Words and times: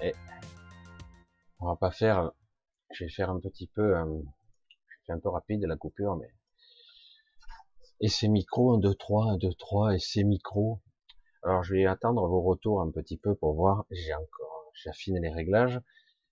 Et 0.00 0.14
on 1.58 1.66
va 1.66 1.74
pas 1.74 1.90
faire, 1.90 2.30
je 2.92 3.02
vais 3.02 3.10
faire 3.10 3.30
un 3.30 3.40
petit 3.40 3.66
peu, 3.66 3.96
euh, 3.96 4.22
un 5.08 5.18
peu 5.18 5.28
rapide 5.28 5.64
la 5.64 5.76
coupure, 5.76 6.14
mais 6.14 6.30
et 8.00 8.06
ces 8.06 8.28
micros 8.28 8.74
1, 8.74 8.78
2, 8.78 8.94
3, 8.94 9.32
1, 9.32 9.36
2, 9.38 9.54
3 9.54 9.94
et 9.96 9.98
ces 9.98 10.22
micros. 10.22 10.80
Alors 11.42 11.64
je 11.64 11.74
vais 11.74 11.86
attendre 11.86 12.28
vos 12.28 12.42
retours 12.42 12.80
un 12.80 12.92
petit 12.92 13.16
peu 13.16 13.34
pour 13.34 13.54
voir. 13.54 13.86
J'ai 13.90 14.14
encore, 14.14 14.70
j'ai 14.74 14.90
affiné 14.90 15.18
les 15.18 15.30
réglages 15.30 15.80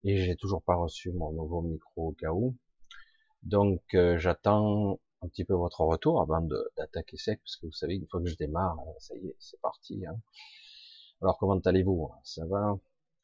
et 0.04 0.18
j'ai 0.18 0.36
toujours 0.36 0.62
pas 0.62 0.76
reçu 0.76 1.10
mon 1.10 1.32
nouveau 1.32 1.62
micro 1.62 2.10
au 2.10 2.12
cas 2.12 2.30
où. 2.30 2.56
Donc 3.42 3.82
euh, 3.94 4.16
j'attends 4.16 5.00
un 5.22 5.28
petit 5.28 5.44
peu 5.44 5.54
votre 5.54 5.80
retour 5.80 6.20
avant 6.20 6.46
d'attaquer 6.76 7.16
sec 7.16 7.40
parce 7.42 7.56
que 7.56 7.66
vous 7.66 7.72
savez 7.72 7.96
une 7.96 8.06
fois 8.06 8.22
que 8.22 8.28
je 8.28 8.36
démarre, 8.36 8.76
ça 9.00 9.16
y 9.16 9.26
est, 9.26 9.36
c'est 9.40 9.60
parti. 9.60 10.06
Hein. 10.06 10.20
Alors 11.22 11.38
comment 11.38 11.58
allez-vous? 11.58 12.12
Ça 12.24 12.44
va? 12.46 12.78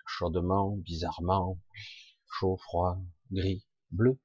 Chaudement, 0.06 0.76
bizarrement, 0.76 1.58
chaud, 2.26 2.56
froid, 2.56 2.98
gris, 3.30 3.66
bleu, 3.90 4.18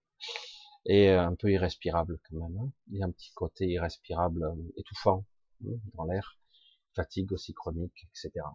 et 0.86 1.10
euh, 1.10 1.22
un 1.22 1.36
peu 1.36 1.52
irrespirable 1.52 2.20
quand 2.24 2.38
même. 2.38 2.58
Hein. 2.58 2.72
Il 2.88 3.00
y 3.00 3.04
a 3.04 3.06
un 3.06 3.12
petit 3.12 3.32
côté 3.34 3.66
irrespirable, 3.68 4.44
euh, 4.44 4.74
étouffant 4.78 5.26
hein, 5.66 5.76
dans 5.96 6.06
l'air, 6.06 6.40
fatigue 6.96 7.34
aussi 7.34 7.54
chronique, 7.54 8.08
etc. 8.10 8.46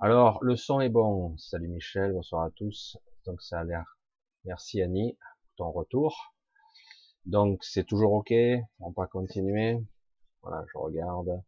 Alors 0.00 0.42
le 0.42 0.56
son 0.56 0.80
est 0.80 0.88
bon. 0.88 1.36
Salut 1.36 1.68
Michel, 1.68 2.12
bonsoir 2.12 2.44
à 2.44 2.50
tous. 2.50 2.96
Donc 3.26 3.42
ça 3.42 3.60
a 3.60 3.64
l'air. 3.64 3.98
Merci 4.44 4.80
Annie 4.80 5.18
pour 5.42 5.66
ton 5.66 5.70
retour. 5.70 6.34
Donc 7.26 7.62
c'est 7.62 7.84
toujours 7.84 8.12
ok? 8.14 8.32
On 8.80 8.90
va 8.90 9.06
continuer? 9.06 9.84
Voilà, 10.42 10.64
je 10.72 10.78
regarde. 10.78 11.42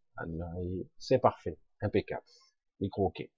C'est 0.98 1.18
parfait, 1.18 1.58
impeccable. 1.80 2.22
Micro 2.80 3.06
OK. 3.06 3.28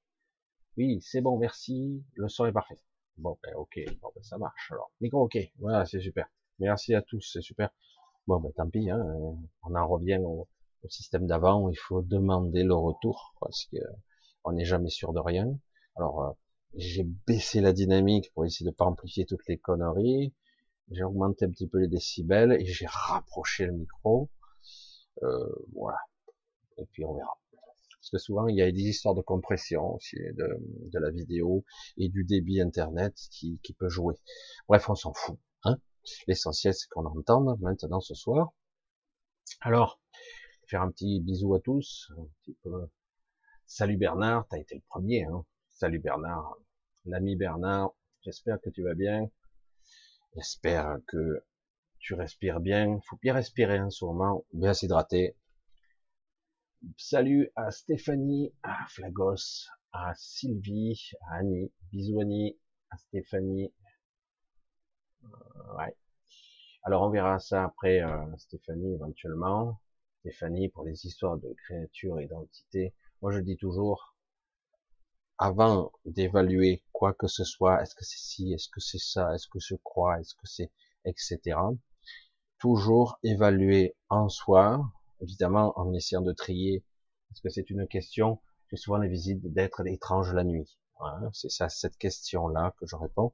Oui, 0.76 1.00
c'est 1.02 1.20
bon, 1.20 1.36
merci. 1.38 2.02
Le 2.14 2.28
son 2.28 2.46
est 2.46 2.52
parfait. 2.52 2.78
Bon, 3.18 3.38
ben, 3.42 3.54
ok, 3.56 3.80
bon, 4.00 4.10
ben, 4.14 4.22
ça 4.22 4.38
marche. 4.38 4.70
Alors, 4.70 4.90
micro 5.00 5.24
OK. 5.24 5.36
Voilà, 5.58 5.84
c'est 5.84 6.00
super. 6.00 6.28
Merci 6.58 6.94
à 6.94 7.02
tous, 7.02 7.20
c'est 7.32 7.42
super. 7.42 7.70
Bon, 8.26 8.40
ben, 8.40 8.52
tant 8.52 8.68
pis, 8.70 8.88
hein. 8.90 9.04
On 9.64 9.74
en 9.74 9.86
revient 9.88 10.18
au, 10.24 10.48
système 10.88 11.26
d'avant 11.26 11.62
où 11.62 11.70
il 11.70 11.76
faut 11.76 12.02
demander 12.02 12.64
le 12.64 12.74
retour 12.74 13.34
parce 13.40 13.66
que 13.66 13.78
on 14.44 14.52
n'est 14.52 14.64
jamais 14.64 14.88
sûr 14.90 15.12
de 15.12 15.20
rien. 15.20 15.56
Alors, 15.96 16.22
euh, 16.24 16.32
j'ai 16.74 17.04
baissé 17.04 17.60
la 17.60 17.72
dynamique 17.72 18.32
pour 18.34 18.44
essayer 18.44 18.68
de 18.68 18.74
pas 18.74 18.86
amplifier 18.86 19.26
toutes 19.26 19.46
les 19.48 19.58
conneries. 19.58 20.34
J'ai 20.90 21.04
augmenté 21.04 21.44
un 21.44 21.50
petit 21.50 21.68
peu 21.68 21.78
les 21.78 21.88
décibels 21.88 22.52
et 22.52 22.64
j'ai 22.66 22.86
rapproché 22.86 23.66
le 23.66 23.72
micro. 23.72 24.30
Euh, 25.22 25.54
voilà. 25.74 25.98
Et 26.78 26.86
puis 26.86 27.04
on 27.04 27.14
verra 27.14 27.41
parce 28.02 28.10
que 28.10 28.18
souvent 28.18 28.48
il 28.48 28.56
y 28.56 28.62
a 28.62 28.72
des 28.72 28.80
histoires 28.80 29.14
de 29.14 29.22
compression 29.22 29.94
aussi 29.94 30.16
de, 30.16 30.98
la 30.98 31.10
vidéo 31.10 31.64
et 31.96 32.08
du 32.08 32.24
débit 32.24 32.60
internet 32.60 33.14
qui, 33.30 33.60
peut 33.78 33.88
jouer. 33.88 34.16
Bref, 34.66 34.90
on 34.90 34.96
s'en 34.96 35.14
fout. 35.14 35.38
Hein 35.62 35.78
L'essentiel 36.26 36.74
c'est 36.74 36.88
qu'on 36.88 37.06
entende 37.06 37.60
maintenant 37.60 38.00
ce 38.00 38.14
soir. 38.14 38.52
Alors, 39.60 40.00
faire 40.66 40.82
un 40.82 40.90
petit 40.90 41.20
bisou 41.20 41.54
à 41.54 41.60
tous. 41.60 42.10
Salut 43.66 43.96
Bernard, 43.96 44.48
t'as 44.50 44.58
été 44.58 44.74
le 44.74 44.82
premier. 44.88 45.22
Hein 45.24 45.44
Salut 45.70 46.00
Bernard, 46.00 46.56
l'ami 47.04 47.36
Bernard. 47.36 47.94
J'espère 48.22 48.60
que 48.60 48.70
tu 48.70 48.82
vas 48.82 48.94
bien. 48.94 49.30
J'espère 50.34 50.98
que 51.06 51.44
tu 52.00 52.14
respires 52.14 52.58
bien. 52.58 52.98
Faut 53.04 53.18
bien 53.22 53.34
respirer 53.34 53.80
en 53.80 53.90
ce 53.90 54.04
moment, 54.04 54.44
bien 54.52 54.74
s'hydrater. 54.74 55.36
Salut 56.98 57.48
à 57.54 57.70
Stéphanie, 57.70 58.52
à 58.64 58.86
Flagos, 58.88 59.68
à 59.92 60.12
Sylvie, 60.16 61.10
à 61.28 61.36
Annie. 61.36 61.72
Bisous 61.92 62.20
à 62.90 62.96
Stéphanie. 62.96 63.72
Euh, 65.22 65.76
ouais. 65.78 65.96
Alors 66.82 67.02
on 67.02 67.10
verra 67.10 67.38
ça 67.38 67.62
après 67.62 68.02
euh, 68.02 68.36
Stéphanie 68.36 68.94
éventuellement. 68.94 69.80
Stéphanie 70.20 70.70
pour 70.70 70.84
les 70.84 71.06
histoires 71.06 71.38
de 71.38 71.54
créature 71.64 72.18
et 72.18 72.26
d'entité. 72.26 72.94
Moi 73.20 73.30
je 73.30 73.38
dis 73.38 73.56
toujours, 73.56 74.16
avant 75.38 75.92
d'évaluer 76.04 76.82
quoi 76.90 77.14
que 77.14 77.28
ce 77.28 77.44
soit, 77.44 77.80
est-ce 77.80 77.94
que 77.94 78.04
c'est 78.04 78.18
ci, 78.18 78.52
est-ce 78.54 78.68
que 78.68 78.80
c'est 78.80 78.98
ça, 78.98 79.32
est-ce 79.34 79.46
que 79.46 79.60
je 79.60 79.76
crois, 79.76 80.18
est-ce 80.18 80.34
que 80.34 80.48
c'est, 80.48 80.72
etc. 81.04 81.56
Toujours 82.58 83.20
évaluer 83.22 83.94
en 84.08 84.28
soi, 84.28 84.84
évidemment 85.22 85.72
en 85.78 85.92
essayant 85.94 86.22
de 86.22 86.32
trier, 86.32 86.84
parce 87.28 87.40
que 87.40 87.48
c'est 87.48 87.70
une 87.70 87.86
question, 87.86 88.40
j'ai 88.70 88.76
souvent 88.76 88.98
les 88.98 89.08
visites 89.08 89.46
d'être 89.52 89.86
étrange 89.86 90.32
la 90.34 90.44
nuit. 90.44 90.78
c'est 91.32 91.50
ça, 91.50 91.68
cette 91.68 91.96
question-là 91.96 92.74
que 92.78 92.86
je 92.86 92.96
réponds. 92.96 93.32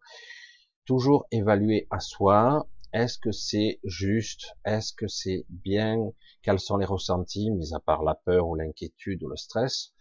Toujours 0.84 1.26
évaluer 1.30 1.86
à 1.90 2.00
soi, 2.00 2.68
est-ce 2.92 3.18
que 3.18 3.32
c'est 3.32 3.80
juste, 3.84 4.56
est-ce 4.64 4.92
que 4.92 5.08
c'est 5.08 5.44
bien, 5.48 6.12
quels 6.42 6.60
sont 6.60 6.76
les 6.78 6.86
ressentis, 6.86 7.50
mis 7.50 7.74
à 7.74 7.80
part 7.80 8.02
la 8.02 8.14
peur 8.14 8.48
ou 8.48 8.54
l'inquiétude 8.54 9.22
ou 9.22 9.28
le 9.28 9.36
stress. 9.36 9.92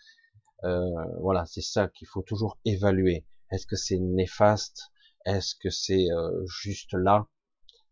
Euh, 0.63 0.89
voilà, 1.19 1.45
c'est 1.45 1.61
ça 1.61 1.87
qu'il 1.89 2.07
faut 2.07 2.21
toujours 2.21 2.57
évaluer. 2.63 3.25
Est-ce 3.51 3.67
que 3.67 3.75
c'est 3.75 3.99
néfaste, 3.99 4.91
est-ce 5.25 5.55
que 5.55 5.69
c'est 5.69 6.09
euh, 6.11 6.45
juste 6.45 6.93
là, 6.93 7.27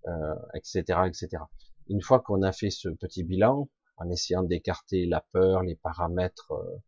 euh, 0.08 0.36
etc., 0.54 1.00
etc. 1.08 1.44
Une 1.88 2.02
fois 2.02 2.22
qu'on 2.22 2.42
a 2.42 2.52
fait 2.52 2.70
ce 2.70 2.90
petit 2.90 3.24
bilan, 3.24 3.70
en 3.98 4.10
essayant 4.10 4.44
d'écarter 4.44 5.06
la 5.06 5.22
peur, 5.32 5.64
les 5.64 5.76
paramètres 5.76 6.52
euh, 6.52 6.82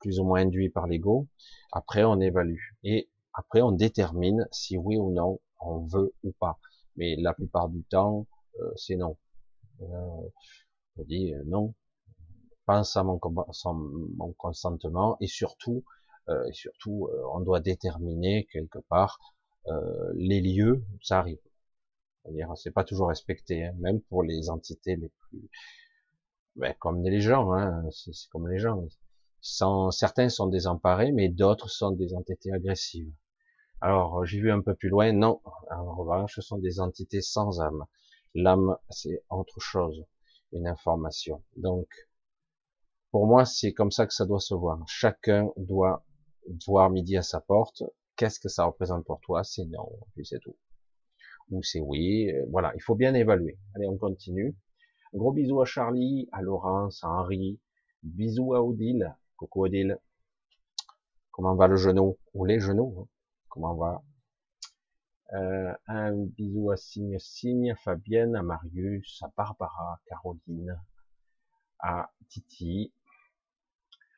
plus 0.00 0.20
ou 0.20 0.24
moins 0.24 0.42
induits 0.42 0.70
par 0.70 0.86
l'ego. 0.86 1.28
Après, 1.72 2.04
on 2.04 2.20
évalue. 2.20 2.60
Et 2.82 3.10
après, 3.32 3.62
on 3.62 3.72
détermine 3.72 4.46
si 4.52 4.76
oui 4.76 4.96
ou 4.98 5.12
non 5.12 5.40
on 5.60 5.86
veut 5.86 6.14
ou 6.22 6.32
pas. 6.32 6.58
Mais 6.96 7.16
la 7.16 7.32
plupart 7.32 7.68
du 7.68 7.82
temps, 7.84 8.26
euh, 8.60 8.72
c'est 8.76 8.96
non. 8.96 9.16
Euh, 9.82 10.28
je 10.96 11.02
dis 11.04 11.32
non. 11.46 11.74
Pense 12.66 12.96
à 12.96 13.02
mon, 13.02 13.20
mon 14.16 14.32
consentement 14.34 15.18
et 15.20 15.26
surtout, 15.26 15.84
et 16.30 16.52
surtout, 16.54 17.10
on 17.34 17.40
doit 17.40 17.60
déterminer 17.60 18.46
quelque 18.50 18.78
part 18.88 19.18
les 20.14 20.40
lieux 20.40 20.82
où 20.94 20.98
ça 21.02 21.18
arrive. 21.18 21.38
C'est 22.56 22.70
pas 22.70 22.84
toujours 22.84 23.08
respecté, 23.08 23.64
hein, 23.64 23.74
même 23.78 24.00
pour 24.00 24.22
les 24.22 24.48
entités 24.48 24.96
les 24.96 25.10
plus 25.28 25.50
ben, 26.56 26.74
comme 26.78 27.02
les 27.02 27.20
gens, 27.20 27.52
hein, 27.52 27.84
c'est 27.90 28.12
comme 28.30 28.48
les 28.48 28.58
gens. 28.58 28.86
Sans, 29.40 29.90
certains 29.90 30.28
sont 30.28 30.46
désemparés, 30.46 31.12
mais 31.12 31.28
d'autres 31.28 31.68
sont 31.68 31.90
des 31.90 32.14
entités 32.14 32.52
agressives. 32.52 33.12
Alors, 33.80 34.24
j'ai 34.24 34.40
vu 34.40 34.50
un 34.50 34.62
peu 34.62 34.74
plus 34.74 34.88
loin, 34.88 35.12
non, 35.12 35.40
en 35.70 35.94
revanche, 35.94 36.36
ce 36.36 36.40
sont 36.40 36.58
des 36.58 36.80
entités 36.80 37.20
sans 37.20 37.60
âme. 37.60 37.84
L'âme, 38.34 38.76
c'est 38.88 39.22
autre 39.28 39.60
chose, 39.60 40.04
une 40.52 40.66
information. 40.66 41.42
Donc, 41.56 41.86
pour 43.10 43.26
moi, 43.26 43.44
c'est 43.44 43.72
comme 43.72 43.90
ça 43.90 44.06
que 44.06 44.14
ça 44.14 44.24
doit 44.24 44.40
se 44.40 44.54
voir. 44.54 44.82
Chacun 44.88 45.50
doit 45.56 46.04
voir 46.66 46.90
midi 46.90 47.16
à 47.16 47.22
sa 47.22 47.40
porte. 47.40 47.82
Qu'est-ce 48.16 48.40
que 48.40 48.48
ça 48.48 48.64
représente 48.64 49.04
pour 49.04 49.20
toi? 49.20 49.44
C'est 49.44 49.66
non, 49.66 49.88
puis 50.14 50.24
c'est 50.24 50.40
tout. 50.40 50.56
Ou 51.50 51.62
c'est 51.62 51.80
oui. 51.80 52.30
Euh, 52.32 52.44
voilà, 52.50 52.72
il 52.74 52.82
faut 52.82 52.94
bien 52.94 53.14
évaluer. 53.14 53.58
Allez, 53.74 53.86
on 53.86 53.98
continue. 53.98 54.56
Gros 55.14 55.30
bisous 55.30 55.60
à 55.60 55.64
Charlie, 55.64 56.28
à 56.32 56.42
Laurence, 56.42 57.04
à 57.04 57.08
Henri. 57.08 57.60
Bisous 58.02 58.52
à 58.54 58.64
Odile. 58.64 59.16
Coucou 59.36 59.64
Odile. 59.66 60.00
Comment 61.30 61.54
va 61.54 61.68
le 61.68 61.76
genou? 61.76 62.18
Ou 62.34 62.44
les 62.44 62.58
genoux 62.58 62.96
hein? 62.98 63.08
Comment 63.48 63.76
va? 63.76 64.02
Euh, 65.34 65.72
Un 65.86 66.16
bisou 66.16 66.72
à 66.72 66.76
Signe 66.76 67.16
Signe, 67.20 67.70
à 67.70 67.76
Fabienne, 67.76 68.34
à 68.34 68.42
Marius, 68.42 69.22
à 69.22 69.30
Barbara, 69.36 69.92
à 69.92 70.00
Caroline, 70.06 70.82
à 71.78 72.10
Titi. 72.28 72.92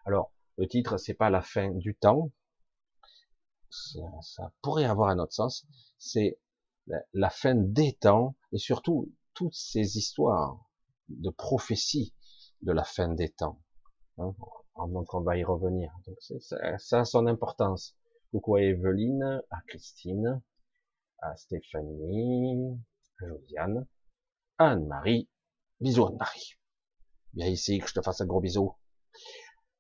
Alors, 0.06 0.32
le 0.56 0.66
titre, 0.66 0.96
c'est 0.96 1.12
pas 1.12 1.28
la 1.28 1.42
fin 1.42 1.72
du 1.72 1.94
temps. 1.94 2.32
Ça 3.70 4.50
pourrait 4.62 4.86
avoir 4.86 5.10
un 5.10 5.18
autre 5.18 5.34
sens. 5.34 5.66
C'est 5.98 6.38
la 7.12 7.28
fin 7.28 7.54
des 7.54 7.92
temps 7.92 8.34
et 8.52 8.58
surtout 8.58 9.12
toutes 9.34 9.54
ces 9.54 9.98
histoires 9.98 10.65
de 11.08 11.30
prophétie 11.30 12.14
de 12.62 12.72
la 12.72 12.84
fin 12.84 13.08
des 13.08 13.30
temps. 13.30 13.62
Hein, 14.18 14.34
donc 14.88 15.14
on 15.14 15.20
va 15.20 15.36
y 15.36 15.44
revenir. 15.44 15.92
Donc 16.06 16.16
ça, 16.20 17.00
a 17.00 17.04
son 17.04 17.26
importance. 17.26 17.96
Coucou 18.30 18.56
à 18.56 18.62
Evelyne, 18.62 19.42
à 19.50 19.60
Christine, 19.68 20.42
à 21.20 21.36
Stéphanie, 21.36 22.78
à 23.20 23.26
Josiane, 23.26 23.86
à 24.58 24.70
Anne-Marie. 24.70 25.28
Bisous 25.80 26.06
Anne-Marie. 26.06 26.58
Viens 27.34 27.48
ici 27.48 27.78
que 27.78 27.88
je 27.88 27.94
te 27.94 28.02
fasse 28.02 28.20
un 28.20 28.26
gros 28.26 28.40
bisou. 28.40 28.74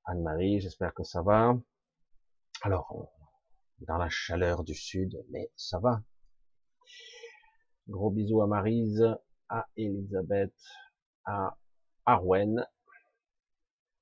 Anne-Marie, 0.04 0.60
j'espère 0.60 0.94
que 0.94 1.02
ça 1.02 1.22
va. 1.22 1.54
Alors, 2.62 3.10
dans 3.80 3.98
la 3.98 4.08
chaleur 4.08 4.64
du 4.64 4.74
sud, 4.74 5.22
mais 5.30 5.50
ça 5.56 5.78
va. 5.78 6.02
Gros 7.88 8.10
bisous 8.10 8.42
à 8.42 8.46
Marise, 8.46 9.04
à 9.48 9.66
Elisabeth, 9.76 10.54
à 11.26 11.56
Arwen, 12.06 12.66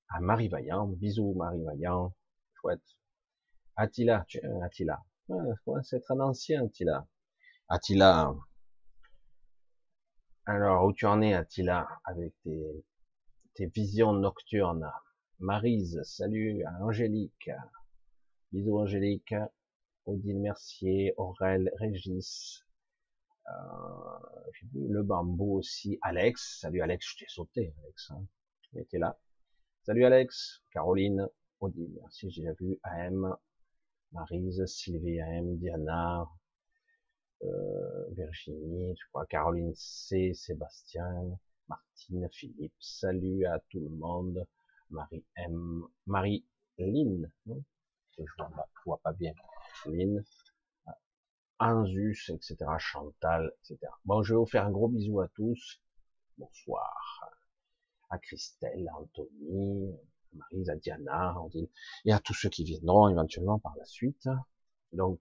à 0.08 0.20
Marie 0.20 0.48
Vaillant, 0.48 0.86
bisous 0.86 1.34
Marie 1.34 1.64
Vaillant, 1.64 2.14
chouette, 2.54 2.82
Attila, 3.76 4.24
tu, 4.28 4.40
Attila. 4.62 5.02
c'est 5.82 5.96
être 5.96 6.12
un 6.12 6.20
ancien 6.20 6.66
Attila. 6.66 7.06
Attila. 7.68 8.34
Alors, 10.46 10.84
où 10.84 10.92
tu 10.92 11.06
en 11.06 11.22
es, 11.22 11.34
Attila, 11.34 11.88
avec 12.04 12.34
tes, 13.54 13.66
visions 13.66 14.12
nocturnes? 14.12 14.90
Marise, 15.40 16.00
salut, 16.04 16.62
Angélique. 16.80 17.50
Bisous, 18.52 18.78
Angélique. 18.78 19.34
Odile 20.06 20.38
Mercier, 20.38 21.14
Aurel, 21.16 21.72
Régis. 21.78 22.63
Euh, 23.48 24.18
le 24.72 25.02
bambou 25.02 25.58
aussi. 25.58 25.98
Alex, 26.02 26.60
salut 26.60 26.80
Alex, 26.80 27.06
je 27.12 27.18
t'ai 27.18 27.28
sauté, 27.28 27.74
Alex. 27.82 28.10
Hein. 28.10 28.24
Tu 28.62 28.80
étais 28.80 28.98
là. 28.98 29.18
Salut 29.82 30.04
Alex, 30.04 30.62
Caroline, 30.70 31.28
Odile, 31.60 31.92
merci, 32.00 32.30
j'ai 32.30 32.42
déjà 32.42 32.54
vu. 32.54 32.78
AM, 32.84 33.36
Marise, 34.12 34.64
Sylvie 34.66 35.20
AM, 35.20 35.58
Diana, 35.58 36.26
euh, 37.42 38.10
Virginie, 38.12 38.94
je 38.96 39.08
crois, 39.08 39.26
Caroline 39.26 39.74
C, 39.74 40.32
Sébastien, 40.32 41.38
Martine, 41.68 42.28
Philippe, 42.32 42.72
salut 42.78 43.44
à 43.46 43.60
tout 43.68 43.80
le 43.80 43.90
monde. 43.90 44.46
Marie 44.90 45.24
M, 45.36 45.82
Marie 46.06 46.46
Lynn, 46.78 47.30
je 47.46 48.24
vois, 48.38 48.50
vois 48.86 49.00
pas 49.02 49.12
bien. 49.12 49.32
Lynn, 49.86 50.24
Anzus, 51.58 52.30
etc. 52.30 52.56
Chantal, 52.78 53.52
etc. 53.60 53.78
Bon, 54.04 54.22
je 54.22 54.34
vais 54.34 54.38
vous 54.38 54.46
faire 54.46 54.66
un 54.66 54.70
gros 54.70 54.88
bisou 54.88 55.20
à 55.20 55.28
tous. 55.28 55.80
Bonsoir 56.38 57.30
à 58.10 58.18
Christelle, 58.18 58.88
à 58.88 58.98
Anthony, 58.98 59.92
à 60.32 60.36
Marise, 60.36 60.70
à 60.70 60.76
Diana, 60.76 61.36
et 62.04 62.12
à 62.12 62.18
tous 62.20 62.34
ceux 62.34 62.48
qui 62.48 62.64
viendront 62.64 63.08
éventuellement 63.08 63.58
par 63.58 63.74
la 63.76 63.84
suite. 63.84 64.28
Donc, 64.92 65.20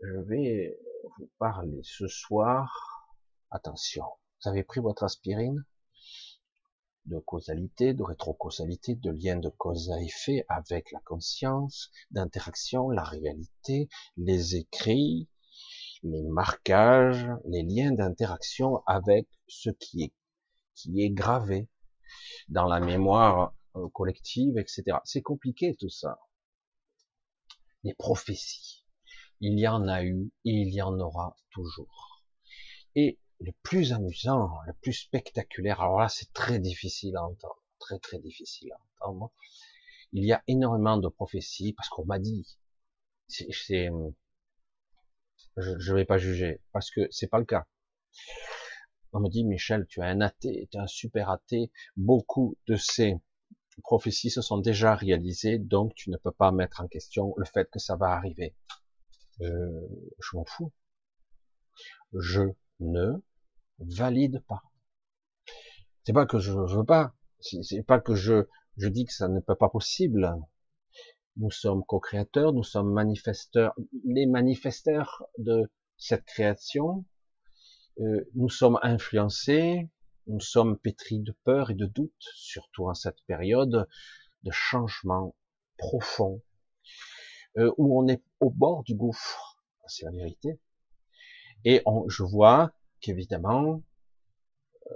je 0.00 0.18
vais 0.18 0.78
vous 1.18 1.30
parler 1.38 1.80
ce 1.82 2.06
soir. 2.08 3.08
Attention, 3.50 4.04
vous 4.42 4.50
avez 4.50 4.64
pris 4.64 4.80
votre 4.80 5.04
aspirine? 5.04 5.64
De 7.06 7.18
causalité, 7.18 7.94
de 7.94 8.02
rétrocausalité, 8.02 8.94
de 8.94 9.10
lien 9.10 9.36
de 9.36 9.48
cause 9.48 9.90
à 9.90 10.00
effet 10.00 10.44
avec 10.48 10.92
la 10.92 11.00
conscience, 11.00 11.90
d'interaction, 12.10 12.90
la 12.90 13.04
réalité, 13.04 13.88
les 14.16 14.56
écrits, 14.56 15.28
les 16.02 16.22
marquages, 16.22 17.26
les 17.44 17.62
liens 17.62 17.92
d'interaction 17.92 18.82
avec 18.86 19.26
ce 19.48 19.70
qui 19.70 20.04
est 20.04 20.12
qui 20.74 21.02
est 21.02 21.10
gravé 21.10 21.68
dans 22.48 22.66
la 22.66 22.80
mémoire 22.80 23.54
euh, 23.76 23.88
collective, 23.90 24.58
etc. 24.58 24.98
C'est 25.04 25.22
compliqué 25.22 25.74
tout 25.78 25.90
ça. 25.90 26.18
Les 27.84 27.94
prophéties, 27.94 28.84
il 29.40 29.58
y 29.58 29.66
en 29.66 29.88
a 29.88 30.04
eu 30.04 30.30
et 30.44 30.50
il 30.50 30.74
y 30.74 30.82
en 30.82 30.98
aura 30.98 31.36
toujours. 31.50 32.22
Le 33.44 33.52
plus 33.62 33.92
amusant, 33.92 34.50
le 34.66 34.72
plus 34.74 34.92
spectaculaire, 34.92 35.80
alors 35.80 36.00
là 36.00 36.08
c'est 36.08 36.32
très 36.32 36.58
difficile 36.58 37.16
à 37.16 37.24
entendre, 37.24 37.62
très 37.78 37.98
très 37.98 38.18
difficile 38.18 38.72
à 38.72 39.06
entendre. 39.06 39.32
Il 40.12 40.24
y 40.24 40.32
a 40.32 40.42
énormément 40.46 40.96
de 40.96 41.08
prophéties 41.08 41.72
parce 41.72 41.88
qu'on 41.88 42.04
m'a 42.04 42.18
dit, 42.18 42.46
c'est, 43.28 43.90
je 45.56 45.70
ne 45.90 45.94
vais 45.94 46.04
pas 46.04 46.18
juger 46.18 46.60
parce 46.72 46.90
que 46.90 47.08
c'est 47.10 47.28
pas 47.28 47.38
le 47.38 47.44
cas. 47.44 47.66
On 49.12 49.20
me 49.20 49.28
dit, 49.28 49.44
Michel, 49.44 49.86
tu 49.86 50.00
es 50.00 50.04
un 50.04 50.20
athée, 50.20 50.68
tu 50.70 50.78
es 50.78 50.80
un 50.80 50.86
super 50.86 51.30
athée. 51.30 51.70
Beaucoup 51.96 52.56
de 52.66 52.76
ces 52.76 53.16
prophéties 53.82 54.30
se 54.30 54.42
sont 54.42 54.58
déjà 54.58 54.94
réalisées, 54.94 55.58
donc 55.58 55.94
tu 55.94 56.10
ne 56.10 56.16
peux 56.16 56.30
pas 56.30 56.52
mettre 56.52 56.80
en 56.80 56.88
question 56.88 57.34
le 57.36 57.44
fait 57.44 57.68
que 57.70 57.78
ça 57.78 57.96
va 57.96 58.08
arriver. 58.08 58.54
Euh, 59.40 59.88
je 60.18 60.36
m'en 60.36 60.44
fous. 60.44 60.72
Je 62.18 62.42
ne 62.80 63.22
valide 63.86 64.42
pas. 64.46 64.62
C'est 66.04 66.12
pas 66.12 66.26
que 66.26 66.38
je 66.38 66.52
veux 66.52 66.84
pas. 66.84 67.14
C'est 67.40 67.82
pas 67.82 68.00
que 68.00 68.14
je, 68.14 68.46
je 68.76 68.88
dis 68.88 69.04
que 69.04 69.12
ça 69.12 69.28
ne 69.28 69.40
peut 69.40 69.56
pas 69.56 69.68
possible. 69.68 70.34
Nous 71.36 71.50
sommes 71.50 71.84
co-créateurs, 71.84 72.52
nous 72.52 72.62
sommes 72.62 72.92
manifesteurs, 72.92 73.74
les 74.04 74.26
manifesteurs 74.26 75.24
de 75.38 75.70
cette 75.96 76.24
création, 76.24 77.04
euh, 78.00 78.28
nous 78.34 78.48
sommes 78.48 78.78
influencés, 78.82 79.90
nous 80.26 80.40
sommes 80.40 80.78
pétris 80.78 81.20
de 81.20 81.34
peur 81.44 81.70
et 81.70 81.74
de 81.74 81.86
doute, 81.86 82.12
surtout 82.34 82.88
en 82.88 82.94
cette 82.94 83.22
période 83.26 83.88
de 84.42 84.50
changement 84.50 85.34
profond, 85.78 86.42
euh, 87.58 87.72
où 87.78 87.98
on 87.98 88.08
est 88.08 88.22
au 88.40 88.50
bord 88.50 88.82
du 88.82 88.94
gouffre, 88.94 89.62
c'est 89.86 90.04
la 90.04 90.12
vérité. 90.12 90.60
Et 91.64 91.82
on, 91.86 92.08
je 92.08 92.22
vois 92.22 92.72
qu'évidemment, 93.02 93.82
euh, 94.90 94.94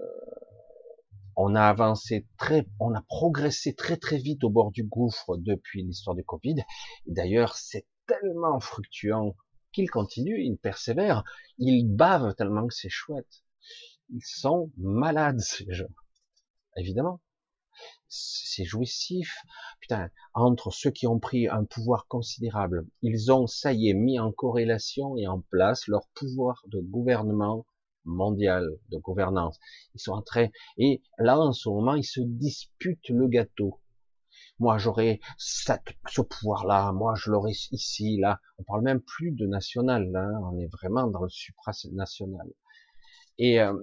on 1.37 1.55
a 1.55 1.63
avancé 1.63 2.27
très, 2.39 2.67
on 2.81 2.95
a 2.95 3.03
progressé 3.03 3.75
très 3.75 3.99
très 3.99 4.17
vite 4.17 4.43
au 4.43 4.51
bord 4.51 4.71
du 4.71 4.85
gouffre 4.85 5.37
depuis 5.37 5.83
l'histoire 5.85 6.17
du 6.17 6.25
Covid. 6.25 6.57
D'ailleurs, 7.07 7.57
c'est 7.57 7.87
tellement 8.07 8.59
fructueux 8.59 9.13
qu'ils 9.73 9.91
continuent, 9.91 10.43
ils 10.43 10.57
persévèrent, 10.57 11.25
ils 11.59 11.87
bavent 11.87 12.35
tellement 12.35 12.67
que 12.67 12.75
c'est 12.75 12.89
chouette. 12.89 13.45
Ils 14.09 14.25
sont 14.25 14.71
malades, 14.79 15.41
ces 15.41 15.67
gens. 15.71 15.93
Évidemment. 16.77 17.21
C'est 18.09 18.65
jouissif. 18.65 19.37
Putain, 19.81 20.09
entre 20.33 20.71
ceux 20.71 20.91
qui 20.91 21.07
ont 21.07 21.19
pris 21.19 21.49
un 21.49 21.65
pouvoir 21.65 22.07
considérable, 22.07 22.87
ils 23.03 23.31
ont, 23.31 23.47
ça 23.47 23.75
y 23.75 23.91
est, 23.91 23.95
mis 23.95 24.19
en 24.19 24.33
corrélation 24.33 25.17
et 25.19 25.27
en 25.27 25.43
place 25.51 25.87
leur 25.89 26.09
pouvoir 26.15 26.63
de 26.69 26.81
gouvernement 26.81 27.67
mondial, 28.07 28.69
de 28.91 28.97
gouvernance. 28.99 29.59
Ils 29.95 30.01
sont 30.01 30.13
en 30.13 30.23
train, 30.23 30.49
et 30.79 31.03
là, 31.19 31.39
en 31.39 31.53
ce 31.53 31.69
moment, 31.69 31.95
ils 31.95 32.05
se 32.05 32.21
disputent 32.21 33.11
le 33.11 33.29
gâteau 33.29 33.81
moi 34.59 34.79
j'aurais 34.79 35.21
ce 35.39 36.23
pouvoir-là, 36.23 36.93
moi 36.93 37.15
je 37.17 37.31
l'aurais 37.31 37.53
ici, 37.73 38.17
là. 38.19 38.41
On 38.59 38.65
parle 38.65 38.83
même 38.83 39.01
plus 39.01 39.33
de 39.33 39.47
national, 39.47 40.11
là. 40.11 40.21
Hein. 40.21 40.41
on 40.45 40.59
est 40.59 40.67
vraiment 40.69 41.07
dans 41.09 41.23
le 41.23 41.29
supranational. 41.29 42.49
Et 43.39 43.61
euh, 43.61 43.75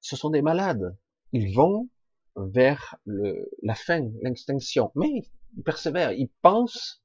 ce 0.00 0.16
sont 0.16 0.30
des 0.30 0.42
malades. 0.42 0.96
Ils 1.32 1.54
vont 1.54 1.88
vers 2.36 2.96
le, 3.04 3.50
la 3.62 3.74
fin, 3.74 4.08
l'extinction. 4.22 4.92
Mais 4.94 5.30
ils 5.56 5.62
persévèrent, 5.62 6.12
ils 6.12 6.30
pensent 6.40 7.02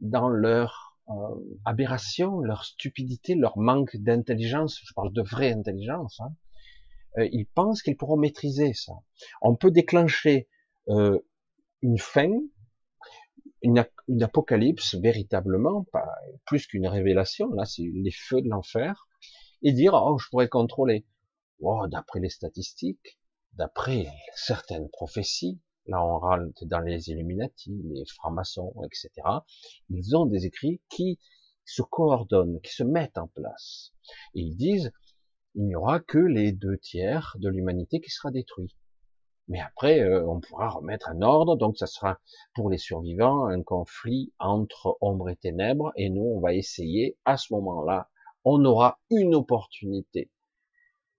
dans 0.00 0.28
leur 0.28 0.91
euh, 1.08 1.58
aberration, 1.64 2.40
leur 2.40 2.64
stupidité, 2.64 3.34
leur 3.34 3.58
manque 3.58 3.96
d'intelligence. 3.96 4.80
Je 4.84 4.94
parle 4.94 5.12
de 5.12 5.22
vraie 5.22 5.52
intelligence. 5.52 6.20
Hein. 6.20 6.34
Euh, 7.18 7.28
ils 7.32 7.46
pensent 7.46 7.82
qu'ils 7.82 7.96
pourront 7.96 8.16
maîtriser 8.16 8.72
ça. 8.72 8.92
On 9.40 9.56
peut 9.56 9.70
déclencher 9.70 10.48
euh, 10.88 11.18
une 11.82 11.98
fin, 11.98 12.30
une, 13.62 13.84
apocalypse 14.22 14.94
véritablement, 14.94 15.84
pas 15.92 16.08
plus 16.46 16.66
qu'une 16.66 16.86
révélation. 16.86 17.52
Là, 17.52 17.64
c'est 17.64 17.82
les 17.82 18.12
feux 18.12 18.40
de 18.40 18.48
l'enfer, 18.48 19.08
et 19.62 19.72
dire 19.72 19.94
oh, 19.94 20.18
je 20.18 20.28
pourrais 20.28 20.48
contrôler. 20.48 21.04
Oh, 21.60 21.86
d'après 21.88 22.20
les 22.20 22.30
statistiques, 22.30 23.18
d'après 23.54 24.06
certaines 24.34 24.88
prophéties, 24.90 25.60
là 25.86 26.04
on 26.04 26.18
râle 26.18 26.52
dans 26.62 26.80
les 26.80 27.10
Illuminati, 27.10 27.80
les 27.84 28.04
francs-maçons, 28.06 28.74
etc. 28.84 29.10
Ils 29.90 30.16
ont 30.16 30.26
des 30.26 30.46
écrits 30.46 30.80
qui 30.88 31.18
se 31.64 31.82
coordonnent, 31.82 32.60
qui 32.60 32.72
se 32.72 32.84
mettent 32.84 33.18
en 33.18 33.28
place. 33.28 33.92
Ils 34.34 34.56
disent 34.56 34.92
il 35.54 35.66
n'y 35.66 35.76
aura 35.76 36.00
que 36.00 36.18
les 36.18 36.52
deux 36.52 36.78
tiers 36.78 37.36
de 37.38 37.48
l'humanité 37.48 38.00
qui 38.00 38.10
sera 38.10 38.30
détruit. 38.30 38.74
Mais 39.48 39.60
après, 39.60 40.00
euh, 40.00 40.26
on 40.26 40.40
pourra 40.40 40.70
remettre 40.70 41.10
un 41.10 41.20
ordre, 41.20 41.56
donc 41.56 41.76
ça 41.76 41.86
sera 41.86 42.18
pour 42.54 42.70
les 42.70 42.78
survivants 42.78 43.46
un 43.46 43.62
conflit 43.62 44.32
entre 44.38 44.96
ombre 45.00 45.28
et 45.28 45.36
ténèbres, 45.36 45.92
et 45.96 46.08
nous, 46.08 46.22
on 46.22 46.40
va 46.40 46.54
essayer, 46.54 47.18
à 47.26 47.36
ce 47.36 47.52
moment-là, 47.52 48.08
on 48.44 48.64
aura 48.64 48.98
une 49.10 49.34
opportunité, 49.34 50.30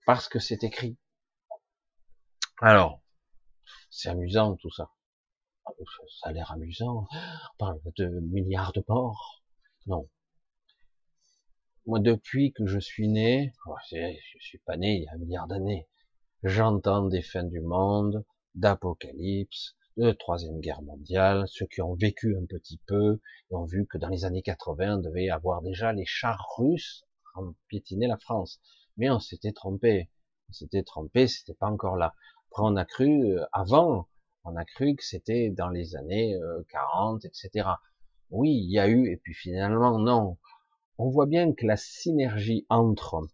parce 0.07 0.27
que 0.27 0.39
c'est 0.39 0.63
écrit. 0.63 0.97
Alors, 2.59 3.02
c'est 3.93 4.09
amusant 4.09 4.55
tout 4.57 4.71
ça. 4.71 4.89
Ça 6.21 6.29
a 6.29 6.31
l'air 6.31 6.51
amusant. 6.51 7.07
On 7.11 7.57
parle 7.57 7.79
de 7.97 8.07
milliards 8.07 8.73
de 8.73 8.83
morts. 8.87 9.43
Non. 9.87 10.09
Moi, 11.85 11.99
depuis 11.99 12.53
que 12.53 12.65
je 12.65 12.79
suis 12.79 13.07
né, 13.07 13.53
oh, 13.67 13.75
je 13.91 14.39
suis 14.39 14.59
pas 14.59 14.77
né 14.77 14.97
il 14.97 15.03
y 15.03 15.07
a 15.07 15.13
un 15.13 15.17
milliard 15.17 15.47
d'années, 15.47 15.87
J'entends 16.45 17.07
des 17.07 17.21
fins 17.21 17.45
du 17.45 17.61
monde, 17.61 18.25
d'apocalypse, 18.53 19.77
de 19.95 20.11
troisième 20.11 20.59
guerre 20.59 20.81
mondiale. 20.81 21.45
Ceux 21.47 21.65
qui 21.67 21.81
ont 21.81 21.93
vécu 21.93 22.35
un 22.35 22.45
petit 22.45 22.81
peu 22.85 23.21
ont 23.49 23.63
vu 23.63 23.87
que 23.87 23.97
dans 23.97 24.09
les 24.09 24.25
années 24.25 24.41
80, 24.41 24.97
on 24.97 24.99
devait 24.99 25.29
avoir 25.29 25.61
déjà 25.61 25.93
les 25.93 26.03
chars 26.05 26.45
russes 26.57 27.05
en 27.35 27.53
piétiner 27.69 28.07
la 28.07 28.17
France. 28.17 28.59
Mais 28.97 29.09
on 29.09 29.21
s'était 29.21 29.53
trompé. 29.53 30.09
On 30.49 30.51
s'était 30.51 30.83
trompé, 30.83 31.27
c'était 31.27 31.53
pas 31.53 31.67
encore 31.67 31.95
là. 31.95 32.13
Après, 32.53 32.67
on 32.67 32.75
a 32.75 32.85
cru, 32.85 33.31
euh, 33.31 33.43
avant, 33.51 34.07
on 34.43 34.55
a 34.55 34.63
cru 34.63 34.95
que 34.95 35.03
c'était 35.03 35.49
dans 35.49 35.69
les 35.69 35.95
années 35.95 36.39
40, 36.69 37.25
euh, 37.25 37.27
etc. 37.27 37.67
oui, 38.29 38.51
il 38.51 38.71
y 38.71 38.77
a 38.77 38.87
eu, 38.87 39.11
et 39.11 39.17
puis 39.17 39.33
finalement, 39.33 39.97
non. 39.97 40.37
On 40.99 41.09
voit 41.09 41.25
bien 41.25 41.51
que 41.53 41.65
la 41.65 41.77
synergie 41.77 42.67
entre 42.69 43.25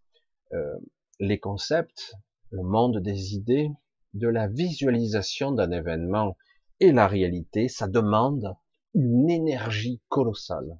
euh, 0.54 0.80
les 1.20 1.38
concepts, 1.38 2.14
le 2.52 2.64
monde 2.64 3.00
des 3.00 3.34
idées, 3.36 3.70
de 4.14 4.30
la 4.30 4.48
visualisation 4.48 5.52
d'un 5.52 5.72
événement 5.72 6.38
et 6.80 6.94
la 6.94 7.06
réalité, 7.06 7.68
ça 7.68 7.90
demande 7.90 8.56
une 8.94 9.30
énergie 9.30 10.00
colossale. 10.08 10.80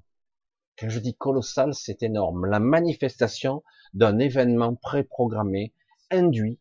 Quand 0.78 0.88
je 0.88 0.98
dis 0.98 1.14
colossale, 1.14 1.74
c'est 1.74 2.02
énorme. 2.02 2.46
La 2.46 2.58
manifestation 2.58 3.62
d'un 3.92 4.18
événement 4.18 4.76
préprogrammé 4.76 5.74
induit 6.10 6.58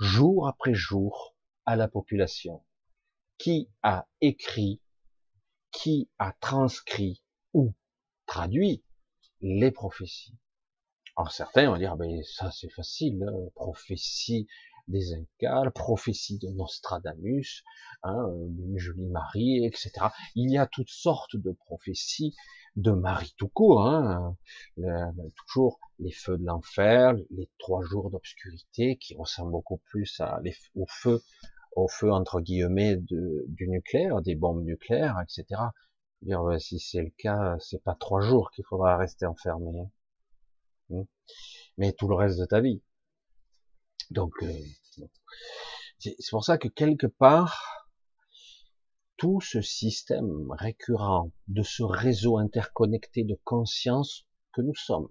jour 0.00 0.48
après 0.48 0.74
jour 0.74 1.36
à 1.66 1.76
la 1.76 1.86
population. 1.86 2.64
Qui 3.38 3.70
a 3.82 4.08
écrit, 4.20 4.80
qui 5.70 6.10
a 6.18 6.32
transcrit 6.40 7.22
ou 7.52 7.74
traduit 8.26 8.82
les 9.40 9.70
prophéties. 9.70 10.34
Alors 11.16 11.32
certains 11.32 11.70
vont 11.70 11.76
dire, 11.76 11.96
ben 11.96 12.22
ça 12.22 12.50
c'est 12.50 12.70
facile, 12.70 13.22
hein, 13.22 13.50
prophétie 13.54 14.46
des 14.88 15.14
Incas, 15.14 15.70
prophétie 15.70 16.38
de 16.38 16.48
Nostradamus, 16.48 17.62
hein, 18.02 18.28
d'une 18.48 18.78
jolie 18.78 19.08
Marie, 19.08 19.64
etc. 19.64 19.92
Il 20.34 20.50
y 20.50 20.58
a 20.58 20.66
toutes 20.66 20.90
sortes 20.90 21.36
de 21.36 21.52
prophéties 21.52 22.34
de 22.76 22.92
Marie 22.92 23.34
tout 23.36 23.48
court, 23.48 23.86
hein, 23.86 24.36
toujours 25.46 25.80
les 25.98 26.12
feux 26.12 26.38
de 26.38 26.44
l'enfer, 26.44 27.14
les 27.30 27.48
trois 27.58 27.82
jours 27.82 28.10
d'obscurité 28.10 28.96
qui 28.96 29.14
ressemblent 29.16 29.52
beaucoup 29.52 29.78
plus 29.78 30.20
à 30.20 30.40
les, 30.42 30.54
au 30.74 30.86
feu, 30.88 31.20
au 31.72 31.88
feu 31.88 32.12
entre 32.12 32.40
guillemets 32.40 32.96
de, 32.96 33.44
du 33.48 33.68
nucléaire, 33.68 34.22
des 34.22 34.34
bombes 34.34 34.64
nucléaires, 34.64 35.16
etc. 35.22 35.60
Dire, 36.22 36.42
si 36.60 36.78
c'est 36.78 37.02
le 37.02 37.12
cas, 37.18 37.56
c'est 37.60 37.82
pas 37.82 37.94
trois 37.94 38.20
jours 38.20 38.50
qu'il 38.50 38.64
faudra 38.64 38.96
rester 38.96 39.26
enfermé, 39.26 39.80
hein. 39.80 39.90
Hmm. 40.90 41.04
mais 41.78 41.92
tout 41.92 42.08
le 42.08 42.16
reste 42.16 42.38
de 42.38 42.44
ta 42.44 42.60
vie. 42.60 42.82
Donc, 44.10 44.32
euh, 44.42 44.52
c'est 45.98 46.30
pour 46.30 46.44
ça 46.44 46.58
que 46.58 46.68
quelque 46.68 47.06
part, 47.06 47.89
tout 49.20 49.42
ce 49.42 49.60
système 49.60 50.50
récurrent 50.50 51.30
de 51.46 51.62
ce 51.62 51.82
réseau 51.82 52.38
interconnecté 52.38 53.22
de 53.22 53.38
conscience 53.44 54.24
que 54.54 54.62
nous 54.62 54.74
sommes, 54.74 55.10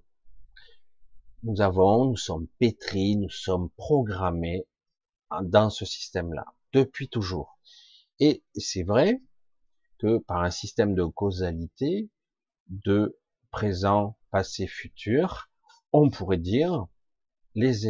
nous 1.43 1.61
avons, 1.61 2.05
nous 2.05 2.17
sommes 2.17 2.47
pétris, 2.57 3.17
nous 3.17 3.29
sommes 3.29 3.69
programmés 3.77 4.65
dans 5.43 5.69
ce 5.69 5.85
système-là, 5.85 6.55
depuis 6.73 7.07
toujours. 7.07 7.59
Et 8.19 8.43
c'est 8.55 8.81
vrai 8.81 9.21
que 9.99 10.17
par 10.17 10.41
un 10.41 10.49
système 10.49 10.95
de 10.95 11.05
causalité, 11.05 12.09
de 12.67 13.19
présent, 13.51 14.17
passé, 14.31 14.65
futur, 14.65 15.51
on 15.93 16.09
pourrait 16.09 16.37
dire 16.37 16.87
les, 17.53 17.85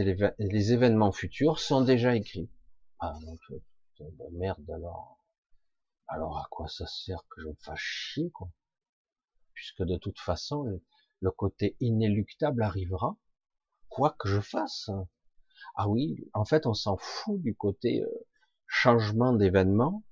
événements 0.74 1.14
futurs 1.14 1.60
sont 1.60 1.82
déjà 1.82 2.14
écrits. 2.14 2.50
Ah, 3.00 3.18
merde 4.34 4.70
alors. 4.70 5.19
Alors 6.12 6.40
à 6.40 6.48
quoi 6.50 6.68
ça 6.68 6.88
sert 6.88 7.24
que 7.30 7.42
je 7.42 7.48
me 7.48 7.56
fasse 7.62 7.80
chier, 7.80 8.32
quoi? 8.32 8.50
Puisque 9.54 9.84
de 9.84 9.96
toute 9.96 10.20
façon, 10.20 10.82
le 11.20 11.32
côté 11.32 11.78
inéluctable 11.80 12.64
arrivera, 12.64 13.16
quoi 13.90 14.16
que 14.18 14.28
je 14.28 14.42
fasse. 14.42 14.90
Ah 15.76 15.88
oui, 15.88 16.28
en 16.34 16.46
fait, 16.46 16.66
on 16.66 16.74
s'en 16.74 16.98
fout 16.98 17.40
du 17.42 17.56
côté 17.56 18.02
euh, 18.02 18.28
changement 18.66 19.34
d'événement. 19.34 20.04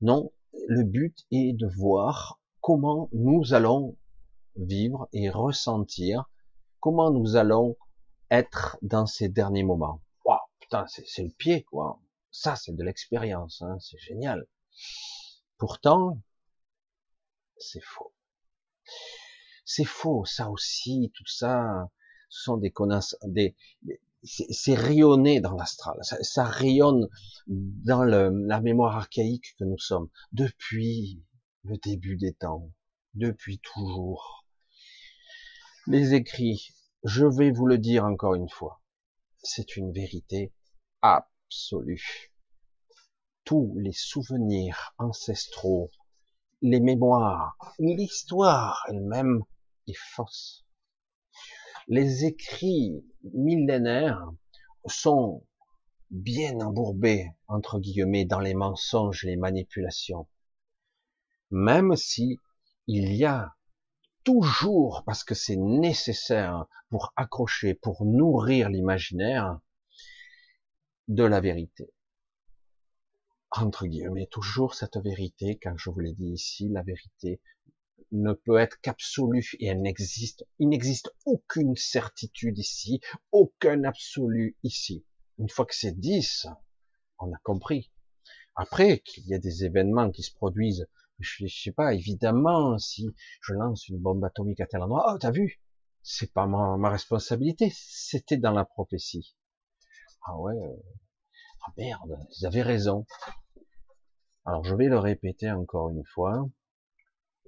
Non, 0.00 0.32
le 0.66 0.82
but 0.82 1.24
est 1.30 1.52
de 1.52 1.68
voir 1.68 2.40
comment 2.60 3.08
nous 3.12 3.54
allons 3.54 3.96
vivre 4.56 5.08
et 5.12 5.30
ressentir, 5.30 6.28
comment 6.80 7.12
nous 7.12 7.36
allons 7.36 7.76
être 8.28 8.76
dans 8.82 9.06
ces 9.06 9.28
derniers 9.28 9.62
moments. 9.62 10.02
Waouh, 10.24 10.40
putain, 10.58 10.84
c'est 10.88 11.22
le 11.22 11.34
pied, 11.38 11.62
quoi. 11.62 12.00
Ça, 12.32 12.56
c'est 12.56 12.74
de 12.74 12.82
l'expérience, 12.82 13.62
hein, 13.62 13.78
c'est 13.78 13.98
génial. 13.98 14.48
Pourtant, 15.58 16.20
c'est 17.58 17.82
faux. 17.82 18.12
C'est 19.64 19.84
faux, 19.84 20.24
ça 20.24 20.50
aussi, 20.50 21.10
tout 21.14 21.26
ça, 21.26 21.88
ce 22.28 22.42
sont 22.42 22.56
des 22.58 22.70
connaissances, 22.70 23.16
c'est 24.22 24.74
rayonné 24.74 25.40
dans 25.40 25.54
l'astral, 25.54 25.96
ça, 26.02 26.22
ça, 26.22 26.44
rayonne 26.44 27.08
dans 27.46 28.04
le, 28.04 28.30
la 28.46 28.60
mémoire 28.60 28.96
archaïque 28.96 29.54
que 29.58 29.64
nous 29.64 29.78
sommes, 29.78 30.08
depuis 30.32 31.22
le 31.62 31.76
début 31.78 32.16
des 32.16 32.34
temps, 32.34 32.70
depuis 33.14 33.58
toujours. 33.58 34.46
Les 35.86 36.14
écrits, 36.14 36.70
je 37.04 37.24
vais 37.24 37.50
vous 37.50 37.66
le 37.66 37.78
dire 37.78 38.04
encore 38.04 38.34
une 38.34 38.48
fois, 38.48 38.82
c'est 39.42 39.76
une 39.76 39.92
vérité 39.92 40.52
absolue. 41.02 42.33
Tous 43.44 43.74
les 43.78 43.92
souvenirs 43.92 44.94
ancestraux, 44.98 45.90
les 46.62 46.80
mémoires, 46.80 47.58
l'histoire 47.78 48.82
elle-même 48.88 49.42
est 49.86 49.96
fausse. 49.96 50.64
Les 51.88 52.24
écrits 52.24 53.04
millénaires 53.34 54.26
sont 54.86 55.44
bien 56.10 56.60
embourbés, 56.60 57.28
entre 57.46 57.78
guillemets, 57.78 58.24
dans 58.24 58.40
les 58.40 58.54
mensonges 58.54 59.24
les 59.24 59.36
manipulations. 59.36 60.26
Même 61.50 61.96
si 61.96 62.38
il 62.86 63.12
y 63.14 63.24
a 63.24 63.54
toujours, 64.24 65.02
parce 65.04 65.24
que 65.24 65.34
c'est 65.34 65.56
nécessaire 65.56 66.66
pour 66.88 67.12
accrocher, 67.16 67.74
pour 67.74 68.04
nourrir 68.06 68.70
l'imaginaire, 68.70 69.58
de 71.08 71.24
la 71.24 71.40
vérité. 71.40 71.92
Entre 73.56 73.86
guillemets, 73.86 74.26
toujours 74.26 74.74
cette 74.74 74.96
vérité, 74.96 75.58
quand 75.62 75.76
je 75.76 75.90
vous 75.90 76.00
l'ai 76.00 76.12
dit 76.12 76.32
ici, 76.32 76.68
la 76.68 76.82
vérité 76.82 77.40
ne 78.10 78.32
peut 78.32 78.58
être 78.58 78.80
qu'absolue 78.80 79.48
et 79.60 79.66
elle 79.66 79.80
n'existe, 79.80 80.44
il 80.58 80.68
n'existe 80.68 81.14
aucune 81.24 81.76
certitude 81.76 82.58
ici, 82.58 83.00
aucun 83.30 83.84
absolu 83.84 84.56
ici. 84.64 85.04
Une 85.38 85.48
fois 85.48 85.66
que 85.66 85.74
c'est 85.74 85.98
10, 85.98 86.48
on 87.20 87.32
a 87.32 87.38
compris. 87.44 87.92
Après, 88.56 88.98
qu'il 88.98 89.26
y 89.26 89.34
a 89.34 89.38
des 89.38 89.64
événements 89.64 90.10
qui 90.10 90.22
se 90.22 90.34
produisent 90.34 90.88
je, 91.20 91.46
sais 91.46 91.72
pas, 91.72 91.94
évidemment, 91.94 92.78
si 92.78 93.14
je 93.40 93.52
lance 93.52 93.88
une 93.88 93.98
bombe 93.98 94.24
atomique 94.24 94.60
à 94.60 94.66
tel 94.66 94.82
endroit, 94.82 95.12
oh, 95.14 95.18
t'as 95.18 95.30
vu, 95.30 95.60
c'est 96.02 96.32
pas 96.32 96.46
ma, 96.46 96.76
ma 96.76 96.90
responsabilité, 96.90 97.72
c'était 97.74 98.36
dans 98.36 98.52
la 98.52 98.64
prophétie. 98.64 99.36
Ah 100.26 100.36
ouais, 100.38 100.54
euh, 100.54 100.82
ah 101.66 101.72
merde, 101.76 102.18
ils 102.36 102.46
avaient 102.46 102.62
raison. 102.62 103.06
Alors 104.44 104.64
je 104.64 104.74
vais 104.74 104.88
le 104.88 104.98
répéter 104.98 105.50
encore 105.50 105.90
une 105.90 106.04
fois. 106.04 106.48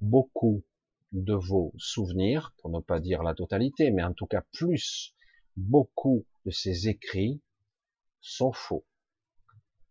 Beaucoup 0.00 0.64
de 1.12 1.34
vos 1.34 1.72
souvenirs, 1.78 2.54
pour 2.58 2.70
ne 2.70 2.80
pas 2.80 3.00
dire 3.00 3.22
la 3.22 3.34
totalité, 3.34 3.90
mais 3.90 4.02
en 4.02 4.12
tout 4.12 4.26
cas 4.26 4.42
plus, 4.52 5.14
beaucoup 5.56 6.26
de 6.44 6.50
ces 6.50 6.88
écrits 6.88 7.40
sont 8.20 8.52
faux 8.52 8.84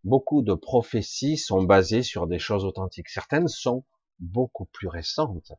beaucoup 0.06 0.44
de 0.44 0.54
prophéties 0.54 1.36
sont 1.36 1.64
basées 1.64 2.04
sur 2.04 2.28
des 2.28 2.40
choses 2.40 2.64
authentiques. 2.64 3.10
Certaines 3.10 3.48
sont 3.48 3.84
beaucoup 4.20 4.66
plus 4.66 4.88
récentes. 4.88 5.52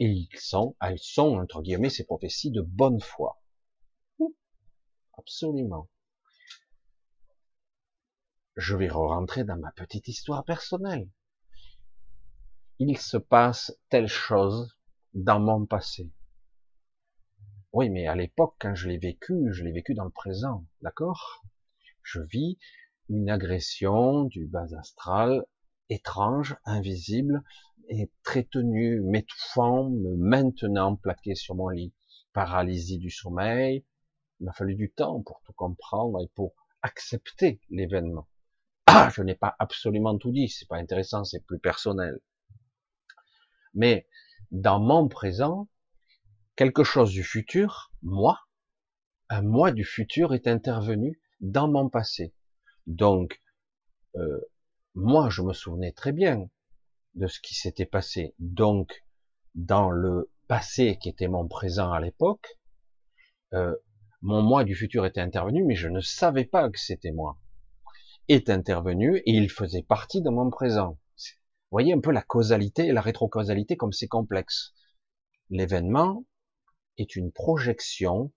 Et 0.00 0.06
ils 0.06 0.28
sont, 0.36 0.76
elles 0.80 0.98
sont, 0.98 1.38
entre 1.38 1.62
guillemets, 1.62 1.90
ces 1.90 2.04
prophéties 2.04 2.50
de 2.50 2.60
bonne 2.60 3.00
foi. 3.00 3.40
Absolument. 5.16 5.88
Je 8.56 8.76
vais 8.76 8.88
re-rentrer 8.88 9.42
dans 9.42 9.56
ma 9.56 9.72
petite 9.72 10.06
histoire 10.06 10.44
personnelle. 10.44 11.10
Il 12.78 12.96
se 12.98 13.16
passe 13.16 13.76
telle 13.88 14.06
chose 14.06 14.78
dans 15.12 15.40
mon 15.40 15.66
passé. 15.66 16.12
Oui, 17.72 17.90
mais 17.90 18.06
à 18.06 18.14
l'époque, 18.14 18.54
quand 18.60 18.76
je 18.76 18.88
l'ai 18.88 18.98
vécu, 18.98 19.52
je 19.52 19.64
l'ai 19.64 19.72
vécu 19.72 19.94
dans 19.94 20.04
le 20.04 20.10
présent, 20.10 20.64
d'accord? 20.82 21.44
Je 22.02 22.20
vis 22.20 22.58
une 23.08 23.28
agression 23.28 24.22
du 24.24 24.46
bas 24.46 24.68
astral 24.78 25.44
étrange, 25.88 26.56
invisible, 26.64 27.42
et 27.88 28.10
très 28.22 28.44
tenu, 28.44 29.00
m'étouffant, 29.00 29.90
me 29.90 30.14
maintenant 30.16 30.94
plaqué 30.94 31.34
sur 31.34 31.56
mon 31.56 31.68
lit. 31.68 31.92
Paralysie 32.32 32.98
du 32.98 33.10
sommeil. 33.10 33.84
Il 34.38 34.46
m'a 34.46 34.52
fallu 34.52 34.76
du 34.76 34.92
temps 34.92 35.20
pour 35.22 35.42
tout 35.44 35.52
comprendre 35.52 36.22
et 36.22 36.28
pour 36.34 36.54
accepter 36.82 37.60
l'événement. 37.68 38.28
Ah, 38.96 39.08
je 39.10 39.22
n'ai 39.22 39.34
pas 39.34 39.56
absolument 39.58 40.16
tout 40.18 40.30
dit, 40.30 40.48
c'est 40.48 40.68
pas 40.68 40.76
intéressant, 40.76 41.24
c'est 41.24 41.44
plus 41.44 41.58
personnel. 41.58 42.20
Mais 43.74 44.06
dans 44.52 44.78
mon 44.78 45.08
présent, 45.08 45.68
quelque 46.54 46.84
chose 46.84 47.10
du 47.10 47.24
futur, 47.24 47.92
moi, 48.02 48.38
un 49.28 49.42
moi 49.42 49.72
du 49.72 49.84
futur 49.84 50.32
est 50.32 50.46
intervenu 50.46 51.20
dans 51.40 51.66
mon 51.66 51.88
passé. 51.88 52.36
Donc, 52.86 53.42
euh, 54.14 54.40
moi, 54.94 55.28
je 55.28 55.42
me 55.42 55.52
souvenais 55.52 55.90
très 55.90 56.12
bien 56.12 56.48
de 57.16 57.26
ce 57.26 57.40
qui 57.40 57.56
s'était 57.56 57.86
passé. 57.86 58.36
Donc, 58.38 59.04
dans 59.56 59.90
le 59.90 60.30
passé 60.46 60.98
qui 61.00 61.08
était 61.08 61.26
mon 61.26 61.48
présent 61.48 61.90
à 61.90 61.98
l'époque, 61.98 62.46
euh, 63.54 63.74
mon 64.22 64.40
moi 64.40 64.62
du 64.62 64.76
futur 64.76 65.04
était 65.04 65.20
intervenu, 65.20 65.64
mais 65.64 65.74
je 65.74 65.88
ne 65.88 66.00
savais 66.00 66.44
pas 66.44 66.70
que 66.70 66.78
c'était 66.78 67.10
moi. 67.10 67.40
Est 68.28 68.48
intervenu 68.48 69.18
et 69.18 69.32
il 69.32 69.50
faisait 69.50 69.82
partie 69.82 70.22
de 70.22 70.30
mon 70.30 70.48
présent. 70.48 70.98
Vous 71.18 71.70
voyez 71.70 71.92
un 71.92 72.00
peu 72.00 72.10
la 72.10 72.22
causalité 72.22 72.86
et 72.86 72.92
la 72.92 73.02
rétrocausalité 73.02 73.76
comme 73.76 73.92
c'est 73.92 74.08
complexe. 74.08 74.72
L'événement 75.50 76.24
est 76.96 77.16
une 77.16 77.32
projection 77.32 78.32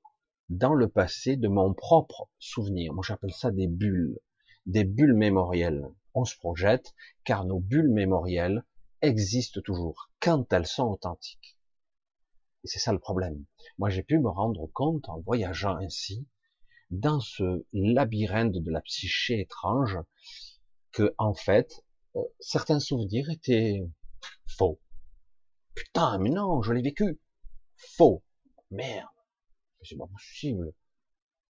dans 0.50 0.74
le 0.74 0.90
passé 0.90 1.38
de 1.38 1.48
mon 1.48 1.74
propre 1.74 2.30
souvenir. 2.38 2.94
Moi 2.94 3.04
j'appelle 3.08 3.34
ça 3.34 3.50
des 3.50 3.68
bulles, 3.68 4.20
des 4.66 4.84
bulles 4.84 5.14
mémorielles. 5.14 5.88
On 6.14 6.26
se 6.26 6.36
projette 6.36 6.94
car 7.24 7.46
nos 7.46 7.62
bulles 7.62 7.94
mémorielles 7.94 8.66
existent 9.02 9.62
toujours 9.62 10.12
quand 10.20 10.52
elles 10.52 10.68
sont 10.68 10.88
authentiques. 10.88 11.58
Et 12.66 12.68
c'est 12.68 12.80
ça 12.80 12.92
le 12.92 13.00
problème. 13.00 13.46
Moi, 13.78 13.90
j'ai 13.90 14.04
pu 14.04 14.20
me 14.20 14.30
rendre 14.30 14.68
compte 14.74 15.08
en 15.08 15.20
voyageant 15.22 15.78
ainsi, 15.78 16.28
dans 16.90 17.20
ce 17.20 17.66
labyrinthe 17.74 18.54
de 18.54 18.72
la 18.72 18.82
psyché 18.82 19.42
étrange, 19.42 19.98
que, 20.92 21.14
en 21.18 21.34
fait, 21.34 21.86
euh, 22.16 22.22
certains 22.40 22.80
souvenirs 22.80 23.30
étaient 23.30 23.82
faux. 24.48 24.80
Putain, 25.76 26.18
mais 26.18 26.30
non, 26.30 26.62
je 26.62 26.74
l'ai 26.74 26.82
vécu. 26.82 27.20
Faux. 27.76 28.24
Merde. 28.72 29.08
C'est 29.84 29.98
pas 29.98 30.08
possible. 30.08 30.74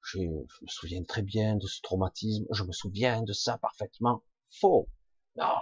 Je, 0.02 0.20
me 0.20 0.68
souviens 0.68 1.04
très 1.04 1.22
bien 1.22 1.56
de 1.56 1.66
ce 1.66 1.82
traumatisme. 1.82 2.46
Je 2.52 2.64
me 2.64 2.72
souviens 2.72 3.22
de 3.24 3.34
ça 3.34 3.58
parfaitement. 3.58 4.24
Faux. 4.50 4.90
Non. 5.36 5.56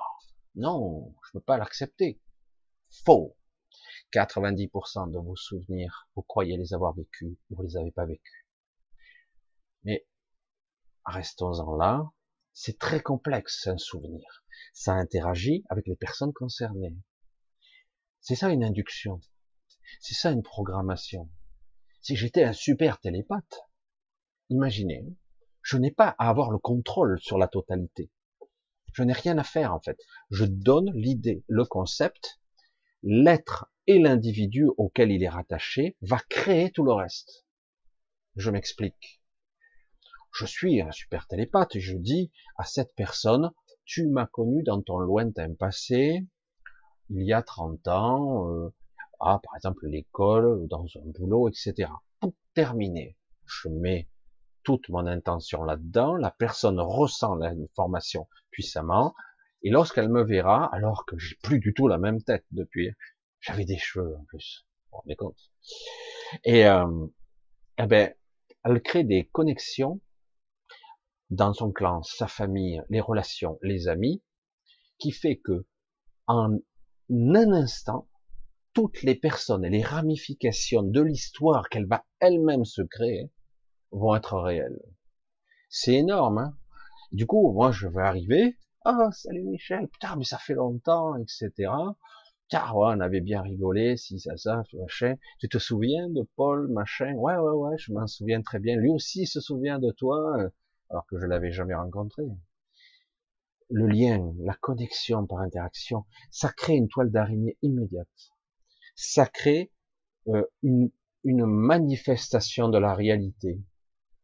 Non, 0.56 1.16
je 1.24 1.30
ne 1.30 1.40
peux 1.40 1.46
pas 1.46 1.58
l'accepter. 1.58 2.20
Faux. 3.06 3.36
90% 4.14 5.12
de 5.12 5.20
vos 5.20 5.36
souvenirs, 5.36 6.08
vous 6.16 6.22
croyez 6.22 6.58
les 6.58 6.74
avoir 6.74 6.94
vécus, 6.94 7.36
vous 7.50 7.62
les 7.64 7.76
avez 7.76 7.92
pas 7.92 8.06
vécus. 8.06 8.45
Restons-en 11.06 11.76
là. 11.76 12.12
C'est 12.54 12.80
très 12.80 13.02
complexe 13.02 13.68
un 13.68 13.78
souvenir. 13.78 14.44
Ça 14.74 14.94
interagit 14.94 15.64
avec 15.70 15.88
les 15.88 15.96
personnes 15.96 16.34
concernées. 16.34 16.96
C'est 18.22 18.36
ça 18.36 18.50
une 18.50 18.64
induction. 18.64 19.20
C'est 20.00 20.16
ça 20.16 20.32
une 20.32 20.44
programmation. 20.44 21.30
Si 22.02 22.16
j'étais 22.16 22.44
un 22.44 22.54
super 22.54 23.00
télépathe, 23.00 23.62
imaginez, 24.50 25.06
je 25.62 25.78
n'ai 25.78 25.92
pas 25.92 26.16
à 26.18 26.30
avoir 26.30 26.52
le 26.52 26.58
contrôle 26.58 27.20
sur 27.20 27.38
la 27.38 27.48
totalité. 27.48 28.12
Je 28.94 29.04
n'ai 29.04 29.14
rien 29.14 29.38
à 29.38 29.44
faire 29.44 29.74
en 29.74 29.82
fait. 29.82 30.00
Je 30.30 30.46
donne 30.46 30.92
l'idée, 30.94 31.44
le 31.48 31.66
concept, 31.66 32.40
l'être 33.04 33.70
et 33.88 34.00
l'individu 34.00 34.68
auquel 34.78 35.12
il 35.12 35.24
est 35.24 35.30
rattaché 35.30 35.98
va 36.02 36.20
créer 36.30 36.72
tout 36.72 36.84
le 36.84 36.94
reste. 36.94 37.46
Je 38.36 38.50
m'explique. 38.50 39.22
Je 40.36 40.46
suis 40.46 40.82
un 40.82 40.92
super 40.92 41.28
télépathe 41.28 41.78
et 41.78 41.80
je 41.80 41.96
dis 41.96 42.30
à 42.58 42.66
cette 42.66 42.94
personne, 42.94 43.54
tu 43.86 44.06
m'as 44.06 44.26
connu 44.26 44.64
dans 44.64 44.82
ton 44.82 44.98
lointain 44.98 45.54
passé, 45.54 46.28
il 47.10 47.24
y 47.24 47.32
a 47.32 47.42
30 47.42 47.88
ans, 47.88 48.52
euh, 48.52 48.74
à 49.22 49.40
par 49.42 49.56
exemple 49.56 49.88
l'école, 49.88 50.68
dans 50.68 50.84
un 50.98 51.10
boulot, 51.18 51.48
etc. 51.48 51.90
Pour 52.20 52.34
terminer, 52.54 53.18
je 53.46 53.70
mets 53.70 54.10
toute 54.64 54.90
mon 54.90 55.08
intention 55.08 55.64
là-dedans, 55.64 56.18
la 56.18 56.32
personne 56.32 56.82
ressent 56.82 57.36
l'information 57.36 58.28
puissamment, 58.52 59.16
et 59.64 59.70
lorsqu'elle 59.70 60.10
me 60.10 60.22
verra, 60.22 60.66
alors 60.76 61.06
que 61.06 61.18
j'ai 61.18 61.38
plus 61.44 61.62
du 61.62 61.74
tout 61.74 61.88
la 61.88 61.98
même 61.98 62.22
tête 62.22 62.46
depuis, 62.52 62.92
j'avais 63.40 63.64
des 63.64 63.78
cheveux 63.78 64.18
en 64.18 64.26
plus. 64.26 64.68
Vous 64.92 65.00
vous 65.08 65.16
compte 65.16 65.40
Et 66.44 66.68
euh, 66.68 67.08
eh 67.78 67.86
ben, 67.86 68.14
elle 68.66 68.82
crée 68.82 69.06
des 69.06 69.28
connexions 69.28 70.02
dans 71.30 71.54
son 71.54 71.72
clan, 71.72 72.04
sa 72.04 72.28
famille, 72.28 72.82
les 72.90 73.02
relations, 73.02 73.58
les 73.62 73.88
amis, 73.88 74.22
qui 75.00 75.12
fait 75.12 75.38
que 75.38 75.66
en 76.28 76.58
un 77.10 77.52
instant, 77.52 78.08
toutes 78.74 79.04
les 79.04 79.16
personnes 79.16 79.64
et 79.64 79.70
les 79.70 79.84
ramifications 79.84 80.84
de 80.84 81.02
l'histoire 81.02 81.70
qu'elle 81.70 81.88
va 81.88 82.04
elle-même 82.20 82.66
se 82.66 82.82
créer 82.82 83.32
vont 83.92 84.16
être 84.16 84.38
réelles. 84.38 84.82
C'est 85.70 85.94
énorme. 85.94 86.38
Hein 86.40 86.58
du 87.12 87.26
coup, 87.26 87.52
moi, 87.54 87.72
je 87.72 87.88
vais 87.88 88.02
arriver. 88.02 88.58
Ah, 88.84 89.10
salut 89.12 89.44
Michel. 89.44 89.88
Putain, 89.88 90.16
mais 90.18 90.26
ça 90.26 90.38
fait 90.38 90.54
longtemps, 90.54 91.16
etc 91.16 91.70
car 92.50 92.76
on 92.78 93.00
avait 93.00 93.22
bien 93.22 93.42
rigolé, 93.42 93.98
si 93.98 94.20
ça, 94.20 94.38
ça, 94.38 94.64
machin. 94.74 95.16
Tu 95.40 95.50
te 95.50 95.58
souviens 95.58 96.10
de 96.10 96.28
Paul, 96.36 96.68
machin 96.72 97.14
Ouais, 97.16 97.36
ouais, 97.36 97.52
ouais, 97.52 97.78
je 97.78 97.92
m'en 97.92 98.08
souviens 98.08 98.42
très 98.42 98.60
bien. 98.60 98.76
Lui 98.76 98.90
aussi 98.90 99.26
se 99.26 99.40
souvient 99.42 99.80
de 99.80 99.92
toi, 99.92 100.38
euh, 100.40 100.50
alors 100.90 101.06
que 101.08 101.20
je 101.20 101.26
l'avais 101.26 101.52
jamais 101.52 101.76
rencontré. 101.76 102.24
Le 103.70 103.88
lien, 103.88 104.34
la 104.40 104.54
connexion 104.54 105.26
par 105.26 105.40
interaction, 105.40 106.06
ça 106.30 106.52
crée 106.52 106.76
une 106.76 106.88
toile 106.88 107.12
d'araignée 107.12 107.58
immédiate. 107.62 108.32
Ça 108.96 109.26
crée 109.26 109.72
euh, 110.28 110.44
une, 110.62 110.92
une 111.24 111.46
manifestation 111.46 112.70
de 112.70 112.78
la 112.78 112.94
réalité. 112.94 113.60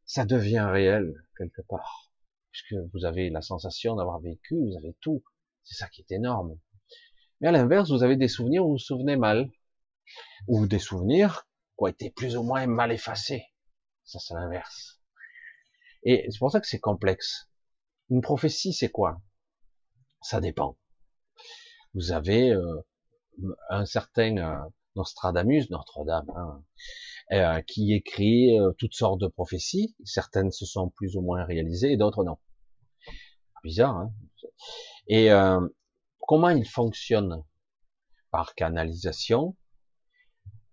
Ça 0.06 0.26
devient 0.26 0.68
réel 0.70 1.14
quelque 1.38 1.62
part, 1.64 2.12
puisque 2.52 2.76
vous 2.94 3.06
avez 3.06 3.30
la 3.30 3.42
sensation 3.42 3.96
d'avoir 3.96 4.20
vécu, 4.20 4.56
vous 4.56 4.78
avez 4.78 4.96
tout. 5.02 5.24
C'est 5.64 5.76
ça 5.76 5.88
qui 5.88 6.02
est 6.02 6.12
énorme. 6.12 6.58
Mais 7.40 7.48
à 7.48 7.52
l'inverse, 7.52 7.90
vous 7.90 8.04
avez 8.04 8.18
des 8.18 8.28
souvenirs 8.28 8.64
où 8.64 8.68
vous 8.68 8.74
vous 8.74 8.78
souvenez 8.78 9.18
mal, 9.18 9.50
ou 10.48 10.68
des 10.68 10.80
souvenirs 10.80 11.48
qui 11.78 11.84
ont 11.84 11.88
été 11.88 12.12
plus 12.12 12.38
ou 12.38 12.44
moins 12.44 12.68
mal 12.68 12.92
effacés. 12.92 13.46
Ça, 14.04 14.20
c'est 14.20 14.36
l'inverse. 14.36 15.01
Et 16.04 16.26
c'est 16.30 16.40
pour 16.40 16.52
ça 16.52 16.60
que 16.60 16.68
c'est 16.68 16.80
complexe. 16.80 17.50
Une 18.10 18.22
prophétie, 18.22 18.74
c'est 18.74 18.90
quoi? 18.90 19.22
Ça 20.22 20.42
dépend. 20.42 20.78
Vous 21.94 22.12
avez 22.12 22.52
euh, 22.52 22.82
un 23.70 23.86
certain 23.86 24.38
euh, 24.38 24.58
Nostradamus, 24.96 25.70
Notre-Dame, 25.70 26.30
hein, 26.36 26.64
euh, 27.32 27.62
qui 27.62 27.94
écrit 27.94 28.58
toutes 28.78 28.94
sortes 28.94 29.22
de 29.22 29.28
prophéties. 29.28 29.96
Certaines 30.04 30.52
se 30.52 30.66
sont 30.66 30.90
plus 30.90 31.16
ou 31.16 31.22
moins 31.22 31.46
réalisées, 31.46 31.94
et 31.94 31.98
d'autres 31.98 32.24
non. 32.24 32.38
Bizarre, 33.64 33.96
hein 33.96 34.12
Et 35.08 35.30
Comment 36.28 36.50
il 36.50 36.66
fonctionne? 36.66 37.44
Par 38.30 38.56
canalisation, 38.56 39.58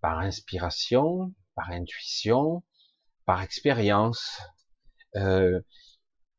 par 0.00 0.20
inspiration, 0.20 1.34
par 1.56 1.70
intuition, 1.70 2.62
par 3.24 3.42
expérience. 3.42 4.40
Euh, 5.16 5.60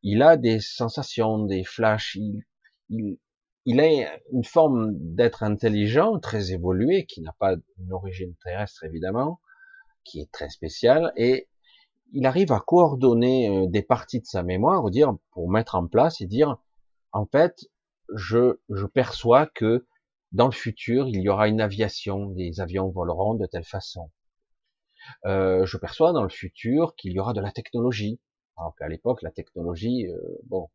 il 0.04 0.22
a 0.22 0.38
des 0.38 0.60
sensations, 0.60 1.46
des 1.46 1.64
flashs. 1.64 2.16
Il, 2.16 2.44
il, 2.90 3.18
il 3.66 3.80
a 3.82 4.18
une 4.32 4.44
forme 4.44 4.92
d'être 4.94 5.44
intelligent, 5.44 6.20
très 6.20 6.52
évolué, 6.52 7.06
qui 7.06 7.22
n'a 7.22 7.34
pas 7.40 7.56
une 7.78 7.94
origine 7.94 8.36
terrestre 8.44 8.84
évidemment, 8.84 9.42
qui 10.04 10.22
est 10.22 10.32
très 10.32 10.50
spéciale, 10.50 11.14
et 11.18 11.50
il 12.14 12.26
arrive 12.26 12.52
à 12.52 12.60
coordonner 12.60 13.50
euh, 13.50 13.68
des 13.68 13.84
parties 13.84 14.22
de 14.22 14.26
sa 14.26 14.44
mémoire, 14.44 14.90
dire 14.90 15.16
pour 15.32 15.50
mettre 15.50 15.76
en 15.76 15.88
place 15.88 16.22
et 16.22 16.26
dire 16.28 16.58
en 17.12 17.26
fait 17.26 17.70
je, 18.16 18.60
je 18.70 18.86
perçois 18.86 19.46
que 19.46 19.86
dans 20.32 20.46
le 20.46 20.52
futur, 20.52 21.08
il 21.08 21.22
y 21.22 21.30
aura 21.30 21.48
une 21.48 21.62
aviation, 21.62 22.28
des 22.28 22.62
avions 22.62 22.90
voleront 22.90 23.34
de 23.34 23.46
telle 23.46 23.64
façon. 23.64 24.12
Euh, 25.26 25.66
je 25.66 25.78
perçois 25.78 26.12
dans 26.14 26.24
le 26.24 26.30
futur 26.30 26.96
qu'il 26.96 27.14
y 27.14 27.20
aura 27.20 27.34
de 27.34 27.42
la 27.42 27.52
technologie. 27.52 28.20
Alors 28.60 28.76
qu'à 28.76 28.88
l'époque, 28.88 29.22
la 29.22 29.32
technologie, 29.32 30.08
euh, 30.08 30.20
bon, 30.46 30.70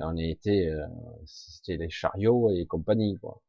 on 0.00 0.16
était, 0.16 0.68
euh, 0.68 0.86
c'était 1.26 1.76
les 1.76 1.90
chariots 1.90 2.50
et 2.50 2.66
compagnie. 2.66 3.18
Quoi. 3.18 3.42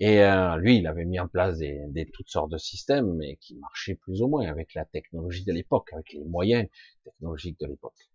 Et 0.00 0.22
euh, 0.22 0.56
lui, 0.56 0.78
il 0.78 0.86
avait 0.86 1.04
mis 1.04 1.18
en 1.18 1.28
place 1.28 1.58
des, 1.58 1.80
des, 1.88 2.06
toutes 2.06 2.28
sortes 2.28 2.50
de 2.50 2.58
systèmes, 2.58 3.14
mais 3.14 3.36
qui 3.36 3.56
marchaient 3.56 3.96
plus 3.96 4.22
ou 4.22 4.28
moins 4.28 4.46
avec 4.46 4.74
la 4.74 4.84
technologie 4.84 5.44
de 5.44 5.52
l'époque, 5.52 5.92
avec 5.92 6.12
les 6.12 6.24
moyens 6.24 6.68
technologiques 7.04 7.58
de 7.60 7.66
l'époque. 7.66 8.10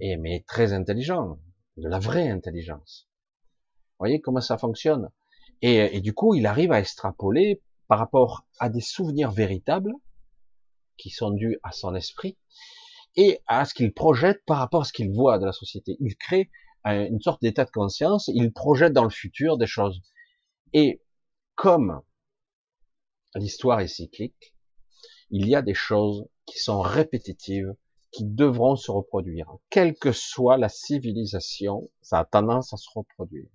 Et 0.00 0.16
mais 0.16 0.44
très 0.46 0.72
intelligent, 0.74 1.38
de 1.76 1.88
la 1.88 1.98
vraie 1.98 2.28
intelligence 2.28 3.08
voyez 3.98 4.20
comment 4.20 4.40
ça 4.40 4.58
fonctionne? 4.58 5.10
Et, 5.60 6.00
du 6.00 6.14
coup, 6.14 6.34
il 6.34 6.46
arrive 6.46 6.70
à 6.70 6.78
extrapoler 6.78 7.62
par 7.88 7.98
rapport 7.98 8.46
à 8.60 8.68
des 8.68 8.80
souvenirs 8.80 9.32
véritables 9.32 9.92
qui 10.96 11.10
sont 11.10 11.30
dus 11.30 11.58
à 11.64 11.72
son 11.72 11.94
esprit 11.96 12.36
et 13.18 13.40
à 13.46 13.66
ce 13.66 13.74
qu'il 13.74 13.92
projette 13.92 14.42
par 14.46 14.58
rapport 14.58 14.82
à 14.82 14.84
ce 14.84 14.94
qu'il 14.94 15.12
voit 15.12 15.38
de 15.38 15.44
la 15.44 15.52
société. 15.52 15.98
Il 16.00 16.16
crée 16.16 16.50
une 16.86 17.20
sorte 17.20 17.42
d'état 17.42 17.66
de 17.66 17.70
conscience, 17.70 18.30
il 18.32 18.50
projette 18.52 18.94
dans 18.94 19.04
le 19.04 19.10
futur 19.10 19.58
des 19.58 19.66
choses. 19.66 20.00
Et 20.72 21.02
comme 21.54 22.00
l'histoire 23.34 23.80
est 23.80 23.88
cyclique, 23.88 24.54
il 25.30 25.46
y 25.46 25.54
a 25.54 25.60
des 25.60 25.74
choses 25.74 26.24
qui 26.46 26.58
sont 26.58 26.80
répétitives, 26.80 27.74
qui 28.12 28.24
devront 28.24 28.76
se 28.76 28.90
reproduire. 28.90 29.52
Quelle 29.68 29.94
que 29.94 30.12
soit 30.12 30.56
la 30.56 30.70
civilisation, 30.70 31.90
ça 32.00 32.20
a 32.20 32.24
tendance 32.24 32.72
à 32.72 32.78
se 32.78 32.88
reproduire 32.94 33.50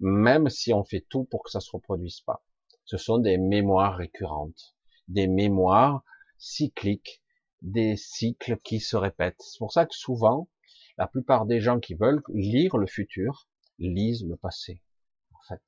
même 0.00 0.48
si 0.48 0.72
on 0.72 0.84
fait 0.84 1.04
tout 1.08 1.24
pour 1.24 1.42
que 1.42 1.50
ça 1.50 1.60
se 1.60 1.70
reproduise 1.72 2.20
pas. 2.20 2.42
Ce 2.84 2.96
sont 2.96 3.18
des 3.18 3.38
mémoires 3.38 3.96
récurrentes, 3.96 4.74
des 5.08 5.26
mémoires 5.26 6.02
cycliques, 6.38 7.22
des 7.62 7.96
cycles 7.96 8.58
qui 8.58 8.80
se 8.80 8.96
répètent. 8.96 9.40
C'est 9.40 9.58
pour 9.58 9.72
ça 9.72 9.86
que 9.86 9.94
souvent, 9.94 10.48
la 10.98 11.06
plupart 11.06 11.46
des 11.46 11.60
gens 11.60 11.80
qui 11.80 11.94
veulent 11.94 12.22
lire 12.32 12.76
le 12.76 12.86
futur 12.86 13.48
lisent 13.78 14.24
le 14.24 14.36
passé. 14.36 14.82
En 15.32 15.42
fait, 15.48 15.62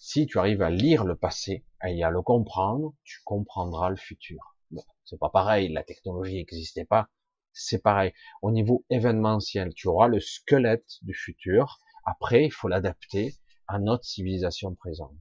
si 0.00 0.26
tu 0.26 0.38
arrives 0.38 0.62
à 0.62 0.70
lire 0.70 1.04
le 1.04 1.16
passé 1.16 1.64
et 1.86 2.04
à 2.04 2.10
le 2.10 2.22
comprendre, 2.22 2.94
tu 3.04 3.20
comprendras 3.24 3.88
le 3.90 3.96
futur. 3.96 4.56
Bon, 4.70 4.84
c'est 5.04 5.18
pas 5.18 5.30
pareil, 5.30 5.68
la 5.72 5.82
technologie 5.82 6.36
n'existait 6.36 6.84
pas. 6.84 7.08
C'est 7.52 7.82
pareil. 7.82 8.12
Au 8.42 8.50
niveau 8.50 8.84
événementiel, 8.90 9.72
tu 9.74 9.88
auras 9.88 10.08
le 10.08 10.20
squelette 10.20 10.98
du 11.02 11.14
futur. 11.14 11.78
Après, 12.04 12.44
il 12.44 12.50
faut 12.50 12.68
l'adapter 12.68 13.34
à 13.68 13.78
notre 13.78 14.04
civilisation 14.04 14.74
présente. 14.74 15.16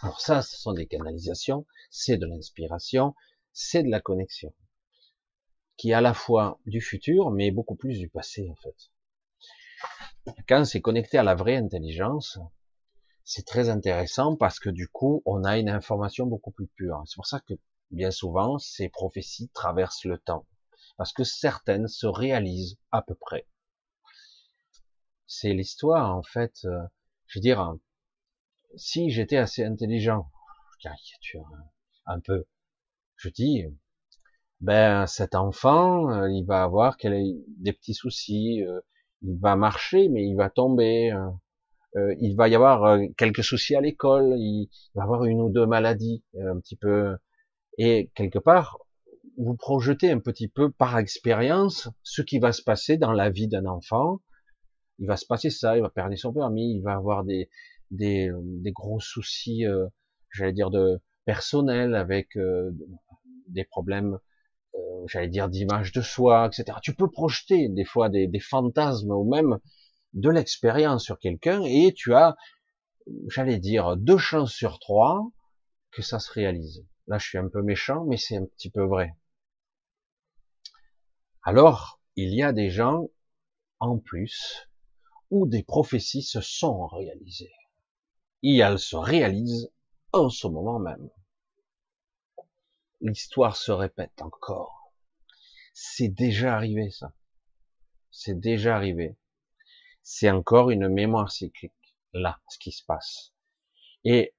Alors 0.00 0.20
ça, 0.20 0.42
ce 0.42 0.56
sont 0.56 0.72
des 0.72 0.86
canalisations, 0.86 1.66
c'est 1.90 2.16
de 2.16 2.26
l'inspiration, 2.26 3.14
c'est 3.52 3.82
de 3.82 3.90
la 3.90 4.00
connexion, 4.00 4.52
qui 5.76 5.90
est 5.90 5.94
à 5.94 6.00
la 6.00 6.14
fois 6.14 6.58
du 6.66 6.80
futur, 6.80 7.30
mais 7.30 7.50
beaucoup 7.50 7.76
plus 7.76 7.98
du 7.98 8.08
passé 8.08 8.48
en 8.50 8.56
fait. 8.56 8.76
Quand 10.48 10.64
c'est 10.64 10.80
connecté 10.80 11.18
à 11.18 11.22
la 11.22 11.34
vraie 11.34 11.56
intelligence, 11.56 12.38
c'est 13.24 13.46
très 13.46 13.68
intéressant 13.68 14.36
parce 14.36 14.58
que 14.60 14.70
du 14.70 14.88
coup, 14.88 15.22
on 15.26 15.44
a 15.44 15.58
une 15.58 15.68
information 15.68 16.26
beaucoup 16.26 16.50
plus 16.50 16.68
pure. 16.68 17.02
C'est 17.06 17.16
pour 17.16 17.26
ça 17.26 17.40
que 17.40 17.54
bien 17.90 18.10
souvent, 18.10 18.58
ces 18.58 18.88
prophéties 18.88 19.50
traversent 19.50 20.04
le 20.04 20.18
temps, 20.18 20.46
parce 20.96 21.12
que 21.12 21.24
certaines 21.24 21.88
se 21.88 22.06
réalisent 22.06 22.78
à 22.90 23.02
peu 23.02 23.14
près. 23.14 23.46
C'est 25.26 25.52
l'histoire 25.52 26.16
en 26.16 26.22
fait. 26.22 26.64
Euh, 26.64 26.82
je 27.26 27.38
veux 27.38 27.42
dire, 27.42 27.74
si 28.76 29.10
j'étais 29.10 29.36
assez 29.36 29.64
intelligent, 29.64 30.30
caricature 30.80 31.48
un 32.06 32.20
peu, 32.20 32.46
je 33.22 33.28
dis, 33.28 33.64
ben 34.60 35.06
cet 35.06 35.34
enfant, 35.36 36.10
euh, 36.10 36.28
il 36.30 36.44
va 36.44 36.64
avoir 36.64 36.96
des 36.98 37.72
petits 37.72 37.94
soucis, 37.94 38.64
euh, 38.64 38.80
il 39.22 39.38
va 39.38 39.54
marcher, 39.54 40.08
mais 40.08 40.26
il 40.26 40.34
va 40.34 40.50
tomber, 40.50 41.12
euh, 41.96 42.14
il 42.20 42.34
va 42.34 42.48
y 42.48 42.56
avoir 42.56 42.98
quelques 43.16 43.44
soucis 43.44 43.76
à 43.76 43.80
l'école, 43.80 44.34
il 44.38 44.68
va 44.96 45.04
avoir 45.04 45.24
une 45.24 45.40
ou 45.40 45.50
deux 45.50 45.66
maladies, 45.66 46.24
un 46.40 46.58
petit 46.58 46.76
peu, 46.76 47.16
et 47.78 48.10
quelque 48.16 48.40
part, 48.40 48.78
vous 49.38 49.56
projetez 49.56 50.10
un 50.10 50.18
petit 50.18 50.48
peu 50.48 50.70
par 50.72 50.98
expérience 50.98 51.88
ce 52.02 52.22
qui 52.22 52.40
va 52.40 52.52
se 52.52 52.62
passer 52.62 52.98
dans 52.98 53.12
la 53.12 53.30
vie 53.30 53.48
d'un 53.48 53.66
enfant. 53.66 54.20
Il 54.98 55.06
va 55.06 55.16
se 55.16 55.26
passer 55.26 55.50
ça, 55.50 55.76
il 55.76 55.82
va 55.82 55.90
perdre 55.90 56.14
son 56.16 56.32
permis, 56.32 56.74
il 56.76 56.82
va 56.82 56.94
avoir 56.94 57.24
des, 57.24 57.48
des, 57.90 58.30
des 58.42 58.72
gros 58.72 59.00
soucis, 59.00 59.64
j'allais 60.30 60.52
dire 60.52 60.70
de 60.70 61.00
personnel 61.24 61.94
avec 61.94 62.36
euh, 62.36 62.70
des 63.48 63.64
problèmes, 63.64 64.18
euh, 64.74 64.78
j'allais 65.06 65.28
dire 65.28 65.48
d'image 65.48 65.92
de 65.92 66.00
soi, 66.00 66.46
etc. 66.46 66.78
Tu 66.82 66.94
peux 66.94 67.10
projeter 67.10 67.68
des 67.68 67.84
fois 67.84 68.08
des, 68.08 68.26
des 68.26 68.40
fantasmes 68.40 69.10
ou 69.10 69.28
même 69.28 69.58
de 70.12 70.30
l'expérience 70.30 71.04
sur 71.04 71.18
quelqu'un 71.18 71.62
et 71.64 71.92
tu 71.94 72.14
as, 72.14 72.36
j'allais 73.28 73.58
dire, 73.58 73.96
deux 73.96 74.18
chances 74.18 74.52
sur 74.52 74.78
trois 74.78 75.22
que 75.90 76.02
ça 76.02 76.18
se 76.18 76.30
réalise. 76.32 76.84
Là, 77.06 77.18
je 77.18 77.28
suis 77.28 77.38
un 77.38 77.48
peu 77.48 77.62
méchant, 77.62 78.04
mais 78.06 78.16
c'est 78.16 78.36
un 78.36 78.44
petit 78.44 78.70
peu 78.70 78.84
vrai. 78.84 79.14
Alors, 81.42 82.00
il 82.16 82.34
y 82.34 82.42
a 82.42 82.52
des 82.52 82.70
gens 82.70 83.08
en 83.80 83.98
plus 83.98 84.68
où 85.30 85.46
des 85.46 85.64
prophéties 85.64 86.22
se 86.22 86.40
sont 86.40 86.86
réalisées 86.86 87.52
et 88.42 88.58
elle 88.58 88.78
se 88.78 88.96
réalise 88.96 89.71
en 90.12 90.28
ce 90.28 90.46
moment 90.46 90.78
même. 90.78 91.10
L'histoire 93.00 93.56
se 93.56 93.72
répète 93.72 94.20
encore. 94.20 94.92
C'est 95.74 96.08
déjà 96.08 96.54
arrivé 96.54 96.90
ça. 96.90 97.12
C'est 98.10 98.38
déjà 98.38 98.76
arrivé. 98.76 99.16
C'est 100.02 100.30
encore 100.30 100.70
une 100.70 100.88
mémoire 100.88 101.32
cyclique. 101.32 101.72
Là, 102.12 102.40
ce 102.48 102.58
qui 102.58 102.72
se 102.72 102.84
passe. 102.84 103.32
Et 104.04 104.34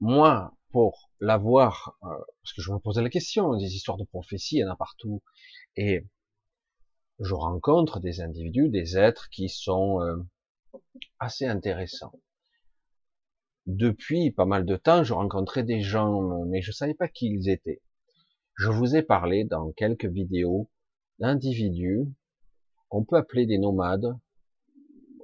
moi, 0.00 0.56
pour 0.70 1.10
l'avoir, 1.18 1.98
euh, 2.04 2.08
parce 2.42 2.52
que 2.54 2.62
je 2.62 2.70
me 2.70 2.78
posais 2.78 3.02
la 3.02 3.10
question, 3.10 3.56
des 3.56 3.74
histoires 3.74 3.96
de 3.96 4.04
prophétie, 4.04 4.56
il 4.56 4.60
y 4.60 4.64
en 4.64 4.70
a 4.70 4.76
partout, 4.76 5.22
et 5.74 6.06
je 7.18 7.34
rencontre 7.34 7.98
des 7.98 8.20
individus, 8.20 8.68
des 8.68 8.96
êtres 8.96 9.28
qui 9.30 9.48
sont 9.48 10.00
euh, 10.02 10.16
assez 11.18 11.46
intéressants 11.46 12.12
depuis 13.68 14.30
pas 14.30 14.46
mal 14.46 14.64
de 14.64 14.76
temps, 14.76 15.04
je 15.04 15.12
rencontrais 15.12 15.62
des 15.62 15.82
gens, 15.82 16.46
mais 16.46 16.62
je 16.62 16.72
savais 16.72 16.94
pas 16.94 17.06
qui 17.06 17.26
ils 17.26 17.50
étaient. 17.50 17.82
Je 18.56 18.70
vous 18.70 18.96
ai 18.96 19.02
parlé 19.02 19.44
dans 19.44 19.72
quelques 19.72 20.06
vidéos 20.06 20.70
d'individus 21.18 22.06
qu'on 22.88 23.04
peut 23.04 23.16
appeler 23.16 23.44
des 23.44 23.58
nomades. 23.58 24.18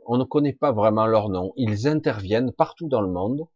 On 0.06 0.18
ne 0.18 0.24
connaît 0.24 0.52
pas 0.52 0.72
vraiment 0.72 1.06
leur 1.06 1.30
nom. 1.30 1.54
Ils 1.56 1.88
interviennent 1.88 2.52
partout 2.52 2.86
dans 2.86 3.00
le 3.00 3.10
monde, 3.10 3.48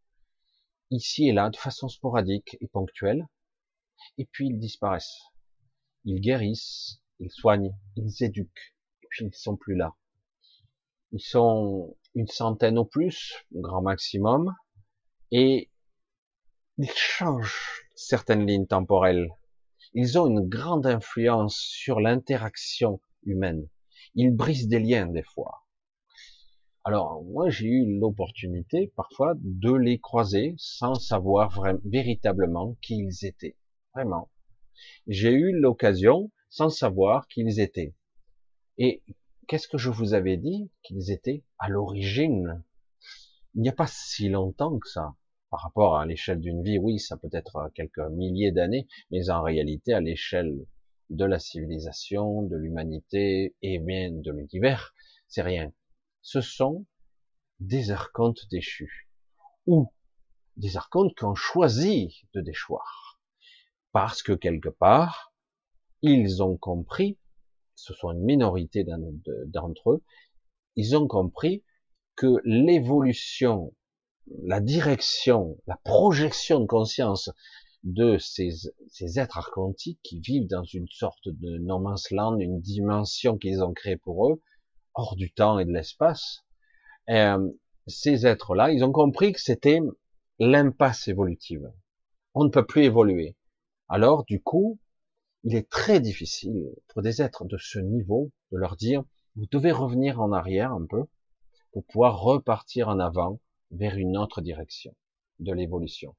ici 0.90 1.28
et 1.28 1.32
là, 1.32 1.50
de 1.50 1.56
façon 1.56 1.88
sporadique 1.88 2.56
et 2.62 2.66
ponctuelle, 2.68 3.28
et 4.16 4.24
puis 4.24 4.46
ils 4.46 4.58
disparaissent. 4.58 5.20
Ils 6.06 6.22
guérissent, 6.22 7.02
ils 7.18 7.30
soignent, 7.30 7.76
ils 7.96 8.24
éduquent, 8.24 8.74
et 9.02 9.06
puis 9.10 9.26
ils 9.26 9.34
sont 9.34 9.56
plus 9.56 9.76
là. 9.76 9.94
Ils 11.12 11.20
sont 11.20 11.94
une 12.14 12.28
centaine 12.28 12.78
au 12.78 12.86
plus, 12.86 13.34
grand 13.52 13.82
maximum, 13.82 14.54
et 15.30 15.70
ils 16.78 16.90
changent 16.90 17.84
certaines 17.94 18.46
lignes 18.46 18.66
temporelles. 18.66 19.28
Ils 19.94 20.18
ont 20.18 20.26
une 20.26 20.48
grande 20.48 20.86
influence 20.86 21.56
sur 21.56 22.00
l'interaction 22.00 23.00
humaine. 23.24 23.68
Ils 24.14 24.34
brisent 24.34 24.68
des 24.68 24.78
liens 24.78 25.06
des 25.06 25.22
fois. 25.22 25.64
Alors 26.84 27.22
moi 27.24 27.50
j'ai 27.50 27.66
eu 27.66 27.98
l'opportunité 27.98 28.92
parfois 28.96 29.34
de 29.36 29.72
les 29.72 29.98
croiser 29.98 30.54
sans 30.56 30.94
savoir 30.94 31.60
véritablement 31.84 32.76
qui 32.80 32.96
ils 32.98 33.26
étaient. 33.26 33.56
Vraiment. 33.94 34.30
J'ai 35.06 35.32
eu 35.32 35.52
l'occasion 35.52 36.30
sans 36.48 36.68
savoir 36.70 37.26
qui 37.28 37.40
ils 37.40 37.60
étaient. 37.60 37.94
Et 38.78 39.02
qu'est-ce 39.48 39.68
que 39.68 39.78
je 39.78 39.90
vous 39.90 40.14
avais 40.14 40.36
dit 40.36 40.70
qu'ils 40.82 41.10
étaient 41.10 41.44
à 41.58 41.68
l'origine? 41.68 42.62
Il 43.58 43.62
n'y 43.62 43.68
a 43.68 43.72
pas 43.72 43.88
si 43.88 44.28
longtemps 44.28 44.78
que 44.78 44.88
ça. 44.88 45.16
Par 45.50 45.62
rapport 45.62 45.96
à 45.96 46.06
l'échelle 46.06 46.38
d'une 46.38 46.62
vie, 46.62 46.78
oui, 46.78 47.00
ça 47.00 47.16
peut 47.16 47.28
être 47.32 47.72
quelques 47.74 47.98
milliers 48.12 48.52
d'années, 48.52 48.86
mais 49.10 49.30
en 49.30 49.42
réalité, 49.42 49.92
à 49.94 50.00
l'échelle 50.00 50.64
de 51.10 51.24
la 51.24 51.40
civilisation, 51.40 52.42
de 52.42 52.54
l'humanité 52.54 53.56
et 53.60 53.80
bien 53.80 54.12
de 54.12 54.30
l'univers, 54.30 54.94
c'est 55.26 55.42
rien. 55.42 55.72
Ce 56.22 56.40
sont 56.40 56.86
des 57.58 57.90
archontes 57.90 58.46
déchus, 58.48 59.10
ou 59.66 59.92
des 60.56 60.76
archontes 60.76 61.16
qui 61.16 61.24
ont 61.24 61.34
choisi 61.34 62.22
de 62.34 62.40
déchoir, 62.40 63.20
parce 63.90 64.22
que 64.22 64.34
quelque 64.34 64.68
part, 64.68 65.34
ils 66.02 66.44
ont 66.44 66.56
compris, 66.56 67.18
ce 67.74 67.92
sont 67.92 68.12
une 68.12 68.22
minorité 68.22 68.86
d'entre 69.46 69.90
eux, 69.90 70.04
ils 70.76 70.96
ont 70.96 71.08
compris 71.08 71.64
que 72.18 72.40
l'évolution, 72.44 73.72
la 74.42 74.60
direction, 74.60 75.56
la 75.68 75.78
projection 75.84 76.58
de 76.60 76.66
conscience 76.66 77.30
de 77.84 78.18
ces, 78.18 78.50
ces 78.88 79.20
êtres 79.20 79.38
archontiques 79.38 80.00
qui 80.02 80.18
vivent 80.20 80.48
dans 80.48 80.64
une 80.64 80.88
sorte 80.88 81.28
de 81.28 81.58
no 81.58 81.78
man's 81.78 82.10
land, 82.10 82.38
une 82.40 82.60
dimension 82.60 83.38
qu'ils 83.38 83.62
ont 83.62 83.72
créée 83.72 83.96
pour 83.96 84.28
eux, 84.28 84.42
hors 84.94 85.14
du 85.14 85.32
temps 85.32 85.60
et 85.60 85.64
de 85.64 85.70
l'espace, 85.70 86.40
euh, 87.08 87.48
ces 87.86 88.26
êtres-là, 88.26 88.72
ils 88.72 88.82
ont 88.82 88.92
compris 88.92 89.32
que 89.32 89.40
c'était 89.40 89.78
l'impasse 90.40 91.06
évolutive. 91.06 91.70
On 92.34 92.44
ne 92.44 92.50
peut 92.50 92.66
plus 92.66 92.82
évoluer. 92.82 93.36
Alors, 93.88 94.24
du 94.24 94.42
coup, 94.42 94.80
il 95.44 95.54
est 95.54 95.70
très 95.70 96.00
difficile 96.00 96.68
pour 96.88 97.02
des 97.02 97.22
êtres 97.22 97.44
de 97.44 97.56
ce 97.58 97.78
niveau 97.78 98.32
de 98.50 98.58
leur 98.58 98.74
dire, 98.74 99.04
vous 99.36 99.46
devez 99.52 99.70
revenir 99.70 100.20
en 100.20 100.32
arrière 100.32 100.72
un 100.72 100.84
peu, 100.84 101.04
pour 101.72 101.84
pouvoir 101.86 102.20
repartir 102.20 102.88
en 102.88 102.98
avant 102.98 103.40
vers 103.70 103.96
une 103.96 104.16
autre 104.16 104.40
direction 104.40 104.94
de 105.38 105.52
l'évolution. 105.52 106.16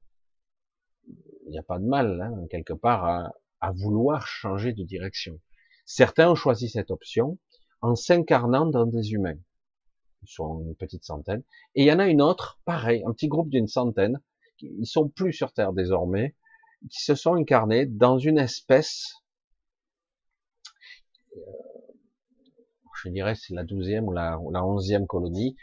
Il 1.06 1.50
n'y 1.50 1.58
a 1.58 1.62
pas 1.62 1.78
de 1.78 1.84
mal, 1.84 2.20
hein, 2.20 2.46
quelque 2.50 2.72
part, 2.72 3.04
à, 3.04 3.32
à, 3.60 3.72
vouloir 3.72 4.26
changer 4.26 4.72
de 4.72 4.84
direction. 4.84 5.40
Certains 5.84 6.30
ont 6.30 6.36
choisi 6.36 6.68
cette 6.68 6.90
option 6.90 7.38
en 7.82 7.94
s'incarnant 7.96 8.66
dans 8.66 8.86
des 8.86 9.12
humains. 9.12 9.38
Ils 10.22 10.28
sont 10.28 10.60
une 10.60 10.76
petite 10.76 11.04
centaine. 11.04 11.42
Et 11.74 11.82
il 11.82 11.86
y 11.86 11.92
en 11.92 11.98
a 11.98 12.06
une 12.06 12.22
autre, 12.22 12.60
pareil, 12.64 13.02
un 13.06 13.12
petit 13.12 13.28
groupe 13.28 13.48
d'une 13.48 13.68
centaine, 13.68 14.20
ils 14.62 14.86
sont 14.86 15.08
plus 15.08 15.32
sur 15.32 15.52
Terre 15.52 15.72
désormais, 15.72 16.36
qui 16.90 17.02
se 17.02 17.14
sont 17.14 17.34
incarnés 17.34 17.86
dans 17.86 18.18
une 18.18 18.38
espèce, 18.38 19.14
je 23.02 23.08
dirais 23.08 23.34
c'est 23.34 23.54
la 23.54 23.64
douzième 23.64 24.06
ou 24.08 24.12
la, 24.12 24.38
la 24.52 24.64
onzième 24.64 25.06
colonie, 25.06 25.56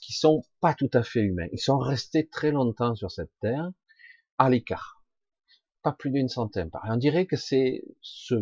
qui 0.00 0.12
sont 0.12 0.42
pas 0.60 0.74
tout 0.74 0.90
à 0.92 1.02
fait 1.02 1.20
humains. 1.20 1.48
Ils 1.52 1.60
sont 1.60 1.78
restés 1.78 2.28
très 2.28 2.50
longtemps 2.50 2.94
sur 2.94 3.10
cette 3.10 3.32
terre, 3.40 3.70
à 4.38 4.50
l'écart. 4.50 5.02
Pas 5.82 5.92
plus 5.92 6.10
d'une 6.10 6.28
centaine. 6.28 6.70
On 6.88 6.96
dirait 6.96 7.26
que 7.26 7.36
c'est 7.36 7.82
ce, 8.00 8.34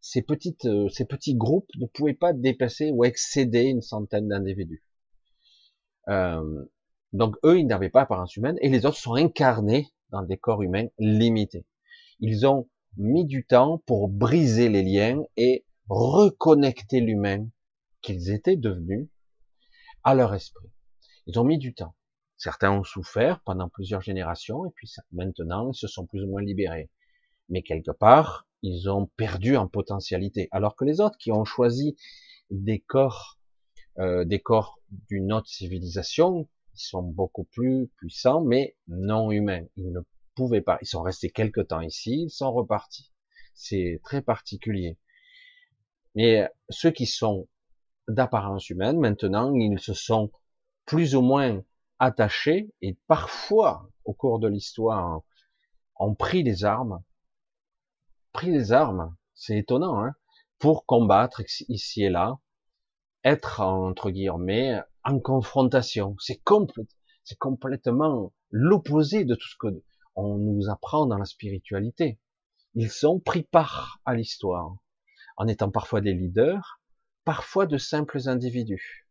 ces 0.00 0.22
petites, 0.22 0.66
euh, 0.66 0.88
ces 0.88 1.04
petits 1.04 1.34
groupes 1.34 1.68
ne 1.78 1.86
pouvaient 1.86 2.14
pas 2.14 2.32
dépasser 2.32 2.90
ou 2.92 3.04
excéder 3.04 3.64
une 3.64 3.82
centaine 3.82 4.28
d'individus. 4.28 4.84
Euh, 6.08 6.64
donc 7.12 7.36
eux, 7.44 7.58
ils 7.58 7.66
n'avaient 7.66 7.90
pas 7.90 8.02
apparence 8.02 8.36
humaine, 8.36 8.56
et 8.60 8.68
les 8.68 8.86
autres 8.86 8.98
sont 8.98 9.14
incarnés 9.14 9.88
dans 10.10 10.22
des 10.22 10.36
corps 10.36 10.62
humains 10.62 10.86
limités. 10.98 11.66
Ils 12.20 12.46
ont 12.46 12.68
mis 12.96 13.26
du 13.26 13.44
temps 13.44 13.82
pour 13.86 14.08
briser 14.08 14.68
les 14.68 14.82
liens 14.82 15.22
et 15.36 15.65
reconnecter 15.88 17.00
l'humain 17.00 17.48
qu'ils 18.02 18.30
étaient 18.30 18.56
devenus 18.56 19.08
à 20.04 20.14
leur 20.14 20.34
esprit. 20.34 20.68
Ils 21.26 21.38
ont 21.38 21.44
mis 21.44 21.58
du 21.58 21.74
temps. 21.74 21.94
Certains 22.36 22.70
ont 22.70 22.84
souffert 22.84 23.40
pendant 23.40 23.68
plusieurs 23.68 24.02
générations 24.02 24.66
et 24.66 24.70
puis 24.74 24.92
maintenant 25.12 25.70
ils 25.70 25.76
se 25.76 25.88
sont 25.88 26.06
plus 26.06 26.22
ou 26.22 26.28
moins 26.28 26.42
libérés. 26.42 26.90
Mais 27.48 27.62
quelque 27.62 27.92
part, 27.92 28.46
ils 28.62 28.90
ont 28.90 29.06
perdu 29.16 29.56
en 29.56 29.68
potentialité. 29.68 30.48
Alors 30.50 30.76
que 30.76 30.84
les 30.84 31.00
autres 31.00 31.18
qui 31.18 31.32
ont 31.32 31.44
choisi 31.44 31.96
des 32.50 32.80
corps, 32.80 33.38
euh, 33.98 34.24
des 34.24 34.40
corps 34.40 34.78
d'une 35.08 35.32
autre 35.32 35.48
civilisation, 35.48 36.48
ils 36.74 36.80
sont 36.80 37.02
beaucoup 37.02 37.44
plus 37.44 37.88
puissants, 37.96 38.42
mais 38.42 38.76
non 38.88 39.30
humains. 39.30 39.64
Ils 39.76 39.92
ne 39.92 40.00
pouvaient 40.34 40.60
pas. 40.60 40.78
Ils 40.82 40.86
sont 40.86 41.02
restés 41.02 41.30
quelque 41.30 41.60
temps 41.60 41.80
ici, 41.80 42.24
ils 42.24 42.30
sont 42.30 42.52
repartis. 42.52 43.12
C'est 43.54 44.00
très 44.04 44.20
particulier. 44.20 44.98
Mais 46.16 46.48
ceux 46.70 46.90
qui 46.90 47.06
sont 47.06 47.46
d'apparence 48.08 48.70
humaine, 48.70 48.98
maintenant, 48.98 49.54
ils 49.54 49.78
se 49.78 49.94
sont 49.94 50.32
plus 50.86 51.14
ou 51.14 51.20
moins 51.20 51.62
attachés 51.98 52.72
et 52.80 52.96
parfois, 53.06 53.90
au 54.04 54.14
cours 54.14 54.38
de 54.38 54.48
l'histoire, 54.48 55.20
ont 55.98 56.14
pris 56.14 56.42
les 56.42 56.64
armes, 56.64 57.02
pris 58.32 58.50
les 58.50 58.72
armes, 58.72 59.14
c'est 59.34 59.58
étonnant, 59.58 60.02
hein, 60.02 60.14
pour 60.58 60.86
combattre 60.86 61.42
ici 61.68 62.02
et 62.02 62.10
là, 62.10 62.38
être 63.22 63.60
entre 63.60 64.10
guillemets 64.10 64.80
en 65.04 65.20
confrontation. 65.20 66.16
C'est 66.18 66.40
c'est 67.24 67.38
complètement 67.38 68.32
l'opposé 68.50 69.24
de 69.24 69.34
tout 69.34 69.48
ce 69.48 69.56
que 69.58 69.82
on 70.14 70.38
nous 70.38 70.70
apprend 70.70 71.06
dans 71.06 71.18
la 71.18 71.24
spiritualité. 71.26 72.18
Ils 72.74 72.90
sont 72.90 73.20
pris 73.20 73.42
part 73.42 74.00
à 74.06 74.14
l'histoire, 74.14 74.76
en 75.36 75.48
étant 75.48 75.70
parfois 75.70 76.00
des 76.00 76.14
leaders, 76.14 76.80
parfois 77.24 77.66
de 77.66 77.78
simples 77.78 78.28
individus. 78.28 79.06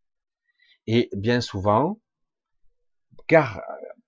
Et 0.88 1.10
bien 1.14 1.42
souvent, 1.42 2.00
car 3.28 3.62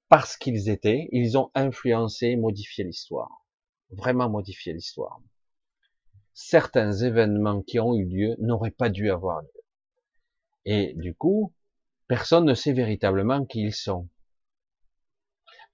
parce 0.09 0.37
qu'ils 0.37 0.69
étaient, 0.69 1.09
ils 1.11 1.37
ont 1.37 1.51
influencé, 1.53 2.35
modifié 2.35 2.83
l'histoire. 2.83 3.45
Vraiment 3.89 4.29
modifié 4.29 4.73
l'histoire. 4.73 5.19
Certains 6.33 6.91
événements 6.91 7.61
qui 7.61 7.79
ont 7.79 7.95
eu 7.95 8.05
lieu 8.05 8.35
n'auraient 8.39 8.71
pas 8.71 8.89
dû 8.89 9.09
avoir 9.09 9.41
lieu. 9.41 9.63
Et 10.65 10.93
du 10.95 11.15
coup, 11.15 11.53
personne 12.07 12.45
ne 12.45 12.53
sait 12.53 12.73
véritablement 12.73 13.45
qui 13.45 13.61
ils 13.61 13.73
sont. 13.73 14.07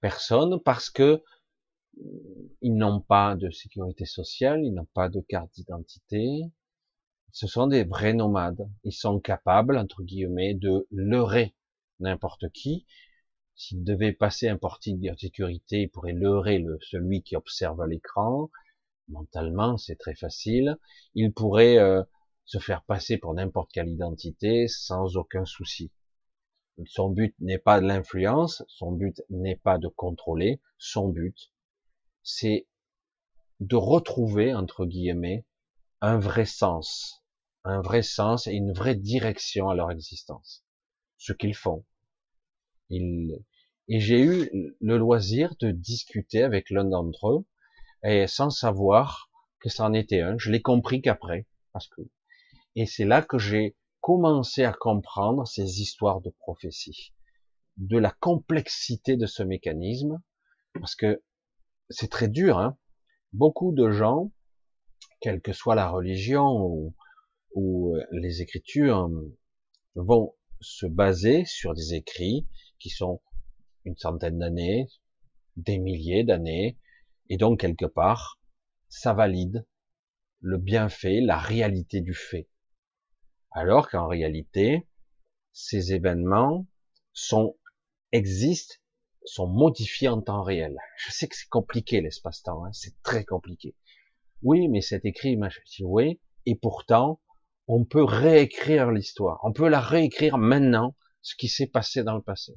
Personne 0.00 0.60
parce 0.62 0.90
que 0.90 1.22
ils 2.60 2.74
n'ont 2.74 3.00
pas 3.00 3.36
de 3.36 3.50
sécurité 3.50 4.04
sociale, 4.04 4.64
ils 4.64 4.72
n'ont 4.72 4.88
pas 4.94 5.08
de 5.08 5.20
carte 5.20 5.52
d'identité. 5.54 6.50
Ce 7.32 7.46
sont 7.46 7.66
des 7.66 7.84
vrais 7.84 8.14
nomades. 8.14 8.68
Ils 8.84 8.92
sont 8.92 9.20
capables, 9.20 9.76
entre 9.76 10.02
guillemets, 10.02 10.54
de 10.54 10.86
leurrer 10.90 11.54
n'importe 12.00 12.50
qui. 12.52 12.86
S'ils 13.56 13.84
devaient 13.84 14.12
passer 14.12 14.48
un 14.48 14.56
portique 14.56 15.00
de 15.00 15.14
sécurité, 15.16 15.82
ils 15.82 15.90
pourraient 15.90 16.12
leurrer 16.12 16.58
le, 16.58 16.78
celui 16.80 17.22
qui 17.22 17.36
observe 17.36 17.84
l'écran. 17.86 18.50
Mentalement, 19.08 19.76
c'est 19.76 19.96
très 19.96 20.14
facile. 20.14 20.78
Ils 21.14 21.32
pourraient 21.32 21.78
euh, 21.78 22.02
se 22.44 22.58
faire 22.58 22.82
passer 22.82 23.18
pour 23.18 23.34
n'importe 23.34 23.70
quelle 23.72 23.88
identité 23.88 24.68
sans 24.68 25.16
aucun 25.16 25.44
souci. 25.44 25.92
Son 26.86 27.10
but 27.10 27.34
n'est 27.40 27.58
pas 27.58 27.80
de 27.80 27.86
l'influence, 27.86 28.64
son 28.68 28.90
but 28.92 29.22
n'est 29.30 29.56
pas 29.56 29.78
de 29.78 29.88
contrôler, 29.88 30.60
son 30.78 31.08
but, 31.08 31.52
c'est 32.24 32.66
de 33.60 33.76
retrouver, 33.76 34.54
entre 34.54 34.86
guillemets, 34.86 35.46
un 36.00 36.18
vrai 36.18 36.44
sens, 36.44 37.22
un 37.62 37.80
vrai 37.80 38.02
sens 38.02 38.46
et 38.46 38.52
une 38.52 38.72
vraie 38.72 38.96
direction 38.96 39.68
à 39.68 39.74
leur 39.74 39.90
existence. 39.90 40.64
Ce 41.18 41.32
qu'ils 41.32 41.54
font. 41.54 41.84
Ils... 42.90 43.44
Et 43.88 44.00
j'ai 44.00 44.20
eu 44.20 44.76
le 44.80 44.96
loisir 44.96 45.54
de 45.60 45.70
discuter 45.70 46.42
avec 46.42 46.70
l'un 46.70 46.84
d'entre 46.84 47.28
eux, 47.28 47.46
et 48.02 48.26
sans 48.26 48.50
savoir 48.50 49.30
que 49.60 49.68
ça 49.68 49.84
en 49.84 49.92
était 49.92 50.20
un, 50.20 50.36
je 50.38 50.50
l'ai 50.50 50.62
compris 50.62 51.00
qu'après, 51.00 51.46
parce 51.72 51.88
que, 51.88 52.02
et 52.76 52.86
c'est 52.86 53.04
là 53.04 53.22
que 53.22 53.38
j'ai 53.38 53.76
commencé 54.00 54.64
à 54.64 54.72
comprendre 54.72 55.46
ces 55.46 55.80
histoires 55.80 56.20
de 56.20 56.30
prophétie, 56.30 57.14
de 57.76 57.98
la 57.98 58.10
complexité 58.10 59.16
de 59.16 59.26
ce 59.26 59.42
mécanisme, 59.42 60.22
parce 60.74 60.94
que 60.94 61.22
c'est 61.90 62.10
très 62.10 62.28
dur. 62.28 62.58
Hein 62.58 62.76
Beaucoup 63.32 63.72
de 63.72 63.90
gens, 63.90 64.32
quelle 65.20 65.40
que 65.40 65.52
soit 65.52 65.74
la 65.74 65.88
religion 65.88 66.92
ou, 67.54 67.96
euh, 67.96 68.04
les 68.12 68.42
écritures, 68.42 69.10
vont 69.94 70.34
se 70.60 70.86
baser 70.86 71.44
sur 71.44 71.74
des 71.74 71.94
écrits 71.94 72.46
qui 72.78 72.90
sont 72.90 73.20
une 73.84 73.96
centaine 73.96 74.38
d'années, 74.38 74.88
des 75.56 75.78
milliers 75.78 76.24
d'années, 76.24 76.78
et 77.28 77.36
donc 77.36 77.60
quelque 77.60 77.86
part, 77.86 78.40
ça 78.88 79.12
valide 79.12 79.66
le 80.40 80.58
bienfait, 80.58 81.20
la 81.20 81.38
réalité 81.38 82.00
du 82.00 82.14
fait. 82.14 82.48
Alors 83.50 83.88
qu'en 83.88 84.08
réalité, 84.08 84.86
ces 85.52 85.92
événements 85.92 86.66
existent 88.12 88.74
sont 89.24 89.46
modifiés 89.46 90.08
en 90.08 90.20
temps 90.20 90.42
réel. 90.42 90.76
Je 90.98 91.10
sais 91.10 91.28
que 91.28 91.36
c'est 91.36 91.48
compliqué 91.48 92.00
l'espace-temps, 92.00 92.64
hein, 92.64 92.72
c'est 92.72 93.00
très 93.02 93.24
compliqué. 93.24 93.74
Oui, 94.42 94.68
mais 94.68 94.80
c'est 94.80 95.04
écrit, 95.04 95.38
oui, 95.80 96.20
et 96.46 96.54
pourtant, 96.56 97.20
on 97.66 97.84
peut 97.84 98.04
réécrire 98.04 98.90
l'histoire. 98.90 99.40
On 99.42 99.52
peut 99.52 99.68
la 99.68 99.80
réécrire 99.80 100.36
maintenant, 100.36 100.94
ce 101.22 101.34
qui 101.36 101.48
s'est 101.48 101.66
passé 101.66 102.04
dans 102.04 102.16
le 102.16 102.22
passé. 102.22 102.52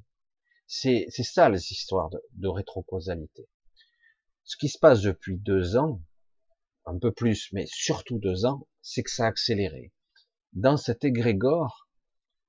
C'est, 0.67 1.05
c'est 1.09 1.23
ça 1.23 1.49
les 1.49 1.71
histoires 1.71 2.09
de, 2.09 2.21
de 2.33 2.47
rétrocausalité. 2.49 3.47
Ce 4.43 4.57
qui 4.57 4.67
se 4.67 4.77
passe 4.79 5.01
depuis 5.01 5.37
deux 5.37 5.77
ans, 5.77 6.01
un 6.85 6.97
peu 6.99 7.11
plus, 7.13 7.49
mais 7.53 7.65
surtout 7.67 8.19
deux 8.19 8.45
ans, 8.45 8.67
c'est 8.81 9.03
que 9.03 9.11
ça 9.11 9.25
a 9.25 9.27
accéléré. 9.27 9.93
Dans 10.53 10.77
cet 10.77 11.05
égrégore 11.05 11.89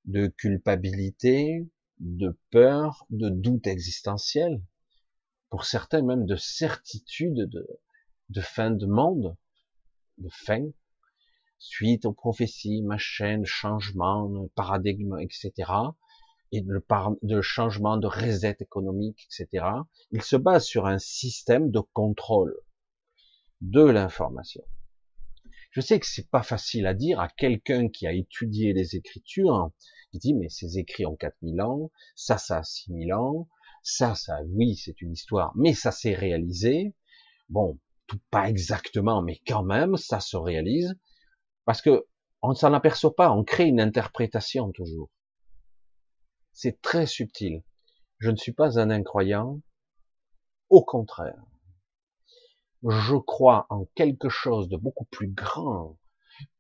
de 0.05 0.29
culpabilité, 0.29 1.69
de 2.01 2.39
peur, 2.51 3.07
de 3.11 3.29
doute 3.29 3.67
existentiel, 3.67 4.63
pour 5.51 5.65
certains 5.65 6.03
même 6.03 6.27
de 6.27 6.37
certitude 6.37 7.51
de, 8.29 8.41
fin 8.41 8.71
de 8.71 8.87
monde, 8.87 9.37
de 10.19 10.29
fin, 10.31 10.69
suite 11.59 12.05
aux 12.05 12.13
prophéties, 12.13 12.83
machin, 12.83 13.43
changement, 13.45 14.49
paradigme, 14.55 15.19
etc., 15.19 15.53
et 16.51 16.63
de, 16.63 16.83
de 17.23 17.41
changement 17.43 17.99
de 17.99 18.07
reset 18.07 18.57
économique, 18.61 19.27
etc. 19.27 19.67
Il 20.13 20.23
se 20.23 20.37
base 20.37 20.65
sur 20.65 20.87
un 20.87 20.99
système 20.99 21.71
de 21.71 21.81
contrôle 21.81 22.57
de 23.61 23.83
l'information. 23.83 24.65
Je 25.71 25.81
sais 25.81 26.01
que 26.01 26.07
c'est 26.07 26.31
pas 26.31 26.43
facile 26.43 26.87
à 26.87 26.95
dire 26.95 27.21
à 27.21 27.29
quelqu'un 27.29 27.89
qui 27.89 28.07
a 28.07 28.13
étudié 28.13 28.73
les 28.73 28.97
Écritures, 28.97 29.71
il 30.13 30.21
dit, 30.21 30.35
mais 30.35 30.49
ces 30.49 30.79
écrits 30.79 31.07
ont 31.07 31.17
4000 31.17 31.61
ans, 31.61 31.91
ça, 32.15 32.39
ça 32.39 32.59
a 32.59 32.63
6000 32.63 33.13
ans, 33.13 33.49
ça, 33.83 34.15
ça, 34.15 34.41
oui, 34.49 34.77
c'est 34.77 35.01
une 35.03 35.13
histoire, 35.13 35.53
mais 35.57 35.75
ça 35.75 35.93
s'est 35.93 36.15
réalisé. 36.15 36.95
Bon, 37.49 37.79
tout 38.07 38.21
pas 38.31 38.49
exactement, 38.49 39.23
mais 39.23 39.41
quand 39.47 39.63
même, 39.63 39.97
ça 39.97 40.21
se 40.21 40.37
réalise. 40.37 40.95
Parce 41.65 41.83
que 41.83 42.07
on 42.43 42.51
ne 42.51 42.55
s'en 42.55 42.73
aperçoit 42.73 43.15
pas, 43.15 43.31
on 43.33 43.45
crée 43.45 43.67
une 43.67 43.81
interprétation 43.81 44.71
toujours. 44.73 45.11
C'est 46.53 46.81
très 46.81 47.07
subtil. 47.07 47.63
Je 48.19 48.31
ne 48.31 48.37
suis 48.37 48.53
pas 48.53 48.79
un 48.79 48.91
incroyant. 48.91 49.61
Au 50.71 50.85
contraire. 50.85 51.43
Je 52.83 53.17
crois 53.17 53.67
en 53.71 53.87
quelque 53.95 54.29
chose 54.29 54.69
de 54.69 54.77
beaucoup 54.77 55.07
plus 55.07 55.29
grand 55.29 55.99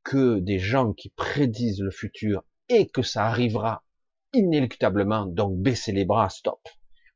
que 0.02 0.38
des 0.38 0.58
gens 0.58 0.92
qui 0.92 1.10
prédisent 1.10 1.80
le 1.80 1.90
futur 1.90 2.42
et 2.68 2.88
que 2.88 3.02
ça 3.02 3.26
arrivera 3.26 3.84
inéluctablement, 4.32 5.26
donc 5.26 5.58
baissez 5.58 5.92
les 5.92 6.04
bras, 6.04 6.28
stop. 6.28 6.60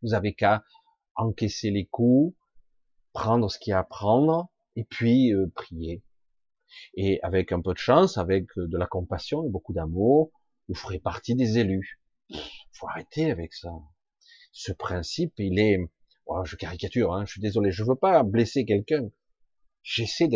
Vous 0.03 0.15
avez 0.15 0.35
qu'à 0.35 0.65
encaisser 1.15 1.71
les 1.71 1.87
coups, 1.87 2.35
prendre 3.13 3.51
ce 3.51 3.59
qu'il 3.59 3.73
y 3.73 3.75
a 3.75 3.81
à 3.81 3.85
prendre, 3.85 4.51
et 4.77 4.85
puis 4.85 5.33
euh, 5.33 5.51
prier. 5.55 6.03
Et 6.95 7.21
avec 7.23 7.53
un 7.53 7.61
peu 7.61 7.75
de 7.75 7.79
chance, 7.79 8.17
avec 8.17 8.47
de 8.57 8.79
la 8.79 8.87
compassion 8.87 9.45
et 9.45 9.51
beaucoup 9.51 9.75
d'amour, 9.75 10.31
vous 10.69 10.75
ferez 10.75 10.99
partie 10.99 11.35
des 11.35 11.59
élus. 11.59 12.01
Faut 12.73 12.89
arrêter 12.89 13.31
avec 13.31 13.53
ça. 13.53 13.71
Ce 14.53 14.73
principe, 14.73 15.35
il 15.39 15.59
est, 15.59 15.79
oh, 16.27 16.45
je 16.45 16.57
caricature, 16.57 17.13
hein, 17.13 17.25
je 17.27 17.33
suis 17.33 17.41
désolé, 17.43 17.73
je 17.73 17.85
veux 17.85 17.97
pas 17.97 18.23
blesser 18.23 18.65
quelqu'un. 18.65 19.11
J'essaie 19.83 20.29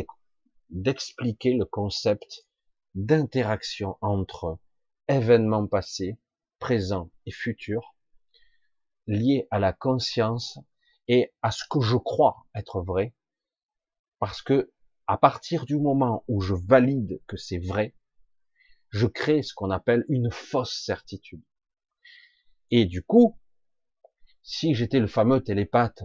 d'expliquer 0.68 1.54
le 1.54 1.64
concept 1.64 2.46
d'interaction 2.94 3.96
entre 4.00 4.58
événements 5.08 5.66
passés, 5.66 6.18
présents 6.58 7.10
et 7.26 7.30
futurs, 7.30 7.94
liés 9.06 9.46
à 9.50 9.58
la 9.58 9.72
conscience 9.72 10.58
et 11.08 11.32
à 11.42 11.50
ce 11.50 11.64
que 11.70 11.80
je 11.80 11.96
crois 11.96 12.46
être 12.54 12.80
vrai, 12.80 13.14
parce 14.18 14.42
que 14.42 14.72
à 15.06 15.18
partir 15.18 15.66
du 15.66 15.78
moment 15.78 16.24
où 16.26 16.40
je 16.40 16.54
valide 16.54 17.20
que 17.28 17.36
c'est 17.36 17.58
vrai, 17.58 17.94
je 18.90 19.06
crée 19.06 19.42
ce 19.42 19.54
qu'on 19.54 19.70
appelle 19.70 20.04
une 20.08 20.30
fausse 20.32 20.82
certitude. 20.84 21.42
Et 22.70 22.86
du 22.86 23.02
coup, 23.02 23.38
si 24.42 24.74
j'étais 24.74 24.98
le 24.98 25.06
fameux 25.06 25.42
télépathe 25.42 26.02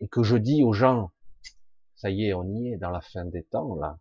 et 0.00 0.08
que 0.08 0.22
je 0.22 0.36
dis 0.36 0.62
aux 0.62 0.72
gens, 0.72 1.12
ça 1.96 2.10
y 2.10 2.26
est, 2.26 2.34
on 2.34 2.44
y 2.44 2.72
est 2.72 2.76
dans 2.76 2.90
la 2.90 3.00
fin 3.00 3.24
des 3.24 3.44
temps, 3.44 3.74
là, 3.76 3.98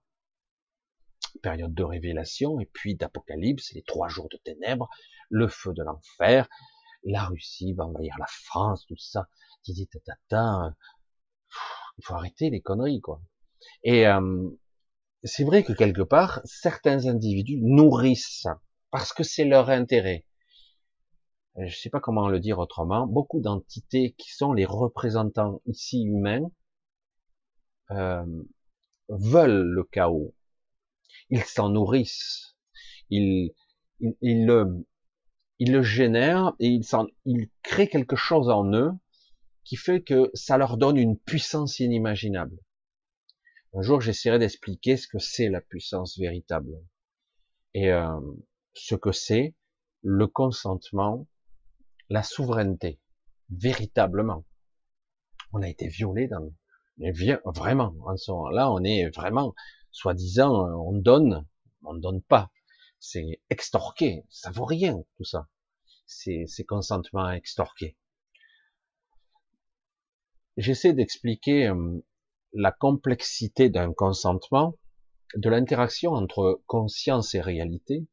période 1.42 1.74
de 1.74 1.84
révélation 1.84 2.60
et 2.60 2.66
puis 2.66 2.96
d'apocalypse, 2.96 3.74
les 3.74 3.84
trois 3.84 4.08
jours 4.08 4.30
de 4.30 4.38
ténèbres, 4.38 4.90
le 5.30 5.48
feu 5.48 5.74
de 5.74 5.84
l'enfer, 5.84 6.48
la 7.04 7.26
Russie 7.26 7.74
va 7.74 7.86
envahir 7.86 8.16
la 8.20 8.28
France, 8.28 8.86
tout 8.88 8.98
ça, 8.98 9.28
il 9.68 9.88
faut 12.04 12.14
arrêter 12.14 12.50
les 12.50 12.62
conneries, 12.62 13.02
quoi. 13.02 13.22
Et 13.84 14.08
euh, 14.08 14.50
c'est 15.24 15.44
vrai 15.44 15.64
que 15.64 15.74
quelque 15.74 16.02
part, 16.02 16.42
certains 16.46 17.06
individus 17.06 17.60
nourrissent 17.62 18.40
ça, 18.42 18.62
parce 18.90 19.14
que 19.14 19.24
c'est 19.24 19.46
leur 19.46 19.70
intérêt. 19.70 20.26
Je 21.58 21.64
ne 21.64 21.70
sais 21.70 21.90
pas 21.90 22.00
comment 22.00 22.30
le 22.30 22.40
dire 22.40 22.60
autrement. 22.60 23.06
Beaucoup 23.08 23.42
d'entités 23.42 24.16
qui 24.18 24.32
sont 24.32 24.54
les 24.54 24.66
représentants 24.66 25.62
ici 25.66 26.04
humains 26.04 26.50
euh, 27.92 28.26
veulent 29.10 29.68
le 29.68 29.84
chaos. 29.84 30.34
Ils 31.32 31.44
s'en 31.44 31.70
nourrissent. 31.70 32.56
Ils, 33.10 33.54
ils, 34.00 34.16
ils, 34.22 34.46
le, 34.46 34.86
ils 35.60 35.72
le 35.72 35.82
génèrent 35.82 36.54
et 36.60 36.68
ils, 36.68 36.86
ils 37.26 37.50
créent 37.64 37.90
quelque 37.90 38.16
chose 38.16 38.50
en 38.50 38.72
eux 38.74 38.92
qui 39.64 39.76
fait 39.76 40.02
que 40.02 40.30
ça 40.34 40.58
leur 40.58 40.78
donne 40.78 40.98
une 40.98 41.18
puissance 41.18 41.80
inimaginable. 41.80 42.58
Un 43.74 43.82
jour, 43.82 44.02
j'essaierai 44.02 44.38
d'expliquer 44.38 44.98
ce 44.98 45.08
que 45.08 45.20
c'est 45.20 45.50
la 45.50 45.62
puissance 45.62 46.18
véritable 46.20 46.74
et 47.74 47.92
euh, 47.92 48.20
ce 48.74 48.96
que 48.96 49.12
c'est 49.12 49.56
le 50.02 50.28
consentement, 50.28 51.28
la 52.10 52.24
souveraineté, 52.24 53.00
véritablement. 53.50 54.46
On 55.54 55.62
a 55.62 55.70
été 55.70 55.88
violé 55.88 56.28
dans, 56.28 56.52
mais 56.98 57.12
vraiment, 57.12 57.96
en 58.06 58.18
ce 58.18 58.32
moment-là, 58.32 58.72
on 58.72 58.84
est 58.84 59.10
vraiment, 59.16 59.54
soi-disant, 59.92 60.52
on 60.80 60.94
donne, 60.94 61.46
on 61.84 61.94
ne 61.94 62.00
donne 62.00 62.22
pas. 62.22 62.52
C'est 63.00 63.42
extorqué, 63.50 64.26
ça 64.30 64.52
vaut 64.52 64.66
rien, 64.66 65.04
tout 65.18 65.24
ça. 65.24 65.48
C'est 66.06 66.66
consentement 66.68 67.30
extorqué. 67.32 67.98
J'essaie 70.58 70.94
d'expliquer 70.94 71.68
euh, 71.68 72.06
la 72.54 72.72
complexité 72.72 73.70
d'un 73.70 73.94
consentement, 73.94 74.78
de 75.36 75.50
l'interaction 75.50 76.12
entre 76.12 76.62
conscience 76.68 77.34
et 77.36 77.42
réalité, 77.42 78.06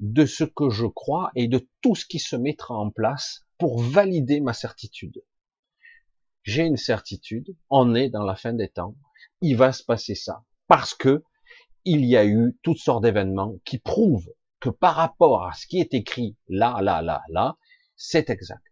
de 0.00 0.26
ce 0.26 0.44
que 0.44 0.70
je 0.70 0.86
crois 0.86 1.30
et 1.36 1.46
de 1.46 1.68
tout 1.80 1.94
ce 1.94 2.04
qui 2.04 2.18
se 2.18 2.34
mettra 2.34 2.74
en 2.74 2.90
place 2.90 3.46
pour 3.58 3.80
valider 3.80 4.40
ma 4.40 4.52
certitude. 4.52 5.24
J'ai 6.42 6.64
une 6.64 6.76
certitude, 6.76 7.56
on 7.70 7.94
est 7.94 8.10
dans 8.10 8.24
la 8.24 8.34
fin 8.34 8.52
des 8.52 8.68
temps, 8.68 8.96
il 9.40 9.56
va 9.56 9.72
se 9.72 9.84
passer 9.84 10.14
ça, 10.14 10.44
parce 10.66 10.94
que 10.94 11.22
il 11.84 12.04
y 12.04 12.16
a 12.16 12.24
eu 12.24 12.58
toutes 12.62 12.78
sortes 12.78 13.02
d'événements 13.02 13.58
qui 13.64 13.78
prouvent 13.78 14.30
que 14.60 14.70
par 14.70 14.94
rapport 14.94 15.46
à 15.46 15.52
ce 15.52 15.66
qui 15.66 15.78
est 15.78 15.92
écrit 15.92 16.36
là, 16.48 16.80
là, 16.80 17.02
là, 17.02 17.22
là, 17.28 17.56
c'est 17.96 18.30
exact. 18.30 18.64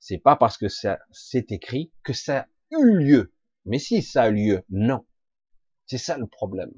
C'est 0.00 0.18
pas 0.18 0.36
parce 0.36 0.56
que 0.56 0.68
ça 0.68 0.98
c'est 1.10 1.52
écrit 1.52 1.92
que 2.02 2.12
ça 2.12 2.40
a 2.40 2.46
eu 2.70 2.98
lieu. 2.98 3.34
Mais 3.66 3.78
si 3.78 4.02
ça 4.02 4.24
a 4.24 4.30
lieu, 4.30 4.64
non. 4.70 5.06
C'est 5.86 5.98
ça 5.98 6.16
le 6.16 6.26
problème. 6.26 6.72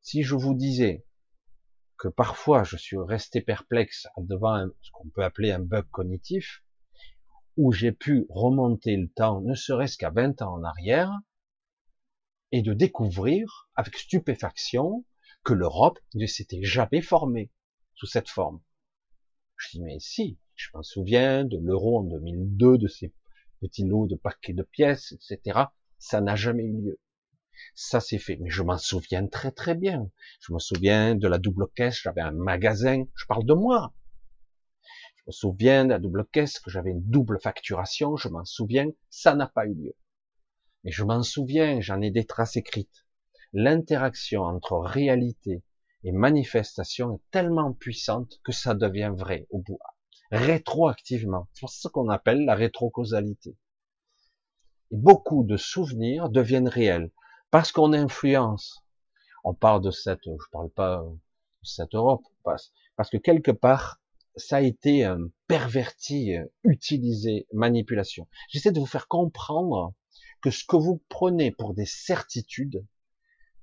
Si 0.00 0.22
je 0.22 0.34
vous 0.34 0.54
disais 0.54 1.06
que 1.98 2.08
parfois 2.08 2.64
je 2.64 2.76
suis 2.76 2.98
resté 2.98 3.40
perplexe 3.40 4.06
devant 4.18 4.66
ce 4.80 4.90
qu'on 4.92 5.08
peut 5.08 5.24
appeler 5.24 5.52
un 5.52 5.60
bug 5.60 5.86
cognitif, 5.90 6.62
où 7.56 7.72
j'ai 7.72 7.92
pu 7.92 8.26
remonter 8.30 8.96
le 8.96 9.08
temps, 9.08 9.40
ne 9.40 9.54
serait-ce 9.54 9.96
qu'à 9.96 10.10
20 10.10 10.42
ans 10.42 10.54
en 10.54 10.64
arrière, 10.64 11.12
et 12.54 12.62
de 12.62 12.72
découvrir 12.72 13.68
avec 13.74 13.96
stupéfaction 13.96 15.04
que 15.42 15.54
l'Europe 15.54 15.98
ne 16.14 16.24
s'était 16.24 16.62
jamais 16.62 17.00
formée 17.00 17.50
sous 17.96 18.06
cette 18.06 18.28
forme. 18.28 18.62
Je 19.56 19.70
dis, 19.70 19.82
mais 19.82 19.98
si, 19.98 20.38
je 20.54 20.68
m'en 20.72 20.84
souviens 20.84 21.44
de 21.44 21.58
l'euro 21.58 21.98
en 21.98 22.04
2002, 22.04 22.78
de 22.78 22.86
ces 22.86 23.12
petits 23.60 23.84
lots 23.84 24.06
de 24.06 24.14
paquets 24.14 24.52
de 24.52 24.62
pièces, 24.62 25.10
etc. 25.10 25.62
Ça 25.98 26.20
n'a 26.20 26.36
jamais 26.36 26.62
eu 26.62 26.80
lieu. 26.80 27.00
Ça 27.74 27.98
s'est 27.98 28.18
fait. 28.18 28.36
Mais 28.36 28.50
je 28.50 28.62
m'en 28.62 28.78
souviens 28.78 29.26
très 29.26 29.50
très 29.50 29.74
bien. 29.74 30.08
Je 30.38 30.52
me 30.52 30.60
souviens 30.60 31.16
de 31.16 31.26
la 31.26 31.38
double 31.38 31.66
caisse, 31.74 31.98
j'avais 32.04 32.20
un 32.20 32.30
magasin, 32.30 33.02
je 33.16 33.26
parle 33.26 33.46
de 33.46 33.54
moi. 33.54 33.92
Je 35.16 35.22
me 35.26 35.32
souviens 35.32 35.86
de 35.86 35.90
la 35.90 35.98
double 35.98 36.24
caisse, 36.26 36.60
que 36.60 36.70
j'avais 36.70 36.90
une 36.90 37.02
double 37.02 37.40
facturation, 37.40 38.14
je 38.14 38.28
m'en 38.28 38.44
souviens, 38.44 38.86
ça 39.10 39.34
n'a 39.34 39.48
pas 39.48 39.66
eu 39.66 39.74
lieu. 39.74 39.96
Mais 40.84 40.90
je 40.90 41.02
m'en 41.02 41.22
souviens, 41.22 41.80
j'en 41.80 42.00
ai 42.00 42.10
des 42.10 42.26
traces 42.26 42.56
écrites. 42.56 43.06
L'interaction 43.52 44.42
entre 44.42 44.76
réalité 44.78 45.62
et 46.02 46.12
manifestation 46.12 47.16
est 47.16 47.30
tellement 47.30 47.72
puissante 47.72 48.40
que 48.44 48.52
ça 48.52 48.74
devient 48.74 49.12
vrai 49.16 49.46
au 49.50 49.58
bout 49.58 49.78
rétroactivement. 50.30 51.48
C'est 51.52 51.68
ce 51.68 51.88
qu'on 51.88 52.08
appelle 52.08 52.44
la 52.44 52.54
rétrocausalité. 52.54 53.56
Beaucoup 54.90 55.44
de 55.44 55.56
souvenirs 55.56 56.28
deviennent 56.28 56.68
réels 56.68 57.10
parce 57.50 57.72
qu'on 57.72 57.92
influence. 57.92 58.84
On 59.44 59.54
parle 59.54 59.82
de 59.82 59.90
cette, 59.90 60.24
je 60.24 60.50
parle 60.50 60.70
pas 60.70 61.04
de 61.04 61.66
cette 61.66 61.94
Europe, 61.94 62.24
parce 62.42 63.10
que 63.10 63.16
quelque 63.16 63.50
part, 63.50 64.00
ça 64.36 64.56
a 64.56 64.60
été 64.60 65.08
perverti, 65.46 66.34
utilisé, 66.64 67.46
manipulation. 67.52 68.26
J'essaie 68.48 68.72
de 68.72 68.80
vous 68.80 68.86
faire 68.86 69.06
comprendre 69.06 69.94
que 70.44 70.50
ce 70.50 70.62
que 70.62 70.76
vous 70.76 71.02
prenez 71.08 71.52
pour 71.52 71.72
des 71.72 71.86
certitudes 71.86 72.86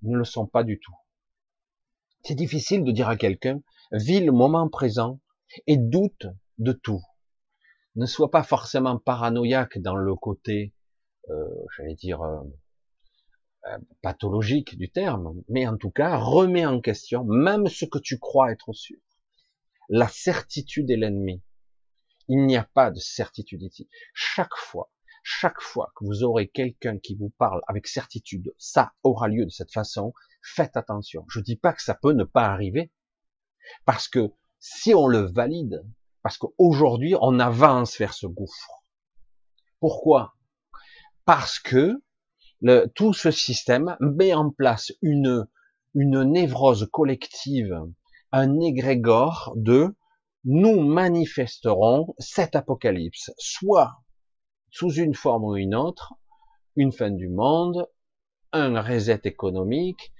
ne 0.01 0.17
le 0.17 0.25
sont 0.25 0.47
pas 0.47 0.63
du 0.63 0.79
tout. 0.79 0.95
C'est 2.23 2.33
difficile 2.33 2.83
de 2.83 2.91
dire 2.91 3.07
à 3.07 3.17
quelqu'un, 3.17 3.61
vis 3.91 4.19
le 4.19 4.31
moment 4.31 4.67
présent 4.67 5.19
et 5.67 5.77
doute 5.77 6.25
de 6.57 6.71
tout. 6.71 7.03
Ne 7.95 8.07
sois 8.07 8.31
pas 8.31 8.41
forcément 8.41 8.97
paranoïaque 8.97 9.77
dans 9.77 9.95
le 9.95 10.15
côté, 10.15 10.73
euh, 11.29 11.45
j'allais 11.77 11.93
dire, 11.93 12.23
euh, 12.23 12.41
euh, 13.67 13.77
pathologique 14.01 14.75
du 14.75 14.89
terme, 14.89 15.39
mais 15.49 15.67
en 15.67 15.77
tout 15.77 15.91
cas, 15.91 16.17
remets 16.17 16.65
en 16.65 16.81
question 16.81 17.23
même 17.25 17.67
ce 17.67 17.85
que 17.85 17.99
tu 17.99 18.17
crois 18.17 18.51
être 18.51 18.73
sûr. 18.73 18.97
La 19.87 20.07
certitude 20.07 20.89
est 20.89 20.97
l'ennemi. 20.97 21.43
Il 22.27 22.47
n'y 22.47 22.57
a 22.57 22.63
pas 22.63 22.89
de 22.89 22.99
certitude 22.99 23.61
ici. 23.61 23.87
Chaque 24.15 24.55
fois, 24.55 24.89
chaque 25.23 25.61
fois 25.61 25.91
que 25.95 26.05
vous 26.05 26.23
aurez 26.23 26.47
quelqu'un 26.47 26.97
qui 26.97 27.15
vous 27.15 27.29
parle 27.29 27.61
avec 27.67 27.87
certitude, 27.87 28.53
ça 28.57 28.93
aura 29.03 29.27
lieu 29.27 29.45
de 29.45 29.51
cette 29.51 29.71
façon, 29.71 30.13
faites 30.41 30.77
attention. 30.77 31.25
Je 31.29 31.39
dis 31.39 31.55
pas 31.55 31.73
que 31.73 31.81
ça 31.83 31.95
peut 31.95 32.13
ne 32.13 32.23
pas 32.23 32.45
arriver, 32.45 32.91
parce 33.85 34.07
que 34.07 34.31
si 34.59 34.93
on 34.93 35.07
le 35.07 35.31
valide, 35.31 35.83
parce 36.21 36.37
qu'aujourd'hui, 36.37 37.15
on 37.19 37.39
avance 37.39 37.97
vers 37.97 38.13
ce 38.13 38.27
gouffre. 38.27 38.83
Pourquoi? 39.79 40.35
Parce 41.25 41.59
que 41.59 42.01
le, 42.61 42.85
tout 42.93 43.13
ce 43.13 43.31
système 43.31 43.97
met 43.99 44.33
en 44.33 44.51
place 44.51 44.91
une, 45.01 45.47
une 45.95 46.23
névrose 46.23 46.87
collective, 46.91 47.75
un 48.31 48.59
égrégore 48.59 49.53
de 49.55 49.95
nous 50.43 50.81
manifesterons 50.81 52.13
cet 52.17 52.55
apocalypse, 52.55 53.31
soit 53.37 54.01
sous 54.71 54.93
une 54.93 55.13
forme 55.13 55.43
ou 55.43 55.55
une 55.55 55.75
autre, 55.75 56.13
une 56.75 56.91
fin 56.91 57.11
du 57.11 57.29
monde, 57.29 57.87
un 58.53 58.81
reset 58.81 59.21
économique, 59.25 60.11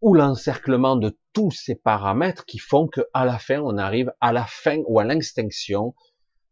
ou 0.00 0.14
l'encerclement 0.14 0.96
de 0.96 1.18
tous 1.32 1.50
ces 1.50 1.74
paramètres 1.74 2.46
qui 2.46 2.58
font 2.58 2.88
que 2.88 3.02
à 3.12 3.24
la 3.24 3.38
fin 3.38 3.60
on 3.60 3.76
arrive 3.76 4.12
à 4.20 4.32
la 4.32 4.46
fin 4.46 4.78
ou 4.86 4.98
à 4.98 5.04
l'extinction 5.04 5.94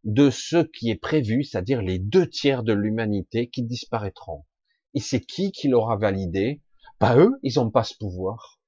de 0.03 0.29
ce 0.29 0.57
qui 0.57 0.91
est 0.91 1.01
prévu, 1.01 1.43
c'est-à-dire 1.43 1.81
les 1.81 1.99
deux 1.99 2.29
tiers 2.29 2.63
de 2.63 2.73
l'humanité 2.73 3.49
qui 3.49 3.63
disparaîtront. 3.63 4.45
Et 4.93 4.99
c'est 4.99 5.21
qui 5.21 5.51
qui 5.51 5.67
l'aura 5.67 5.97
validé? 5.97 6.61
Pas 6.99 7.17
eux, 7.17 7.39
ils 7.43 7.55
n'ont 7.55 7.71
pas 7.71 7.83
ce 7.83 7.95
pouvoir. 7.97 8.59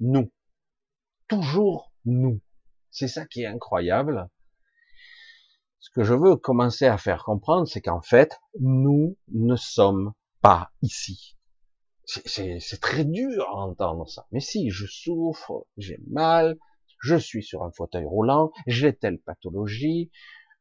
Nous. 0.00 0.32
Toujours 1.28 1.92
nous. 2.04 2.40
C'est 2.90 3.08
ça 3.08 3.26
qui 3.26 3.42
est 3.42 3.46
incroyable. 3.46 4.28
Ce 5.84 5.90
que 5.90 6.02
je 6.02 6.14
veux 6.14 6.36
commencer 6.36 6.86
à 6.86 6.96
faire 6.96 7.24
comprendre, 7.24 7.68
c'est 7.68 7.82
qu'en 7.82 8.00
fait, 8.00 8.40
nous 8.58 9.18
ne 9.28 9.54
sommes 9.54 10.14
pas 10.40 10.70
ici. 10.80 11.36
C'est 12.06 12.80
très 12.80 13.04
dur 13.04 13.46
à 13.50 13.66
entendre 13.66 14.08
ça. 14.08 14.26
Mais 14.32 14.40
si, 14.40 14.70
je 14.70 14.86
souffre, 14.86 15.66
j'ai 15.76 15.98
mal, 16.10 16.56
je 17.02 17.16
suis 17.16 17.42
sur 17.42 17.64
un 17.64 17.70
fauteuil 17.70 18.06
roulant, 18.06 18.50
j'ai 18.66 18.96
telle 18.96 19.18
pathologie, 19.18 20.10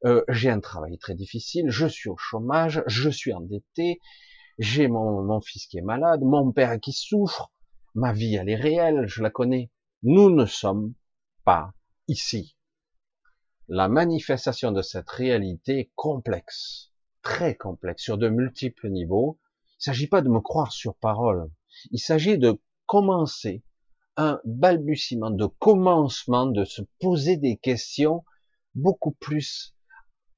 euh, 0.04 0.26
j'ai 0.28 0.50
un 0.50 0.60
travail 0.60 0.98
très 0.98 1.16
difficile, 1.16 1.70
je 1.70 1.88
suis 1.88 2.10
au 2.10 2.18
chômage, 2.18 2.84
je 2.88 3.10
suis 3.10 3.32
endetté, 3.32 4.02
j'ai 4.60 4.90
mon, 4.90 5.24
mon 5.24 5.40
fils 5.40 5.68
qui 5.68 5.78
est 5.78 5.82
malade, 5.82 6.20
mon 6.22 6.52
père 6.52 6.78
qui 6.82 6.92
souffre, 6.92 7.50
ma 7.96 8.12
vie 8.12 8.36
elle 8.36 8.50
est 8.50 8.58
réelle, 8.58 9.08
je 9.08 9.24
la 9.24 9.30
connais. 9.30 9.72
Nous 10.02 10.30
ne 10.30 10.46
sommes 10.46 10.94
pas 11.46 11.72
ici. 12.10 12.58
La 13.76 13.88
manifestation 13.88 14.72
de 14.72 14.84
cette 14.84 15.10
réalité 15.10 15.80
est 15.80 15.92
complexe, 15.96 16.92
très 17.24 17.56
complexe, 17.56 18.04
sur 18.04 18.20
de 18.20 18.30
multiples 18.30 18.88
niveaux. 18.88 19.40
Il 19.66 19.78
ne 19.80 19.84
s'agit 19.86 20.06
pas 20.06 20.22
de 20.22 20.30
me 20.30 20.42
croire 20.42 20.72
sur 20.72 20.94
parole. 20.94 21.50
Il 21.90 21.98
s'agit 21.98 22.38
de 22.38 22.62
commencer 22.86 23.64
un 24.16 24.40
balbutiement, 24.46 25.32
de 25.32 25.48
commencement, 25.48 26.46
de 26.46 26.66
se 26.66 26.84
poser 27.02 27.36
des 27.38 27.58
questions 27.58 28.24
beaucoup 28.76 29.14
plus 29.14 29.76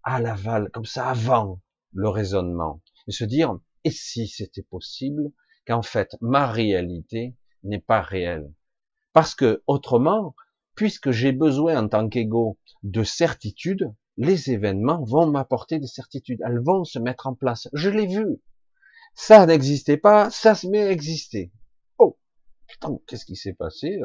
à 0.04 0.22
l'aval, 0.22 0.72
comme 0.72 0.86
ça, 0.86 1.10
avant 1.10 1.60
le 1.92 2.08
raisonnement. 2.08 2.82
Et 3.10 3.12
se 3.12 3.26
dire, 3.26 3.60
et 3.84 3.92
si 3.92 4.30
c'était 4.30 4.64
possible 4.64 5.34
qu'en 5.68 5.82
fait, 5.82 6.16
ma 6.22 6.48
réalité 6.48 7.36
n'est 7.64 7.82
pas 7.82 8.00
réelle? 8.00 8.50
Parce 9.12 9.36
que, 9.36 9.62
autrement, 9.68 10.36
puisque 10.76 11.12
j'ai 11.12 11.32
besoin 11.32 11.84
en 11.84 11.88
tant 11.88 12.10
qu'ego 12.10 12.58
de 12.84 13.04
certitude, 13.04 13.92
les 14.18 14.52
événements 14.52 15.04
vont 15.04 15.28
m'apporter 15.28 15.80
des 15.80 15.88
certitudes. 15.88 16.42
Elles 16.46 16.62
vont 16.64 16.84
se 16.84 17.00
mettre 17.00 17.28
en 17.28 17.34
place. 17.34 17.68
Je 17.74 17.90
l'ai 17.90 18.08
vu. 18.08 18.42
Ça 19.14 19.46
n'existait 19.46 19.98
pas, 19.98 20.30
ça 20.30 20.56
se 20.56 20.68
met 20.68 20.84
à 20.84 20.92
exister 20.92 21.52
putain, 22.68 23.00
qu'est-ce 23.08 23.26
qui 23.26 23.36
s'est 23.36 23.54
passé 23.54 24.00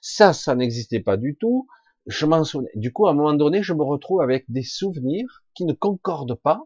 Ça, 0.00 0.32
ça 0.32 0.54
n'existait 0.54 1.00
pas 1.00 1.16
du 1.16 1.36
tout. 1.36 1.66
Je 2.06 2.26
m'en 2.26 2.44
souviens. 2.44 2.68
Du 2.74 2.92
coup, 2.92 3.06
à 3.06 3.10
un 3.10 3.14
moment 3.14 3.34
donné, 3.34 3.62
je 3.62 3.72
me 3.72 3.82
retrouve 3.82 4.20
avec 4.20 4.44
des 4.48 4.62
souvenirs 4.62 5.42
qui 5.54 5.64
ne 5.64 5.72
concordent 5.72 6.38
pas 6.40 6.62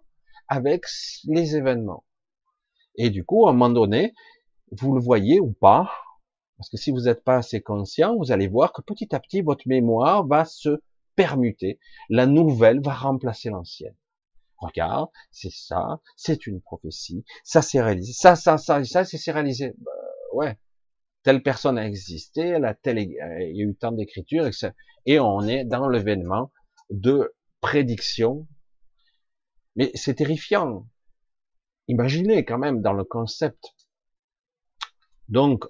avec 0.49 0.85
les 1.25 1.57
événements. 1.57 2.05
Et 2.97 3.11
du 3.11 3.25
coup, 3.25 3.47
à 3.47 3.51
un 3.51 3.53
moment 3.53 3.73
donné, 3.73 4.15
vous 4.73 4.95
le 4.95 5.01
voyez 5.01 5.41
ou 5.41 5.53
pas, 5.53 5.91
parce 6.59 6.69
que 6.69 6.77
si 6.77 6.91
vous 6.91 7.03
n'êtes 7.03 7.25
pas 7.25 7.37
assez 7.37 7.63
conscient, 7.63 8.17
vous 8.17 8.33
allez 8.33 8.49
voir 8.49 8.73
que 8.73 8.83
petit 8.83 9.15
à 9.15 9.21
petit, 9.21 9.41
votre 9.41 9.67
mémoire 9.67 10.27
va 10.27 10.45
se 10.45 10.83
permuter. 11.15 11.79
La 12.11 12.27
nouvelle 12.27 12.81
va 12.83 12.93
remplacer 12.93 13.49
l'ancienne. 13.49 13.95
Regarde, 14.59 15.09
c'est 15.31 15.53
ça, 15.53 16.01
c'est 16.17 16.49
une 16.49 16.61
prophétie, 16.61 17.25
ça 17.45 17.63
s'est 17.63 17.81
réalisé, 17.81 18.13
ça, 18.13 18.35
ça, 18.35 18.59
ça, 18.59 18.83
ça, 18.85 19.05
c'est 19.05 19.31
réalisé. 19.31 19.73
Bah, 19.79 19.93
ouais, 20.33 20.59
telle 21.23 21.45
personne 21.45 21.79
a 21.79 21.87
existé, 21.87 22.41
elle 22.41 22.65
a 22.65 22.75
tel, 22.75 22.99
il 22.99 23.13
y 23.13 23.21
a 23.21 23.65
eu 23.65 23.77
tant 23.77 23.93
d'écritures, 23.93 24.51
et 25.07 25.21
on 25.21 25.43
est 25.43 25.65
dans 25.65 25.89
l'événement 25.89 26.51
de 26.91 27.37
prédiction. 27.61 28.49
Mais 29.77 29.93
c'est 29.95 30.15
terrifiant. 30.15 30.89
Imaginez 31.87 32.45
quand 32.45 32.59
même 32.59 32.83
dans 32.83 32.93
le 32.93 33.05
concept. 33.05 33.77
Donc, 35.29 35.65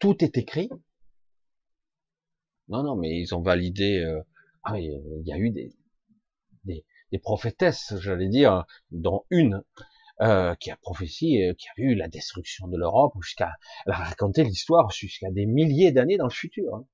tout 0.00 0.24
est 0.24 0.36
écrit. 0.36 0.68
Non, 2.68 2.82
non, 2.82 2.96
mais 2.96 3.20
ils 3.20 3.34
ont 3.34 3.42
validé. 3.42 3.98
Euh, 3.98 4.20
ah, 4.64 4.78
il 4.78 5.22
y 5.24 5.32
a 5.32 5.38
eu 5.38 5.50
des, 5.50 5.72
des, 6.64 6.84
des 7.12 7.18
prophétesses, 7.18 7.94
j'allais 8.00 8.28
dire, 8.28 8.64
dont 8.90 9.24
une 9.30 9.62
euh, 10.22 10.54
qui 10.56 10.70
a 10.70 10.76
prophétie, 10.76 11.42
euh, 11.42 11.54
qui 11.54 11.66
a 11.68 11.72
vu 11.78 11.94
la 11.94 12.06
destruction 12.06 12.68
de 12.68 12.76
l'Europe, 12.76 13.14
jusqu'à 13.22 13.54
elle 13.86 13.92
a 13.92 13.96
raconté 13.96 14.44
l'histoire 14.44 14.90
jusqu'à 14.90 15.30
des 15.30 15.46
milliers 15.46 15.92
d'années 15.92 16.18
dans 16.18 16.26
le 16.26 16.30
futur. 16.30 16.74
Hein. 16.74 16.86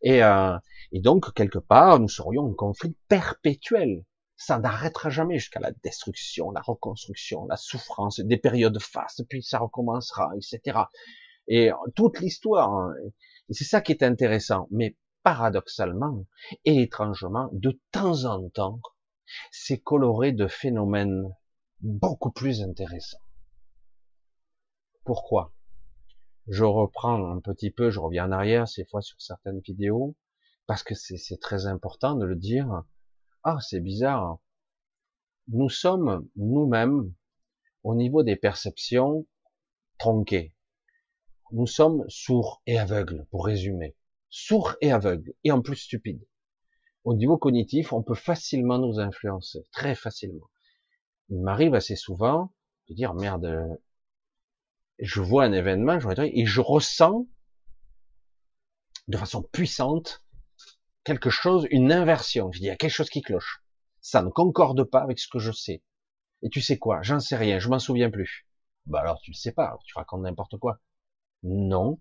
Et, 0.00 0.22
euh, 0.22 0.56
et 0.92 1.00
donc 1.00 1.34
quelque 1.34 1.58
part, 1.58 2.00
nous 2.00 2.08
serions 2.08 2.44
en 2.44 2.54
conflit 2.54 2.96
perpétuel. 3.08 4.04
Ça 4.36 4.58
n'arrêtera 4.58 5.10
jamais 5.10 5.38
jusqu'à 5.38 5.60
la 5.60 5.72
destruction, 5.84 6.50
la 6.52 6.62
reconstruction, 6.62 7.44
la 7.46 7.56
souffrance, 7.56 8.18
des 8.18 8.38
périodes 8.38 8.80
fastes, 8.80 9.24
puis 9.28 9.42
ça 9.42 9.58
recommencera, 9.58 10.30
etc. 10.34 10.78
Et 11.54 11.70
toute 11.96 12.18
l'histoire. 12.20 12.72
Hein. 12.72 12.94
C'est 13.50 13.64
ça 13.64 13.82
qui 13.82 13.92
est 13.92 14.02
intéressant. 14.02 14.68
Mais 14.70 14.96
paradoxalement 15.22 16.24
et 16.64 16.80
étrangement, 16.80 17.50
de 17.52 17.78
temps 17.90 18.24
en 18.24 18.48
temps, 18.48 18.80
c'est 19.50 19.76
coloré 19.76 20.32
de 20.32 20.46
phénomènes 20.46 21.28
beaucoup 21.82 22.30
plus 22.30 22.62
intéressant. 22.62 23.18
Pourquoi? 25.04 25.52
Je 26.48 26.64
reprends 26.64 27.30
un 27.30 27.40
petit 27.40 27.70
peu, 27.70 27.90
je 27.90 28.00
reviens 28.00 28.28
en 28.28 28.32
arrière 28.32 28.66
ces 28.66 28.86
fois 28.86 29.02
sur 29.02 29.20
certaines 29.20 29.60
vidéos, 29.60 30.16
parce 30.66 30.82
que 30.82 30.94
c'est 30.94 31.38
très 31.38 31.66
important 31.66 32.16
de 32.16 32.24
le 32.24 32.36
dire. 32.36 32.82
Ah, 33.42 33.58
c'est 33.60 33.80
bizarre. 33.80 34.38
Nous 35.48 35.68
sommes 35.68 36.26
nous-mêmes, 36.36 37.12
au 37.82 37.94
niveau 37.94 38.22
des 38.22 38.36
perceptions, 38.36 39.26
tronqués. 39.98 40.54
Nous 41.52 41.66
sommes 41.66 42.04
sourds 42.08 42.62
et 42.66 42.78
aveugles, 42.78 43.26
pour 43.30 43.46
résumer. 43.46 43.96
Sourds 44.30 44.74
et 44.80 44.90
aveugles, 44.90 45.32
et 45.44 45.52
en 45.52 45.62
plus 45.62 45.76
stupides. 45.76 46.26
Au 47.04 47.14
niveau 47.14 47.38
cognitif, 47.38 47.92
on 47.92 48.02
peut 48.02 48.14
facilement 48.14 48.78
nous 48.78 48.98
influencer, 48.98 49.64
très 49.72 49.94
facilement 49.94 50.48
il 51.32 51.40
m'arrive 51.40 51.74
assez 51.74 51.96
souvent 51.96 52.52
de 52.88 52.94
dire 52.94 53.14
merde, 53.14 53.78
je 54.98 55.20
vois 55.20 55.44
un 55.44 55.52
événement, 55.52 55.98
je 55.98 56.08
et 56.20 56.46
je 56.46 56.60
ressens 56.60 57.26
de 59.08 59.16
façon 59.16 59.42
puissante 59.42 60.24
quelque 61.04 61.30
chose, 61.30 61.66
une 61.70 61.90
inversion. 61.90 62.52
Je 62.52 62.58
dis, 62.58 62.66
il 62.66 62.68
y 62.68 62.70
a 62.70 62.76
quelque 62.76 62.90
chose 62.90 63.10
qui 63.10 63.22
cloche. 63.22 63.64
Ça 64.00 64.22
ne 64.22 64.28
concorde 64.28 64.84
pas 64.84 65.00
avec 65.00 65.18
ce 65.18 65.26
que 65.26 65.38
je 65.38 65.52
sais. 65.52 65.82
Et 66.42 66.50
tu 66.50 66.60
sais 66.60 66.78
quoi? 66.78 67.02
J'en 67.02 67.18
sais 67.18 67.36
rien, 67.36 67.58
je 67.58 67.68
m'en 67.68 67.78
souviens 67.78 68.10
plus. 68.10 68.46
Bah 68.86 69.00
alors 69.00 69.20
tu 69.22 69.30
ne 69.30 69.36
sais 69.36 69.52
pas, 69.52 69.78
tu 69.86 69.94
racontes 69.96 70.22
n'importe 70.22 70.58
quoi. 70.58 70.80
Non, 71.42 72.00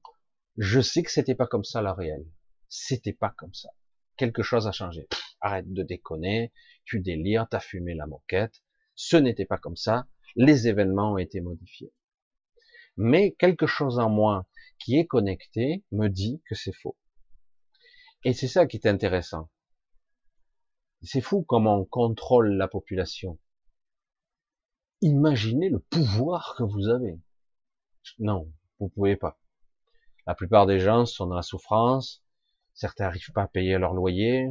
je 0.58 0.82
sais 0.82 1.04
que 1.04 1.12
c'était 1.12 1.36
pas 1.36 1.48
comme 1.48 1.64
ça 1.64 1.82
la 1.82 1.94
réelle. 1.94 2.26
C'était 2.70 3.14
pas 3.14 3.34
comme 3.38 3.54
ça. 3.54 3.70
Quelque 4.18 4.44
chose 4.44 4.68
a 4.68 4.72
changé. 4.72 5.08
arrête 5.42 5.72
de 5.74 5.84
déconner, 5.84 6.54
tu 6.86 7.00
délires, 7.00 7.48
t'as 7.50 7.60
fumé 7.60 7.96
la 7.96 8.06
moquette, 8.06 8.62
ce 8.96 9.18
n'était 9.18 9.46
pas 9.46 9.58
comme 9.58 9.76
ça. 9.76 10.08
Les 10.36 10.68
événements 10.68 11.14
ont 11.14 11.18
été 11.18 11.42
modifiés. 11.42 11.92
Mais 12.98 13.32
quelque 13.34 13.66
chose 13.66 13.98
en 13.98 14.10
moi 14.10 14.46
qui 14.78 14.98
est 14.98 15.08
connecté 15.08 15.84
me 15.92 16.08
dit 16.08 16.42
que 16.48 16.56
c'est 16.56 16.74
faux. 16.74 16.98
Et 18.24 18.34
c'est 18.34 18.48
ça 18.48 18.68
qui 18.68 18.78
est 18.78 18.88
intéressant. 18.88 19.50
C'est 21.02 21.22
fou 21.22 21.44
comment 21.44 21.80
on 21.80 21.86
contrôle 21.86 22.54
la 22.54 22.68
population. 22.68 23.40
Imaginez 25.02 25.70
le 25.70 25.80
pouvoir 25.80 26.54
que 26.56 26.64
vous 26.64 26.90
avez. 26.90 27.20
Non, 28.20 28.52
vous 28.82 28.90
pouvez 28.90 29.16
pas. 29.16 29.40
La 30.26 30.36
plupart 30.36 30.66
des 30.66 30.80
gens 30.80 31.06
sont 31.06 31.28
dans 31.28 31.36
la 31.36 31.44
souffrance. 31.44 32.24
Certains 32.74 33.06
n'arrivent 33.06 33.32
pas 33.32 33.44
à 33.44 33.48
payer 33.48 33.78
leur 33.78 33.94
loyer. 33.94 34.50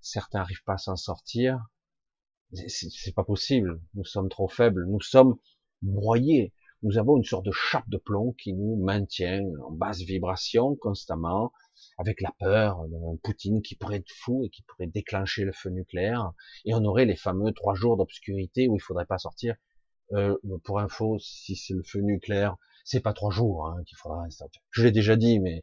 Certains 0.00 0.38
n'arrivent 0.40 0.64
pas 0.64 0.74
à 0.74 0.78
s'en 0.78 0.96
sortir. 0.96 1.66
C'est 2.52 3.14
pas 3.14 3.24
possible. 3.24 3.80
Nous 3.94 4.04
sommes 4.04 4.28
trop 4.28 4.48
faibles. 4.48 4.86
Nous 4.86 5.00
sommes 5.00 5.36
broyés. 5.82 6.52
Nous 6.82 6.98
avons 6.98 7.16
une 7.16 7.24
sorte 7.24 7.44
de 7.44 7.52
chape 7.52 7.88
de 7.88 7.96
plomb 7.96 8.32
qui 8.32 8.52
nous 8.54 8.76
maintient 8.76 9.44
en 9.66 9.70
basse 9.70 10.00
vibration 10.00 10.76
constamment, 10.76 11.52
avec 11.98 12.20
la 12.20 12.32
peur 12.38 12.86
d'un 12.88 13.16
Poutine 13.22 13.62
qui 13.62 13.76
pourrait 13.76 13.98
être 13.98 14.10
fou 14.10 14.44
et 14.44 14.50
qui 14.50 14.62
pourrait 14.62 14.86
déclencher 14.86 15.44
le 15.44 15.52
feu 15.52 15.70
nucléaire. 15.70 16.32
Et 16.64 16.74
on 16.74 16.84
aurait 16.84 17.04
les 17.04 17.16
fameux 17.16 17.52
trois 17.52 17.74
jours 17.74 17.96
d'obscurité 17.96 18.68
où 18.68 18.76
il 18.76 18.80
faudrait 18.80 19.06
pas 19.06 19.18
sortir. 19.18 19.56
Euh, 20.12 20.36
pour 20.64 20.80
info, 20.80 21.18
si 21.18 21.54
c'est 21.54 21.74
le 21.74 21.82
feu 21.82 22.00
nucléaire, 22.00 22.56
c'est 22.90 23.00
pas 23.00 23.12
trois 23.12 23.30
jours 23.30 23.68
hein, 23.68 23.84
qu'il 23.86 23.96
faudra. 23.96 24.26
Je 24.72 24.82
l'ai 24.82 24.90
déjà 24.90 25.14
dit, 25.14 25.38
mais 25.38 25.62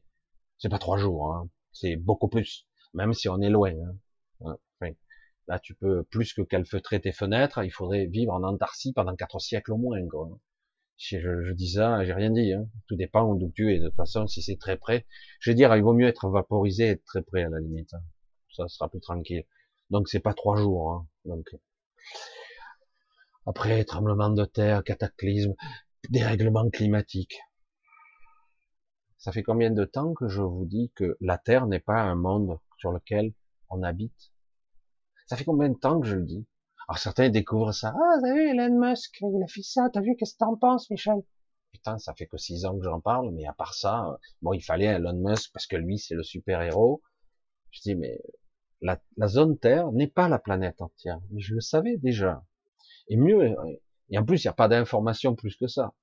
c'est 0.60 0.70
pas 0.70 0.80
trois 0.80 0.98
jours. 0.98 1.34
Hein. 1.34 1.50
C'est 1.74 1.98
beaucoup 1.98 2.30
plus, 2.30 2.66
même 2.94 3.12
si 3.14 3.28
on 3.28 3.42
est 3.42 3.50
loin. 3.50 3.74
Hein. 4.46 4.58
Là, 5.50 5.60
tu 5.60 5.76
peux 5.76 6.04
plus 6.04 6.34
que 6.34 6.42
calfeutrer 6.42 7.02
tes 7.02 7.12
fenêtres. 7.12 7.64
Il 7.64 7.70
faudrait 7.70 8.06
vivre 8.06 8.34
en 8.34 8.44
Antarctique 8.44 8.96
pendant 8.96 9.16
quatre 9.16 9.40
siècles 9.40 9.74
au 9.74 9.78
moins. 9.78 10.06
Quoi. 10.08 10.30
Si 10.98 11.20
je, 11.20 11.44
je 11.44 11.54
dis 11.54 11.72
ça, 11.72 12.04
j'ai 12.06 12.14
rien 12.14 12.32
dit. 12.32 12.54
Hein. 12.54 12.70
Tout 12.88 12.96
dépend 12.96 13.34
d'où 13.36 13.52
tu 13.54 13.74
es. 13.74 13.80
De 13.80 13.88
toute 13.88 13.96
façon, 13.96 14.28
si 14.28 14.42
c'est 14.42 14.58
très 14.58 14.78
près, 14.78 15.06
je 15.42 15.52
veux 15.52 15.56
dire, 15.56 15.76
il 15.76 15.84
vaut 15.84 15.94
mieux 15.94 16.08
être 16.08 16.30
vaporisé 16.30 16.86
et 16.86 16.90
être 16.92 17.04
très 17.04 17.22
près 17.22 17.44
à 17.44 17.50
la 17.50 17.60
limite. 17.60 17.94
Hein. 17.94 18.04
Ça 18.56 18.68
sera 18.70 18.90
plus 18.90 19.02
tranquille. 19.02 19.46
Donc 19.90 20.08
c'est 20.08 20.22
pas 20.22 20.34
trois 20.34 20.56
jours. 20.56 20.92
Hein. 20.94 21.08
Donc 21.26 21.46
après, 23.46 23.84
tremblement 23.86 24.30
de 24.30 24.44
terre, 24.44 24.84
cataclysme, 24.84 25.56
dérèglement 26.10 26.70
climatique. 26.70 27.40
Ça 29.18 29.32
fait 29.32 29.44
combien 29.44 29.72
de 29.72 29.84
temps 29.84 30.14
que 30.14 30.28
je 30.28 30.42
vous 30.42 30.66
dis 30.66 30.92
que 30.96 31.18
la 31.22 31.38
Terre 31.38 31.68
n'est 31.68 31.80
pas 31.80 32.02
un 32.02 32.16
monde 32.16 32.60
sur 32.78 32.92
lequel 32.92 33.34
on 33.70 33.84
habite? 33.84 34.32
Ça 35.26 35.36
fait 35.36 35.44
combien 35.44 35.70
de 35.70 35.78
temps 35.78 36.00
que 36.00 36.08
je 36.08 36.16
le 36.16 36.24
dis? 36.24 36.46
Alors 36.88 37.00
certains 37.00 37.30
découvrent 37.30 37.74
ça. 37.74 37.94
Ah, 37.96 38.18
t'as 38.22 38.34
vu 38.34 38.50
Elon 38.50 38.80
Musk, 38.80 39.20
il 39.22 39.44
a 39.44 39.48
fait 39.48 39.64
ça. 39.64 39.90
T'as 39.92 40.02
vu 40.02 40.16
Qu'est-ce 40.16 40.34
que 40.34 40.40
t'en 40.40 40.56
penses, 40.56 40.90
Michel? 40.90 41.22
Putain, 41.74 41.98
ça 41.98 42.14
fait 42.14 42.28
que 42.28 42.38
six 42.38 42.64
ans 42.66 42.78
que 42.78 42.84
j'en 42.84 43.02
parle, 43.02 43.32
mais 43.32 43.46
à 43.46 43.54
part 43.54 43.74
ça, 43.74 44.18
bon, 44.42 44.54
il 44.54 44.62
fallait 44.62 44.86
Elon 44.86 45.18
Musk 45.18 45.52
parce 45.52 45.68
que 45.68 45.76
lui, 45.76 45.98
c'est 45.98 46.16
le 46.16 46.24
super 46.24 46.62
héros. 46.62 47.02
Je 47.72 47.82
dis, 47.82 47.96
mais 47.96 48.22
la, 48.82 49.00
zone 49.28 49.58
Terre 49.58 49.92
n'est 49.92 50.08
pas 50.08 50.30
la 50.30 50.40
planète 50.40 50.82
entière. 50.82 51.20
Je 51.36 51.56
le 51.56 51.62
savais 51.62 51.98
déjà. 51.98 52.46
Et 53.10 53.18
mieux, 53.18 53.56
et 54.10 54.18
en 54.18 54.26
plus, 54.26 54.44
il 54.44 54.48
n'y 54.48 54.52
a 54.52 54.54
pas 54.54 54.68
d'informations 54.68 55.36
plus 55.36 55.56
que 55.56 55.68
ça. 55.68 55.94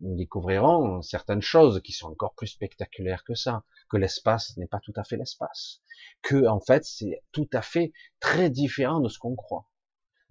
Nous 0.00 0.16
découvrirons 0.16 1.02
certaines 1.02 1.42
choses 1.42 1.80
qui 1.82 1.92
sont 1.92 2.08
encore 2.08 2.34
plus 2.34 2.48
spectaculaires 2.48 3.24
que 3.24 3.34
ça, 3.34 3.64
que 3.88 3.96
l'espace 3.96 4.56
n'est 4.56 4.66
pas 4.66 4.80
tout 4.80 4.92
à 4.96 5.04
fait 5.04 5.16
l'espace, 5.16 5.80
que 6.22 6.46
en 6.46 6.60
fait 6.60 6.84
c'est 6.84 7.22
tout 7.32 7.48
à 7.52 7.62
fait 7.62 7.92
très 8.20 8.50
différent 8.50 9.00
de 9.00 9.08
ce 9.08 9.18
qu'on 9.18 9.36
croit. 9.36 9.68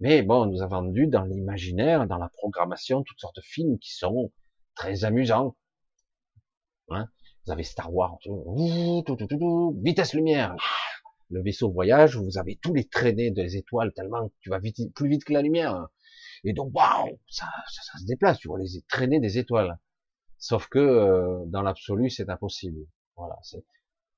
Mais 0.00 0.22
bon, 0.22 0.46
nous 0.46 0.60
avons 0.60 0.82
vendu 0.82 1.06
dans 1.06 1.24
l'imaginaire, 1.24 2.06
dans 2.06 2.18
la 2.18 2.28
programmation, 2.28 3.02
toutes 3.02 3.20
sortes 3.20 3.36
de 3.36 3.42
films 3.42 3.78
qui 3.78 3.94
sont 3.94 4.32
très 4.74 5.04
amusants. 5.04 5.56
Hein? 6.90 7.08
Vous 7.46 7.52
avez 7.52 7.62
Star 7.62 7.92
Wars, 7.92 8.18
vitesse 9.82 10.14
lumière, 10.14 10.56
le 11.30 11.42
vaisseau 11.42 11.70
voyage, 11.70 12.16
vous 12.16 12.38
avez 12.38 12.56
tous 12.56 12.74
les 12.74 12.86
traînées 12.86 13.30
des 13.30 13.56
étoiles 13.56 13.92
tellement 13.94 14.28
que 14.28 14.34
tu 14.40 14.50
vas 14.50 14.60
plus 14.60 15.08
vite 15.08 15.24
que 15.24 15.32
la 15.32 15.42
lumière. 15.42 15.88
Et 16.44 16.52
donc, 16.52 16.74
waouh, 16.74 17.18
ça, 17.28 17.46
ça, 17.68 17.98
se 17.98 18.04
déplace, 18.04 18.38
tu 18.38 18.48
vois 18.48 18.58
les 18.58 18.82
traîner 18.88 19.18
des 19.18 19.38
étoiles. 19.38 19.78
Sauf 20.38 20.68
que 20.68 20.78
euh, 20.78 21.44
dans 21.46 21.62
l'absolu, 21.62 22.10
c'est 22.10 22.28
impossible. 22.28 22.86
Voilà, 23.16 23.36
c'est, 23.42 23.64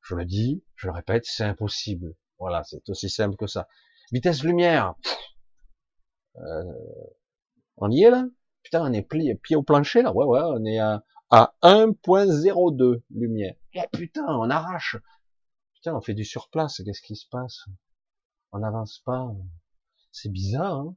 je 0.02 0.14
le 0.16 0.24
dis, 0.24 0.64
je 0.74 0.88
le 0.88 0.92
répète, 0.92 1.24
c'est 1.24 1.44
impossible. 1.44 2.16
Voilà, 2.38 2.64
c'est 2.64 2.88
aussi 2.88 3.08
simple 3.08 3.36
que 3.36 3.46
ça. 3.46 3.68
Vitesse 4.10 4.42
lumière. 4.42 4.94
Euh, 6.36 6.62
on 7.76 7.90
y 7.90 8.02
est 8.02 8.10
là? 8.10 8.26
Putain, 8.62 8.82
on 8.82 8.92
est 8.92 9.02
plié, 9.02 9.36
pied 9.36 9.54
au 9.54 9.62
plancher 9.62 10.02
là. 10.02 10.12
Ouais, 10.12 10.26
ouais, 10.26 10.40
on 10.42 10.64
est 10.64 10.80
à, 10.80 11.04
à 11.30 11.54
1.02 11.62 13.02
lumière. 13.10 13.54
Oh 13.76 13.80
putain, 13.92 14.26
on 14.28 14.50
arrache. 14.50 14.96
Putain, 15.74 15.94
on 15.94 16.00
fait 16.00 16.14
du 16.14 16.24
surplace. 16.24 16.82
Qu'est-ce 16.84 17.02
qui 17.02 17.14
se 17.14 17.28
passe? 17.28 17.66
On 18.50 18.58
n'avance 18.58 19.00
pas. 19.04 19.30
C'est 20.10 20.30
bizarre. 20.30 20.80
Hein 20.80 20.96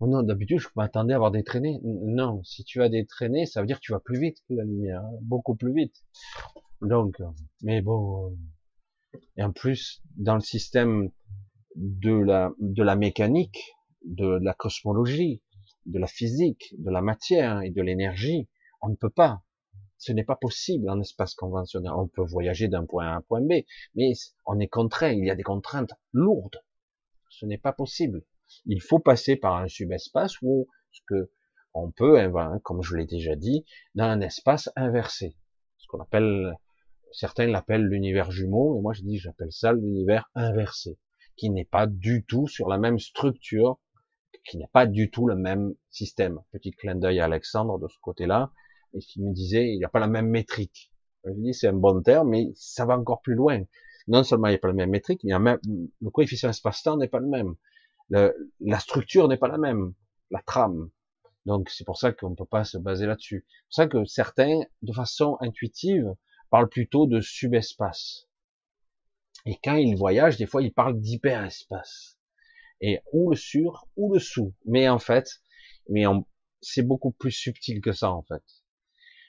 non, 0.00 0.22
d'habitude, 0.22 0.60
je 0.60 0.68
m'attendais 0.76 1.12
à 1.12 1.16
avoir 1.16 1.32
des 1.32 1.42
traînées. 1.42 1.80
Non, 1.82 2.42
si 2.44 2.64
tu 2.64 2.82
as 2.82 2.88
des 2.88 3.04
traînées, 3.04 3.46
ça 3.46 3.60
veut 3.60 3.66
dire 3.66 3.78
que 3.78 3.84
tu 3.84 3.92
vas 3.92 4.00
plus 4.00 4.20
vite 4.20 4.38
que 4.48 4.54
la 4.54 4.64
lumière, 4.64 5.02
hein, 5.02 5.18
beaucoup 5.22 5.56
plus 5.56 5.74
vite. 5.74 6.04
Donc, 6.80 7.16
mais 7.62 7.80
bon, 7.82 8.36
et 9.36 9.42
en 9.42 9.52
plus, 9.52 10.02
dans 10.16 10.34
le 10.34 10.40
système 10.40 11.10
de 11.74 12.12
la 12.12 12.96
mécanique, 12.96 13.74
de 14.04 14.38
la 14.40 14.54
cosmologie, 14.54 15.42
de 15.86 15.98
la 15.98 16.06
physique, 16.06 16.74
de 16.78 16.90
la 16.90 17.02
matière 17.02 17.62
et 17.62 17.70
de 17.70 17.82
l'énergie, 17.82 18.48
on 18.80 18.90
ne 18.90 18.94
peut 18.94 19.10
pas. 19.10 19.42
Ce 19.96 20.12
n'est 20.12 20.24
pas 20.24 20.36
possible 20.36 20.88
en 20.90 21.00
espace 21.00 21.34
conventionnel. 21.34 21.90
On 21.92 22.06
peut 22.06 22.22
voyager 22.22 22.68
d'un 22.68 22.86
point 22.86 23.06
A 23.06 23.14
à 23.14 23.16
un 23.16 23.22
point 23.22 23.40
B, 23.40 23.64
mais 23.96 24.12
on 24.46 24.60
est 24.60 24.68
contraint. 24.68 25.10
Il 25.10 25.24
y 25.24 25.30
a 25.30 25.34
des 25.34 25.42
contraintes 25.42 25.92
lourdes. 26.12 26.62
Ce 27.30 27.46
n'est 27.46 27.58
pas 27.58 27.72
possible 27.72 28.22
il 28.66 28.80
faut 28.82 28.98
passer 28.98 29.36
par 29.36 29.56
un 29.56 29.68
subespace 29.68 30.34
ou 30.42 30.68
ce 30.90 31.00
que 31.06 31.30
on 31.74 31.90
peut, 31.90 32.18
hein, 32.18 32.58
comme 32.64 32.82
je 32.82 32.96
l'ai 32.96 33.06
déjà 33.06 33.36
dit, 33.36 33.64
dans 33.94 34.04
un 34.04 34.20
espace 34.20 34.70
inversé. 34.74 35.36
Ce 35.76 35.86
qu'on 35.86 36.00
appelle, 36.00 36.54
certains 37.12 37.46
l'appellent 37.46 37.86
l'univers 37.86 38.30
jumeau, 38.30 38.74
mais 38.74 38.80
moi 38.80 38.92
je 38.94 39.02
dis, 39.02 39.18
j'appelle 39.18 39.52
ça 39.52 39.72
l'univers 39.72 40.30
inversé, 40.34 40.98
qui 41.36 41.50
n'est 41.50 41.64
pas 41.64 41.86
du 41.86 42.24
tout 42.24 42.48
sur 42.48 42.68
la 42.68 42.78
même 42.78 42.98
structure, 42.98 43.78
qui 44.44 44.58
n'a 44.58 44.66
pas 44.68 44.86
du 44.86 45.10
tout 45.10 45.26
le 45.26 45.36
même 45.36 45.74
système. 45.90 46.40
Petit 46.52 46.72
clin 46.72 46.94
d'œil 46.94 47.20
à 47.20 47.26
Alexandre 47.26 47.78
de 47.78 47.86
ce 47.86 47.98
côté-là, 48.00 48.50
et 48.94 49.00
qui 49.00 49.22
me 49.22 49.32
disait, 49.32 49.68
il 49.68 49.78
n'y 49.78 49.84
a 49.84 49.88
pas 49.88 50.00
la 50.00 50.08
même 50.08 50.28
métrique. 50.28 50.90
Je 51.24 51.32
dis, 51.32 51.52
c'est 51.52 51.68
un 51.68 51.74
bon 51.74 52.00
terme, 52.02 52.30
mais 52.30 52.50
ça 52.54 52.86
va 52.86 52.98
encore 52.98 53.20
plus 53.20 53.34
loin. 53.34 53.62
Non 54.06 54.24
seulement 54.24 54.46
il 54.48 54.52
n'y 54.52 54.56
a 54.56 54.60
pas 54.60 54.68
la 54.68 54.74
même 54.74 54.90
métrique, 54.90 55.22
mais 55.22 55.34
le 56.00 56.10
coefficient 56.10 56.48
espace-temps 56.48 56.96
n'est 56.96 57.08
pas 57.08 57.20
le 57.20 57.28
même 57.28 57.54
la 58.10 58.80
structure 58.80 59.28
n'est 59.28 59.36
pas 59.36 59.48
la 59.48 59.58
même, 59.58 59.94
la 60.30 60.42
trame. 60.42 60.90
Donc 61.46 61.70
c'est 61.70 61.84
pour 61.84 61.96
ça 61.96 62.12
qu'on 62.12 62.30
ne 62.30 62.34
peut 62.34 62.44
pas 62.44 62.64
se 62.64 62.78
baser 62.78 63.06
là-dessus. 63.06 63.46
C'est 63.48 63.64
pour 63.64 63.74
ça 63.74 63.86
que 63.86 64.04
certains, 64.04 64.60
de 64.82 64.92
façon 64.92 65.36
intuitive, 65.40 66.14
parlent 66.50 66.68
plutôt 66.68 67.06
de 67.06 67.20
subespace. 67.20 68.28
Et 69.46 69.58
quand 69.62 69.76
ils 69.76 69.96
voyagent, 69.96 70.36
des 70.36 70.46
fois, 70.46 70.62
ils 70.62 70.72
parlent 70.72 71.00
d'hyperespace. 71.00 72.18
Et 72.80 73.00
ou 73.12 73.30
le 73.30 73.36
sur, 73.36 73.88
ou 73.96 74.12
le 74.12 74.20
sous. 74.20 74.54
Mais 74.66 74.88
en 74.88 74.98
fait, 74.98 75.40
mais 75.88 76.04
c'est 76.60 76.82
beaucoup 76.82 77.12
plus 77.12 77.30
subtil 77.30 77.80
que 77.80 77.92
ça, 77.92 78.10
en 78.10 78.22
fait. 78.22 78.42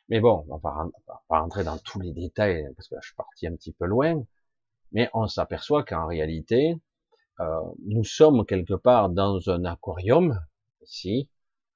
Mais 0.09 0.19
bon, 0.19 0.45
on 0.49 0.57
va, 0.57 0.89
pas 1.27 1.39
rentrer 1.39 1.63
dans 1.63 1.77
tous 1.77 1.99
les 2.01 2.11
détails, 2.11 2.67
parce 2.75 2.89
que 2.89 2.95
là, 2.95 3.01
je 3.01 3.07
suis 3.07 3.15
parti 3.15 3.47
un 3.47 3.55
petit 3.55 3.71
peu 3.71 3.85
loin. 3.85 4.25
Mais 4.91 5.09
on 5.13 5.27
s'aperçoit 5.27 5.83
qu'en 5.83 6.07
réalité, 6.07 6.75
euh, 7.39 7.61
nous 7.85 8.03
sommes 8.03 8.45
quelque 8.45 8.73
part 8.73 9.09
dans 9.09 9.49
un 9.49 9.63
aquarium, 9.65 10.39
ici, 10.81 11.29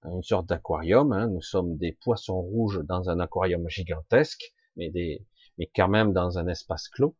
une 0.03 0.23
sorte 0.23 0.47
d'aquarium. 0.47 1.13
Hein, 1.13 1.27
nous 1.27 1.41
sommes 1.41 1.77
des 1.77 1.93
poissons 1.93 2.41
rouges 2.41 2.81
dans 2.83 3.09
un 3.09 3.19
aquarium 3.19 3.67
gigantesque, 3.69 4.53
mais 4.75 4.89
des, 4.89 5.25
mais 5.57 5.69
quand 5.73 5.87
même 5.87 6.11
dans 6.11 6.37
un 6.37 6.47
espace 6.47 6.89
clos. 6.89 7.15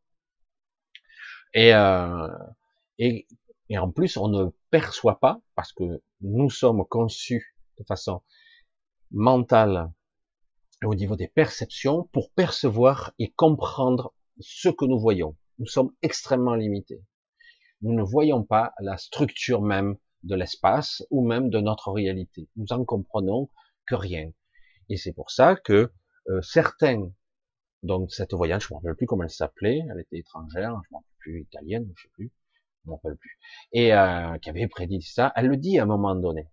Et, 1.54 1.74
euh, 1.74 2.28
et, 2.98 3.28
et 3.70 3.78
en 3.78 3.92
plus, 3.92 4.18
on 4.18 4.28
ne 4.28 4.48
perçoit 4.72 5.20
pas 5.20 5.40
parce 5.56 5.72
que 5.72 6.02
nous 6.22 6.50
sommes 6.50 6.86
conçus 6.86 7.56
de 7.80 7.86
façon 7.86 8.22
mentale 9.12 9.92
au 10.84 10.96
niveau 10.96 11.16
des 11.16 11.28
perceptions 11.28 12.10
pour 12.12 12.32
percevoir 12.32 13.14
et 13.20 13.32
comprendre 13.32 14.14
ce 14.40 14.68
que 14.68 14.86
nous 14.86 15.00
voyons. 15.00 15.38
Nous 15.60 15.68
sommes 15.68 15.94
extrêmement 16.02 16.56
limités 16.56 17.04
nous 17.84 17.94
ne 17.94 18.02
voyons 18.02 18.44
pas 18.44 18.74
la 18.80 18.98
structure 18.98 19.62
même 19.62 19.98
de 20.24 20.36
l'espace 20.36 21.04
ou 21.12 21.28
même 21.28 21.50
de 21.50 21.60
notre 21.60 21.92
réalité. 21.92 22.48
Nous 22.56 22.72
en 22.72 22.86
comprenons 22.86 23.50
que 23.86 23.96
rien. 23.96 24.32
Et 24.90 24.98
c'est 24.98 25.12
pour 25.12 25.32
ça 25.32 25.56
que 25.56 25.92
euh, 26.30 26.42
certains, 26.42 27.12
donc 27.84 28.12
cette 28.14 28.34
voyante, 28.34 28.62
je 28.62 28.74
ne 28.74 28.78
rappelle 28.78 28.96
plus 28.96 29.06
comment 29.06 29.24
elle 29.24 29.30
s'appelait, 29.30 29.82
elle 29.92 30.00
était 30.00 30.20
étrangère, 30.20 30.70
je 30.70 30.88
ne 30.90 30.92
me 30.92 30.96
rappelle 30.96 31.18
plus, 31.18 31.42
italienne, 31.42 31.92
je 31.96 32.04
sais 32.04 32.10
plus, 32.14 32.32
je 32.84 32.90
me 32.90 32.96
rappelle 32.96 33.18
plus, 33.18 33.38
et 33.74 33.94
euh, 33.94 34.38
qui 34.38 34.50
avait 34.50 34.68
prédit 34.68 35.02
ça, 35.02 35.34
elle 35.36 35.48
le 35.48 35.58
dit 35.58 35.78
à 35.80 35.84
un 35.84 35.86
moment 35.86 36.16
donné, 36.16 36.50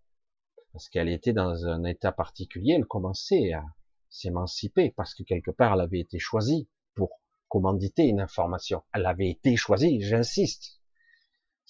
parce 0.72 0.89
qu'elle 0.89 1.09
était 1.09 1.33
dans 1.33 1.66
un 1.66 1.85
état 1.85 2.11
particulier, 2.11 2.74
elle 2.76 2.87
commençait 2.87 3.53
à 3.53 3.64
s'émanciper, 4.09 4.93
parce 4.97 5.14
que 5.14 5.22
quelque 5.22 5.53
part 5.53 5.74
elle 5.74 5.81
avait 5.83 6.01
été 6.01 6.18
choisie 6.18 6.68
pour 6.95 7.20
commanditer 7.49 8.05
une 8.05 8.20
information. 8.20 8.83
Elle 8.93 9.07
avait 9.07 9.31
été 9.31 9.57
choisie, 9.57 10.01
j'insiste, 10.01 10.80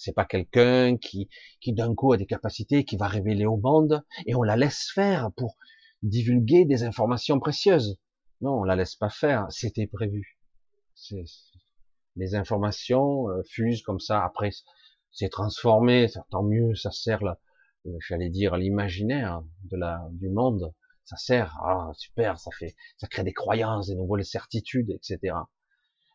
c'est 0.01 0.15
pas 0.15 0.25
quelqu'un 0.25 0.97
qui, 0.97 1.29
qui 1.61 1.75
d'un 1.75 1.95
coup 1.95 2.15
a 2.15 2.17
des 2.17 2.25
capacités, 2.25 2.85
qui 2.85 2.97
va 2.97 3.07
révéler 3.07 3.45
au 3.45 3.59
monde, 3.59 4.03
et 4.25 4.35
on 4.35 4.43
la 4.43 4.57
laisse 4.57 4.91
faire 4.95 5.31
pour 5.37 5.57
divulguer 6.03 6.65
des 6.65 6.85
informations 6.85 7.39
précieuses. 7.39 7.99
Non, 8.41 8.61
on 8.61 8.65
la 8.65 8.77
laisse 8.77 8.97
pas 8.97 9.11
faire. 9.11 9.47
C'était 9.51 9.87
prévu. 9.87 10.39
Les 12.17 12.35
informations 12.35 13.29
euh, 13.29 13.43
fusent 13.43 13.83
comme 13.83 14.01
ça. 14.01 14.25
Après, 14.25 14.51
c'est 15.13 15.29
transformé. 15.29 16.07
Tant 16.31 16.45
mieux, 16.45 16.75
ça 16.75 16.91
sert, 16.91 17.21
j'allais 18.09 18.31
dire, 18.31 18.57
l'imaginaire 18.57 19.43
de 19.65 19.77
la 19.77 20.09
du 20.13 20.31
monde. 20.31 20.73
Ça 21.05 21.17
sert. 21.17 21.59
Ah, 21.63 21.91
super, 21.95 22.39
ça 22.39 22.51
fait, 22.59 22.75
ça 22.97 23.07
crée 23.07 23.23
des 23.23 23.35
croyances, 23.35 23.89
des 23.89 23.97
nouvelles 23.97 24.25
certitudes, 24.25 24.91
etc. 24.91 25.37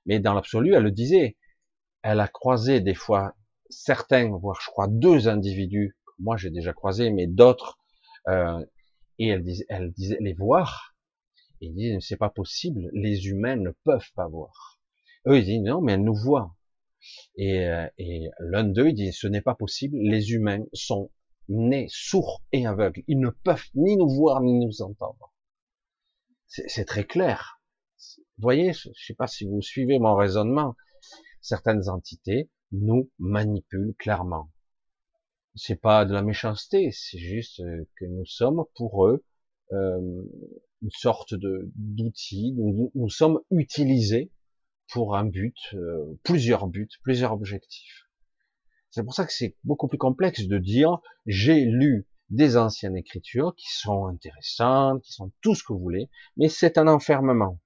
Mais 0.07 0.19
dans 0.19 0.33
l'absolu, 0.33 0.73
elle 0.73 0.83
le 0.83 0.91
disait. 0.91 1.37
Elle 2.01 2.19
a 2.19 2.27
croisé 2.27 2.81
des 2.81 2.93
fois 2.93 3.35
certains, 3.69 4.29
voire 4.29 4.59
je 4.61 4.69
crois 4.69 4.87
deux 4.87 5.27
individus, 5.27 5.95
moi 6.19 6.37
j'ai 6.37 6.49
déjà 6.49 6.73
croisé, 6.73 7.09
mais 7.09 7.27
d'autres, 7.27 7.77
euh, 8.27 8.63
et 9.19 9.27
elle 9.27 9.43
disait, 9.43 9.65
elle 9.69 9.91
disait 9.91 10.17
les 10.19 10.33
voir, 10.33 10.95
et 11.61 11.67
ils 11.67 11.73
disent 11.73 12.05
c'est 12.07 12.17
pas 12.17 12.29
possible, 12.29 12.89
les 12.93 13.27
humains 13.27 13.55
ne 13.55 13.71
peuvent 13.83 14.11
pas 14.15 14.27
voir. 14.27 14.79
Eux 15.27 15.37
ils 15.37 15.45
disent 15.45 15.61
non 15.61 15.81
mais 15.81 15.93
elle 15.93 16.03
nous 16.03 16.15
voit. 16.15 16.55
Et, 17.35 17.67
euh, 17.67 17.87
et 17.97 18.29
l'un 18.39 18.63
d'eux 18.63 18.91
dit 18.91 19.13
ce 19.13 19.27
n'est 19.27 19.41
pas 19.41 19.55
possible, 19.55 19.97
les 19.97 20.31
humains 20.31 20.63
sont 20.73 21.11
nés 21.49 21.87
sourds 21.89 22.43
et 22.51 22.65
aveugles, 22.65 23.03
ils 23.07 23.19
ne 23.19 23.29
peuvent 23.29 23.69
ni 23.75 23.95
nous 23.97 24.09
voir 24.09 24.41
ni 24.41 24.65
nous 24.65 24.81
entendre. 24.81 25.33
C'est 26.47 26.85
très 26.85 27.05
clair. 27.05 27.59
Vous 28.37 28.43
voyez, 28.43 28.71
je 28.73 28.89
sais 28.93 29.13
pas 29.13 29.27
si 29.27 29.45
vous 29.45 29.61
suivez 29.61 29.99
mon 29.99 30.15
raisonnement. 30.15 30.75
Certaines 31.41 31.89
entités 31.89 32.49
nous 32.71 33.09
manipulent 33.19 33.95
clairement. 33.97 34.51
C'est 35.55 35.79
pas 35.79 36.05
de 36.05 36.13
la 36.13 36.21
méchanceté, 36.21 36.91
c'est 36.91 37.17
juste 37.17 37.61
euh, 37.61 37.87
que 37.97 38.05
nous 38.05 38.25
sommes 38.25 38.65
pour 38.75 39.07
eux 39.07 39.23
euh, 39.71 40.23
une 40.81 40.89
sorte 40.91 41.33
de 41.33 41.71
d'outil. 41.75 42.53
Nous, 42.53 42.91
nous, 42.93 43.09
sommes 43.09 43.39
utilisés 43.51 44.31
pour 44.89 45.15
un 45.15 45.25
but, 45.25 45.57
euh, 45.73 46.19
plusieurs 46.23 46.67
buts, 46.67 46.89
plusieurs 47.03 47.31
objectifs. 47.31 48.05
C'est 48.91 49.03
pour 49.03 49.13
ça 49.13 49.25
que 49.25 49.33
c'est 49.33 49.55
beaucoup 49.63 49.87
plus 49.87 49.97
complexe 49.97 50.45
de 50.45 50.57
dire 50.57 50.99
j'ai 51.25 51.65
lu 51.65 52.07
des 52.29 52.57
anciennes 52.57 52.97
écritures 52.97 53.55
qui 53.55 53.67
sont 53.69 54.07
intéressantes, 54.07 55.01
qui 55.03 55.13
sont 55.13 55.31
tout 55.41 55.55
ce 55.55 55.63
que 55.63 55.73
vous 55.73 55.79
voulez, 55.79 56.09
mais 56.37 56.49
c'est 56.49 56.77
un 56.77 56.87
enfermement. 56.87 57.59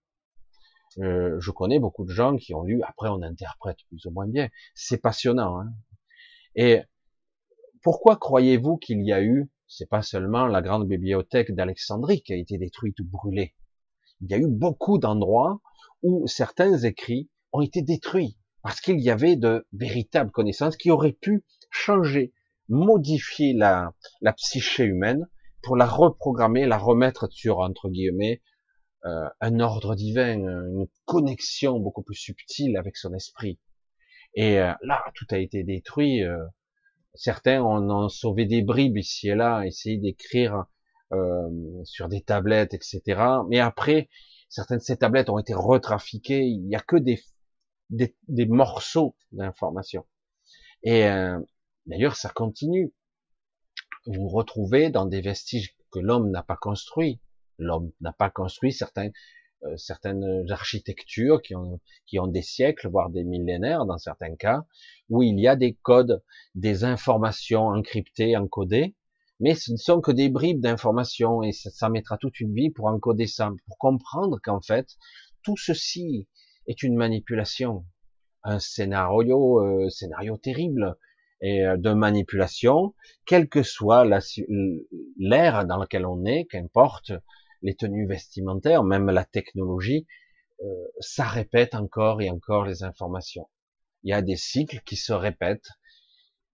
Euh, 0.99 1.39
je 1.39 1.51
connais 1.51 1.79
beaucoup 1.79 2.03
de 2.03 2.11
gens 2.11 2.35
qui 2.35 2.53
ont 2.53 2.63
lu, 2.63 2.81
après 2.83 3.09
on 3.09 3.21
interprète 3.21 3.77
plus 3.87 4.05
ou 4.05 4.11
moins 4.11 4.27
bien, 4.27 4.49
c'est 4.73 4.97
passionnant. 4.97 5.59
Hein 5.59 5.73
Et 6.55 6.81
pourquoi 7.83 8.17
croyez-vous 8.17 8.77
qu'il 8.77 9.05
y 9.05 9.13
a 9.13 9.21
eu, 9.23 9.49
c'est 9.67 9.89
pas 9.89 10.01
seulement 10.01 10.47
la 10.47 10.61
grande 10.61 10.87
bibliothèque 10.87 11.53
d'Alexandrie 11.53 12.21
qui 12.21 12.33
a 12.33 12.35
été 12.35 12.57
détruite 12.57 12.99
ou 12.99 13.05
brûlée, 13.05 13.55
il 14.21 14.29
y 14.29 14.33
a 14.33 14.37
eu 14.37 14.47
beaucoup 14.47 14.97
d'endroits 14.97 15.61
où 16.03 16.27
certains 16.27 16.77
écrits 16.79 17.29
ont 17.53 17.61
été 17.61 17.81
détruits 17.81 18.37
parce 18.61 18.81
qu'il 18.81 18.99
y 18.99 19.09
avait 19.09 19.37
de 19.37 19.65
véritables 19.71 20.31
connaissances 20.31 20.75
qui 20.75 20.91
auraient 20.91 21.13
pu 21.13 21.45
changer, 21.69 22.33
modifier 22.67 23.53
la, 23.53 23.93
la 24.21 24.33
psyché 24.33 24.83
humaine 24.83 25.29
pour 25.61 25.77
la 25.77 25.85
reprogrammer, 25.85 26.65
la 26.65 26.77
remettre 26.77 27.27
sur, 27.31 27.59
entre 27.59 27.89
guillemets, 27.89 28.41
euh, 29.05 29.29
un 29.39 29.61
ordre 29.61 29.95
divin, 29.95 30.33
une 30.33 30.87
connexion 31.05 31.79
beaucoup 31.79 32.03
plus 32.03 32.15
subtile 32.15 32.75
avec 32.75 32.97
son 32.97 33.13
esprit. 33.13 33.57
Et 34.33 34.59
euh, 34.59 34.73
là, 34.83 35.01
tout 35.15 35.25
a 35.29 35.37
été 35.37 35.63
détruit. 35.63 36.23
Euh, 36.23 36.45
certains 37.13 37.61
en 37.61 37.89
ont 37.89 38.09
sauvé 38.09 38.45
des 38.45 38.61
bribes 38.61 38.97
ici 38.97 39.29
et 39.29 39.35
là, 39.35 39.63
essayé 39.65 39.97
d'écrire 39.97 40.65
sur 41.85 42.07
des 42.07 42.21
tablettes, 42.21 42.75
etc. 42.75 43.19
Mais 43.49 43.59
après, 43.59 44.09
certaines 44.47 44.77
de 44.77 44.83
ces 44.83 44.97
tablettes 44.97 45.31
ont 45.31 45.39
été 45.39 45.55
retrafiquées. 45.55 46.43
Il 46.43 46.67
n'y 46.67 46.75
a 46.75 46.81
que 46.81 46.97
des, 46.97 47.19
des, 47.89 48.15
des 48.27 48.45
morceaux 48.45 49.15
d'informations. 49.31 50.05
Et 50.83 51.09
d'ailleurs, 51.87 52.15
ça 52.15 52.29
continue. 52.29 52.93
Vous 54.05 54.21
vous 54.21 54.27
retrouvez 54.27 54.91
dans 54.91 55.07
des 55.07 55.21
vestiges 55.21 55.75
que 55.91 55.97
l'homme 55.97 56.29
n'a 56.29 56.43
pas 56.43 56.57
construits 56.57 57.19
L'homme 57.59 57.91
n'a 58.01 58.13
pas 58.13 58.29
construit 58.29 58.73
certains, 58.73 59.09
euh, 59.63 59.77
certaines 59.77 60.49
architectures 60.49 61.41
qui 61.41 61.55
ont, 61.55 61.79
qui 62.07 62.19
ont 62.19 62.27
des 62.27 62.41
siècles, 62.41 62.89
voire 62.89 63.09
des 63.09 63.23
millénaires 63.23 63.85
dans 63.85 63.97
certains 63.97 64.35
cas, 64.35 64.65
où 65.09 65.21
il 65.21 65.39
y 65.39 65.47
a 65.47 65.55
des 65.55 65.73
codes, 65.81 66.23
des 66.55 66.83
informations 66.83 67.67
encryptées, 67.67 68.37
encodées, 68.37 68.95
mais 69.39 69.55
ce 69.55 69.71
ne 69.71 69.77
sont 69.77 70.01
que 70.01 70.11
des 70.11 70.29
bribes 70.29 70.59
d'informations 70.61 71.43
et 71.43 71.51
ça, 71.51 71.89
mettra 71.89 72.17
toute 72.17 72.39
une 72.39 72.53
vie 72.53 72.69
pour 72.69 72.87
encoder 72.87 73.27
ça, 73.27 73.51
pour 73.67 73.77
comprendre 73.77 74.39
qu'en 74.43 74.61
fait, 74.61 74.97
tout 75.43 75.57
ceci 75.57 76.27
est 76.67 76.83
une 76.83 76.95
manipulation, 76.95 77.85
un 78.43 78.59
scénario, 78.59 79.59
euh, 79.61 79.89
scénario 79.89 80.37
terrible 80.37 80.97
et 81.41 81.65
euh, 81.65 81.77
de 81.77 81.93
manipulation, 81.93 82.93
quelle 83.25 83.47
que 83.47 83.63
soit 83.63 84.05
l'ère 85.17 85.65
dans 85.65 85.77
laquelle 85.77 86.05
on 86.05 86.25
est, 86.25 86.45
qu'importe, 86.45 87.13
les 87.61 87.75
tenues 87.75 88.07
vestimentaires, 88.07 88.83
même 88.83 89.09
la 89.09 89.25
technologie, 89.25 90.07
euh, 90.61 90.65
ça 90.99 91.25
répète 91.25 91.75
encore 91.75 92.21
et 92.21 92.29
encore 92.29 92.65
les 92.65 92.83
informations. 92.83 93.49
Il 94.03 94.09
y 94.09 94.13
a 94.13 94.21
des 94.21 94.35
cycles 94.35 94.81
qui 94.85 94.95
se 94.95 95.13
répètent. 95.13 95.69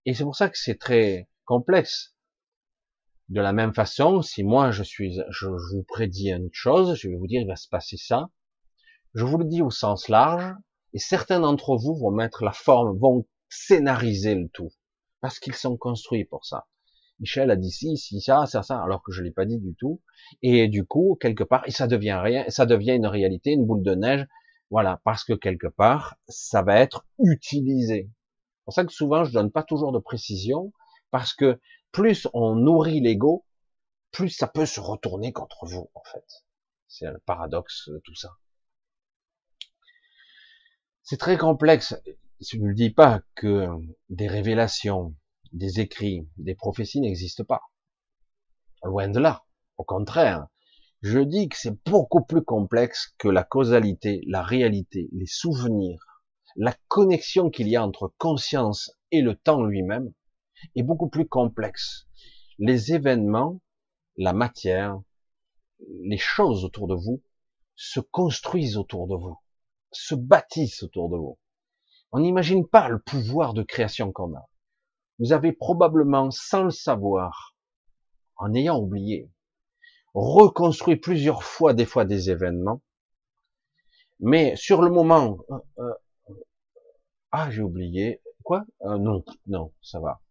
Et 0.05 0.13
c'est 0.13 0.23
pour 0.23 0.35
ça 0.35 0.49
que 0.49 0.57
c'est 0.57 0.79
très 0.79 1.27
complexe. 1.45 2.15
De 3.29 3.41
la 3.41 3.53
même 3.53 3.73
façon, 3.73 4.21
si 4.21 4.43
moi 4.43 4.69
je 4.69 4.83
suis, 4.83 5.19
je, 5.29 5.47
vous 5.47 5.83
prédis 5.83 6.29
une 6.31 6.49
chose, 6.51 6.95
je 6.95 7.09
vais 7.09 7.15
vous 7.15 7.27
dire 7.27 7.41
il 7.41 7.47
va 7.47 7.55
se 7.55 7.67
passer 7.67 7.97
ça. 7.97 8.29
Je 9.15 9.25
vous 9.25 9.37
le 9.37 9.45
dis 9.45 9.63
au 9.63 9.71
sens 9.71 10.09
large, 10.09 10.53
et 10.93 10.99
certains 10.99 11.39
d'entre 11.39 11.75
vous 11.75 11.95
vont 11.95 12.11
mettre 12.11 12.43
la 12.43 12.51
forme, 12.51 12.97
vont 12.99 13.25
scénariser 13.49 14.35
le 14.35 14.47
tout, 14.49 14.71
parce 15.21 15.39
qu'ils 15.39 15.55
sont 15.55 15.77
construits 15.77 16.25
pour 16.25 16.45
ça. 16.45 16.67
Michel 17.19 17.49
a 17.51 17.55
dit 17.55 17.71
si, 17.71 17.97
si, 17.97 18.21
ça, 18.21 18.45
ça, 18.45 18.63
ça, 18.63 18.81
alors 18.81 19.01
que 19.01 19.11
je 19.11 19.23
l'ai 19.23 19.31
pas 19.31 19.45
dit 19.45 19.59
du 19.59 19.75
tout. 19.75 20.01
Et 20.41 20.67
du 20.67 20.85
coup, 20.85 21.17
quelque 21.19 21.43
part, 21.43 21.63
et 21.65 21.71
ça 21.71 21.87
devient 21.87 22.19
rien, 22.21 22.45
ça 22.49 22.65
devient 22.65 22.93
une 22.93 23.07
réalité, 23.07 23.51
une 23.51 23.65
boule 23.65 23.83
de 23.83 23.95
neige. 23.95 24.27
Voilà, 24.71 24.99
parce 25.03 25.23
que 25.23 25.33
quelque 25.33 25.67
part, 25.67 26.17
ça 26.27 26.61
va 26.61 26.79
être 26.79 27.05
utilisé. 27.19 28.09
C'est 28.09 28.65
pour 28.65 28.73
ça 28.73 28.85
que 28.85 28.91
souvent, 28.91 29.23
je 29.23 29.31
donne 29.31 29.51
pas 29.51 29.63
toujours 29.63 29.91
de 29.91 29.99
précision, 29.99 30.73
parce 31.11 31.33
que 31.33 31.59
plus 31.91 32.27
on 32.33 32.55
nourrit 32.55 32.99
l'ego, 32.99 33.45
plus 34.11 34.29
ça 34.29 34.47
peut 34.47 34.65
se 34.65 34.79
retourner 34.79 35.31
contre 35.31 35.65
vous, 35.65 35.89
en 35.93 36.03
fait. 36.03 36.25
C'est 36.87 37.05
le 37.05 37.19
paradoxe 37.19 37.89
de 37.89 37.99
tout 37.99 38.15
ça. 38.15 38.31
C'est 41.03 41.17
très 41.17 41.37
complexe. 41.37 41.95
Je 42.41 42.57
ne 42.57 42.73
dis 42.73 42.89
pas 42.89 43.21
que 43.35 43.67
des 44.09 44.27
révélations, 44.27 45.15
des 45.55 45.79
écrits, 45.79 46.27
des 46.35 46.53
prophéties 46.53 46.99
n'existent 46.99 47.45
pas. 47.45 47.61
Loin 48.83 49.07
de 49.07 49.19
là. 49.19 49.45
Au 49.77 49.85
contraire, 49.85 50.47
je 51.01 51.19
dis 51.19 51.47
que 51.47 51.57
c'est 51.57 51.81
beaucoup 51.85 52.23
plus 52.25 52.43
complexe 52.43 53.13
que 53.17 53.29
la 53.29 53.45
causalité, 53.45 54.21
la 54.27 54.43
réalité, 54.43 55.07
les 55.13 55.25
souvenirs, 55.25 56.21
la 56.57 56.75
connexion 56.89 57.49
qu'il 57.49 57.69
y 57.69 57.77
a 57.77 57.85
entre 57.85 58.13
conscience 58.17 58.91
et 59.11 59.21
le 59.21 59.35
temps 59.35 59.63
lui-même 59.63 60.11
est 60.75 60.83
beaucoup 60.83 61.09
plus 61.09 61.27
complexe. 61.27 62.05
Les 62.59 62.93
événements, 62.93 63.61
la 64.17 64.33
matière, 64.33 64.99
les 66.03 66.17
choses 66.17 66.65
autour 66.65 66.87
de 66.87 66.95
vous 66.95 67.23
se 67.75 68.01
construisent 68.01 68.77
autour 68.77 69.07
de 69.07 69.15
vous, 69.15 69.37
se 69.91 70.15
bâtissent 70.15 70.83
autour 70.83 71.09
de 71.09 71.15
vous. 71.15 71.39
On 72.11 72.19
n'imagine 72.19 72.67
pas 72.67 72.89
le 72.89 72.99
pouvoir 72.99 73.53
de 73.53 73.63
création 73.63 74.11
qu'on 74.11 74.35
a 74.35 74.49
vous 75.19 75.33
avez 75.33 75.51
probablement, 75.53 76.31
sans 76.31 76.63
le 76.63 76.71
savoir, 76.71 77.55
en 78.37 78.53
ayant 78.53 78.79
oublié, 78.79 79.29
reconstruit 80.13 80.97
plusieurs 80.97 81.43
fois 81.43 81.73
des 81.73 81.85
fois 81.85 82.05
des 82.05 82.29
événements, 82.29 82.81
mais 84.19 84.55
sur 84.55 84.81
le 84.81 84.89
moment, 84.89 85.37
euh, 85.49 85.57
euh, 85.79 85.93
ah 87.31 87.49
j'ai 87.51 87.61
oublié, 87.61 88.21
quoi? 88.43 88.65
Euh, 88.83 88.97
Non, 88.97 89.23
non, 89.47 89.73
ça 89.81 89.99
va. 89.99 90.21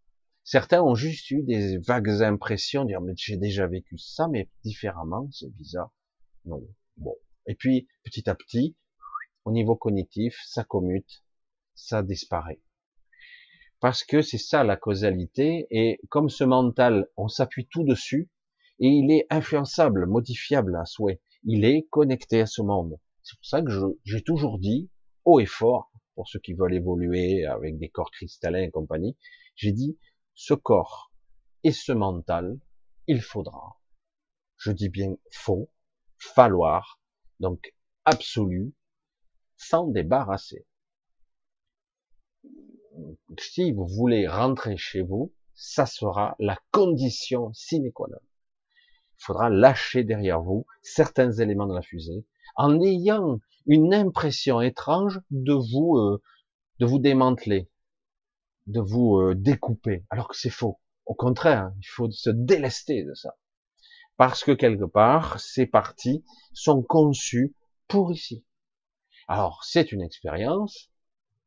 Certains 0.43 0.83
ont 0.83 0.95
juste 0.95 1.31
eu 1.31 1.43
des 1.43 1.79
vagues 1.79 2.23
impressions, 2.23 2.85
dire 2.85 3.01
mais 3.01 3.15
j'ai 3.17 3.37
déjà 3.37 3.67
vécu 3.67 3.99
ça, 3.99 4.29
mais 4.29 4.51
différemment, 4.65 5.29
c'est 5.33 5.51
bizarre. 5.55 5.91
Non, 6.45 6.63
bon. 6.97 7.17
Et 7.47 7.55
puis 7.55 7.89
petit 8.05 8.29
à 8.29 8.35
petit, 8.35 8.77
au 9.45 9.53
niveau 9.53 9.77
cognitif, 9.77 10.39
ça 10.47 10.65
commute, 10.65 11.25
ça 11.75 12.03
disparaît 12.03 12.61
parce 13.85 14.03
que 14.03 14.23
c'est 14.23 14.39
ça 14.39 14.65
la 14.65 14.79
causalité, 14.79 15.67
et 15.71 16.01
comme 16.09 16.31
ce 16.31 16.43
mental, 16.43 17.07
on 17.19 17.29
s'appuie 17.29 17.67
tout 17.67 17.85
dessus, 17.85 18.31
et 18.79 18.87
il 18.87 19.11
est 19.13 19.27
influençable, 19.29 20.07
modifiable 20.07 20.75
à 20.77 20.87
souhait. 20.87 21.21
Il 21.43 21.67
est 21.67 21.87
connecté 21.91 22.41
à 22.41 22.47
ce 22.47 22.63
monde. 22.63 22.99
C'est 23.23 23.37
pour 23.37 23.45
ça 23.45 23.61
que 23.61 23.71
j'ai 24.05 24.23
toujours 24.23 24.59
dit, 24.59 24.89
haut 25.27 25.39
et 25.39 25.45
fort, 25.45 25.93
pour 26.15 26.27
ceux 26.27 26.39
qui 26.39 26.55
veulent 26.55 26.73
évoluer 26.73 27.45
avec 27.45 27.77
des 27.77 27.91
corps 27.91 28.11
cristallins 28.11 28.63
et 28.63 28.71
compagnie, 28.71 29.19
j'ai 29.55 29.73
dit, 29.73 29.99
ce 30.33 30.55
corps 30.55 31.13
et 31.63 31.73
ce 31.73 31.93
mental, 31.93 32.59
il 33.07 33.21
faudra, 33.21 33.83
je 34.57 34.73
dis 34.73 34.89
bien 34.89 35.15
faux, 35.31 35.71
falloir, 36.17 37.03
donc 37.39 37.75
absolu, 38.07 38.73
s'en 39.59 39.89
débarrasser 39.89 40.65
si 43.39 43.73
vous 43.73 43.87
voulez 43.87 44.27
rentrer 44.29 44.77
chez 44.77 45.03
vous, 45.03 45.33
ça 45.55 45.87
sera 45.87 46.37
la 46.39 46.59
condition 46.71 47.53
sine 47.53 47.93
qua 47.93 48.09
non. 48.11 48.19
Il 49.19 49.25
faudra 49.25 49.49
lâcher 49.49 50.05
derrière 50.05 50.43
vous 50.43 50.67
certains 50.83 51.33
éléments 51.33 51.67
de 51.67 51.75
la 51.75 51.83
fusée 51.83 52.27
en 52.57 52.81
ayant 52.81 53.39
une 53.67 53.95
impression 53.95 54.61
étrange 54.61 55.21
de 55.31 55.55
vous, 55.55 55.97
euh, 55.97 56.23
de 56.81 56.87
vous 56.87 56.99
démanteler, 56.99 57.71
de 58.67 58.81
vous 58.81 59.19
euh, 59.19 59.35
découper, 59.35 60.05
alors 60.11 60.29
que 60.29 60.37
c'est 60.37 60.51
faux. 60.51 60.81
Au 61.07 61.15
contraire, 61.15 61.73
il 61.79 61.87
faut 61.87 62.11
se 62.11 62.31
délester 62.31 63.05
de 63.05 63.15
ça. 63.15 63.37
Parce 64.17 64.45
que 64.45 64.53
quelque 64.53 64.85
part, 64.85 65.41
ces 65.41 65.67
parties 65.67 66.25
sont 66.53 66.83
conçues 66.83 67.55
pour 67.89 68.13
ici. 68.13 68.45
Alors, 69.27 69.65
c'est 69.65 69.93
une 69.93 70.03
expérience, 70.03 70.91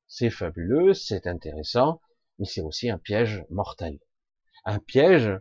c'est 0.08 0.30
fabuleux, 0.30 0.94
c'est 0.94 1.28
intéressant, 1.28 2.02
mais 2.40 2.46
c'est 2.46 2.62
aussi 2.62 2.90
un 2.90 2.98
piège 2.98 3.44
mortel. 3.50 4.00
Un 4.66 4.80
piège 4.80 5.32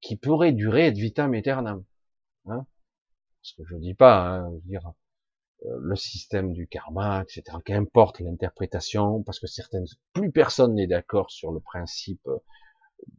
qui 0.00 0.16
pourrait 0.16 0.52
durer 0.52 0.88
et 0.88 0.90
vitam 0.90 1.34
aeternam. 1.34 1.84
Hein 2.46 2.66
Parce 3.40 3.52
que 3.56 3.64
je 3.64 3.76
dis 3.76 3.94
pas, 3.94 4.26
hein, 4.26 4.50
dire, 4.64 4.92
euh, 5.66 5.78
le 5.80 5.96
système 5.96 6.52
du 6.52 6.66
karma, 6.66 7.22
etc. 7.22 7.58
Qu'importe 7.64 8.20
l'interprétation, 8.20 9.22
parce 9.22 9.38
que 9.38 9.46
certaines, 9.46 9.86
plus 10.12 10.32
personne 10.32 10.74
n'est 10.74 10.86
d'accord 10.86 11.30
sur 11.30 11.52
le 11.52 11.60
principe 11.60 12.28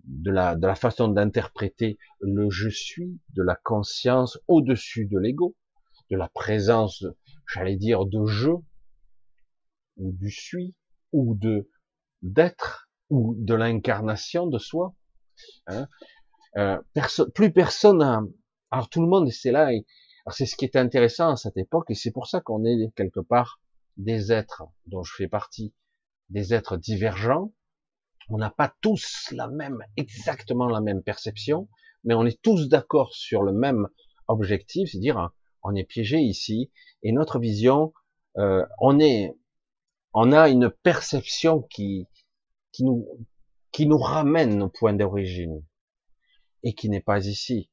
de 0.06 0.32
la, 0.32 0.56
de 0.56 0.68
la 0.68 0.76
façon 0.76 1.08
d'interpréter 1.08 1.98
le 2.20 2.50
je 2.50 2.70
suis, 2.70 3.20
de 3.36 3.44
la 3.44 3.56
conscience 3.56 4.40
au-dessus 4.48 5.06
de 5.06 5.18
l'ego, 5.18 5.56
de 6.10 6.18
la 6.18 6.30
présence, 6.30 7.06
j'allais 7.48 7.76
dire, 7.76 8.06
de 8.06 8.26
je, 8.26 8.52
ou 9.98 10.12
du 10.12 10.32
suis, 10.32 10.76
ou 11.12 11.36
de 11.36 11.70
d'être, 12.22 12.90
ou 13.10 13.36
de 13.38 13.54
l'incarnation 13.54 14.48
de 14.48 14.58
soi. 14.58 14.96
Hein. 15.68 15.88
Euh, 16.58 16.80
plus 17.34 17.52
personne 17.52 18.32
alors 18.74 18.90
tout 18.90 19.02
le 19.02 19.08
monde 19.08 19.30
c'est 19.30 19.52
là, 19.52 19.72
et, 19.72 19.86
c'est 20.32 20.48
ce 20.48 20.56
qui 20.56 20.66
est 20.66 20.76
intéressant 20.76 21.30
à 21.30 21.36
cette 21.36 21.58
époque, 21.58 21.92
et 21.92 21.94
c'est 21.94 22.10
pour 22.10 22.26
ça 22.26 22.42
qu'on 22.42 22.66
est 22.66 22.92
quelque 22.96 23.20
part 23.20 23.62
des 23.98 24.32
êtres 24.32 24.64
dont 24.88 25.04
je 25.04 25.14
fais 25.14 25.28
partie, 25.28 25.76
des 26.30 26.56
êtres 26.56 26.76
divergents. 26.76 27.54
On 28.30 28.40
n'a 28.40 28.50
pas 28.50 28.74
tous 28.82 29.32
la 29.32 29.48
même, 29.48 29.78
exactement 29.96 30.68
la 30.68 30.82
même 30.82 31.04
perception, 31.04 31.70
mais 32.04 32.16
on 32.16 32.26
est 32.26 32.42
tous 32.42 32.68
d'accord 32.68 33.14
sur 33.14 33.44
le 33.44 33.52
même 33.52 33.88
objectif, 34.28 34.90
c'est 34.92 34.98
à 34.98 35.02
dire 35.02 35.30
on 35.62 35.76
est 35.76 35.84
piégé 35.84 36.18
ici, 36.18 36.72
et 37.04 37.12
notre 37.12 37.38
vision, 37.38 37.94
euh, 38.38 38.66
on 38.80 39.00
est, 39.00 39.38
on 40.14 40.32
a 40.32 40.50
une 40.50 40.70
perception 40.70 41.62
qui, 41.62 42.08
qui 42.72 42.84
nous, 42.84 43.08
qui 43.72 43.88
nous 43.88 43.98
ramène 43.98 44.62
au 44.62 44.70
point 44.70 44.94
d'origine, 44.94 45.64
et 46.64 46.74
qui 46.74 46.90
n'est 46.90 47.02
pas 47.02 47.26
ici, 47.26 47.70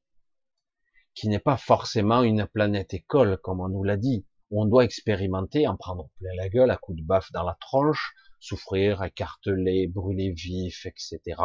qui 1.13 1.27
n'est 1.27 1.39
pas 1.39 1.57
forcément 1.57 2.23
une 2.23 2.47
planète 2.47 2.93
école, 2.93 3.37
comme 3.37 3.61
on 3.61 3.69
nous 3.69 3.83
l'a 3.83 3.97
dit, 3.97 4.25
on 4.51 4.65
doit 4.65 4.83
expérimenter, 4.83 5.67
en 5.67 5.77
prendre 5.77 6.09
plein 6.17 6.31
la 6.35 6.49
gueule, 6.49 6.71
à 6.71 6.77
coups 6.77 6.99
de 6.99 7.05
baffe 7.05 7.31
dans 7.31 7.43
la 7.43 7.57
tronche, 7.61 8.13
souffrir, 8.39 9.03
écarteler, 9.03 9.87
brûler 9.87 10.31
vif, 10.31 10.85
etc., 10.85 11.41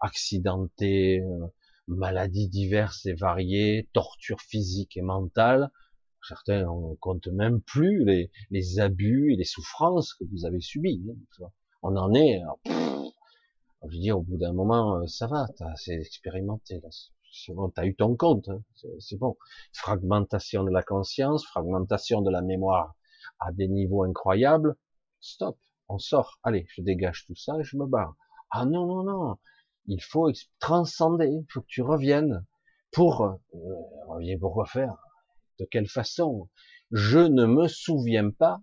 accidenté, 0.00 1.20
euh, 1.20 1.46
maladies 1.88 2.48
diverses 2.48 3.06
et 3.06 3.14
variées, 3.14 3.88
torture 3.92 4.40
physique 4.40 4.96
et 4.96 5.02
mentale. 5.02 5.70
Certains 6.28 6.66
on 6.66 6.96
compte 6.96 7.26
même 7.26 7.60
plus 7.60 8.04
les, 8.50 8.80
abus 8.80 9.32
et 9.32 9.36
les 9.36 9.44
souffrances 9.44 10.14
que 10.14 10.24
vous 10.24 10.46
avez 10.46 10.60
subies. 10.60 11.04
Hein, 11.10 11.46
on 11.82 11.96
en 11.96 12.14
est, 12.14 12.40
je 12.66 13.96
veux 13.96 14.00
dire, 14.00 14.18
au 14.18 14.22
bout 14.22 14.38
d'un 14.38 14.54
moment, 14.54 14.96
euh, 14.96 15.06
ça 15.06 15.26
va, 15.26 15.46
t'as 15.56 15.70
assez 15.72 15.92
expérimenté, 15.92 16.80
là. 16.80 16.88
C'est 17.36 17.52
t'as 17.74 17.84
eu 17.84 17.96
ton 17.96 18.16
compte, 18.16 18.48
hein, 18.48 18.62
c'est 19.00 19.18
bon. 19.18 19.36
Fragmentation 19.72 20.62
de 20.62 20.70
la 20.70 20.84
conscience, 20.84 21.44
fragmentation 21.44 22.22
de 22.22 22.30
la 22.30 22.42
mémoire 22.42 22.94
à 23.40 23.50
des 23.52 23.66
niveaux 23.66 24.04
incroyables. 24.04 24.76
Stop, 25.20 25.58
on 25.88 25.98
sort. 25.98 26.38
Allez, 26.44 26.66
je 26.68 26.82
dégage 26.82 27.26
tout 27.26 27.34
ça 27.34 27.58
et 27.58 27.64
je 27.64 27.76
me 27.76 27.86
barre. 27.86 28.14
Ah 28.50 28.64
non, 28.66 28.86
non, 28.86 29.02
non. 29.02 29.36
Il 29.86 30.00
faut 30.00 30.30
transcender, 30.60 31.26
il 31.26 31.44
faut 31.50 31.60
que 31.60 31.66
tu 31.66 31.82
reviennes. 31.82 32.46
Pour, 32.92 33.22
euh, 33.22 33.34
reviens 34.06 34.38
pour 34.38 34.52
quoi 34.52 34.66
faire 34.66 34.96
De 35.58 35.64
quelle 35.64 35.88
façon? 35.88 36.48
Je 36.90 37.18
ne 37.18 37.46
me 37.46 37.68
souviens 37.68 38.30
pas 38.30 38.60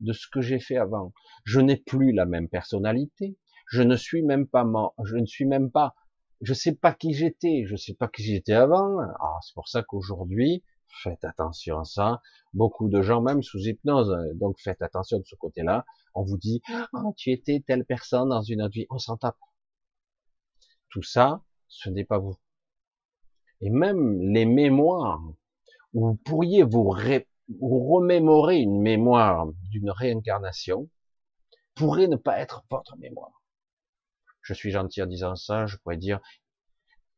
de 0.00 0.12
ce 0.12 0.26
que 0.30 0.40
j'ai 0.40 0.60
fait 0.60 0.76
avant. 0.76 1.12
Je 1.44 1.60
n'ai 1.60 1.76
plus 1.76 2.12
la 2.12 2.26
même 2.26 2.48
personnalité. 2.48 3.36
Je 3.66 3.82
ne 3.82 3.96
suis 3.96 4.22
même 4.22 4.46
pas 4.46 4.64
mort. 4.64 4.94
Je 5.04 5.16
ne 5.16 5.26
suis 5.26 5.44
même 5.44 5.70
pas. 5.70 5.94
Je 6.40 6.54
sais 6.54 6.74
pas 6.74 6.94
qui 6.94 7.12
j'étais. 7.12 7.64
Je 7.66 7.76
sais 7.76 7.94
pas 7.94 8.08
qui 8.08 8.22
j'étais 8.22 8.52
avant. 8.52 8.98
Ah, 9.20 9.38
c'est 9.42 9.54
pour 9.54 9.68
ça 9.68 9.82
qu'aujourd'hui, 9.82 10.64
faites 11.02 11.24
attention 11.24 11.78
à 11.78 11.84
ça. 11.84 12.22
Beaucoup 12.52 12.88
de 12.88 13.02
gens, 13.02 13.20
même 13.20 13.42
sous 13.42 13.60
hypnose, 13.60 14.16
donc 14.34 14.58
faites 14.60 14.82
attention 14.82 15.18
de 15.18 15.24
ce 15.24 15.36
côté-là. 15.36 15.84
On 16.14 16.24
vous 16.24 16.38
dit, 16.38 16.62
oh, 16.92 17.14
tu 17.16 17.30
étais 17.30 17.62
telle 17.66 17.84
personne 17.84 18.30
dans 18.30 18.42
une 18.42 18.62
autre 18.62 18.74
vie. 18.74 18.86
On 18.90 18.98
s'en 18.98 19.16
tape. 19.16 19.38
Tout 20.90 21.02
ça, 21.02 21.42
ce 21.68 21.88
n'est 21.90 22.04
pas 22.04 22.18
vous. 22.18 22.36
Et 23.60 23.70
même 23.70 24.20
les 24.20 24.46
mémoires, 24.46 25.20
vous 25.92 26.14
pourriez 26.24 26.62
vous, 26.62 26.94
vous 27.60 27.88
remémorer 27.88 28.58
une 28.58 28.80
mémoire 28.80 29.46
d'une 29.70 29.90
réincarnation, 29.90 30.88
pourrait 31.74 32.08
ne 32.08 32.16
pas 32.16 32.38
être 32.38 32.64
votre 32.70 32.96
mémoire 32.98 33.40
je 34.50 34.54
suis 34.54 34.70
gentil 34.70 35.02
en 35.02 35.06
disant 35.06 35.36
ça, 35.36 35.66
je 35.66 35.76
pourrais 35.76 35.96
dire, 35.96 36.20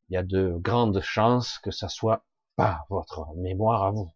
il 0.08 0.14
y 0.14 0.16
a 0.16 0.22
de 0.22 0.54
grandes 0.58 1.00
chances 1.00 1.58
que 1.58 1.70
ça 1.70 1.88
soit 1.88 2.26
pas 2.56 2.84
votre 2.90 3.34
mémoire 3.36 3.84
à 3.84 3.90
vous. 3.90 4.12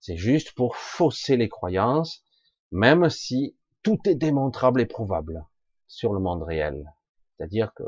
C'est 0.00 0.16
juste 0.16 0.52
pour 0.52 0.76
fausser 0.76 1.36
les 1.36 1.50
croyances, 1.50 2.24
même 2.70 3.10
si 3.10 3.56
tout 3.82 3.98
est 4.06 4.14
démontrable 4.14 4.80
et 4.80 4.86
prouvable 4.86 5.44
sur 5.86 6.14
le 6.14 6.20
monde 6.20 6.42
réel. 6.42 6.90
C'est-à-dire 7.36 7.74
que 7.74 7.84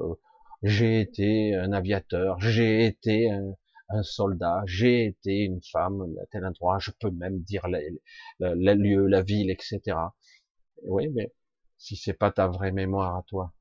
j'ai 0.62 1.00
été 1.00 1.54
un 1.54 1.72
aviateur, 1.72 2.38
j'ai 2.40 2.84
été 2.84 3.30
un, 3.30 3.54
soldat, 4.02 4.62
j'ai 4.66 5.06
été 5.06 5.40
une 5.44 5.60
femme 5.62 6.14
tel 6.30 6.44
endroit, 6.44 6.78
je 6.78 6.90
peux 6.90 7.10
même 7.10 7.40
dire 7.40 7.66
le 7.68 8.74
lieu, 8.74 9.06
la 9.06 9.22
ville, 9.22 9.50
etc. 9.50 9.96
Oui, 10.84 11.08
mais 11.10 11.32
si 11.78 11.96
c'est 11.96 12.14
pas 12.14 12.30
ta 12.30 12.48
vraie 12.48 12.72
mémoire 12.72 13.16
à 13.16 13.22
toi, 13.24 13.52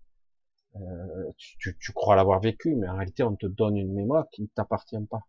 euh, 0.76 1.32
tu, 1.38 1.78
tu, 1.78 1.94
crois 1.94 2.16
l'avoir 2.16 2.40
vécu, 2.40 2.76
mais 2.76 2.88
en 2.88 2.96
réalité, 2.96 3.24
on 3.24 3.36
te 3.36 3.46
donne 3.46 3.78
une 3.78 3.94
mémoire 3.94 4.28
qui 4.32 4.42
ne 4.44 4.48
t'appartient 4.48 4.98
pas. 5.10 5.22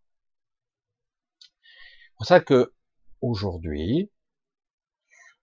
C'est 1.40 2.16
pour 2.16 2.26
ça 2.26 2.40
que 2.40 2.72
aujourd'hui, 3.20 4.10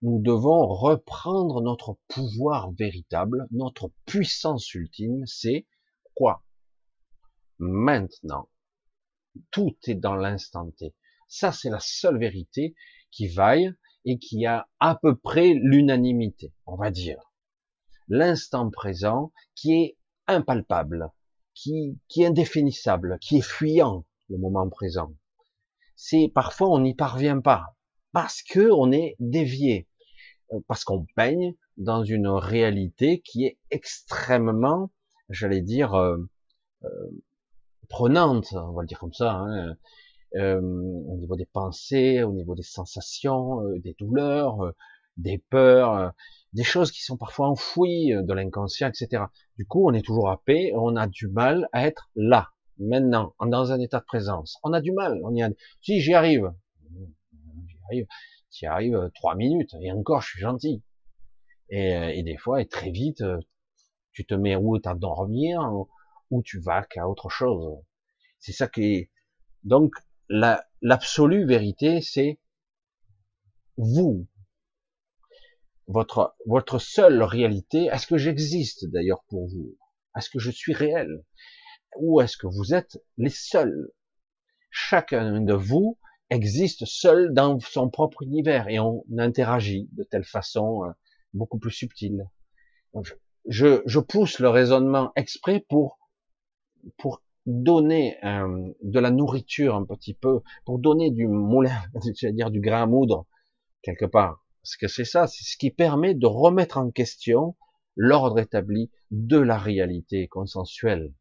nous 0.02 0.20
devons 0.20 0.66
reprendre 0.66 1.60
notre 1.60 1.96
pouvoir 2.08 2.72
véritable, 2.72 3.46
notre 3.52 3.92
puissance 4.04 4.74
ultime, 4.74 5.24
c'est 5.26 5.66
quoi? 6.14 6.42
Maintenant. 7.58 8.48
Tout 9.50 9.76
est 9.86 9.94
dans 9.94 10.14
l'instant 10.14 10.70
T. 10.72 10.94
Ça, 11.28 11.52
c'est 11.52 11.70
la 11.70 11.80
seule 11.80 12.18
vérité 12.18 12.74
qui 13.10 13.28
vaille 13.28 13.72
et 14.04 14.18
qui 14.18 14.46
a 14.46 14.68
à 14.80 14.96
peu 15.00 15.16
près 15.16 15.54
l'unanimité, 15.54 16.52
on 16.66 16.76
va 16.76 16.90
dire 16.90 17.32
l'instant 18.08 18.70
présent 18.70 19.32
qui 19.54 19.72
est 19.72 19.96
impalpable, 20.26 21.10
qui, 21.54 21.98
qui 22.08 22.22
est 22.22 22.26
indéfinissable, 22.26 23.18
qui 23.20 23.38
est 23.38 23.46
fuyant, 23.46 24.04
le 24.28 24.38
moment 24.38 24.68
présent. 24.68 25.14
C'est 25.96 26.30
parfois 26.34 26.68
on 26.68 26.80
n'y 26.80 26.94
parvient 26.94 27.40
pas 27.40 27.76
parce 28.12 28.42
que 28.42 28.70
on 28.70 28.92
est 28.92 29.16
dévié, 29.18 29.88
euh, 30.52 30.60
parce 30.68 30.84
qu'on 30.84 31.06
peigne 31.16 31.54
dans 31.78 32.04
une 32.04 32.28
réalité 32.28 33.20
qui 33.20 33.46
est 33.46 33.58
extrêmement, 33.70 34.90
j'allais 35.28 35.62
dire, 35.62 35.94
euh, 35.94 36.18
euh, 36.84 37.10
prenante, 37.92 38.48
on 38.52 38.72
va 38.72 38.82
le 38.82 38.88
dire 38.88 38.98
comme 38.98 39.12
ça, 39.12 39.32
hein, 39.32 39.76
au 40.34 41.16
niveau 41.18 41.36
des 41.36 41.46
pensées, 41.46 42.22
au 42.22 42.32
niveau 42.32 42.54
des 42.54 42.62
sensations, 42.62 43.60
des 43.78 43.94
douleurs, 43.98 44.72
des 45.16 45.38
peurs, 45.38 46.12
des 46.52 46.64
choses 46.64 46.90
qui 46.90 47.02
sont 47.02 47.16
parfois 47.16 47.48
enfouies 47.48 48.12
euh, 48.12 48.22
de 48.22 48.32
l'inconscient, 48.32 48.88
etc. 48.88 49.24
Du 49.56 49.66
coup, 49.66 49.88
on 49.88 49.92
est 49.92 50.02
toujours 50.02 50.30
à 50.30 50.42
paix, 50.44 50.72
on 50.74 50.96
a 50.96 51.06
du 51.06 51.28
mal 51.28 51.68
à 51.72 51.86
être 51.86 52.10
là, 52.14 52.48
maintenant, 52.78 53.34
dans 53.40 53.72
un 53.72 53.80
état 53.80 54.00
de 54.00 54.04
présence. 54.04 54.58
On 54.62 54.72
a 54.72 54.80
du 54.80 54.92
mal, 54.92 55.20
on 55.24 55.34
y 55.34 55.42
a... 55.42 55.50
Si 55.80 56.00
j'y 56.00 56.14
arrive, 56.14 56.52
j'y 57.66 57.78
arrive, 57.88 58.06
j'y 58.50 58.66
arrive 58.66 58.96
euh, 58.96 59.08
trois 59.14 59.34
minutes, 59.34 59.74
et 59.80 59.92
encore, 59.92 60.20
je 60.22 60.28
suis 60.28 60.40
gentil. 60.40 60.82
Et, 61.70 61.96
euh, 61.96 62.08
et 62.08 62.22
des 62.22 62.36
fois, 62.36 62.60
et 62.60 62.66
très 62.66 62.90
vite, 62.90 63.24
tu 64.12 64.26
te 64.26 64.34
mets 64.34 64.56
où 64.56 64.76
à 64.84 64.94
dormir, 64.94 65.62
ou 66.32 66.42
tu 66.42 66.58
vas 66.58 66.82
qu'à 66.82 67.08
autre 67.08 67.28
chose. 67.28 67.78
C'est 68.40 68.52
ça 68.52 68.66
qui 68.66 68.82
est... 68.82 69.10
Donc, 69.62 69.92
l'absolue 70.28 71.46
vérité, 71.46 72.00
c'est 72.00 72.40
vous, 73.76 74.26
votre, 75.86 76.34
votre 76.46 76.78
seule 76.78 77.22
réalité, 77.22 77.86
est-ce 77.86 78.06
que 78.06 78.16
j'existe 78.16 78.86
d'ailleurs 78.86 79.22
pour 79.28 79.46
vous? 79.46 79.76
Est-ce 80.16 80.30
que 80.30 80.38
je 80.38 80.50
suis 80.50 80.72
réel? 80.72 81.22
Ou 81.96 82.20
est-ce 82.20 82.36
que 82.36 82.46
vous 82.46 82.74
êtes 82.74 82.98
les 83.18 83.30
seuls? 83.30 83.92
Chacun 84.70 85.42
de 85.42 85.52
vous 85.52 85.98
existe 86.30 86.86
seul 86.86 87.34
dans 87.34 87.60
son 87.60 87.90
propre 87.90 88.22
univers 88.22 88.68
et 88.68 88.78
on 88.78 89.04
interagit 89.18 89.90
de 89.92 90.02
telle 90.02 90.24
façon 90.24 90.84
euh, 90.84 90.92
beaucoup 91.34 91.58
plus 91.58 91.72
subtile. 91.72 92.26
Je, 93.48 93.82
je, 93.84 93.98
pousse 93.98 94.38
le 94.38 94.48
raisonnement 94.48 95.12
exprès 95.14 95.64
pour, 95.68 95.98
pour 96.98 97.22
donner 97.46 98.16
euh, 98.24 98.72
de 98.82 99.00
la 99.00 99.10
nourriture 99.10 99.74
un 99.74 99.84
petit 99.84 100.14
peu, 100.14 100.40
pour 100.64 100.78
donner 100.78 101.10
du 101.10 101.26
moulin, 101.26 101.82
c'est-à-dire 102.02 102.50
du 102.50 102.60
grain 102.60 102.82
à 102.82 102.86
moudre 102.86 103.26
quelque 103.82 104.04
part 104.04 104.42
parce 104.62 104.76
que 104.76 104.88
c'est 104.88 105.04
ça, 105.04 105.26
c'est 105.26 105.44
ce 105.44 105.56
qui 105.56 105.70
permet 105.70 106.14
de 106.14 106.26
remettre 106.26 106.78
en 106.78 106.90
question 106.90 107.56
l'ordre 107.96 108.38
établi 108.38 108.90
de 109.10 109.38
la 109.38 109.58
réalité 109.58 110.28
consensuelle. 110.28 111.12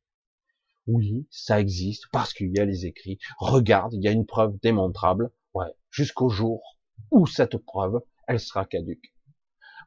Oui, 0.88 1.28
ça 1.32 1.60
existe 1.60 2.06
parce 2.12 2.34
qu'il 2.34 2.56
y 2.56 2.60
a 2.60 2.66
les 2.66 2.86
écrits. 2.86 3.18
Regarde, 3.40 3.94
il 3.94 4.04
y 4.04 4.08
a 4.08 4.12
une 4.12 4.26
preuve 4.26 4.60
démontrable. 4.62 5.32
Ouais, 5.54 5.74
jusqu'au 5.90 6.30
jour 6.30 6.78
où 7.10 7.26
cette 7.26 7.58
preuve, 7.58 8.00
elle 8.28 8.40
sera 8.40 8.66
caduque. 8.66 9.14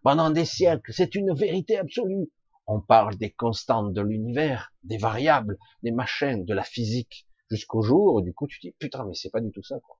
Pendant 0.02 0.30
des 0.30 0.44
siècles, 0.44 0.92
c'est 0.92 1.14
une 1.14 1.32
vérité 1.32 1.78
absolue. 1.78 2.30
On 2.66 2.80
parle 2.80 3.16
des 3.16 3.30
constantes 3.30 3.92
de 3.92 4.00
l'univers, 4.00 4.72
des 4.82 4.96
variables, 4.96 5.58
des 5.82 5.90
machins, 5.90 6.44
de 6.44 6.54
la 6.54 6.64
physique, 6.64 7.26
jusqu'au 7.50 7.82
jour 7.82 8.22
du 8.22 8.32
coup 8.32 8.46
tu 8.46 8.58
dis 8.60 8.72
putain 8.78 9.04
mais 9.04 9.14
c'est 9.14 9.30
pas 9.30 9.40
du 9.40 9.50
tout 9.50 9.62
ça 9.62 9.78
quoi. 9.80 9.98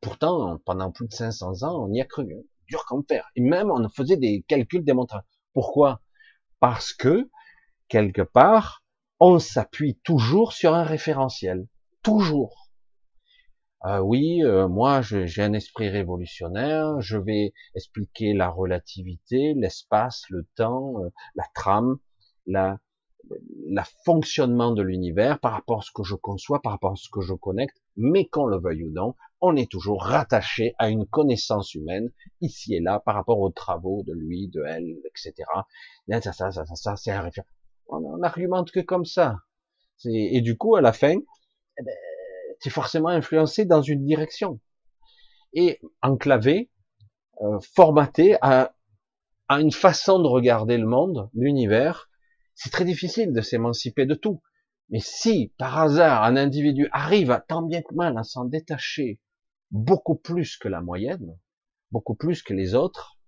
Pourtant 0.00 0.58
pendant 0.64 0.90
plus 0.90 1.08
de 1.08 1.12
500 1.12 1.62
ans 1.62 1.84
on 1.84 1.92
y 1.92 2.00
a 2.00 2.04
cru, 2.04 2.24
hein. 2.34 2.42
dur 2.68 2.84
comme 2.86 3.04
fer. 3.08 3.30
Et 3.36 3.40
même 3.40 3.70
on 3.70 3.88
faisait 3.88 4.16
des 4.16 4.44
calculs 4.48 4.84
démontrants. 4.84 5.22
Pourquoi? 5.52 6.00
Parce 6.60 6.92
que 6.92 7.30
quelque 7.88 8.22
part 8.22 8.84
on 9.20 9.38
s'appuie 9.38 9.98
toujours 10.02 10.52
sur 10.52 10.74
un 10.74 10.82
référentiel, 10.82 11.66
toujours. 12.02 12.63
Euh, 13.86 13.98
oui, 13.98 14.42
euh, 14.42 14.66
moi 14.68 15.02
j'ai 15.02 15.42
un 15.42 15.52
esprit 15.52 15.88
révolutionnaire, 15.90 17.00
je 17.00 17.18
vais 17.18 17.52
expliquer 17.74 18.32
la 18.32 18.48
relativité, 18.48 19.52
l'espace, 19.54 20.24
le 20.30 20.46
temps, 20.56 21.02
euh, 21.04 21.10
la 21.34 21.44
trame, 21.54 21.98
la, 22.46 22.78
la 23.68 23.84
fonctionnement 24.06 24.72
de 24.72 24.82
l'univers 24.82 25.38
par 25.40 25.52
rapport 25.52 25.80
à 25.80 25.82
ce 25.82 25.90
que 25.94 26.02
je 26.02 26.14
conçois, 26.14 26.62
par 26.62 26.72
rapport 26.72 26.92
à 26.92 26.96
ce 26.96 27.08
que 27.12 27.20
je 27.20 27.34
connecte, 27.34 27.76
mais 27.96 28.26
qu'on 28.26 28.46
le 28.46 28.58
veuille 28.58 28.84
ou 28.84 28.90
non, 28.90 29.14
on 29.42 29.54
est 29.56 29.70
toujours 29.70 30.02
rattaché 30.02 30.74
à 30.78 30.88
une 30.88 31.06
connaissance 31.06 31.74
humaine, 31.74 32.10
ici 32.40 32.74
et 32.74 32.80
là, 32.80 33.00
par 33.04 33.14
rapport 33.14 33.40
aux 33.40 33.50
travaux 33.50 34.02
de 34.06 34.14
lui, 34.14 34.48
de 34.48 34.62
elle, 34.66 34.96
etc. 35.04 35.34
Ça, 36.08 36.32
ça, 36.32 36.50
ça, 36.52 36.64
ça, 36.64 36.74
ça 36.74 36.96
c'est 36.96 37.10
un 37.12 37.20
référent. 37.22 37.46
On 37.88 38.16
n'argumente 38.18 38.70
que 38.70 38.80
comme 38.80 39.04
ça. 39.04 39.38
Et 40.06 40.40
du 40.40 40.56
coup, 40.56 40.76
à 40.76 40.80
la 40.80 40.92
fin, 40.92 41.14
eh 41.78 41.82
ben, 41.82 41.94
c'est 42.64 42.70
forcément 42.70 43.10
influencé 43.10 43.66
dans 43.66 43.82
une 43.82 44.06
direction 44.06 44.58
et 45.52 45.82
enclavé, 46.00 46.70
euh, 47.42 47.58
formaté 47.74 48.38
à, 48.40 48.74
à 49.48 49.60
une 49.60 49.70
façon 49.70 50.18
de 50.18 50.26
regarder 50.26 50.78
le 50.78 50.86
monde, 50.86 51.28
l'univers. 51.34 52.08
C'est 52.54 52.70
très 52.70 52.86
difficile 52.86 53.34
de 53.34 53.42
s'émanciper 53.42 54.06
de 54.06 54.14
tout. 54.14 54.40
Mais 54.88 55.00
si 55.00 55.52
par 55.58 55.78
hasard 55.78 56.24
un 56.24 56.38
individu 56.38 56.88
arrive 56.90 57.30
à 57.30 57.38
tant 57.38 57.60
bien 57.60 57.82
que 57.82 57.94
mal 57.94 58.16
à 58.16 58.22
s'en 58.22 58.46
détacher 58.46 59.20
beaucoup 59.70 60.16
plus 60.16 60.56
que 60.56 60.68
la 60.68 60.80
moyenne, 60.80 61.38
beaucoup 61.90 62.14
plus 62.14 62.42
que 62.42 62.54
les 62.54 62.74
autres, 62.74 63.18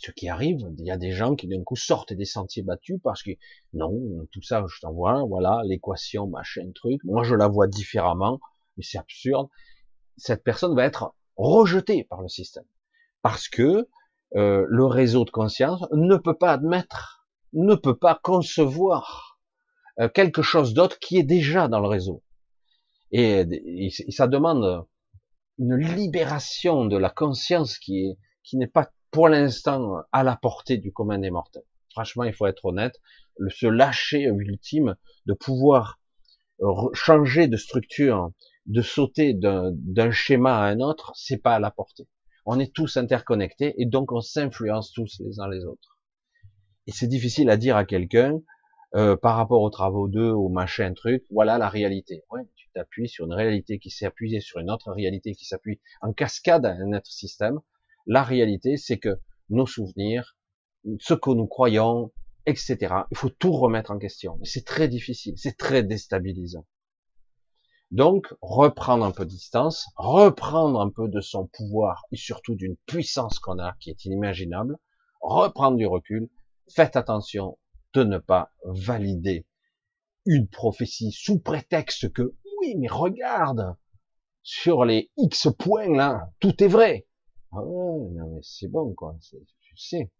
ce 0.00 0.10
qui 0.12 0.30
arrive, 0.30 0.58
il 0.78 0.86
y 0.86 0.90
a 0.90 0.96
des 0.96 1.12
gens 1.12 1.36
qui 1.36 1.46
d'un 1.46 1.62
coup 1.62 1.76
sortent 1.76 2.14
des 2.14 2.24
sentiers 2.24 2.62
battus 2.62 2.98
parce 3.04 3.22
que 3.22 3.32
non, 3.74 3.92
tout 4.32 4.40
ça, 4.40 4.64
je 4.66 4.80
t'envoie, 4.80 5.24
voilà, 5.24 5.60
l'équation, 5.66 6.26
machin, 6.26 6.70
truc. 6.74 7.04
Moi, 7.04 7.22
je 7.22 7.34
la 7.34 7.48
vois 7.48 7.66
différemment, 7.66 8.40
mais 8.76 8.82
c'est 8.82 8.96
absurde. 8.96 9.48
Cette 10.16 10.42
personne 10.42 10.74
va 10.74 10.84
être 10.84 11.14
rejetée 11.36 12.04
par 12.04 12.22
le 12.22 12.28
système 12.28 12.64
parce 13.20 13.48
que 13.48 13.88
euh, 14.36 14.64
le 14.68 14.86
réseau 14.86 15.26
de 15.26 15.30
conscience 15.30 15.84
ne 15.92 16.16
peut 16.16 16.36
pas 16.36 16.52
admettre, 16.52 17.26
ne 17.52 17.74
peut 17.74 17.96
pas 17.96 18.18
concevoir 18.22 19.38
euh, 19.98 20.08
quelque 20.08 20.40
chose 20.40 20.72
d'autre 20.72 20.98
qui 20.98 21.18
est 21.18 21.24
déjà 21.24 21.68
dans 21.68 21.80
le 21.80 21.88
réseau. 21.88 22.22
Et, 23.12 23.40
et, 23.40 23.90
ça 24.10 24.28
demande 24.28 24.86
une 25.58 25.76
libération 25.76 26.86
de 26.86 26.96
la 26.96 27.10
conscience 27.10 27.78
qui 27.78 28.06
est 28.06 28.18
qui 28.42 28.56
n'est 28.56 28.66
pas 28.66 28.90
pour 29.10 29.28
l'instant 29.28 30.02
à 30.12 30.22
la 30.22 30.36
portée 30.36 30.78
du 30.78 30.92
commun 30.92 31.18
des 31.18 31.30
mortels. 31.30 31.64
Franchement, 31.92 32.24
il 32.24 32.32
faut 32.32 32.46
être 32.46 32.64
honnête, 32.64 33.00
le, 33.36 33.50
se 33.50 33.66
lâcher 33.66 34.24
ultime 34.24 34.96
de 35.26 35.34
pouvoir 35.34 35.98
changer 36.92 37.48
de 37.48 37.56
structure, 37.56 38.30
de 38.66 38.82
sauter 38.82 39.34
d'un 39.34 40.10
schéma 40.10 40.58
à 40.58 40.64
un 40.64 40.80
autre, 40.80 41.12
c'est 41.14 41.38
pas 41.38 41.54
à 41.54 41.58
la 41.58 41.70
portée. 41.70 42.06
On 42.46 42.58
est 42.58 42.72
tous 42.72 42.96
interconnectés 42.96 43.74
et 43.78 43.86
donc 43.86 44.12
on 44.12 44.20
s'influence 44.20 44.92
tous 44.92 45.20
les 45.20 45.40
uns 45.40 45.48
les 45.48 45.64
autres. 45.64 45.98
Et 46.86 46.92
c'est 46.92 47.06
difficile 47.06 47.50
à 47.50 47.56
dire 47.56 47.76
à 47.76 47.84
quelqu'un 47.84 48.40
euh, 48.96 49.16
par 49.16 49.36
rapport 49.36 49.62
aux 49.62 49.70
travaux 49.70 50.08
d'eux, 50.08 50.30
au 50.30 50.48
machin 50.48 50.92
truc, 50.94 51.24
voilà 51.30 51.58
la 51.58 51.68
réalité. 51.68 52.24
Ouais, 52.30 52.42
tu 52.56 52.68
t'appuies 52.74 53.08
sur 53.08 53.26
une 53.26 53.34
réalité 53.34 53.78
qui 53.78 53.90
s'est 53.90 54.06
appuyée 54.06 54.40
sur 54.40 54.58
une 54.58 54.70
autre 54.70 54.90
réalité 54.90 55.34
qui 55.34 55.44
s'appuie 55.44 55.80
en 56.00 56.12
cascade 56.12 56.66
à 56.66 56.72
un 56.72 56.92
autre 56.92 57.10
système. 57.10 57.60
La 58.06 58.22
réalité, 58.22 58.76
c'est 58.76 58.98
que 58.98 59.20
nos 59.48 59.66
souvenirs, 59.66 60.36
ce 60.98 61.14
que 61.14 61.30
nous 61.30 61.46
croyons, 61.46 62.12
etc. 62.46 62.76
Il 63.10 63.16
faut 63.16 63.28
tout 63.28 63.52
remettre 63.52 63.90
en 63.90 63.98
question. 63.98 64.38
C'est 64.42 64.64
très 64.64 64.88
difficile, 64.88 65.34
c'est 65.36 65.56
très 65.56 65.82
déstabilisant. 65.82 66.66
Donc, 67.90 68.32
reprendre 68.40 69.04
un 69.04 69.10
peu 69.10 69.24
de 69.24 69.30
distance, 69.30 69.88
reprendre 69.96 70.80
un 70.80 70.90
peu 70.90 71.08
de 71.08 71.20
son 71.20 71.48
pouvoir 71.48 72.04
et 72.12 72.16
surtout 72.16 72.54
d'une 72.54 72.76
puissance 72.86 73.40
qu'on 73.40 73.58
a 73.58 73.74
qui 73.80 73.90
est 73.90 74.04
inimaginable, 74.04 74.78
reprendre 75.20 75.76
du 75.76 75.86
recul, 75.86 76.30
faites 76.68 76.94
attention 76.94 77.58
de 77.94 78.04
ne 78.04 78.18
pas 78.18 78.52
valider 78.64 79.44
une 80.24 80.48
prophétie 80.48 81.10
sous 81.10 81.40
prétexte 81.40 82.12
que 82.12 82.36
oui, 82.60 82.76
mais 82.78 82.86
regarde, 82.86 83.74
sur 84.42 84.84
les 84.84 85.10
X 85.16 85.48
points 85.58 85.94
là, 85.96 86.30
tout 86.38 86.62
est 86.62 86.68
vrai. 86.68 87.08
Ah 87.52 87.62
non 87.62 88.10
mais 88.10 88.40
c'est 88.42 88.68
bon 88.68 88.94
quoi, 88.94 89.16
tu 89.20 89.76
sais. 89.76 90.10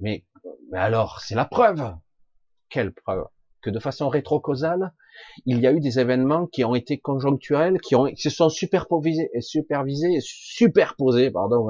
Mais, 0.00 0.24
mais 0.70 0.78
alors, 0.78 1.20
c'est 1.20 1.36
la 1.36 1.44
preuve. 1.44 1.94
Quelle 2.68 2.92
preuve? 2.92 3.26
Que 3.60 3.70
de 3.70 3.78
façon 3.78 4.08
rétrocausale, 4.08 4.92
il 5.46 5.60
y 5.60 5.66
a 5.66 5.72
eu 5.72 5.78
des 5.78 6.00
événements 6.00 6.46
qui 6.48 6.64
ont 6.64 6.74
été 6.74 6.98
conjoncturels, 6.98 7.80
qui, 7.80 7.94
ont, 7.94 8.06
qui 8.06 8.20
se 8.20 8.30
sont 8.30 8.48
superposés, 8.48 9.30
supervisés, 9.40 10.18
superposés, 10.20 11.30
pardon, 11.30 11.68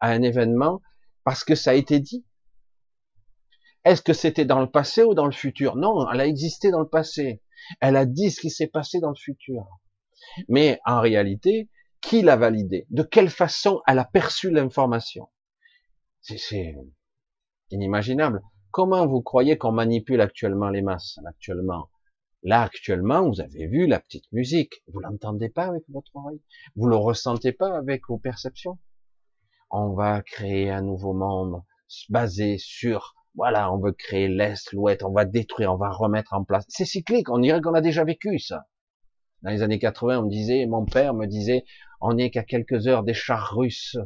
à 0.00 0.08
un 0.08 0.22
événement 0.22 0.80
parce 1.24 1.44
que 1.44 1.54
ça 1.54 1.72
a 1.72 1.74
été 1.74 2.00
dit. 2.00 2.24
Est-ce 3.84 4.00
que 4.00 4.14
c'était 4.14 4.46
dans 4.46 4.60
le 4.60 4.70
passé 4.70 5.02
ou 5.02 5.12
dans 5.12 5.26
le 5.26 5.32
futur? 5.32 5.76
Non, 5.76 6.10
elle 6.10 6.20
a 6.20 6.26
existé 6.26 6.70
dans 6.70 6.80
le 6.80 6.88
passé. 6.88 7.42
Elle 7.80 7.96
a 7.96 8.06
dit 8.06 8.30
ce 8.30 8.40
qui 8.40 8.50
s'est 8.50 8.66
passé 8.66 9.00
dans 9.00 9.10
le 9.10 9.16
futur. 9.16 9.66
Mais 10.48 10.80
en 10.86 11.00
réalité, 11.00 11.68
qui 12.04 12.22
l'a 12.22 12.36
validé 12.36 12.86
De 12.90 13.02
quelle 13.02 13.30
façon 13.30 13.80
elle 13.86 13.98
a 13.98 14.04
perçu 14.04 14.50
l'information 14.50 15.28
C'est 16.20 16.76
inimaginable. 17.70 18.42
Comment 18.70 19.06
vous 19.06 19.22
croyez 19.22 19.56
qu'on 19.56 19.72
manipule 19.72 20.20
actuellement 20.20 20.68
les 20.68 20.82
masses? 20.82 21.18
Actuellement, 21.26 21.90
là 22.42 22.62
actuellement, 22.62 23.28
vous 23.28 23.40
avez 23.40 23.66
vu 23.66 23.86
la 23.86 24.00
petite 24.00 24.30
musique. 24.32 24.82
Vous 24.88 25.00
l'entendez 25.00 25.48
pas 25.48 25.66
avec 25.66 25.84
votre 25.88 26.14
oreille 26.14 26.42
Vous 26.76 26.86
le 26.86 26.96
ressentez 26.96 27.52
pas 27.52 27.76
avec 27.76 28.02
vos 28.08 28.18
perceptions 28.18 28.78
On 29.70 29.94
va 29.94 30.22
créer 30.22 30.70
un 30.70 30.82
nouveau 30.82 31.14
monde 31.14 31.62
basé 32.10 32.58
sur 32.58 33.14
voilà, 33.36 33.72
on 33.72 33.80
veut 33.80 33.92
créer 33.92 34.28
l'Est, 34.28 34.72
l'Ouest, 34.72 35.02
on 35.02 35.12
va 35.12 35.24
détruire, 35.24 35.72
on 35.72 35.76
va 35.76 35.90
remettre 35.90 36.34
en 36.34 36.44
place. 36.44 36.64
C'est 36.68 36.84
cyclique, 36.84 37.30
on 37.30 37.38
dirait 37.38 37.60
qu'on 37.60 37.74
a 37.74 37.80
déjà 37.80 38.04
vécu 38.04 38.38
ça. 38.38 38.66
Dans 39.42 39.50
les 39.50 39.62
années 39.62 39.78
80, 39.78 40.20
on 40.20 40.22
me 40.22 40.30
disait, 40.30 40.64
mon 40.66 40.86
père 40.86 41.12
me 41.12 41.26
disait, 41.26 41.64
on 42.06 42.12
n'est 42.14 42.30
qu'à 42.30 42.42
quelques 42.42 42.86
heures 42.86 43.02
des 43.02 43.14
chars 43.14 43.56
russes. 43.56 43.96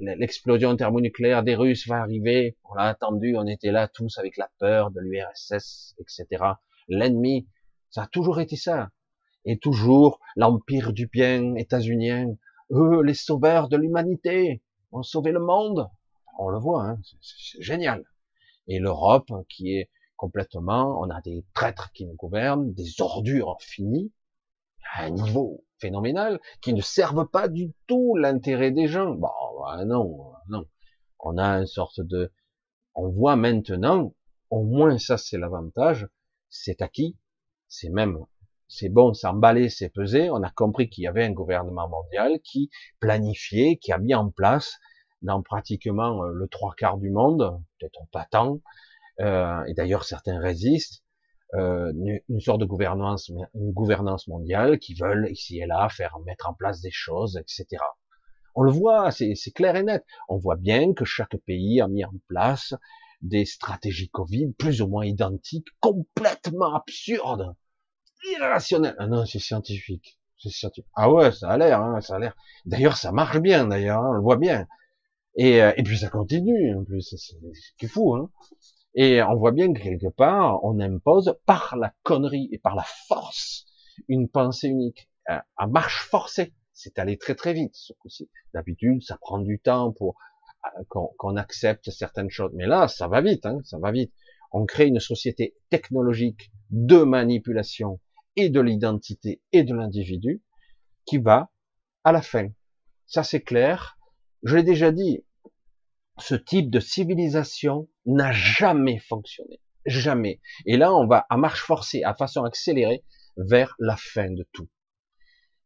L'explosion 0.00 0.76
thermonucléaire 0.76 1.42
des 1.42 1.54
Russes 1.54 1.88
va 1.88 1.96
arriver. 1.96 2.56
On 2.64 2.74
l'a 2.74 2.84
attendu, 2.84 3.36
on 3.36 3.46
était 3.46 3.72
là 3.72 3.88
tous 3.88 4.18
avec 4.18 4.36
la 4.36 4.50
peur 4.58 4.90
de 4.90 5.00
l'URSS, 5.00 5.94
etc. 5.98 6.44
L'ennemi, 6.88 7.48
ça 7.90 8.02
a 8.02 8.06
toujours 8.06 8.38
été 8.40 8.56
ça. 8.56 8.90
Et 9.46 9.58
toujours 9.58 10.20
l'empire 10.36 10.92
du 10.92 11.06
bien 11.06 11.54
états-unien, 11.54 12.26
eux, 12.70 13.02
les 13.02 13.14
sauveurs 13.14 13.68
de 13.68 13.78
l'humanité, 13.78 14.62
ont 14.92 15.02
sauvé 15.02 15.32
le 15.32 15.40
monde 15.40 15.88
on 16.38 16.50
le 16.50 16.58
voit, 16.58 16.84
hein, 16.84 17.00
c'est 17.22 17.62
génial. 17.62 18.04
Et 18.68 18.78
l'Europe 18.78 19.32
qui 19.48 19.76
est 19.76 19.90
complètement, 20.16 21.00
on 21.00 21.08
a 21.08 21.22
des 21.22 21.46
traîtres 21.54 21.92
qui 21.92 22.04
nous 22.04 22.14
gouvernent, 22.14 22.74
des 22.74 23.00
ordures 23.00 23.56
finies, 23.60 24.12
à 24.94 25.04
un 25.04 25.10
niveau 25.10 25.64
phénoménal, 25.78 26.40
qui 26.60 26.74
ne 26.74 26.80
servent 26.80 27.28
pas 27.28 27.48
du 27.48 27.72
tout 27.86 28.16
l'intérêt 28.16 28.70
des 28.70 28.88
gens. 28.88 29.14
Bon, 29.14 29.28
bah, 29.60 29.84
non, 29.84 30.32
non. 30.48 30.64
On 31.18 31.38
a 31.38 31.58
une 31.58 31.66
sorte 31.66 32.00
de, 32.00 32.32
on 32.94 33.08
voit 33.10 33.36
maintenant, 33.36 34.14
au 34.50 34.62
moins 34.62 34.98
ça 34.98 35.18
c'est 35.18 35.38
l'avantage, 35.38 36.08
c'est 36.48 36.82
acquis, 36.82 37.16
c'est 37.68 37.88
même, 37.88 38.18
c'est 38.68 38.88
bon, 38.88 39.14
c'est 39.14 39.26
emballé, 39.26 39.68
c'est 39.68 39.88
pesé, 39.88 40.30
on 40.30 40.42
a 40.42 40.50
compris 40.50 40.88
qu'il 40.88 41.04
y 41.04 41.06
avait 41.06 41.24
un 41.24 41.32
gouvernement 41.32 41.88
mondial 41.88 42.40
qui 42.42 42.70
planifiait, 43.00 43.76
qui 43.76 43.92
a 43.92 43.98
mis 43.98 44.14
en 44.14 44.30
place 44.30 44.78
dans 45.22 45.42
pratiquement 45.42 46.24
euh, 46.24 46.30
le 46.32 46.48
trois 46.48 46.74
quarts 46.76 46.98
du 46.98 47.10
monde, 47.10 47.60
peut-être 47.78 48.06
pas 48.12 48.26
tant, 48.30 48.60
euh, 49.20 49.64
et 49.64 49.74
d'ailleurs 49.74 50.04
certains 50.04 50.38
résistent, 50.38 51.02
euh, 51.54 51.92
une, 52.28 52.40
sorte 52.40 52.60
de 52.60 52.64
gouvernance, 52.64 53.28
une 53.28 53.72
gouvernance 53.72 54.26
mondiale 54.26 54.78
qui 54.78 54.94
veulent 54.94 55.28
ici 55.30 55.58
et 55.58 55.66
là 55.66 55.88
faire 55.88 56.18
mettre 56.26 56.48
en 56.48 56.54
place 56.54 56.80
des 56.80 56.90
choses, 56.90 57.36
etc. 57.36 57.82
On 58.56 58.62
le 58.62 58.72
voit, 58.72 59.10
c'est 59.10 59.34
clair 59.54 59.76
et 59.76 59.82
net. 59.82 60.04
On 60.28 60.38
voit 60.38 60.56
bien 60.56 60.92
que 60.94 61.04
chaque 61.04 61.36
pays 61.46 61.80
a 61.80 61.88
mis 61.88 62.04
en 62.04 62.12
place 62.26 62.74
des 63.22 63.44
stratégies 63.44 64.08
Covid 64.08 64.52
plus 64.58 64.82
ou 64.82 64.88
moins 64.88 65.04
identiques, 65.06 65.68
complètement 65.80 66.74
absurdes, 66.74 67.54
irrationnelles. 68.32 68.96
Ah 68.98 69.06
non, 69.06 69.24
c'est 69.26 69.38
scientifique. 69.38 70.18
Scientifique. 70.38 70.90
Ah 70.94 71.10
ouais, 71.12 71.32
ça 71.32 71.50
a 71.50 71.58
l'air, 71.58 71.80
hein, 71.80 72.00
ça 72.00 72.16
a 72.16 72.18
l'air. 72.18 72.34
D'ailleurs, 72.64 72.96
ça 72.96 73.12
marche 73.12 73.38
bien, 73.38 73.66
d'ailleurs, 73.66 74.02
hein, 74.02 74.10
on 74.10 74.12
le 74.12 74.20
voit 74.20 74.36
bien. 74.36 74.66
Et, 75.36 75.62
euh, 75.62 75.72
et 75.76 75.82
puis 75.82 75.98
ça 75.98 76.08
continue, 76.08 76.74
en 76.74 76.84
plus, 76.84 77.14
c'est 77.78 77.88
fou, 77.88 78.14
hein. 78.14 78.30
Et 78.96 79.22
on 79.22 79.36
voit 79.36 79.52
bien 79.52 79.72
que 79.72 79.80
quelque 79.80 80.08
part, 80.08 80.64
on 80.64 80.80
impose 80.80 81.36
par 81.44 81.76
la 81.76 81.94
connerie 82.02 82.48
et 82.50 82.58
par 82.58 82.74
la 82.74 82.84
force 83.08 83.66
une 84.08 84.28
pensée 84.28 84.68
unique, 84.68 85.08
à 85.26 85.66
marche 85.66 86.06
forcée. 86.08 86.54
C'est 86.72 86.98
aller 86.98 87.16
très 87.16 87.34
très 87.34 87.52
vite, 87.52 87.74
ce. 87.74 87.92
D'habitude, 88.52 89.02
ça 89.02 89.18
prend 89.20 89.38
du 89.38 89.58
temps 89.58 89.92
pour 89.92 90.16
euh, 90.64 91.04
qu'on 91.16 91.36
accepte 91.36 91.90
certaines 91.90 92.30
choses. 92.30 92.52
Mais 92.54 92.66
là, 92.66 92.88
ça 92.88 93.08
va 93.08 93.20
vite, 93.20 93.46
hein, 93.46 93.58
ça 93.64 93.78
va 93.78 93.92
vite. 93.92 94.12
On 94.52 94.64
crée 94.64 94.86
une 94.86 95.00
société 95.00 95.56
technologique 95.70 96.50
de 96.70 96.98
manipulation 96.98 98.00
et 98.36 98.50
de 98.50 98.60
l'identité 98.60 99.42
et 99.52 99.62
de 99.62 99.74
l'individu 99.74 100.42
qui 101.04 101.18
va 101.18 101.50
à 102.04 102.12
la 102.12 102.22
fin. 102.22 102.48
Ça 103.06 103.22
c'est 103.22 103.40
clair. 103.40 103.98
Je 104.42 104.56
l'ai 104.56 104.62
déjà 104.62 104.92
dit, 104.92 105.24
ce 106.18 106.34
type 106.34 106.70
de 106.70 106.80
civilisation 106.80 107.88
n'a 108.06 108.32
jamais 108.32 108.98
fonctionné. 108.98 109.60
Jamais. 109.84 110.40
Et 110.64 110.76
là, 110.76 110.94
on 110.94 111.06
va 111.06 111.26
à 111.30 111.36
marche 111.36 111.62
forcée, 111.62 112.02
à 112.02 112.14
façon 112.14 112.44
accélérée, 112.44 113.04
vers 113.36 113.74
la 113.78 113.96
fin 113.96 114.30
de 114.30 114.46
tout. 114.52 114.68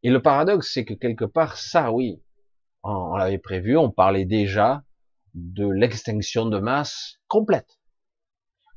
Et 0.03 0.11
le 0.11 0.21
paradoxe, 0.23 0.73
c'est 0.73 0.85
que 0.85 0.95
quelque 0.95 1.25
part, 1.25 1.57
ça, 1.57 1.93
oui, 1.93 2.23
on, 2.83 3.17
l'avait 3.17 3.39
prévu, 3.39 3.77
on 3.77 3.91
parlait 3.91 4.25
déjà 4.25 4.83
de 5.35 5.69
l'extinction 5.69 6.47
de 6.47 6.59
masse 6.59 7.19
complète. 7.29 7.79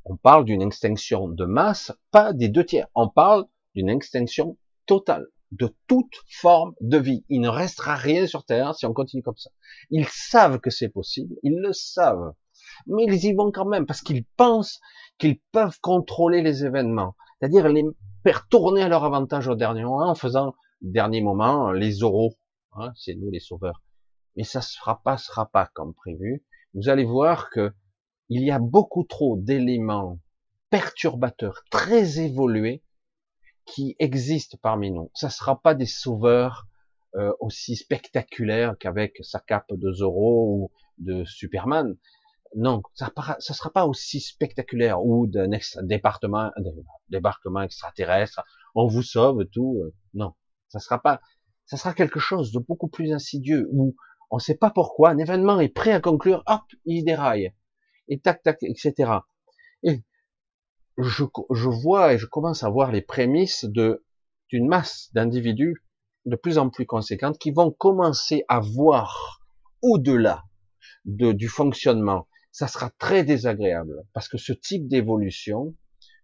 On 0.05 0.17
parle 0.17 0.45
d'une 0.45 0.61
extinction 0.61 1.27
de 1.29 1.45
masse, 1.45 1.91
pas 2.11 2.33
des 2.33 2.49
deux 2.49 2.65
tiers. 2.65 2.87
On 2.93 3.09
parle 3.09 3.45
d'une 3.73 3.89
extinction 3.89 4.57
totale 4.85 5.27
de 5.57 5.75
toute 5.87 6.13
forme 6.27 6.73
de 6.81 6.97
vie. 6.97 7.25
Il 7.29 7.41
ne 7.41 7.49
restera 7.49 7.95
rien 7.95 8.27
sur 8.27 8.45
Terre 8.45 8.75
si 8.75 8.85
on 8.85 8.93
continue 8.93 9.23
comme 9.23 9.37
ça. 9.37 9.49
Ils 9.89 10.07
savent 10.07 10.59
que 10.59 10.69
c'est 10.69 10.89
possible, 10.89 11.35
ils 11.43 11.59
le 11.59 11.73
savent, 11.73 12.33
mais 12.87 13.05
ils 13.05 13.25
y 13.25 13.33
vont 13.33 13.51
quand 13.51 13.65
même 13.65 13.85
parce 13.85 14.01
qu'ils 14.01 14.25
pensent 14.37 14.79
qu'ils 15.17 15.39
peuvent 15.51 15.79
contrôler 15.81 16.41
les 16.41 16.65
événements, 16.65 17.15
c'est-à-dire 17.39 17.67
les 17.69 17.85
faire 18.23 18.47
tourner 18.47 18.81
à 18.83 18.87
leur 18.87 19.03
avantage 19.03 19.47
au 19.47 19.55
dernier 19.55 19.83
moment 19.83 20.09
en 20.09 20.15
faisant 20.15 20.55
dernier 20.81 21.21
moment 21.21 21.71
les 21.71 22.03
oraux. 22.03 22.35
Hein, 22.73 22.91
c'est 22.95 23.15
nous 23.15 23.29
les 23.29 23.39
sauveurs. 23.39 23.83
Mais 24.35 24.43
ça 24.43 24.61
se 24.61 24.77
fera 24.77 25.01
pas, 25.03 25.17
sera 25.17 25.45
pas 25.45 25.69
comme 25.73 25.93
prévu. 25.93 26.43
Vous 26.73 26.89
allez 26.89 27.05
voir 27.05 27.49
que 27.51 27.73
il 28.29 28.43
y 28.43 28.51
a 28.51 28.59
beaucoup 28.59 29.03
trop 29.03 29.37
d'éléments 29.37 30.17
perturbateurs 30.71 31.61
très 31.69 32.19
évolués 32.19 32.81
qui 33.65 33.95
existent 33.99 34.57
parmi 34.61 34.91
nous. 34.91 35.11
Ça 35.13 35.27
ne 35.27 35.31
sera 35.31 35.61
pas 35.61 35.75
des 35.75 35.85
sauveurs 35.85 36.67
euh, 37.15 37.31
aussi 37.39 37.75
spectaculaires 37.75 38.75
qu'avec 38.79 39.17
sa 39.21 39.39
cape 39.39 39.71
de 39.71 39.91
Zorro 39.91 40.55
ou 40.55 40.71
de 40.97 41.23
Superman. 41.25 41.95
Non, 42.55 42.83
ça 42.93 43.11
ne 43.17 43.39
sera 43.39 43.71
pas 43.71 43.85
aussi 43.87 44.19
spectaculaire 44.19 45.03
ou 45.03 45.27
d'un 45.27 45.49
département, 45.81 46.51
débarquement 47.09 47.61
extraterrestre. 47.61 48.43
On 48.75 48.87
vous 48.87 49.01
sauve 49.01 49.45
tout. 49.51 49.81
Euh, 49.83 49.93
non, 50.13 50.33
ça 50.67 50.79
sera 50.79 51.01
pas. 51.01 51.21
Ça 51.65 51.77
sera 51.77 51.93
quelque 51.93 52.19
chose 52.19 52.51
de 52.51 52.59
beaucoup 52.59 52.89
plus 52.89 53.13
insidieux 53.13 53.67
où 53.71 53.95
on 54.29 54.37
ne 54.37 54.41
sait 54.41 54.57
pas 54.57 54.69
pourquoi 54.69 55.09
un 55.09 55.17
événement 55.17 55.59
est 55.59 55.69
prêt 55.69 55.93
à 55.93 56.01
conclure, 56.01 56.43
hop, 56.47 56.61
il 56.85 57.05
déraille 57.05 57.53
et 58.07 58.19
tac 58.19 58.43
tac, 58.43 58.57
etc. 58.63 59.11
Et 59.83 60.03
je, 60.97 61.23
je 61.51 61.69
vois 61.69 62.13
et 62.13 62.17
je 62.17 62.25
commence 62.25 62.63
à 62.63 62.69
voir 62.69 62.91
les 62.91 63.01
prémices 63.01 63.65
de 63.65 64.03
d'une 64.49 64.67
masse 64.67 65.09
d'individus 65.13 65.83
de 66.25 66.35
plus 66.35 66.57
en 66.57 66.69
plus 66.69 66.85
conséquentes 66.85 67.39
qui 67.39 67.51
vont 67.51 67.71
commencer 67.71 68.45
à 68.47 68.59
voir 68.59 69.41
au-delà 69.81 70.43
de, 71.05 71.31
du 71.31 71.49
fonctionnement. 71.49 72.27
Ça 72.51 72.67
sera 72.67 72.89
très 72.91 73.23
désagréable 73.23 74.05
parce 74.13 74.27
que 74.27 74.37
ce 74.37 74.53
type 74.53 74.87
d'évolution, 74.87 75.75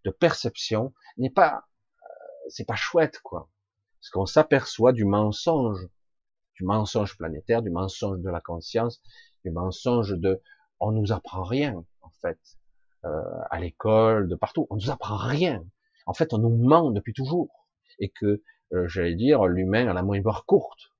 de 0.05 0.11
perception, 0.11 0.93
n'est 1.17 1.31
pas, 1.31 1.65
euh, 2.03 2.49
c'est 2.49 2.67
pas 2.67 2.75
chouette 2.75 3.19
quoi. 3.23 3.49
Parce 3.99 4.09
qu'on 4.11 4.25
s'aperçoit 4.25 4.93
du 4.93 5.05
mensonge, 5.05 5.87
du 6.55 6.63
mensonge 6.63 7.17
planétaire, 7.17 7.61
du 7.61 7.71
mensonge 7.71 8.19
de 8.19 8.29
la 8.29 8.41
conscience, 8.41 9.01
du 9.43 9.51
mensonge 9.51 10.11
de, 10.11 10.41
on 10.79 10.91
nous 10.91 11.11
apprend 11.11 11.43
rien 11.43 11.83
en 12.01 12.11
fait. 12.21 12.39
Euh, 13.05 13.21
à 13.49 13.59
l'école, 13.59 14.27
de 14.27 14.35
partout. 14.35 14.67
On 14.69 14.75
nous 14.75 14.89
apprend 14.89 15.15
rien. 15.15 15.63
En 16.05 16.13
fait, 16.13 16.33
on 16.33 16.37
nous 16.37 16.49
ment 16.49 16.91
depuis 16.91 17.13
toujours. 17.13 17.67
Et 17.99 18.09
que, 18.09 18.43
euh, 18.73 18.87
j'allais 18.87 19.15
dire, 19.15 19.45
l'humain 19.45 19.87
a 19.87 19.93
la 19.93 20.03
mémoire 20.03 20.45
courte. 20.45 20.91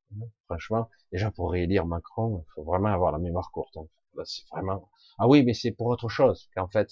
Franchement, 0.46 0.90
déjà 1.12 1.30
pour 1.30 1.52
réélire 1.52 1.86
Macron, 1.86 2.46
il 2.48 2.52
faut 2.54 2.64
vraiment 2.64 2.90
avoir 2.90 3.12
la 3.12 3.20
mémoire 3.20 3.52
courte. 3.52 3.76
Hein. 3.78 3.86
c'est 4.24 4.48
vraiment. 4.50 4.90
Ah 5.18 5.28
oui, 5.28 5.44
mais 5.44 5.54
c'est 5.54 5.72
pour 5.72 5.88
autre 5.88 6.08
chose. 6.08 6.50
Qu'en 6.56 6.70
fait, 6.70 6.90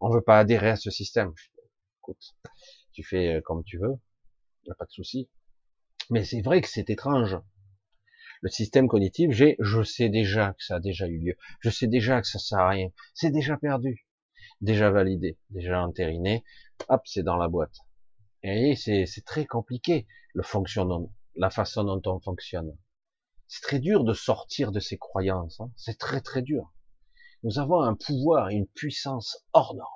on 0.00 0.10
veut 0.10 0.22
pas 0.22 0.40
adhérer 0.40 0.70
à 0.70 0.76
ce 0.76 0.90
système. 0.90 1.32
Écoute, 2.00 2.34
tu 2.92 3.04
fais 3.04 3.36
euh, 3.36 3.40
comme 3.40 3.62
tu 3.62 3.78
veux, 3.78 3.94
y 4.64 4.70
a 4.70 4.74
pas 4.74 4.86
de 4.86 4.90
souci. 4.90 5.30
Mais 6.10 6.24
c'est 6.24 6.42
vrai 6.42 6.60
que 6.60 6.68
c'est 6.68 6.90
étrange. 6.90 7.38
Le 8.40 8.48
système 8.48 8.88
cognitif, 8.88 9.30
j'ai, 9.30 9.56
je 9.60 9.82
sais 9.82 10.08
déjà 10.08 10.52
que 10.54 10.64
ça 10.64 10.76
a 10.76 10.80
déjà 10.80 11.06
eu 11.06 11.18
lieu. 11.18 11.36
Je 11.60 11.70
sais 11.70 11.86
déjà 11.86 12.20
que 12.20 12.26
ça 12.26 12.38
sert 12.38 12.58
à 12.58 12.68
rien. 12.70 12.88
C'est 13.14 13.30
déjà 13.30 13.56
perdu 13.56 14.07
déjà 14.60 14.90
validé, 14.90 15.38
déjà 15.50 15.82
entériné, 15.82 16.44
hop, 16.88 17.02
c'est 17.04 17.22
dans 17.22 17.36
la 17.36 17.48
boîte. 17.48 17.76
Et 18.42 18.76
c'est 18.76 19.24
très 19.24 19.46
compliqué 19.46 20.06
le 20.34 20.42
fonctionnement, 20.42 21.12
la 21.34 21.50
façon 21.50 21.84
dont 21.84 22.02
on 22.06 22.20
fonctionne. 22.20 22.76
C'est 23.46 23.62
très 23.62 23.78
dur 23.78 24.04
de 24.04 24.12
sortir 24.12 24.72
de 24.72 24.80
ces 24.80 24.98
croyances. 24.98 25.60
Hein. 25.60 25.72
C'est 25.76 25.98
très 25.98 26.20
très 26.20 26.42
dur. 26.42 26.72
Nous 27.42 27.58
avons 27.58 27.80
un 27.80 27.94
pouvoir 27.94 28.50
et 28.50 28.54
une 28.54 28.66
puissance 28.66 29.44
hors 29.52 29.74
norme. 29.74 29.88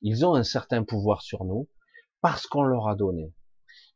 Ils 0.00 0.24
ont 0.24 0.34
un 0.34 0.44
certain 0.44 0.84
pouvoir 0.84 1.22
sur 1.22 1.44
nous 1.44 1.68
parce 2.20 2.46
qu'on 2.46 2.62
leur 2.62 2.88
a 2.88 2.94
donné. 2.94 3.32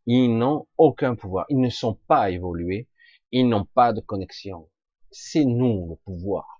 Ils 0.06 0.36
n'ont 0.36 0.66
aucun 0.78 1.14
pouvoir. 1.14 1.46
Ils 1.48 1.60
ne 1.60 1.70
sont 1.70 1.94
pas 2.06 2.30
évolués. 2.30 2.88
Ils 3.32 3.48
n'ont 3.48 3.64
pas 3.64 3.92
de 3.92 4.00
connexion. 4.00 4.68
C'est 5.10 5.44
nous 5.44 5.88
le 5.90 5.96
pouvoir 5.96 6.55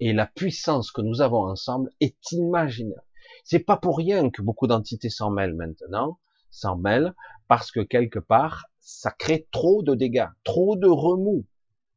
et 0.00 0.12
la 0.12 0.26
puissance 0.26 0.90
que 0.90 1.00
nous 1.00 1.20
avons 1.20 1.46
ensemble 1.46 1.90
est 2.00 2.32
imaginaire. 2.32 3.02
C'est 3.44 3.60
pas 3.60 3.76
pour 3.76 3.98
rien 3.98 4.30
que 4.30 4.42
beaucoup 4.42 4.66
d'entités 4.66 5.10
s'en 5.10 5.30
mêlent 5.30 5.54
maintenant, 5.54 6.18
s'en 6.50 6.76
mêlent 6.76 7.14
parce 7.46 7.70
que 7.70 7.80
quelque 7.80 8.18
part, 8.18 8.66
ça 8.80 9.10
crée 9.10 9.46
trop 9.50 9.82
de 9.82 9.94
dégâts, 9.94 10.28
trop 10.44 10.76
de 10.76 10.88
remous 10.88 11.44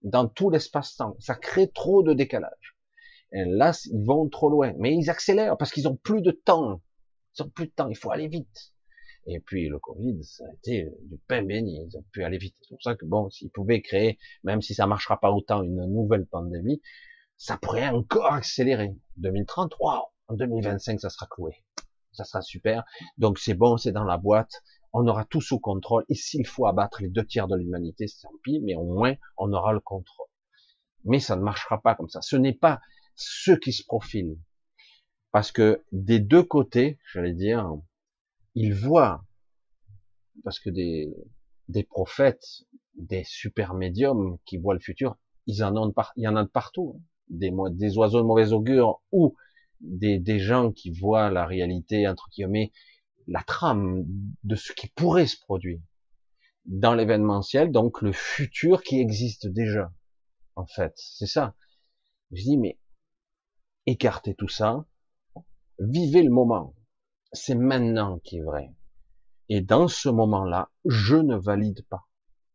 dans 0.03 0.27
tout 0.27 0.49
l'espace-temps. 0.49 1.15
Ça 1.19 1.35
crée 1.35 1.69
trop 1.69 2.03
de 2.03 2.13
décalage. 2.13 2.75
Et 3.33 3.45
là, 3.45 3.71
ils 3.85 4.05
vont 4.05 4.27
trop 4.27 4.49
loin. 4.49 4.73
Mais 4.77 4.95
ils 4.95 5.09
accélèrent 5.09 5.57
parce 5.57 5.71
qu'ils 5.71 5.87
ont 5.87 5.95
plus 5.95 6.21
de 6.21 6.31
temps. 6.31 6.81
Ils 7.37 7.43
ont 7.43 7.49
plus 7.49 7.67
de 7.67 7.71
temps. 7.71 7.89
Il 7.89 7.95
faut 7.95 8.11
aller 8.11 8.27
vite. 8.27 8.73
Et 9.27 9.39
puis 9.39 9.69
le 9.69 9.79
Covid, 9.79 10.23
ça 10.23 10.43
a 10.45 10.53
été 10.53 10.89
du 11.03 11.17
pain 11.27 11.43
béni. 11.43 11.85
Ils 11.87 11.97
ont 11.97 12.03
pu 12.11 12.23
aller 12.23 12.37
vite. 12.37 12.55
C'est 12.61 12.69
pour 12.69 12.81
ça 12.81 12.95
que 12.95 13.05
bon, 13.05 13.29
s'ils 13.29 13.51
pouvaient 13.51 13.81
créer, 13.81 14.17
même 14.43 14.61
si 14.61 14.73
ça 14.73 14.87
marchera 14.87 15.19
pas 15.19 15.31
autant, 15.31 15.61
une 15.61 15.85
nouvelle 15.85 16.25
pandémie, 16.25 16.81
ça 17.41 17.57
pourrait 17.57 17.89
encore 17.89 18.31
accélérer. 18.31 18.95
2030, 19.17 19.73
waouh, 19.79 20.03
en 20.27 20.35
2025, 20.35 21.01
ça 21.01 21.09
sera 21.09 21.25
cloué. 21.25 21.65
Ça 22.11 22.23
sera 22.23 22.43
super. 22.43 22.83
Donc 23.17 23.39
c'est 23.39 23.55
bon, 23.55 23.77
c'est 23.77 23.91
dans 23.91 24.03
la 24.03 24.19
boîte. 24.19 24.61
On 24.93 25.07
aura 25.07 25.25
tout 25.25 25.41
sous 25.41 25.59
contrôle. 25.59 26.05
Et 26.07 26.13
s'il 26.13 26.45
faut 26.45 26.67
abattre 26.67 27.01
les 27.01 27.09
deux 27.09 27.25
tiers 27.25 27.47
de 27.47 27.55
l'humanité, 27.55 28.05
c'est 28.05 28.27
tant 28.27 28.33
pis, 28.43 28.59
mais 28.59 28.75
au 28.75 28.83
moins, 28.83 29.15
on 29.37 29.51
aura 29.53 29.73
le 29.73 29.79
contrôle. 29.79 30.27
Mais 31.03 31.19
ça 31.19 31.35
ne 31.35 31.41
marchera 31.41 31.81
pas 31.81 31.95
comme 31.95 32.09
ça. 32.09 32.21
Ce 32.21 32.35
n'est 32.35 32.53
pas 32.53 32.79
ceux 33.15 33.57
qui 33.57 33.73
se 33.73 33.83
profilent. 33.83 34.37
Parce 35.31 35.51
que 35.51 35.83
des 35.91 36.19
deux 36.19 36.43
côtés, 36.43 36.99
j'allais 37.11 37.33
dire, 37.33 37.67
ils 38.53 38.75
voient, 38.75 39.25
parce 40.43 40.59
que 40.59 40.69
des, 40.69 41.11
des 41.69 41.85
prophètes, 41.85 42.45
des 42.93 43.23
super 43.23 43.73
médiums 43.73 44.37
qui 44.45 44.59
voient 44.59 44.75
le 44.75 44.79
futur, 44.79 45.17
ils 45.47 45.63
en 45.63 45.75
ont, 45.75 45.91
il 46.17 46.23
y 46.23 46.27
en 46.27 46.35
a 46.35 46.43
de 46.43 46.49
partout. 46.49 47.01
Des, 47.29 47.51
des 47.71 47.97
oiseaux 47.97 48.21
de 48.21 48.25
mauvais 48.25 48.51
augure 48.51 49.01
ou 49.11 49.35
des, 49.79 50.19
des 50.19 50.39
gens 50.39 50.71
qui 50.71 50.91
voient 50.91 51.31
la 51.31 51.45
réalité, 51.45 52.07
entre 52.07 52.29
guillemets, 52.29 52.71
la 53.27 53.43
trame 53.43 54.03
de 54.43 54.55
ce 54.55 54.73
qui 54.73 54.87
pourrait 54.89 55.27
se 55.27 55.39
produire 55.39 55.79
dans 56.65 56.93
l'événementiel, 56.93 57.71
donc 57.71 58.01
le 58.01 58.11
futur 58.11 58.83
qui 58.83 58.99
existe 58.99 59.47
déjà, 59.47 59.91
en 60.55 60.65
fait. 60.65 60.93
C'est 60.95 61.27
ça. 61.27 61.55
Je 62.31 62.43
dis, 62.43 62.57
mais 62.57 62.77
écartez 63.85 64.35
tout 64.35 64.47
ça, 64.47 64.85
vivez 65.79 66.23
le 66.23 66.29
moment. 66.29 66.75
C'est 67.33 67.55
maintenant 67.55 68.19
qui 68.19 68.37
est 68.37 68.43
vrai. 68.43 68.73
Et 69.49 69.61
dans 69.61 69.87
ce 69.87 70.09
moment-là, 70.09 70.69
je 70.85 71.15
ne 71.15 71.35
valide 71.35 71.85
pas. 71.89 72.07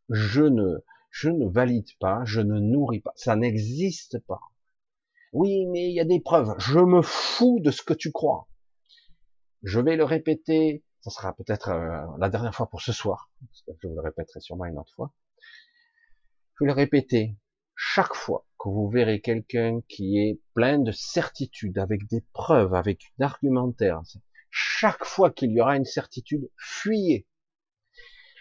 Je 0.08 0.42
ne, 0.42 0.78
je 1.10 1.30
ne 1.30 1.46
valide 1.46 1.88
pas, 1.98 2.22
je 2.24 2.40
ne 2.40 2.58
nourris 2.58 3.00
pas. 3.00 3.12
Ça 3.16 3.36
n'existe 3.36 4.18
pas. 4.26 4.40
Oui, 5.32 5.66
mais 5.66 5.88
il 5.88 5.94
y 5.94 6.00
a 6.00 6.04
des 6.04 6.20
preuves. 6.20 6.54
Je 6.58 6.78
me 6.78 7.02
fous 7.02 7.60
de 7.60 7.70
ce 7.70 7.82
que 7.82 7.94
tu 7.94 8.12
crois. 8.12 8.48
Je 9.62 9.80
vais 9.80 9.96
le 9.96 10.04
répéter. 10.04 10.84
Ça 11.00 11.10
sera 11.10 11.34
peut-être 11.34 11.68
euh, 11.68 12.06
la 12.18 12.28
dernière 12.28 12.54
fois 12.54 12.68
pour 12.68 12.80
ce 12.80 12.92
soir. 12.92 13.30
je 13.66 13.88
vous 13.88 13.94
le 13.94 14.00
répéterai 14.00 14.40
sûrement 14.40 14.64
une 14.64 14.78
autre 14.78 14.92
fois. 14.94 15.12
Je 16.54 16.64
vais 16.64 16.68
le 16.68 16.76
répéter 16.76 17.36
chaque 17.76 18.14
fois 18.14 18.46
que 18.58 18.70
vous 18.70 18.88
verrez 18.88 19.20
quelqu'un 19.20 19.80
qui 19.88 20.18
est 20.18 20.40
plein 20.54 20.78
de 20.78 20.90
certitude, 20.90 21.78
avec 21.78 22.08
des 22.08 22.24
preuves, 22.32 22.74
avec 22.74 23.12
une 23.18 23.24
argumentaire. 23.24 24.00
Chaque 24.50 25.04
fois 25.04 25.30
qu'il 25.30 25.52
y 25.52 25.60
aura 25.60 25.76
une 25.76 25.84
certitude, 25.84 26.50
fuyez. 26.56 27.28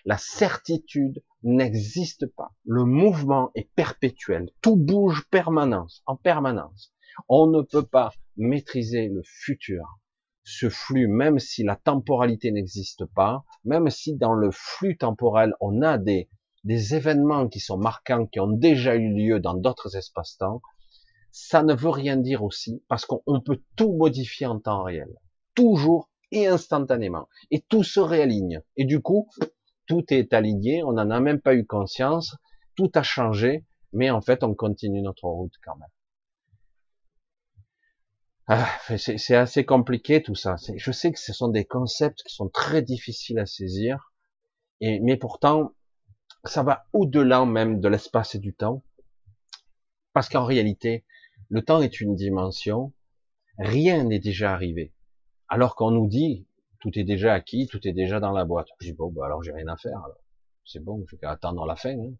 La 0.05 0.17
certitude 0.17 1.21
n'existe 1.45 2.25
pas. 2.25 2.51
Le 2.65 2.83
mouvement 2.83 3.51
est 3.55 3.69
perpétuel. 3.75 4.49
Tout 4.61 4.75
bouge 4.75 5.23
permanence, 5.29 6.01
en 6.07 6.17
permanence. 6.17 6.91
On 7.29 7.47
ne 7.47 7.61
peut 7.61 7.85
pas 7.85 8.11
maîtriser 8.35 9.07
le 9.07 9.21
futur. 9.23 9.99
Ce 10.43 10.69
flux, 10.69 11.07
même 11.07 11.39
si 11.39 11.63
la 11.63 11.75
temporalité 11.75 12.51
n'existe 12.51 13.05
pas, 13.05 13.45
même 13.63 13.89
si 13.89 14.15
dans 14.15 14.33
le 14.33 14.49
flux 14.51 14.97
temporel 14.97 15.53
on 15.61 15.81
a 15.81 15.97
des, 15.97 16.29
des 16.63 16.95
événements 16.95 17.47
qui 17.47 17.59
sont 17.59 17.77
marquants, 17.77 18.25
qui 18.25 18.39
ont 18.39 18.51
déjà 18.51 18.95
eu 18.95 19.13
lieu 19.13 19.39
dans 19.39 19.53
d'autres 19.53 19.95
espaces-temps, 19.95 20.61
ça 21.31 21.63
ne 21.63 21.73
veut 21.73 21.89
rien 21.89 22.17
dire 22.17 22.43
aussi, 22.43 22.83
parce 22.87 23.05
qu'on 23.05 23.41
peut 23.41 23.61
tout 23.75 23.93
modifier 23.93 24.45
en 24.47 24.59
temps 24.59 24.83
réel, 24.83 25.09
toujours 25.53 26.09
et 26.31 26.47
instantanément, 26.47 27.27
et 27.51 27.61
tout 27.61 27.83
se 27.83 27.99
réaligne. 27.99 28.61
Et 28.77 28.85
du 28.85 29.01
coup, 29.01 29.29
tout 29.87 30.03
est 30.09 30.33
aligné, 30.33 30.83
on 30.83 30.93
n'en 30.93 31.09
a 31.09 31.19
même 31.19 31.41
pas 31.41 31.55
eu 31.55 31.65
conscience, 31.65 32.35
tout 32.75 32.91
a 32.95 33.03
changé, 33.03 33.65
mais 33.93 34.09
en 34.09 34.21
fait, 34.21 34.43
on 34.43 34.53
continue 34.53 35.01
notre 35.01 35.25
route 35.25 35.53
quand 35.63 35.75
même. 35.77 35.89
Ah, 38.47 38.69
c'est 38.97 39.35
assez 39.35 39.65
compliqué 39.65 40.21
tout 40.21 40.35
ça. 40.35 40.55
Je 40.75 40.91
sais 40.91 41.11
que 41.11 41.19
ce 41.19 41.33
sont 41.33 41.47
des 41.47 41.65
concepts 41.65 42.21
qui 42.21 42.33
sont 42.33 42.47
très 42.47 42.83
difficiles 42.83 43.39
à 43.39 43.47
saisir, 43.47 44.11
mais 44.81 45.17
pourtant, 45.17 45.73
ça 46.43 46.61
va 46.61 46.85
au-delà 46.93 47.45
même 47.45 47.79
de 47.79 47.87
l'espace 47.87 48.35
et 48.35 48.39
du 48.39 48.53
temps, 48.53 48.83
parce 50.13 50.29
qu'en 50.29 50.45
réalité, 50.45 51.05
le 51.49 51.63
temps 51.63 51.81
est 51.81 51.99
une 51.99 52.15
dimension, 52.15 52.93
rien 53.57 54.03
n'est 54.03 54.19
déjà 54.19 54.53
arrivé. 54.53 54.93
Alors 55.47 55.75
qu'on 55.75 55.91
nous 55.91 56.07
dit, 56.07 56.47
tout 56.79 56.97
est 56.97 57.03
déjà 57.03 57.33
acquis, 57.33 57.67
tout 57.67 57.85
est 57.87 57.93
déjà 57.93 58.19
dans 58.19 58.31
la 58.31 58.45
boîte. 58.45 58.67
Je 58.79 58.87
dis, 58.87 58.93
bon, 58.93 59.11
bah 59.11 59.25
alors 59.25 59.43
j'ai 59.43 59.51
rien 59.51 59.67
à 59.67 59.77
faire. 59.77 60.01
C'est 60.65 60.83
bon, 60.83 61.03
je 61.07 61.15
vais 61.15 61.27
attendre 61.27 61.65
la 61.65 61.75
fin. 61.75 61.97
Hein. 61.97 62.13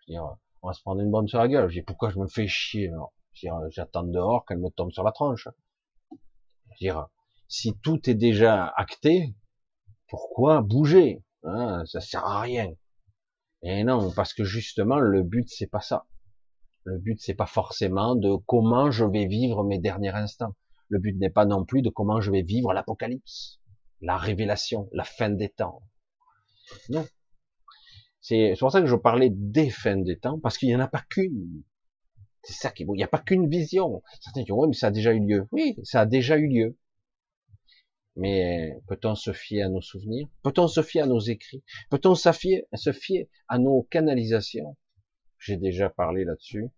Je 0.00 0.12
dis, 0.12 0.18
on 0.18 0.66
va 0.68 0.72
se 0.72 0.80
prendre 0.82 1.00
une 1.00 1.10
bonne 1.10 1.28
sur 1.28 1.38
la 1.38 1.48
gueule. 1.48 1.68
Je 1.68 1.80
dis, 1.80 1.82
pourquoi 1.82 2.10
je 2.10 2.18
me 2.18 2.26
fais 2.26 2.48
chier 2.48 2.90
J'attends 3.68 4.04
dehors 4.04 4.44
qu'elle 4.46 4.58
me 4.58 4.70
tombe 4.70 4.90
sur 4.90 5.02
la 5.04 5.12
tronche. 5.12 5.48
Je 6.72 6.78
dire, 6.78 7.06
si 7.48 7.78
tout 7.82 8.08
est 8.08 8.14
déjà 8.14 8.66
acté, 8.76 9.34
pourquoi 10.08 10.62
bouger 10.62 11.22
hein? 11.44 11.84
Ça 11.86 12.00
sert 12.00 12.24
à 12.24 12.40
rien. 12.40 12.72
Et 13.62 13.84
non, 13.84 14.12
parce 14.12 14.34
que 14.34 14.44
justement, 14.44 14.98
le 14.98 15.22
but, 15.22 15.48
c'est 15.48 15.66
pas 15.66 15.80
ça. 15.80 16.06
Le 16.84 16.98
but, 16.98 17.20
c'est 17.20 17.34
pas 17.34 17.46
forcément 17.46 18.14
de 18.14 18.36
comment 18.46 18.90
je 18.90 19.04
vais 19.04 19.26
vivre 19.26 19.64
mes 19.64 19.78
derniers 19.78 20.14
instants. 20.14 20.54
Le 20.88 20.98
but 20.98 21.16
n'est 21.18 21.30
pas 21.30 21.46
non 21.46 21.64
plus 21.64 21.82
de 21.82 21.90
comment 21.90 22.20
je 22.20 22.30
vais 22.30 22.42
vivre 22.42 22.72
l'apocalypse, 22.72 23.58
la 24.00 24.16
révélation, 24.16 24.88
la 24.92 25.04
fin 25.04 25.30
des 25.30 25.48
temps. 25.48 25.82
Non. 26.88 27.06
C'est 28.20 28.54
pour 28.58 28.72
ça 28.72 28.80
que 28.80 28.86
je 28.86 28.96
parlais 28.96 29.30
des 29.30 29.70
fins 29.70 29.96
des 29.96 30.18
temps, 30.18 30.38
parce 30.40 30.58
qu'il 30.58 30.68
n'y 30.68 30.76
en 30.76 30.80
a 30.80 30.88
pas 30.88 31.04
qu'une. 31.08 31.62
C'est 32.42 32.54
ça 32.54 32.70
qui 32.70 32.82
est 32.82 32.86
beau. 32.86 32.94
Il 32.94 32.98
n'y 32.98 33.04
a 33.04 33.08
pas 33.08 33.20
qu'une 33.20 33.48
vision. 33.48 34.02
Certains 34.20 34.42
disent, 34.42 34.50
oui, 34.50 34.68
mais 34.68 34.74
ça 34.74 34.88
a 34.88 34.90
déjà 34.90 35.12
eu 35.12 35.20
lieu. 35.20 35.48
Oui, 35.52 35.76
ça 35.84 36.00
a 36.02 36.06
déjà 36.06 36.36
eu 36.36 36.48
lieu. 36.48 36.78
Mais 38.16 38.80
peut-on 38.88 39.14
se 39.14 39.32
fier 39.32 39.62
à 39.62 39.68
nos 39.68 39.82
souvenirs? 39.82 40.26
Peut-on 40.42 40.68
se 40.68 40.82
fier 40.82 41.02
à 41.02 41.06
nos 41.06 41.20
écrits? 41.20 41.62
Peut-on 41.90 42.14
se 42.14 42.32
fier, 42.32 42.64
à 43.48 43.58
nos 43.58 43.82
canalisations? 43.90 44.76
J'ai 45.38 45.56
déjà 45.56 45.90
parlé 45.90 46.24
là-dessus. 46.24 46.70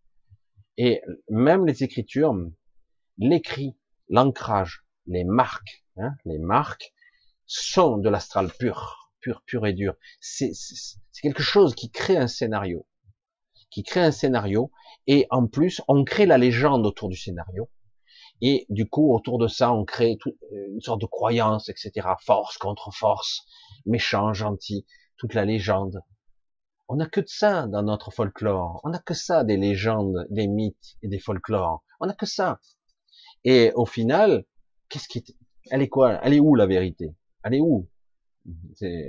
Et 0.79 1.01
même 1.29 1.65
les 1.65 1.83
écritures, 1.85 2.35
l'écrit, 3.19 3.77
l'ancrage, 4.09 4.85
les 5.07 5.25
marques, 5.25 5.85
hein, 5.97 6.15
les 6.25 6.39
marques 6.39 6.93
sont 7.49 7.97
de 7.97 8.09
l'astral 8.09 8.53
pur, 8.59 9.11
pur, 9.21 9.43
pur 9.47 9.67
et 9.67 9.73
dur. 9.73 9.95
C'est 10.21 10.53
quelque 11.21 11.43
chose 11.43 11.75
qui 11.75 11.91
crée 11.91 12.17
un 12.17 12.29
scénario, 12.29 12.87
qui 13.71 13.83
crée 13.83 14.05
un 14.05 14.13
scénario, 14.13 14.71
et 15.07 15.27
en 15.31 15.47
plus, 15.49 15.83
on 15.89 16.05
crée 16.05 16.27
la 16.27 16.39
légende 16.39 16.87
autour 16.87 17.09
du 17.09 17.17
scénario. 17.17 17.69
Et 18.41 18.67
du 18.69 18.89
coup, 18.89 19.13
autour 19.13 19.39
de 19.39 19.49
ça, 19.49 19.73
on 19.73 19.85
crée 19.85 20.17
une 20.53 20.81
sorte 20.81 21.01
de 21.01 21.07
croyance, 21.07 21.69
etc. 21.69 22.07
Force 22.21 22.57
contre 22.59 22.93
force, 22.93 23.45
méchant, 23.85 24.33
gentil, 24.33 24.87
toute 25.17 25.35
la 25.35 25.45
légende. 25.45 26.03
On 26.87 26.97
n'a 26.97 27.07
que 27.07 27.21
de 27.21 27.27
ça 27.29 27.67
dans 27.67 27.83
notre 27.83 28.13
folklore. 28.13 28.81
On 28.85 28.91
n'a 28.91 29.01
que 29.01 29.15
ça 29.15 29.43
des 29.43 29.57
légendes, 29.57 30.27
des 30.31 30.47
mythes 30.47 30.97
et 31.03 31.09
des 31.09 31.19
folklores. 31.19 31.83
On 31.99 32.07
n'a 32.07 32.15
que 32.15 32.27
ça. 32.27 32.61
Et 33.45 33.73
au 33.75 33.87
final, 33.87 34.45
qu'est-ce 34.89 35.09
qui, 35.09 35.37
elle 35.71 35.83
est 35.83 35.89
quoi? 35.89 36.21
Elle 36.23 36.35
est 36.35 36.41
où 36.41 36.55
la 36.55 36.67
vérité? 36.67 37.15
Elle 37.49 37.55
est 37.55 37.61
où? 37.61 37.89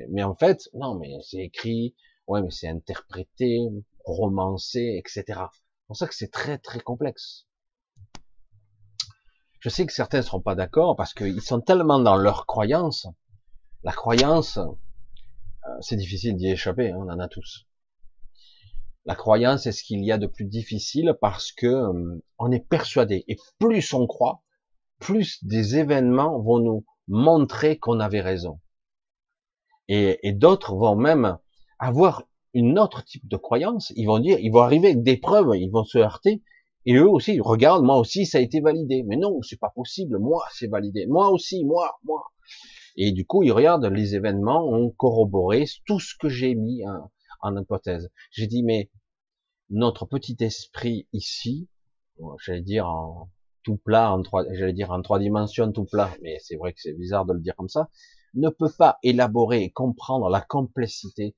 Mais 0.10 0.24
en 0.24 0.36
fait, 0.36 0.70
non, 0.74 0.98
mais 0.98 1.12
c'est 1.22 1.40
écrit, 1.40 1.94
ouais, 2.28 2.42
mais 2.42 2.52
c'est 2.52 2.70
interprété, 2.70 3.60
romancé, 4.06 4.96
etc. 4.98 5.24
C'est 5.28 5.88
pour 5.88 5.98
ça 5.98 6.08
que 6.08 6.16
c'est 6.16 6.32
très 6.32 6.58
très 6.58 6.80
complexe. 6.80 7.48
Je 9.60 9.68
sais 9.68 9.86
que 9.86 9.92
certains 9.92 10.20
ne 10.20 10.24
seront 10.24 10.40
pas 10.40 10.56
d'accord 10.56 10.96
parce 10.96 11.14
qu'ils 11.14 11.42
sont 11.42 11.60
tellement 11.60 12.00
dans 12.00 12.16
leur 12.16 12.46
croyance. 12.46 13.08
La 13.84 13.92
croyance, 13.92 14.58
euh, 14.58 15.78
c'est 15.82 15.98
difficile 15.98 16.38
d'y 16.38 16.48
échapper, 16.48 16.92
hein, 16.92 16.98
on 16.98 17.10
en 17.10 17.20
a 17.20 17.28
tous. 17.28 17.68
La 19.04 19.16
croyance 19.16 19.66
est 19.66 19.74
ce 19.74 19.84
qu'il 19.84 20.06
y 20.06 20.14
a 20.14 20.18
de 20.18 20.28
plus 20.28 20.46
difficile 20.46 21.14
parce 21.20 21.52
que 21.52 21.68
euh, 21.68 22.24
on 22.38 22.52
est 22.52 22.66
persuadé. 22.66 23.26
Et 23.28 23.38
plus 23.60 23.94
on 23.94 24.08
croit, 24.08 24.44
plus 25.00 25.44
des 25.44 25.76
événements 25.76 26.40
vont 26.40 26.60
nous 26.60 26.86
montrer 27.10 27.78
qu'on 27.78 28.00
avait 28.00 28.22
raison. 28.22 28.62
Et, 29.90 30.20
et 30.24 30.32
d'autres 30.32 30.76
vont 30.76 30.96
même 30.96 31.38
avoir 31.80 32.24
une 32.54 32.80
autre 32.80 33.04
type 33.04 33.28
de 33.28 33.38
croyance. 33.38 33.92
Ils 33.96 34.06
vont 34.06 34.20
dire, 34.20 34.40
ils 34.40 34.52
vont 34.52 34.62
arriver 34.62 34.90
avec 34.90 35.04
des 35.04 35.18
preuves, 35.18 35.56
ils 35.56 35.70
vont 35.70 35.84
se 35.84 35.98
heurter 35.98 36.42
et 36.86 36.96
eux 36.96 37.08
aussi, 37.08 37.40
regarde, 37.40 37.84
moi 37.84 37.98
aussi, 37.98 38.26
ça 38.26 38.38
a 38.38 38.42
été 38.42 38.62
validé. 38.62 39.04
Mais 39.04 39.18
non, 39.18 39.42
c'est 39.42 39.60
pas 39.60 39.70
possible. 39.70 40.18
Moi, 40.18 40.44
c'est 40.54 40.68
validé. 40.68 41.06
Moi 41.08 41.30
aussi, 41.30 41.64
moi, 41.66 42.00
moi. 42.04 42.24
Et 42.96 43.12
du 43.12 43.26
coup, 43.26 43.44
ils 43.44 43.52
regardent 43.52 43.86
les 43.86 44.16
événements, 44.16 44.68
ont 44.68 44.90
corroboré 44.90 45.66
tout 45.86 46.00
ce 46.00 46.16
que 46.20 46.30
j'ai 46.30 46.56
mis 46.56 46.84
en, 46.88 47.12
en 47.42 47.62
hypothèse. 47.62 48.10
J'ai 48.32 48.48
dit, 48.48 48.64
mais 48.64 48.90
notre 49.70 50.06
petit 50.06 50.38
esprit 50.40 51.08
ici, 51.14 51.70
j'allais 52.44 52.62
dire 52.62 52.88
en 52.88 53.30
tout 53.70 53.78
plat, 53.78 54.12
en 54.12 54.24
trois, 54.24 54.46
j'allais 54.52 54.74
dire 54.74 54.90
en 54.90 55.04
trois 55.04 55.20
dimensions 55.20 55.72
tout 55.72 55.86
plat, 55.86 56.10
mais 56.24 56.40
c'est 56.40 56.56
vrai 56.56 56.74
que 56.74 56.82
c'est 56.82 56.94
bizarre 56.94 57.26
de 57.26 57.34
le 57.34 57.40
dire 57.40 57.56
comme 57.56 57.70
ça, 57.70 57.88
ne 58.34 58.50
peut 58.50 58.72
pas 58.76 58.98
élaborer 59.04 59.62
et 59.62 59.72
comprendre 59.72 60.28
la 60.30 60.42
complexité 60.42 61.36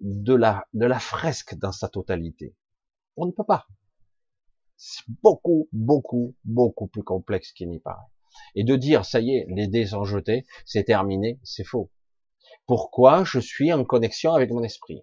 de 0.00 0.34
la, 0.34 0.66
de 0.74 0.84
la 0.84 0.98
fresque 0.98 1.54
dans 1.54 1.72
sa 1.72 1.88
totalité. 1.88 2.54
On 3.16 3.24
ne 3.24 3.32
peut 3.32 3.44
pas 3.44 3.66
c'est 4.76 5.04
beaucoup, 5.22 5.68
beaucoup, 5.72 6.34
beaucoup 6.44 6.86
plus 6.86 7.02
complexe 7.02 7.52
qu'il 7.52 7.70
n'y 7.70 7.80
paraît. 7.80 8.06
Et 8.54 8.64
de 8.64 8.76
dire, 8.76 9.06
ça 9.06 9.20
y 9.20 9.36
est, 9.36 9.46
les 9.48 9.68
dés 9.68 9.86
sont 9.86 10.04
jetés, 10.04 10.46
c'est 10.64 10.84
terminé, 10.84 11.38
c'est 11.42 11.64
faux. 11.64 11.90
Pourquoi 12.66 13.24
je 13.24 13.38
suis 13.40 13.72
en 13.72 13.84
connexion 13.84 14.34
avec 14.34 14.50
mon 14.50 14.62
esprit? 14.62 15.02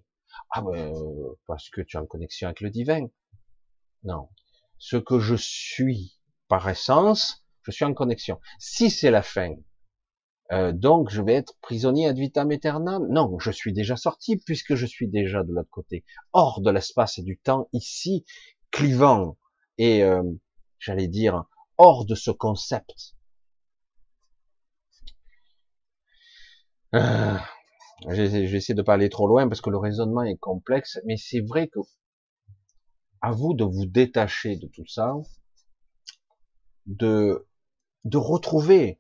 Ah 0.52 0.62
ben, 0.62 0.94
parce 1.48 1.70
que 1.70 1.82
tu 1.82 1.98
es 1.98 2.00
en 2.00 2.06
connexion 2.06 2.48
avec 2.48 2.62
le 2.62 2.70
divin. 2.70 3.08
Non. 4.04 4.30
Ce 4.78 4.98
que 4.98 5.20
je 5.20 5.36
suis 5.36 6.17
par 6.48 6.68
essence, 6.70 7.46
je 7.64 7.72
suis 7.72 7.86
en 7.86 7.94
connexion. 7.94 8.40
Si 8.60 8.90
c'est 8.90 9.12
la 9.12 9.22
fin, 9.22 9.56
euh, 10.52 10.72
donc 10.72 11.10
je 11.10 11.22
vais 11.22 11.34
être 11.34 11.54
prisonnier 11.62 12.08
ad 12.08 12.18
vitam 12.18 12.52
aeternam 12.52 13.06
Non, 13.10 13.38
je 13.40 13.52
suis 13.52 13.74
déjà 13.74 13.98
sorti 13.98 14.38
puisque 14.38 14.76
je 14.76 14.86
suis 14.86 15.08
déjà 15.08 15.44
de 15.44 15.54
l'autre 15.54 15.70
côté, 15.70 16.06
hors 16.34 16.62
de 16.62 16.72
l'espace 16.72 17.18
et 17.18 17.24
du 17.24 17.38
temps, 17.38 17.68
ici, 17.74 18.26
clivant 18.72 19.38
et 19.78 20.04
euh, 20.04 20.24
j'allais 20.80 21.08
dire 21.08 21.44
hors 21.78 22.06
de 22.06 22.16
ce 22.16 22.32
concept. 22.32 23.16
Euh, 26.96 27.38
J'essaie 28.10 28.76
de 28.76 28.84
pas 28.84 28.94
aller 28.94 29.10
trop 29.10 29.28
loin 29.28 29.48
parce 29.48 29.62
que 29.62 29.72
le 29.72 29.78
raisonnement 29.78 30.24
est 30.24 30.38
complexe, 30.38 31.00
mais 31.06 31.18
c'est 31.18 31.42
vrai 31.42 31.68
que 31.68 31.80
à 33.22 33.32
vous 33.32 33.56
de 33.56 33.64
vous 33.64 33.88
détacher 33.88 34.56
de 34.56 34.68
tout 34.68 34.86
ça, 34.86 35.16
de 36.88 37.48
de 38.06 38.18
retrouver. 38.18 38.98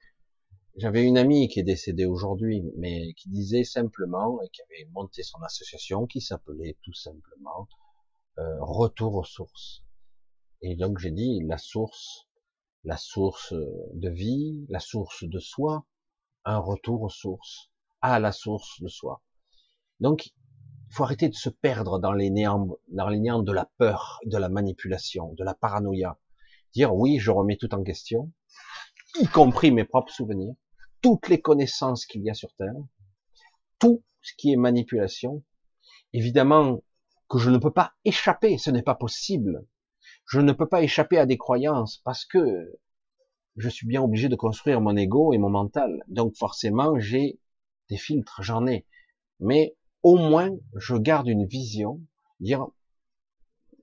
J'avais 0.75 1.03
une 1.03 1.17
amie 1.17 1.47
qui 1.47 1.59
est 1.59 1.63
décédée 1.63 2.05
aujourd'hui, 2.05 2.63
mais 2.77 3.13
qui 3.13 3.29
disait 3.29 3.63
simplement 3.63 4.39
et 4.41 4.49
qui 4.49 4.61
avait 4.61 4.89
monté 4.91 5.23
son 5.23 5.41
association, 5.41 6.05
qui 6.05 6.21
s'appelait 6.21 6.77
tout 6.83 6.93
simplement 6.93 7.67
euh, 8.37 8.57
Retour 8.59 9.15
aux 9.15 9.23
sources. 9.23 9.83
Et 10.61 10.75
donc 10.75 10.99
j'ai 10.99 11.11
dit 11.11 11.41
la 11.45 11.57
source, 11.57 12.27
la 12.83 12.97
source 12.97 13.53
de 13.93 14.09
vie, 14.09 14.65
la 14.69 14.79
source 14.79 15.23
de 15.23 15.39
soi, 15.39 15.85
un 16.45 16.59
retour 16.59 17.01
aux 17.03 17.09
sources, 17.09 17.71
à 18.01 18.19
la 18.19 18.31
source 18.31 18.81
de 18.81 18.87
soi. 18.87 19.23
Donc 19.99 20.27
Il 20.27 20.93
faut 20.93 21.03
arrêter 21.03 21.29
de 21.29 21.35
se 21.35 21.49
perdre 21.49 21.99
dans 21.99 22.13
les 22.13 22.29
néants, 22.29 22.77
dans 22.89 23.09
les 23.09 23.19
néants 23.19 23.43
de 23.43 23.51
la 23.51 23.69
peur, 23.77 24.19
de 24.25 24.37
la 24.37 24.49
manipulation, 24.49 25.33
de 25.33 25.43
la 25.43 25.53
paranoïa. 25.53 26.17
Dire 26.73 26.93
oui, 26.95 27.19
je 27.19 27.31
remets 27.31 27.57
tout 27.57 27.73
en 27.73 27.83
question, 27.83 28.31
y 29.19 29.27
compris 29.27 29.71
mes 29.71 29.85
propres 29.85 30.13
souvenirs, 30.13 30.53
toutes 31.01 31.29
les 31.29 31.41
connaissances 31.41 32.05
qu'il 32.05 32.21
y 32.23 32.29
a 32.29 32.33
sur 32.33 32.53
Terre, 32.55 32.75
tout 33.79 34.03
ce 34.21 34.33
qui 34.37 34.51
est 34.51 34.57
manipulation. 34.57 35.43
Évidemment 36.13 36.83
que 37.29 37.37
je 37.37 37.49
ne 37.49 37.57
peux 37.57 37.71
pas 37.71 37.93
échapper, 38.05 38.57
ce 38.57 38.71
n'est 38.71 38.83
pas 38.83 38.95
possible. 38.95 39.65
Je 40.25 40.39
ne 40.39 40.51
peux 40.51 40.67
pas 40.67 40.83
échapper 40.83 41.17
à 41.17 41.25
des 41.25 41.37
croyances 41.37 41.97
parce 42.03 42.25
que 42.25 42.79
je 43.55 43.69
suis 43.69 43.87
bien 43.87 44.01
obligé 44.01 44.29
de 44.29 44.35
construire 44.35 44.81
mon 44.81 44.95
ego 44.95 45.33
et 45.33 45.37
mon 45.37 45.49
mental. 45.49 46.03
Donc 46.07 46.35
forcément, 46.35 46.99
j'ai 46.99 47.39
des 47.89 47.97
filtres, 47.97 48.41
j'en 48.43 48.67
ai. 48.67 48.85
Mais 49.39 49.75
au 50.03 50.17
moins, 50.17 50.51
je 50.75 50.95
garde 50.95 51.27
une 51.27 51.45
vision, 51.45 52.01
dire, 52.39 52.67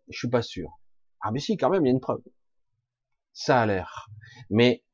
je 0.09 0.19
suis 0.19 0.29
pas 0.29 0.43
sûr. 0.43 0.79
Ah 1.21 1.31
mais 1.33 1.41
si, 1.41 1.57
quand 1.57 1.71
même, 1.71 1.85
il 1.85 1.89
y 1.89 1.91
a 1.91 1.95
une 1.95 2.01
preuve. 2.01 2.23
Ça 3.35 3.61
a 3.61 3.67
l'air. 3.67 4.09
Mais 4.49 4.85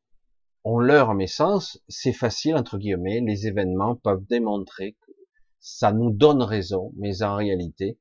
on 0.65 0.79
leurre 0.79 1.15
mes 1.15 1.27
sens, 1.27 1.81
c'est 1.89 2.12
facile, 2.12 2.57
entre 2.57 2.79
guillemets, 2.79 3.21
les 3.21 3.47
événements 3.47 3.97
peuvent 3.97 4.25
démontrer 4.29 4.93
que 4.93 5.12
ça 5.61 5.93
nous 5.93 6.11
donne 6.11 6.43
raison, 6.43 6.93
mais 6.97 7.23
en 7.23 7.37
réalité, 7.37 7.99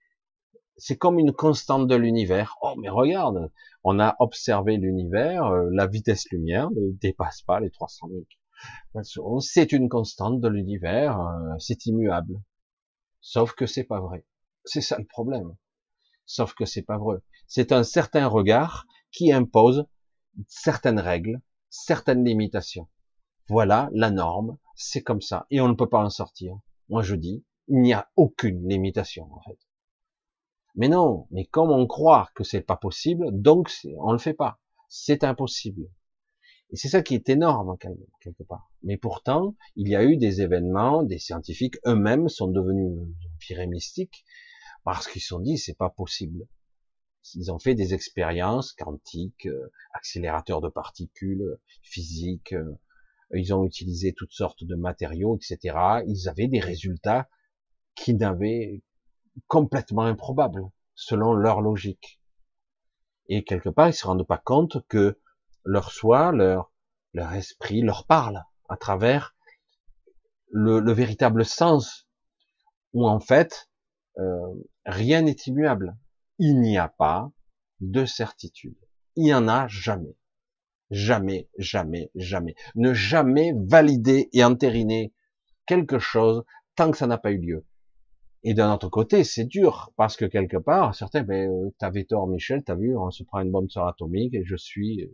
c'est 0.77 0.97
comme 0.97 1.19
une 1.19 1.33
constante 1.33 1.87
de 1.87 1.95
l'univers. 1.95 2.55
Oh, 2.61 2.73
mais 2.77 2.89
regarde, 2.89 3.51
on 3.83 3.99
a 3.99 4.15
observé 4.19 4.77
l'univers, 4.77 5.45
euh, 5.45 5.69
la 5.71 5.87
vitesse 5.87 6.29
lumière 6.31 6.71
ne 6.71 6.91
dépasse 6.91 7.41
pas 7.41 7.59
les 7.59 7.69
300 7.69 8.07
000. 8.93 9.39
C'est 9.41 9.71
une 9.73 9.89
constante 9.89 10.39
de 10.39 10.47
l'univers, 10.47 11.19
euh, 11.19 11.55
c'est 11.59 11.85
immuable. 11.85 12.41
Sauf 13.21 13.53
que 13.53 13.65
c'est 13.65 13.83
pas 13.83 13.99
vrai. 13.99 14.25
C'est 14.63 14.81
ça 14.81 14.97
le 14.97 15.05
problème. 15.05 15.55
Sauf 16.25 16.53
que 16.53 16.65
c'est 16.65 16.83
pas 16.83 16.97
vrai. 16.97 17.17
C'est 17.47 17.71
un 17.71 17.83
certain 17.83 18.27
regard 18.27 18.85
qui 19.11 19.31
impose 19.31 19.85
certaines 20.47 20.99
règles, 20.99 21.41
certaines 21.69 22.23
limitations. 22.23 22.87
Voilà 23.47 23.89
la 23.93 24.11
norme, 24.11 24.57
c'est 24.75 25.01
comme 25.01 25.21
ça, 25.21 25.47
et 25.49 25.59
on 25.61 25.67
ne 25.67 25.73
peut 25.73 25.89
pas 25.89 26.03
en 26.03 26.09
sortir. 26.09 26.57
Moi 26.89 27.03
je 27.03 27.15
dis, 27.15 27.43
il 27.67 27.81
n'y 27.81 27.93
a 27.93 28.09
aucune 28.15 28.67
limitation 28.67 29.27
en 29.33 29.41
fait. 29.41 29.57
Mais 30.75 30.87
non, 30.87 31.27
mais 31.31 31.45
comme 31.45 31.71
on 31.71 31.87
croit 31.87 32.29
que 32.35 32.43
c'est 32.43 32.61
pas 32.61 32.77
possible, 32.77 33.29
donc 33.31 33.71
on 33.97 34.11
le 34.11 34.17
fait 34.17 34.33
pas. 34.33 34.59
C'est 34.87 35.23
impossible. 35.23 35.89
Et 36.71 36.75
c'est 36.77 36.89
ça 36.89 37.01
qui 37.01 37.15
est 37.15 37.29
énorme 37.29 37.77
quelque 38.21 38.43
part. 38.43 38.71
Mais 38.83 38.97
pourtant, 38.97 39.55
il 39.75 39.89
y 39.89 39.95
a 39.95 40.03
eu 40.03 40.17
des 40.17 40.41
événements, 40.41 41.03
des 41.03 41.17
scientifiques 41.17 41.77
eux-mêmes 41.85 42.29
sont 42.29 42.47
devenus 42.47 42.91
empirés 43.35 43.67
mystiques 43.67 44.23
parce 44.83 45.07
qu'ils 45.07 45.21
se 45.21 45.29
sont 45.29 45.39
dit 45.39 45.57
c'est 45.57 45.77
pas 45.77 45.89
possible. 45.89 46.47
Ils 47.35 47.51
ont 47.51 47.59
fait 47.59 47.75
des 47.75 47.93
expériences 47.93 48.73
quantiques, 48.73 49.45
euh, 49.45 49.71
accélérateurs 49.93 50.61
de 50.61 50.69
particules, 50.69 51.57
physiques. 51.81 52.53
Euh, 52.53 52.79
ils 53.33 53.53
ont 53.53 53.65
utilisé 53.65 54.13
toutes 54.13 54.31
sortes 54.31 54.63
de 54.63 54.75
matériaux, 54.75 55.37
etc. 55.37 55.77
Ils 56.07 56.27
avaient 56.29 56.47
des 56.47 56.59
résultats 56.59 57.29
qui 57.95 58.13
n'avaient 58.15 58.81
complètement 59.47 60.03
improbables 60.03 60.63
selon 60.95 61.33
leur 61.33 61.61
logique. 61.61 62.19
Et 63.27 63.43
quelque 63.43 63.69
part, 63.69 63.89
ils 63.89 63.93
se 63.93 64.07
rendent 64.07 64.25
pas 64.25 64.39
compte 64.39 64.85
que 64.87 65.19
leur 65.63 65.91
soi, 65.91 66.31
leur, 66.31 66.71
leur 67.13 67.33
esprit 67.33 67.81
leur 67.81 68.05
parle 68.05 68.43
à 68.69 68.77
travers 68.77 69.35
le, 70.51 70.79
le 70.79 70.91
véritable 70.91 71.45
sens, 71.45 72.07
où 72.93 73.07
en 73.07 73.19
fait, 73.19 73.69
euh, 74.17 74.53
rien 74.85 75.21
n'est 75.21 75.37
immuable. 75.45 75.95
Il 76.39 76.61
n'y 76.61 76.77
a 76.77 76.87
pas 76.87 77.31
de 77.81 78.05
certitude. 78.05 78.77
Il 79.17 79.25
n'y 79.25 79.33
en 79.33 79.49
a 79.49 79.67
jamais. 79.67 80.15
Jamais, 80.89 81.49
jamais, 81.57 82.11
jamais. 82.15 82.55
Ne 82.75 82.93
jamais 82.93 83.51
valider 83.55 84.29
et 84.31 84.43
entériner 84.45 85.13
quelque 85.65 85.99
chose 85.99 86.43
tant 86.75 86.91
que 86.91 86.97
ça 86.97 87.07
n'a 87.07 87.17
pas 87.17 87.31
eu 87.31 87.39
lieu. 87.39 87.65
Et 88.43 88.53
d'un 88.53 88.73
autre 88.73 88.87
côté, 88.87 89.25
c'est 89.25 89.43
dur, 89.43 89.91
parce 89.97 90.15
que 90.15 90.23
quelque 90.23 90.55
part, 90.55 90.95
certains, 90.95 91.23
ben, 91.23 91.51
euh, 91.51 91.75
t'avais 91.77 92.05
tort, 92.05 92.25
Michel, 92.25 92.63
t'as 92.63 92.75
vu, 92.75 92.95
on 92.95 93.11
se 93.11 93.23
prend 93.23 93.41
une 93.41 93.51
bombe 93.51 93.69
sur 93.69 93.85
atomique, 93.85 94.33
et 94.33 94.45
je 94.45 94.55
suis 94.55 95.11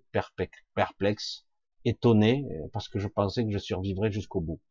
perplexe, 0.76 1.46
étonné, 1.86 2.46
parce 2.72 2.88
que 2.88 3.00
je 3.00 3.08
pensais 3.08 3.44
que 3.46 3.52
je 3.52 3.58
survivrais 3.58 4.12
jusqu'au 4.12 4.42
bout. 4.42 4.62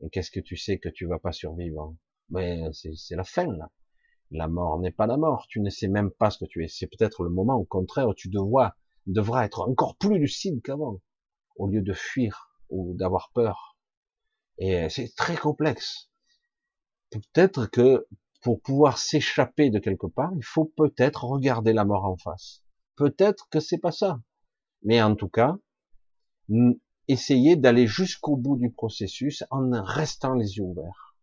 Et 0.00 0.10
qu'est-ce 0.10 0.30
que 0.30 0.40
tu 0.40 0.56
sais 0.56 0.78
que 0.78 0.88
tu 0.88 1.06
vas 1.06 1.18
pas 1.18 1.32
survivre 1.32 1.94
Mais 2.30 2.62
ben, 2.62 2.72
c'est 2.72 3.16
la 3.16 3.24
fin, 3.24 3.46
là. 3.46 3.68
La 4.32 4.48
mort 4.48 4.80
n'est 4.80 4.90
pas 4.90 5.06
la 5.06 5.16
mort, 5.16 5.46
tu 5.48 5.60
ne 5.60 5.70
sais 5.70 5.88
même 5.88 6.10
pas 6.10 6.30
ce 6.30 6.38
que 6.38 6.44
tu 6.46 6.64
es. 6.64 6.68
C'est 6.68 6.88
peut-être 6.88 7.22
le 7.22 7.30
moment, 7.30 7.54
au 7.54 7.64
contraire, 7.64 8.08
où 8.08 8.14
tu 8.14 8.28
devras, 8.28 8.74
être 9.44 9.60
encore 9.68 9.96
plus 9.96 10.18
lucide 10.18 10.60
qu'avant, 10.62 11.00
au 11.56 11.68
lieu 11.68 11.82
de 11.82 11.92
fuir 11.92 12.50
ou 12.70 12.94
d'avoir 12.94 13.30
peur. 13.34 13.76
Et 14.58 14.88
c'est 14.88 15.14
très 15.14 15.36
complexe 15.36 16.08
peut-être 17.12 17.66
que 17.66 18.06
pour 18.40 18.60
pouvoir 18.60 18.98
s'échapper 18.98 19.70
de 19.70 19.78
quelque 19.78 20.06
part, 20.06 20.32
il 20.36 20.44
faut 20.44 20.64
peut-être 20.76 21.24
regarder 21.24 21.72
la 21.72 21.84
mort 21.84 22.04
en 22.04 22.16
face. 22.16 22.62
Peut-être 22.96 23.48
que 23.50 23.60
c'est 23.60 23.78
pas 23.78 23.92
ça. 23.92 24.20
Mais 24.82 25.00
en 25.00 25.14
tout 25.14 25.28
cas, 25.28 25.56
essayer 27.06 27.56
d'aller 27.56 27.86
jusqu'au 27.86 28.36
bout 28.36 28.56
du 28.56 28.70
processus 28.70 29.44
en 29.50 29.70
restant 29.82 30.34
les 30.34 30.56
yeux 30.56 30.64
ouverts 30.64 31.16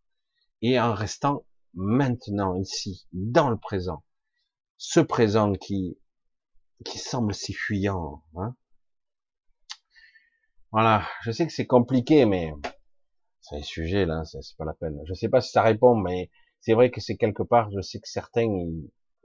et 0.62 0.80
en 0.80 0.94
restant 0.94 1.44
maintenant 1.74 2.56
ici, 2.56 3.08
dans 3.14 3.50
le 3.50 3.58
présent. 3.58 4.04
Ce 4.78 5.00
présent 5.00 5.54
qui 5.54 5.98
qui 6.86 6.98
semble 6.98 7.34
si 7.34 7.54
fuyant. 7.54 8.24
Hein 8.36 8.56
voilà, 10.72 11.04
je 11.24 11.32
sais 11.32 11.48
que 11.48 11.54
c'est 11.54 11.66
compliqué, 11.68 12.26
mais 12.26 12.54
c'est 13.42 13.56
un 13.56 13.64
sujet 13.64 14.06
là, 14.06 14.24
c'est 14.24 14.58
pas 14.58 14.66
la 14.66 14.74
peine. 14.74 15.00
Je 15.06 15.14
sais 15.14 15.30
pas 15.30 15.42
si 15.42 15.52
ça 15.52 15.64
répond, 15.64 15.96
mais 15.96 16.30
c'est 16.62 16.74
vrai 16.74 16.92
que 16.92 17.02
c'est 17.02 17.18
quelque 17.18 17.44
part, 17.44 17.72
je 17.72 17.82
sais 17.82 18.00
que 18.00 18.08
certains, 18.08 18.48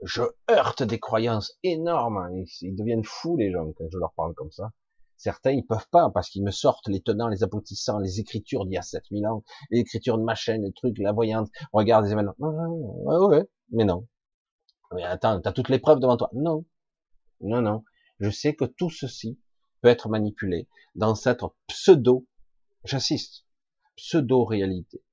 je 0.01 0.23
heurte 0.49 0.83
des 0.83 0.99
croyances 0.99 1.57
énormes, 1.63 2.17
hein. 2.17 2.43
ils, 2.61 2.75
deviennent 2.75 3.03
fous 3.03 3.37
les 3.37 3.51
gens 3.51 3.71
quand 3.73 3.85
je 3.91 3.97
leur 3.97 4.13
parle 4.13 4.33
comme 4.33 4.51
ça. 4.51 4.71
Certains, 5.17 5.51
ils 5.51 5.65
peuvent 5.65 5.87
pas, 5.91 6.09
parce 6.09 6.29
qu'ils 6.29 6.43
me 6.43 6.51
sortent 6.51 6.87
les 6.87 7.01
tenants, 7.01 7.27
les 7.27 7.43
aboutissants, 7.43 7.99
les 7.99 8.19
écritures 8.19 8.65
d'il 8.65 8.73
y 8.73 8.77
a 8.77 8.81
7000 8.81 9.25
ans, 9.27 9.43
les 9.71 9.79
écritures 9.79 10.17
de 10.17 10.23
ma 10.23 10.35
chaîne, 10.35 10.63
les 10.63 10.73
trucs, 10.73 10.97
la 10.99 11.13
voyante, 11.13 11.49
regarde 11.71 12.05
les 12.05 12.11
événements. 12.11 12.35
Ouais, 12.37 13.37
ouais, 13.37 13.43
mais 13.71 13.85
non. 13.85 14.07
Mais 14.93 15.03
attends, 15.03 15.41
t'as 15.41 15.51
toutes 15.51 15.69
les 15.69 15.79
preuves 15.79 15.99
devant 15.99 16.17
toi. 16.17 16.29
Non. 16.33 16.65
Non, 17.41 17.61
non. 17.61 17.83
Je 18.19 18.29
sais 18.29 18.55
que 18.55 18.65
tout 18.65 18.89
ceci 18.89 19.39
peut 19.81 19.89
être 19.89 20.09
manipulé 20.09 20.67
dans 20.95 21.15
cette 21.15 21.41
pseudo, 21.67 22.27
j'assiste, 22.83 23.45
pseudo-réalité. 23.95 25.03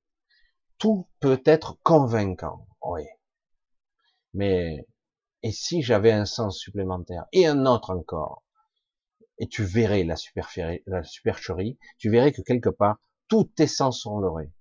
Tout 0.77 1.07
peut 1.19 1.41
être 1.45 1.79
convaincant, 1.83 2.67
oui. 2.81 3.03
Mais, 4.33 4.87
et 5.43 5.51
si 5.51 5.81
j'avais 5.81 6.11
un 6.11 6.25
sens 6.25 6.57
supplémentaire, 6.57 7.25
et 7.31 7.45
un 7.45 7.65
autre 7.65 7.91
encore, 7.91 8.42
et 9.39 9.47
tu 9.47 9.63
verrais 9.63 10.03
la, 10.03 10.15
supercherie, 10.15 11.77
tu 11.97 12.09
verrais 12.09 12.31
que 12.31 12.41
quelque 12.41 12.69
part, 12.69 12.99
tous 13.27 13.45
tes 13.45 13.67
sens 13.67 14.01
sont 14.01 14.19
leurrés. 14.19 14.51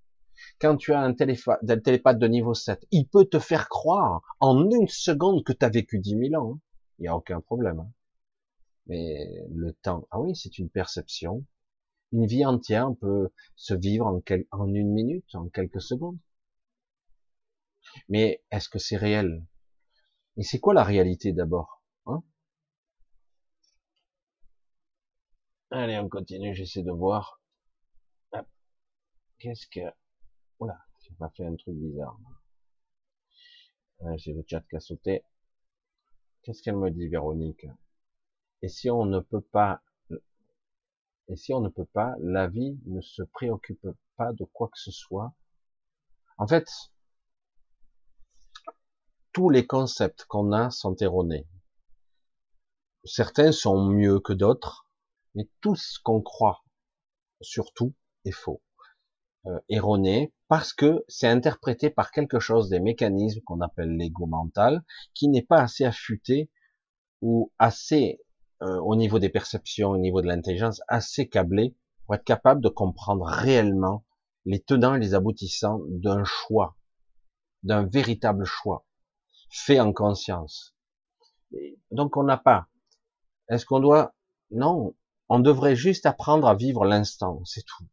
Quand 0.61 0.77
tu 0.77 0.93
as 0.93 1.01
un, 1.01 1.15
télépathe 1.15 2.19
de 2.19 2.27
niveau 2.27 2.55
7, 2.55 2.85
il 2.91 3.07
peut 3.07 3.27
te 3.27 3.39
faire 3.39 3.69
croire 3.69 4.23
en 4.41 4.69
une 4.71 4.89
seconde 4.89 5.45
que 5.45 5.53
tu 5.53 5.65
as 5.65 5.69
vécu 5.69 5.99
10 5.99 6.31
000 6.31 6.35
ans. 6.43 6.59
Il 6.99 7.03
n'y 7.03 7.09
a 7.09 7.17
aucun 7.17 7.41
problème. 7.41 7.81
Hein. 7.81 7.93
Mais 8.87 9.45
le 9.51 9.73
temps, 9.73 10.09
ah 10.11 10.21
oui, 10.21 10.35
c'est 10.35 10.59
une 10.59 10.69
perception, 10.69 11.45
une 12.13 12.27
vie 12.27 12.45
entière 12.45 12.91
peut 13.01 13.31
se 13.57 13.75
vivre 13.75 14.21
en 14.51 14.75
une 14.75 14.93
minute, 14.93 15.35
en 15.35 15.49
quelques 15.49 15.81
secondes. 15.81 16.19
Mais 18.09 18.43
est-ce 18.51 18.69
que 18.69 18.79
c'est 18.79 18.97
réel? 18.97 19.45
Et 20.37 20.43
c'est 20.43 20.61
quoi 20.61 20.75
la 20.75 20.85
réalité 20.85 21.33
d'abord 21.33 21.83
hein 22.07 22.23
Allez, 25.75 25.99
on 25.99 26.11
continue, 26.11 26.55
j'essaie 26.55 26.83
de 26.83 26.91
voir. 26.91 27.41
Qu'est-ce 29.39 29.67
que... 29.67 29.81
Oula, 30.59 30.79
j'ai 31.01 31.15
pas 31.15 31.31
fait 31.31 31.47
un 31.47 31.57
truc 31.57 31.75
bizarre. 31.75 32.19
J'ai 34.17 34.35
le 34.35 34.45
chat 34.47 34.61
qui 34.69 34.77
a 34.77 34.81
sauté. 34.81 35.25
Qu'est-ce 36.43 36.63
qu'elle 36.63 36.77
me 36.77 36.91
dit, 36.91 37.09
Véronique? 37.09 37.67
Et 38.61 38.69
si 38.69 38.91
on 38.91 39.07
ne 39.07 39.21
peut 39.21 39.41
pas 39.41 39.83
et 41.29 41.37
si 41.37 41.55
on 41.55 41.61
ne 41.61 41.71
peut 41.71 41.87
pas, 41.87 42.17
la 42.21 42.49
vie 42.49 42.79
ne 42.85 43.01
se 43.01 43.23
préoccupe 43.23 43.89
pas 44.17 44.35
de 44.35 44.45
quoi 44.45 44.69
que 44.69 44.79
ce 44.79 44.91
soit. 44.91 45.33
En 46.37 46.47
fait, 46.47 46.69
tous 49.33 49.49
les 49.49 49.67
concepts 49.67 50.27
qu'on 50.27 50.53
a 50.53 50.69
sont 50.71 50.97
erronés. 50.97 51.49
Certains 53.05 53.53
sont 53.53 53.87
mieux 53.87 54.21
que 54.21 54.35
d'autres, 54.35 54.87
mais 55.35 55.49
tout 55.61 55.77
ce 55.77 55.99
qu'on 56.03 56.21
croit, 56.23 56.63
surtout, 57.41 57.95
est 58.25 58.33
faux. 58.33 58.63
euh, 59.47 59.59
erroné 59.69 60.33
parce 60.49 60.73
que 60.73 61.05
c'est 61.09 61.29
interprété 61.29 61.91
par 61.91 62.11
quelque 62.13 62.39
chose 62.41 62.69
des 62.69 62.81
mécanismes 62.81 63.41
qu'on 63.43 63.61
appelle 63.61 63.97
l'ego 63.97 64.27
mental 64.27 64.83
qui 65.15 65.29
n'est 65.29 65.43
pas 65.43 65.61
assez 65.61 65.85
affûté 65.85 66.51
ou 67.23 67.53
assez 67.59 68.21
euh, 68.63 68.79
au 68.81 68.97
niveau 68.97 69.19
des 69.19 69.29
perceptions, 69.31 69.91
au 69.91 69.99
niveau 69.99 70.23
de 70.23 70.27
l'intelligence, 70.29 70.81
assez 70.89 71.29
câblé 71.29 71.77
pour 72.07 72.15
être 72.17 72.25
capable 72.25 72.61
de 72.61 72.69
comprendre 72.69 73.25
réellement 73.27 74.05
les 74.45 74.61
tenants 74.61 74.95
et 74.95 75.01
les 75.01 75.15
aboutissants 75.15 75.81
d'un 75.89 76.25
choix, 76.25 76.77
d'un 77.65 77.85
véritable 77.87 78.45
choix, 78.45 78.87
fait 79.51 79.81
en 79.81 79.93
conscience. 79.93 80.75
donc 81.91 82.17
on 82.17 82.25
n'a 82.25 82.37
pas. 82.37 82.67
Est-ce 83.49 83.67
qu'on 83.67 83.81
doit? 83.81 84.15
Non, 84.51 84.95
on 85.35 85.41
devrait 85.41 85.77
juste 85.77 86.05
apprendre 86.05 86.47
à 86.47 86.55
vivre 86.55 86.85
l'instant, 86.85 87.41
c'est 87.47 87.65
tout. 87.65 87.87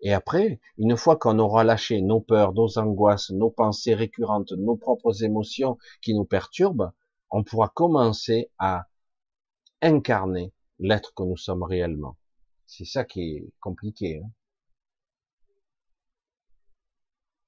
Et 0.00 0.12
après, 0.12 0.58
une 0.78 0.96
fois 0.96 1.14
qu'on 1.16 1.38
aura 1.38 1.62
lâché 1.62 2.02
nos 2.02 2.20
peurs, 2.20 2.54
nos 2.54 2.76
angoisses, 2.76 3.30
nos 3.30 3.50
pensées 3.50 3.94
récurrentes, 3.94 4.50
nos 4.50 4.74
propres 4.74 5.22
émotions 5.22 5.78
qui 6.02 6.12
nous 6.12 6.24
perturbent, 6.24 6.92
on 7.30 7.44
pourra 7.44 7.68
commencer 7.68 8.50
à 8.58 8.88
incarner 9.80 10.52
l'être 10.80 11.14
que 11.14 11.22
nous 11.22 11.36
sommes 11.36 11.62
réellement. 11.62 12.16
C'est 12.66 12.84
ça 12.84 13.04
qui 13.04 13.36
est 13.36 13.52
compliqué. 13.60 14.20
Hein. 14.20 14.28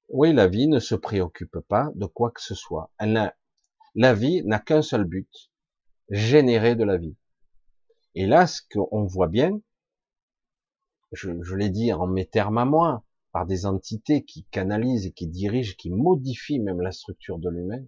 oui, 0.07 0.31
la 0.31 0.47
vie 0.47 0.69
ne 0.69 0.79
se 0.79 0.95
préoccupe 0.95 1.59
pas 1.67 1.91
de 1.95 2.05
quoi 2.05 2.31
que 2.31 2.41
ce 2.41 2.55
soit. 2.55 2.89
La 3.95 4.13
vie 4.13 4.43
n'a 4.45 4.59
qu'un 4.59 4.81
seul 4.81 5.03
but, 5.03 5.51
générer 6.09 6.75
de 6.75 6.85
la 6.85 6.95
vie. 6.95 7.17
Et 8.15 8.25
là, 8.25 8.47
ce 8.47 8.61
qu'on 8.71 9.05
voit 9.05 9.27
bien, 9.27 9.59
je, 11.11 11.55
l'ai 11.55 11.69
dit 11.69 11.93
en 11.93 12.07
mes 12.07 12.25
termes 12.25 12.57
à 12.57 12.65
moi, 12.65 13.05
par 13.31 13.45
des 13.45 13.65
entités 13.65 14.23
qui 14.23 14.45
canalisent 14.45 15.05
et 15.05 15.11
qui 15.11 15.27
dirigent, 15.27 15.75
qui 15.77 15.89
modifient 15.89 16.59
même 16.59 16.81
la 16.81 16.91
structure 16.91 17.39
de 17.39 17.49
l'humain, 17.49 17.85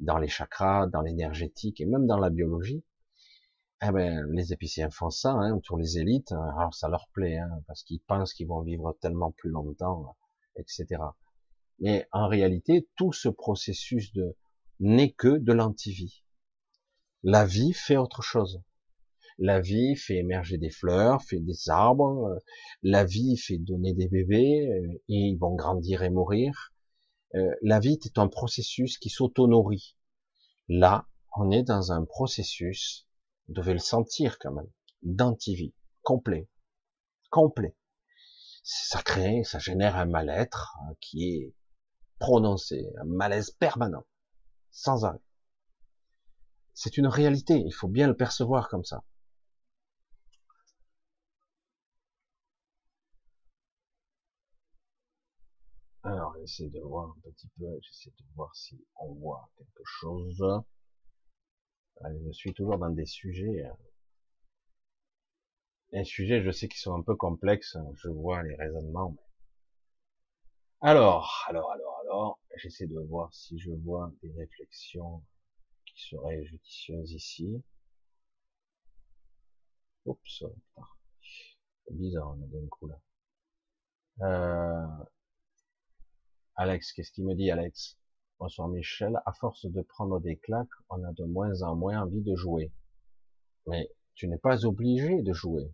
dans 0.00 0.18
les 0.18 0.28
chakras, 0.28 0.86
dans 0.86 1.00
l'énergétique 1.00 1.80
et 1.80 1.86
même 1.86 2.06
dans 2.06 2.18
la 2.18 2.30
biologie, 2.30 2.84
eh 3.82 3.90
ben, 3.90 4.26
les 4.32 4.52
épiciens 4.52 4.90
font 4.90 5.10
ça, 5.10 5.30
hein, 5.30 5.54
autour 5.54 5.78
les 5.78 5.98
élites, 5.98 6.32
alors 6.32 6.74
ça 6.74 6.88
leur 6.88 7.08
plaît, 7.12 7.38
hein, 7.38 7.62
parce 7.66 7.84
qu'ils 7.84 8.00
pensent 8.00 8.32
qu'ils 8.32 8.48
vont 8.48 8.62
vivre 8.62 8.96
tellement 9.00 9.32
plus 9.32 9.50
longtemps, 9.50 10.16
etc. 10.56 11.00
Mais 11.78 12.08
en 12.10 12.26
réalité, 12.26 12.88
tout 12.96 13.12
ce 13.12 13.28
processus 13.28 14.12
de 14.12 14.36
n'est 14.80 15.12
que 15.12 15.38
de 15.38 15.52
l'antivie. 15.52 16.24
La 17.22 17.44
vie 17.44 17.72
fait 17.72 17.96
autre 17.96 18.22
chose. 18.22 18.62
La 19.38 19.60
vie 19.60 19.94
fait 19.94 20.16
émerger 20.16 20.58
des 20.58 20.70
fleurs, 20.70 21.22
fait 21.22 21.38
des 21.38 21.68
arbres. 21.68 22.26
Euh, 22.26 22.38
la 22.82 23.04
vie 23.04 23.36
fait 23.36 23.58
donner 23.58 23.94
des 23.94 24.08
bébés 24.08 24.68
euh, 24.68 24.92
et 25.08 25.14
ils 25.14 25.38
vont 25.38 25.54
grandir 25.54 26.02
et 26.02 26.10
mourir. 26.10 26.72
Euh, 27.36 27.54
la 27.62 27.78
vie 27.78 27.98
est 28.04 28.18
un 28.18 28.26
processus 28.26 28.98
qui 28.98 29.10
s'auto-nourrit. 29.10 29.96
Là, 30.68 31.06
on 31.36 31.52
est 31.52 31.62
dans 31.62 31.92
un 31.92 32.04
processus, 32.04 33.06
vous 33.46 33.54
devez 33.54 33.74
le 33.74 33.78
sentir 33.78 34.38
quand 34.40 34.52
même, 34.52 34.70
d'antivie, 35.02 35.74
complet, 36.02 36.48
complet. 37.30 37.76
Ça 38.64 39.02
crée, 39.02 39.44
ça 39.44 39.60
génère 39.60 39.96
un 39.96 40.06
mal-être 40.06 40.74
qui 41.00 41.28
est 41.28 41.54
prononcé, 42.18 42.88
un 43.00 43.04
malaise 43.04 43.50
permanent, 43.52 44.04
sans 44.70 45.04
arrêt. 45.04 45.22
C'est 46.74 46.96
une 46.96 47.06
réalité, 47.06 47.62
il 47.64 47.72
faut 47.72 47.88
bien 47.88 48.08
le 48.08 48.16
percevoir 48.16 48.68
comme 48.68 48.84
ça. 48.84 49.04
Alors, 56.02 56.37
j'essaie 56.48 56.70
de 56.70 56.80
voir 56.80 57.10
un 57.10 57.30
petit 57.30 57.48
peu, 57.58 57.66
j'essaie 57.82 58.10
de 58.10 58.24
voir 58.34 58.54
si 58.56 58.82
on 58.96 59.12
voit 59.14 59.50
quelque 59.58 59.82
chose. 59.84 60.42
je 62.02 62.32
suis 62.32 62.54
toujours 62.54 62.78
dans 62.78 62.88
des 62.88 63.04
sujets, 63.04 63.64
des 65.92 66.04
sujets, 66.04 66.42
je 66.42 66.50
sais 66.50 66.66
qu'ils 66.68 66.80
sont 66.80 66.94
un 66.94 67.02
peu 67.02 67.16
complexes, 67.16 67.76
je 67.96 68.08
vois 68.08 68.42
les 68.42 68.54
raisonnements. 68.56 69.14
Alors, 70.80 71.44
alors, 71.48 71.70
alors, 71.72 71.98
alors, 72.04 72.40
j'essaie 72.56 72.86
de 72.86 72.98
voir 73.00 73.32
si 73.34 73.58
je 73.58 73.70
vois 73.70 74.10
des 74.22 74.32
réflexions 74.32 75.22
qui 75.84 76.08
seraient 76.08 76.44
judicieuses 76.46 77.12
ici. 77.12 77.62
Oups, 80.06 80.44
c'est 81.84 81.94
bizarre 81.94 82.34
d'un 82.36 82.66
coup 82.68 82.88
là. 82.88 83.00
Euh, 84.20 85.04
Alex, 86.60 86.92
qu'est-ce 86.92 87.12
qu'il 87.12 87.24
me 87.24 87.36
dit, 87.36 87.52
Alex? 87.52 87.96
Bonsoir 88.40 88.66
Michel. 88.66 89.20
À 89.26 89.32
force 89.32 89.64
de 89.64 89.80
prendre 89.80 90.18
des 90.18 90.36
claques, 90.36 90.66
on 90.90 91.04
a 91.04 91.12
de 91.12 91.24
moins 91.24 91.62
en 91.62 91.76
moins 91.76 92.02
envie 92.02 92.20
de 92.20 92.34
jouer. 92.34 92.72
Mais 93.68 93.88
tu 94.16 94.26
n'es 94.26 94.38
pas 94.38 94.66
obligé 94.66 95.22
de 95.22 95.32
jouer. 95.32 95.72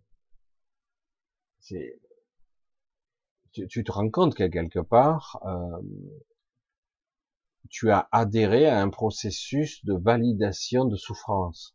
C'est, 1.61 1.99
tu, 3.53 3.83
te 3.83 3.93
rends 3.93 4.11
compte 4.11 4.35
que 4.35 4.47
quelque 4.47 4.81
part, 4.81 5.41
euh, 5.47 5.81
tu 7.71 7.91
as 7.91 8.07
adhéré 8.13 8.67
à 8.67 8.83
un 8.83 8.91
processus 8.91 9.83
de 9.87 9.95
validation 9.95 10.85
de 10.85 10.97
souffrance. 10.97 11.75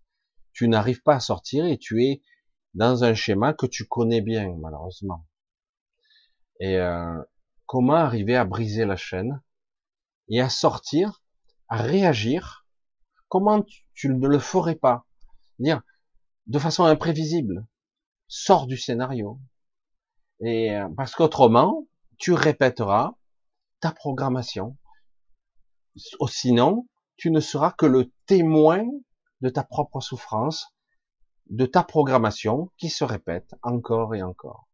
Tu 0.54 0.68
n'arrives 0.68 1.02
pas 1.02 1.16
à 1.16 1.20
sortir 1.20 1.66
et 1.66 1.80
tu 1.80 2.04
es 2.04 2.22
dans 2.76 3.04
un 3.04 3.16
schéma 3.16 3.56
que 3.56 3.66
tu 3.66 3.88
connais 3.88 4.22
bien, 4.22 4.56
malheureusement. 4.60 5.26
Et 6.60 6.78
euh, 6.78 7.20
comment 7.70 7.94
arriver 7.94 8.36
à 8.36 8.46
briser 8.46 8.84
la 8.84 8.96
chaîne 8.96 9.44
et 10.28 10.42
à 10.42 10.50
sortir, 10.50 11.22
à 11.68 11.78
réagir, 11.78 12.66
comment 13.28 13.64
tu, 13.94 14.10
ne 14.10 14.28
le 14.28 14.40
ferais 14.40 14.74
pas? 14.74 15.06
Dire 15.60 15.84
de 16.48 16.58
façon 16.58 16.86
imprévisible, 16.86 17.68
sors 18.28 18.66
du 18.66 18.76
scénario. 18.76 19.40
Et 20.40 20.76
euh, 20.76 20.90
parce 20.98 21.14
qu'autrement, 21.14 21.86
tu 22.18 22.34
répéteras 22.34 23.14
ta 23.82 23.92
programmation. 23.92 24.76
Sinon, 26.28 26.88
tu 27.18 27.30
ne 27.30 27.40
seras 27.40 27.72
que 27.74 27.86
le 27.86 28.12
témoin 28.26 28.84
de 29.42 29.50
ta 29.50 29.64
propre 29.64 30.00
souffrance, 30.00 30.74
de 31.52 31.68
ta 31.68 31.84
programmation 31.84 32.72
qui 32.78 32.90
se 32.90 33.04
répète 33.04 33.54
encore 33.62 34.16
et 34.16 34.24
encore. 34.24 34.69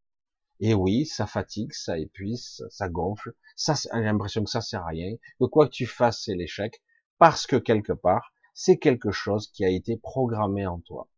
Et 0.60 0.73
oui, 0.73 1.06
ça 1.06 1.27
fatigue, 1.27 1.73
ça 1.73 1.99
épuise, 1.99 2.65
ça 2.69 2.88
gonfle, 2.88 3.34
ça, 3.56 3.73
j'ai 3.76 4.02
l'impression 4.02 4.44
que 4.44 4.49
ça 4.49 4.61
sert 4.61 4.84
à 4.84 4.88
rien, 4.88 5.15
que 5.40 5.45
quoi 5.45 5.68
que 5.68 5.73
tu 5.73 5.86
fasses, 5.86 6.23
c'est 6.23 6.36
l'échec, 6.36 6.82
parce 7.18 7.45
que 7.45 7.57
quelque 7.57 7.94
part, 7.94 8.34
c'est 8.53 8.77
quelque 8.77 9.11
chose 9.11 9.49
qui 9.52 9.65
a 9.65 9.69
été 9.69 9.98
programmé 9.98 10.65
en 10.65 10.80
toi. 10.80 11.10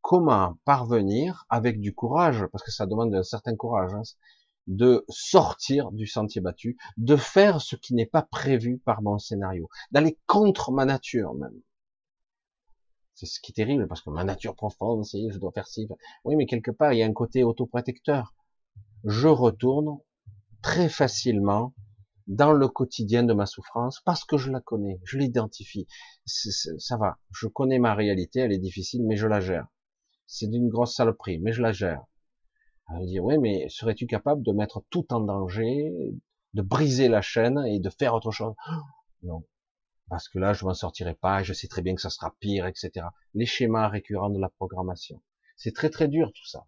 Comment 0.00 0.58
parvenir 0.64 1.44
avec 1.50 1.80
du 1.80 1.94
courage, 1.94 2.46
parce 2.52 2.64
que 2.64 2.70
ça 2.70 2.86
demande 2.86 3.14
un 3.14 3.22
certain 3.22 3.54
courage, 3.54 3.92
hein, 3.94 4.02
de 4.66 5.04
sortir 5.10 5.92
du 5.92 6.06
sentier 6.06 6.40
battu, 6.40 6.78
de 6.96 7.16
faire 7.16 7.60
ce 7.60 7.76
qui 7.76 7.94
n'est 7.94 8.06
pas 8.06 8.22
prévu 8.22 8.78
par 8.78 9.02
mon 9.02 9.18
scénario, 9.18 9.68
d'aller 9.90 10.18
contre 10.26 10.72
ma 10.72 10.86
nature 10.86 11.34
même. 11.34 11.60
C'est 13.14 13.26
ce 13.26 13.40
qui 13.40 13.52
est 13.52 13.54
terrible, 13.54 13.86
parce 13.86 14.00
que 14.00 14.10
ma 14.10 14.24
nature 14.24 14.56
profonde, 14.56 15.04
c'est 15.04 15.30
je 15.30 15.38
dois 15.38 15.52
faire 15.52 15.68
ci. 15.68 15.86
Oui, 16.24 16.34
mais 16.36 16.46
quelque 16.46 16.70
part, 16.70 16.94
il 16.94 16.98
y 16.98 17.02
a 17.02 17.06
un 17.06 17.12
côté 17.12 17.44
autoprotecteur 17.44 18.34
je 19.04 19.28
retourne 19.28 19.98
très 20.62 20.88
facilement 20.88 21.74
dans 22.26 22.52
le 22.52 22.68
quotidien 22.68 23.22
de 23.22 23.34
ma 23.34 23.44
souffrance 23.44 24.00
parce 24.00 24.24
que 24.24 24.38
je 24.38 24.50
la 24.50 24.60
connais, 24.60 24.98
je 25.04 25.18
l'identifie. 25.18 25.86
Ça 26.24 26.96
va, 26.96 27.18
je 27.30 27.46
connais 27.46 27.78
ma 27.78 27.94
réalité, 27.94 28.40
elle 28.40 28.52
est 28.52 28.58
difficile, 28.58 29.04
mais 29.06 29.16
je 29.16 29.26
la 29.26 29.40
gère. 29.40 29.66
C'est 30.26 30.48
d'une 30.48 30.70
grosse 30.70 30.94
saloperie, 30.94 31.38
mais 31.38 31.52
je 31.52 31.60
la 31.60 31.72
gère. 31.72 32.02
Elle 32.90 33.06
dire, 33.06 33.24
oui, 33.24 33.38
mais 33.38 33.68
serais-tu 33.68 34.06
capable 34.06 34.42
de 34.42 34.52
mettre 34.52 34.82
tout 34.90 35.12
en 35.12 35.20
danger, 35.20 35.92
de 36.54 36.62
briser 36.62 37.08
la 37.08 37.22
chaîne 37.22 37.58
et 37.66 37.80
de 37.80 37.90
faire 37.90 38.14
autre 38.14 38.30
chose? 38.30 38.54
Non. 39.22 39.42
Parce 40.10 40.28
que 40.28 40.38
là, 40.38 40.52
je 40.52 40.66
m'en 40.66 40.74
sortirai 40.74 41.14
pas, 41.14 41.40
et 41.40 41.44
je 41.44 41.54
sais 41.54 41.66
très 41.66 41.80
bien 41.80 41.94
que 41.94 42.02
ça 42.02 42.10
sera 42.10 42.34
pire, 42.38 42.66
etc. 42.66 43.06
Les 43.32 43.46
schémas 43.46 43.88
récurrents 43.88 44.28
de 44.28 44.38
la 44.38 44.50
programmation. 44.50 45.22
C'est 45.56 45.72
très 45.72 45.88
très 45.88 46.08
dur 46.08 46.30
tout 46.34 46.46
ça. 46.46 46.66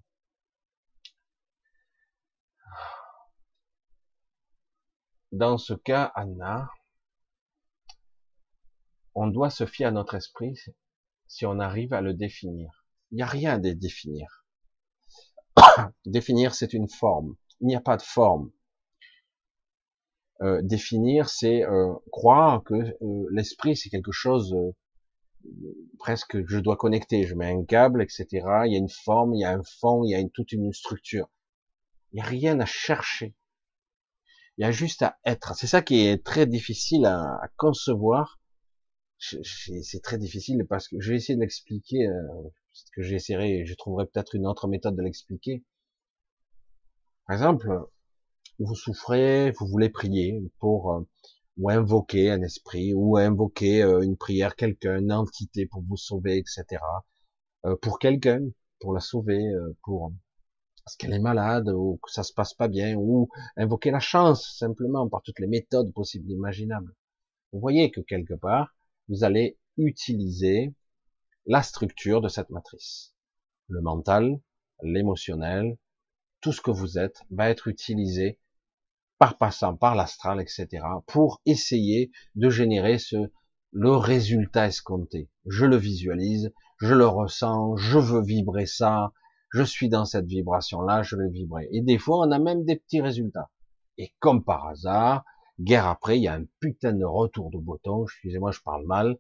Dans 5.37 5.59
ce 5.59 5.75
cas, 5.75 6.11
Anna, 6.15 6.71
on 9.15 9.27
doit 9.27 9.51
se 9.51 9.67
fier 9.67 9.85
à 9.85 9.91
notre 9.91 10.15
esprit 10.15 10.59
si 11.27 11.45
on 11.45 11.59
arrive 11.59 11.93
à 11.93 12.01
le 12.01 12.15
définir. 12.15 12.87
Il 13.11 13.17
n'y 13.17 13.23
a 13.23 13.27
rien 13.27 13.53
à 13.53 13.59
définir. 13.59 14.47
définir, 16.07 16.55
c'est 16.55 16.73
une 16.73 16.89
forme. 16.89 17.37
Il 17.61 17.67
n'y 17.67 17.77
a 17.77 17.83
pas 17.83 17.99
de 17.99 18.03
forme. 18.03 18.51
Euh, 20.41 20.63
définir, 20.63 21.29
c'est 21.29 21.65
euh, 21.65 21.93
croire 22.11 22.65
que 22.65 22.73
euh, 22.75 23.27
l'esprit, 23.31 23.77
c'est 23.77 23.91
quelque 23.91 24.13
chose 24.13 24.57
presque 25.99 26.31
que 26.31 26.47
je 26.47 26.61
dois 26.61 26.79
connecter. 26.79 27.27
Je 27.27 27.35
mets 27.35 27.53
un 27.53 27.63
câble, 27.63 28.03
etc. 28.03 28.27
Il 28.65 28.73
y 28.73 28.77
a 28.77 28.79
une 28.79 28.89
forme, 28.89 29.35
il 29.35 29.41
y 29.41 29.45
a 29.45 29.51
un 29.51 29.63
fond, 29.63 30.03
il 30.03 30.13
y 30.13 30.15
a 30.15 30.29
toute 30.33 30.53
une 30.53 30.73
structure. 30.73 31.29
Il 32.13 32.17
n'y 32.17 32.23
a 32.23 32.25
rien 32.25 32.59
à 32.59 32.65
chercher. 32.65 33.35
Il 34.59 34.63
y 34.63 34.65
a 34.65 34.71
juste 34.71 35.03
à 35.03 35.19
être. 35.25 35.55
C'est 35.55 35.67
ça 35.67 35.83
qui 35.83 36.07
est 36.07 36.25
très 36.25 36.47
difficile 36.47 37.07
à, 37.07 37.41
concevoir. 37.57 38.41
C'est 39.19 40.03
très 40.03 40.19
difficile 40.19 40.67
parce 40.69 40.89
que 40.89 40.97
je 41.01 41.11
vais 41.11 41.17
essayer 41.17 41.37
de 41.37 41.41
l'expliquer. 41.41 42.07
Euh, 42.07 42.23
que 42.95 43.03
j'essaierai, 43.03 43.65
je 43.65 43.75
trouverai 43.75 44.07
peut-être 44.07 44.35
une 44.35 44.47
autre 44.47 44.69
méthode 44.69 44.97
de 44.97 45.03
l'expliquer. 45.03 45.65
Par 47.27 47.35
exemple, 47.35 47.69
vous 48.59 48.75
souffrez, 48.75 49.53
vous 49.53 49.67
voulez 49.67 49.91
prier 49.91 50.41
pour 50.59 50.93
euh, 50.93 51.01
ou 51.59 51.71
invoquer 51.71 52.31
un 52.31 52.43
esprit 52.43 52.93
ou 52.95 53.17
invoquer 53.17 53.83
euh, 53.83 54.03
une 54.03 54.17
prière, 54.17 54.57
quelqu'un, 54.57 54.99
une 54.99 55.13
entité 55.13 55.67
pour 55.67 55.83
vous 55.83 55.97
sauver, 55.97 56.39
etc. 56.39 56.83
Euh, 57.65 57.77
pour 57.77 57.99
quelqu'un, 57.99 58.41
pour 58.81 58.93
la 58.93 59.01
sauver, 59.01 59.43
pour 59.83 60.13
parce 60.87 60.97
qu'elle 60.97 61.15
est 61.15 61.19
malade 61.19 61.69
ou 61.69 61.99
que 62.01 62.13
ça 62.13 62.23
se 62.23 62.33
passe 62.33 62.55
pas 62.55 62.69
bien 62.69 62.95
ou 62.95 63.29
invoquer 63.57 63.91
la 63.91 63.99
chance 63.99 64.57
simplement 64.57 65.09
par 65.09 65.21
toutes 65.23 65.41
les 65.41 65.49
méthodes 65.49 65.93
possibles 65.93 66.31
imaginables. 66.31 66.95
Vous 67.53 67.59
voyez 67.59 67.91
que 67.91 68.01
quelque 68.01 68.35
part 68.35 68.73
vous 69.09 69.25
allez 69.25 69.59
utiliser 69.77 70.73
la 71.45 71.65
structure 71.65 72.21
de 72.21 72.29
cette 72.29 72.51
matrice. 72.51 73.17
Le 73.67 73.81
mental, 73.81 74.41
l'émotionnel, 74.81 75.77
tout 76.41 76.53
ce 76.53 76.61
que 76.61 76.71
vous 76.71 76.99
êtes 76.99 77.21
va 77.31 77.51
être 77.51 77.67
utilisé 77.67 78.39
par 79.19 79.39
passant 79.39 79.77
par 79.77 79.97
l'astral, 79.97 80.41
etc., 80.41 80.85
pour 81.09 81.41
essayer 81.47 82.13
de 82.37 82.49
générer 82.49 82.99
ce, 82.99 83.33
le 83.73 83.97
résultat 83.97 84.69
escompté. 84.69 85.31
Je 85.47 85.67
le 85.67 85.77
visualise, 85.77 86.53
je 86.79 86.95
le 86.95 87.09
ressens, 87.09 87.75
je 87.75 87.99
veux 87.99 88.23
vibrer 88.23 88.67
ça, 88.67 89.13
je 89.51 89.63
suis 89.63 89.89
dans 89.89 90.05
cette 90.05 90.27
vibration-là, 90.27 91.03
je 91.03 91.17
vais 91.17 91.29
vibrer. 91.29 91.69
Et 91.73 91.83
des 91.83 91.99
fois, 91.99 92.19
on 92.19 92.31
a 92.31 92.39
même 92.39 92.65
des 92.65 92.77
petits 92.77 93.01
résultats. 93.01 93.51
Et 93.99 94.13
comme 94.19 94.45
par 94.45 94.67
hasard, 94.67 95.25
guerre 95.61 95.87
après, 95.87 96.19
il 96.19 96.23
y 96.23 96.29
a 96.29 96.35
un 96.35 96.45
putain 96.61 96.93
de 96.93 97.05
retour 97.05 97.51
de 97.51 97.59
bouton, 97.59 98.05
excusez-moi, 98.05 98.51
je 98.51 98.61
parle 98.61 98.87
mal. 98.87 99.19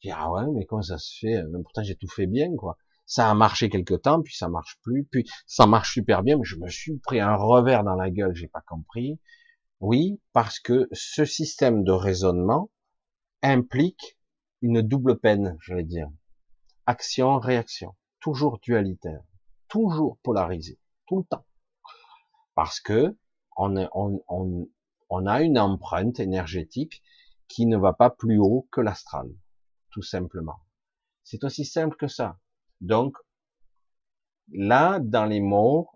Je 0.00 0.08
dis, 0.08 0.14
ah 0.16 0.30
ouais, 0.30 0.46
mais 0.54 0.64
comment 0.64 0.82
ça 0.82 0.98
se 0.98 1.18
fait? 1.18 1.42
Pourtant, 1.62 1.82
j'ai 1.82 1.96
tout 1.96 2.08
fait 2.08 2.26
bien, 2.26 2.54
quoi. 2.56 2.78
Ça 3.06 3.30
a 3.30 3.34
marché 3.34 3.68
quelque 3.68 3.94
temps, 3.94 4.22
puis 4.22 4.34
ça 4.34 4.48
marche 4.48 4.78
plus, 4.82 5.04
puis 5.04 5.28
ça 5.46 5.66
marche 5.66 5.92
super 5.92 6.22
bien, 6.22 6.38
mais 6.38 6.44
je 6.44 6.56
me 6.56 6.68
suis 6.68 6.98
pris 6.98 7.20
un 7.20 7.36
revers 7.36 7.84
dans 7.84 7.96
la 7.96 8.10
gueule, 8.10 8.34
j'ai 8.34 8.48
pas 8.48 8.62
compris. 8.66 9.20
Oui, 9.80 10.20
parce 10.32 10.58
que 10.58 10.88
ce 10.92 11.26
système 11.26 11.84
de 11.84 11.92
raisonnement 11.92 12.70
implique 13.42 14.18
une 14.62 14.80
double 14.80 15.18
peine, 15.18 15.58
j'allais 15.60 15.84
dire. 15.84 16.08
Action, 16.86 17.38
réaction. 17.38 17.94
Toujours 18.20 18.58
dualitaire. 18.60 19.22
Toujours 19.74 20.18
polarisé. 20.22 20.78
Tout 21.08 21.18
le 21.18 21.24
temps. 21.24 21.44
Parce 22.54 22.78
que 22.78 23.18
on, 23.56 23.76
a 25.26 25.42
une 25.42 25.58
empreinte 25.58 26.20
énergétique 26.20 27.02
qui 27.48 27.66
ne 27.66 27.76
va 27.76 27.92
pas 27.92 28.08
plus 28.08 28.38
haut 28.38 28.68
que 28.70 28.80
l'astral. 28.80 29.28
Tout 29.90 30.02
simplement. 30.02 30.60
C'est 31.24 31.42
aussi 31.42 31.64
simple 31.64 31.96
que 31.96 32.06
ça. 32.06 32.38
Donc, 32.80 33.16
là, 34.52 35.00
dans 35.00 35.24
les 35.24 35.40
mots, 35.40 35.90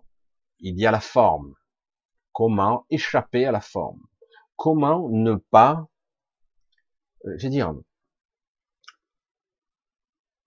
il 0.59 0.77
y 0.77 0.85
a 0.85 0.91
la 0.91 0.99
forme. 0.99 1.55
Comment 2.33 2.85
échapper 2.91 3.47
à 3.47 3.53
la 3.53 3.61
forme? 3.61 4.03
Comment 4.57 5.09
ne 5.09 5.37
pas, 5.37 5.87
euh, 7.27 7.35
je 7.37 7.47
veux 7.47 7.51
dire, 7.51 7.73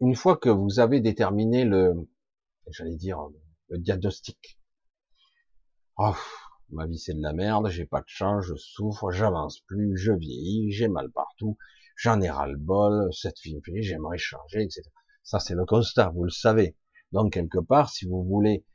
une 0.02 0.16
fois 0.16 0.36
que 0.36 0.50
vous 0.50 0.82
avez 0.82 1.00
déterminé 1.00 1.64
le, 1.64 2.10
j'allais 2.70 2.96
dire, 2.96 3.20
le 3.70 3.78
diagnostic. 3.78 4.60
Oh, 5.98 6.16
ma 6.70 6.86
vie 6.88 7.00
c'est 7.00 7.14
de 7.14 7.22
la 7.22 7.34
merde, 7.34 7.70
j'ai 7.70 7.86
pas 7.86 8.02
de 8.02 8.08
chance, 8.08 8.46
je 8.46 8.56
souffre, 8.56 9.12
j'avance 9.12 9.60
plus, 9.62 9.98
je 9.98 10.12
vieillis, 10.14 10.72
j'ai 10.72 10.88
mal 10.88 11.12
partout, 11.12 11.58
j'en 11.96 12.22
ai 12.22 12.30
ras 12.30 12.48
le 12.48 12.58
bol, 12.58 13.14
cette 13.14 13.40
vie 13.42 13.60
j'aimerais 13.82 14.18
changer, 14.18 14.64
etc. 14.64 14.82
Ça, 15.24 15.40
c'est 15.40 15.54
le 15.54 15.66
constat, 15.66 16.10
vous 16.10 16.24
le 16.24 16.30
savez. 16.30 16.76
Donc, 17.12 17.34
quelque 17.34 17.60
part, 17.60 17.90
si 17.90 18.06
vous 18.06 18.24
voulez 18.24 18.66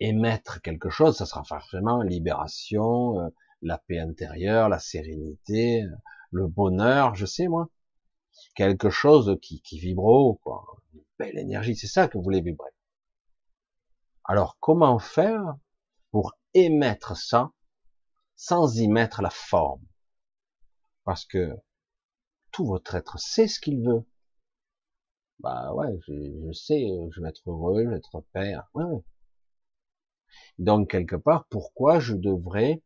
émettre 0.00 0.60
quelque 0.62 0.90
chose, 0.90 1.16
ça 1.16 1.26
sera 1.26 1.44
forcément 1.44 2.02
libération, 2.02 3.20
euh, 3.20 3.28
la 3.62 3.78
paix 3.78 3.98
intérieure, 3.98 4.68
la 4.68 4.78
sérénité, 4.78 5.84
euh, 5.84 5.88
le 6.30 6.48
bonheur, 6.48 7.14
je 7.14 7.26
sais 7.26 7.46
moi. 7.46 7.68
Quelque 8.54 8.90
chose 8.90 9.38
qui, 9.42 9.60
qui 9.62 9.78
vibre 9.78 10.04
haut, 10.04 10.40
quoi. 10.42 10.64
Une 10.94 11.02
belle 11.18 11.38
énergie, 11.38 11.76
c'est 11.76 11.86
ça 11.86 12.08
que 12.08 12.18
vous 12.18 12.24
voulez 12.24 12.40
vibrer. 12.40 12.70
Alors, 14.24 14.56
comment 14.60 14.98
faire 14.98 15.56
pour 16.10 16.34
émettre 16.54 17.16
ça 17.16 17.50
sans 18.36 18.76
y 18.78 18.88
mettre 18.88 19.22
la 19.22 19.30
forme? 19.30 19.82
Parce 21.04 21.24
que 21.24 21.56
tout 22.52 22.66
votre 22.66 22.94
être 22.94 23.18
sait 23.18 23.48
ce 23.48 23.58
qu'il 23.60 23.84
veut. 23.84 24.04
Bah 25.40 25.72
ouais, 25.74 25.98
je, 26.06 26.52
sais, 26.52 26.86
je 27.10 27.20
vais 27.20 27.28
être 27.30 27.42
heureux, 27.46 27.84
je 27.84 27.90
vais 27.90 27.96
être 27.96 28.20
père. 28.32 28.68
Ouais. 28.74 29.02
Donc 30.58 30.90
quelque 30.90 31.16
part, 31.16 31.46
pourquoi 31.48 31.98
je 31.98 32.14
devrais 32.14 32.82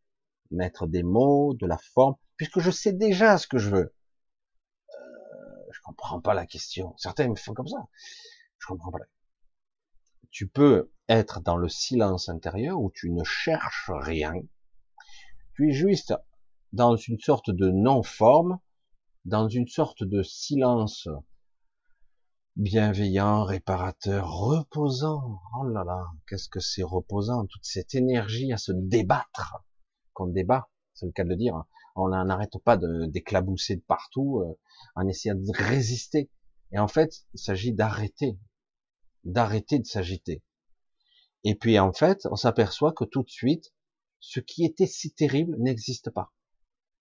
mettre 0.50 0.86
des 0.86 1.02
mots, 1.02 1.54
de 1.54 1.66
la 1.66 1.78
forme, 1.78 2.14
puisque 2.36 2.60
je 2.60 2.70
sais 2.70 2.92
déjà 2.92 3.36
ce 3.38 3.46
que 3.46 3.58
je 3.58 3.70
veux? 3.70 3.94
Euh, 4.94 5.66
je 5.70 5.80
comprends 5.82 6.20
pas 6.20 6.34
la 6.34 6.46
question. 6.46 6.94
Certains 6.96 7.28
me 7.28 7.36
font 7.36 7.54
comme 7.54 7.68
ça. 7.68 7.86
Je 8.58 8.66
comprends 8.66 8.90
pas. 8.90 9.00
Tu 10.31 10.48
peux 10.48 10.90
être 11.09 11.40
dans 11.40 11.57
le 11.57 11.69
silence 11.69 12.28
intérieur 12.28 12.81
où 12.81 12.90
tu 12.90 13.11
ne 13.11 13.24
cherches 13.24 13.90
rien. 13.90 14.35
Tu 15.55 15.70
es 15.70 15.73
juste 15.73 16.15
dans 16.73 16.97
une 16.97 17.19
sorte 17.19 17.51
de 17.51 17.70
non-forme, 17.70 18.59
dans 19.24 19.48
une 19.48 19.69
sorte 19.69 20.05
de 20.05 20.23
silence 20.23 21.09
bienveillant, 22.57 23.44
réparateur, 23.44 24.31
reposant. 24.31 25.40
Oh 25.59 25.65
là 25.69 25.85
là, 25.85 26.07
qu'est-ce 26.27 26.48
que 26.48 26.61
c'est 26.61 26.82
reposant, 26.82 27.47
toute 27.47 27.65
cette 27.65 27.94
énergie 27.94 28.53
à 28.53 28.57
se 28.57 28.73
débattre, 28.73 29.62
qu'on 30.15 30.28
débat, 30.28 30.69
c'est 30.94 31.07
le 31.07 31.12
cas 31.12 31.24
de 31.24 31.28
le 31.28 31.36
dire. 31.36 31.65
On 31.94 32.09
n'arrête 32.09 32.59
pas 32.65 32.77
d'éclabousser 32.77 33.77
de, 33.77 33.82
partout 33.82 34.40
euh, 34.40 34.59
en 34.94 35.07
essayant 35.07 35.35
de 35.35 35.62
résister. 35.65 36.31
Et 36.73 36.78
en 36.78 36.89
fait, 36.89 37.24
il 37.35 37.39
s'agit 37.39 37.73
d'arrêter, 37.73 38.39
d'arrêter 39.27 39.78
de 39.78 39.86
s'agiter. 39.86 40.43
Et 41.44 41.55
puis 41.55 41.78
en 41.78 41.93
fait, 41.93 42.27
on 42.31 42.36
s'aperçoit 42.36 42.93
que 42.93 43.05
tout 43.05 43.23
de 43.23 43.31
suite, 43.31 43.73
ce 44.20 44.40
qui 44.40 44.65
était 44.65 44.86
si 44.86 45.12
terrible 45.12 45.57
n'existe 45.59 46.11
pas. 46.11 46.32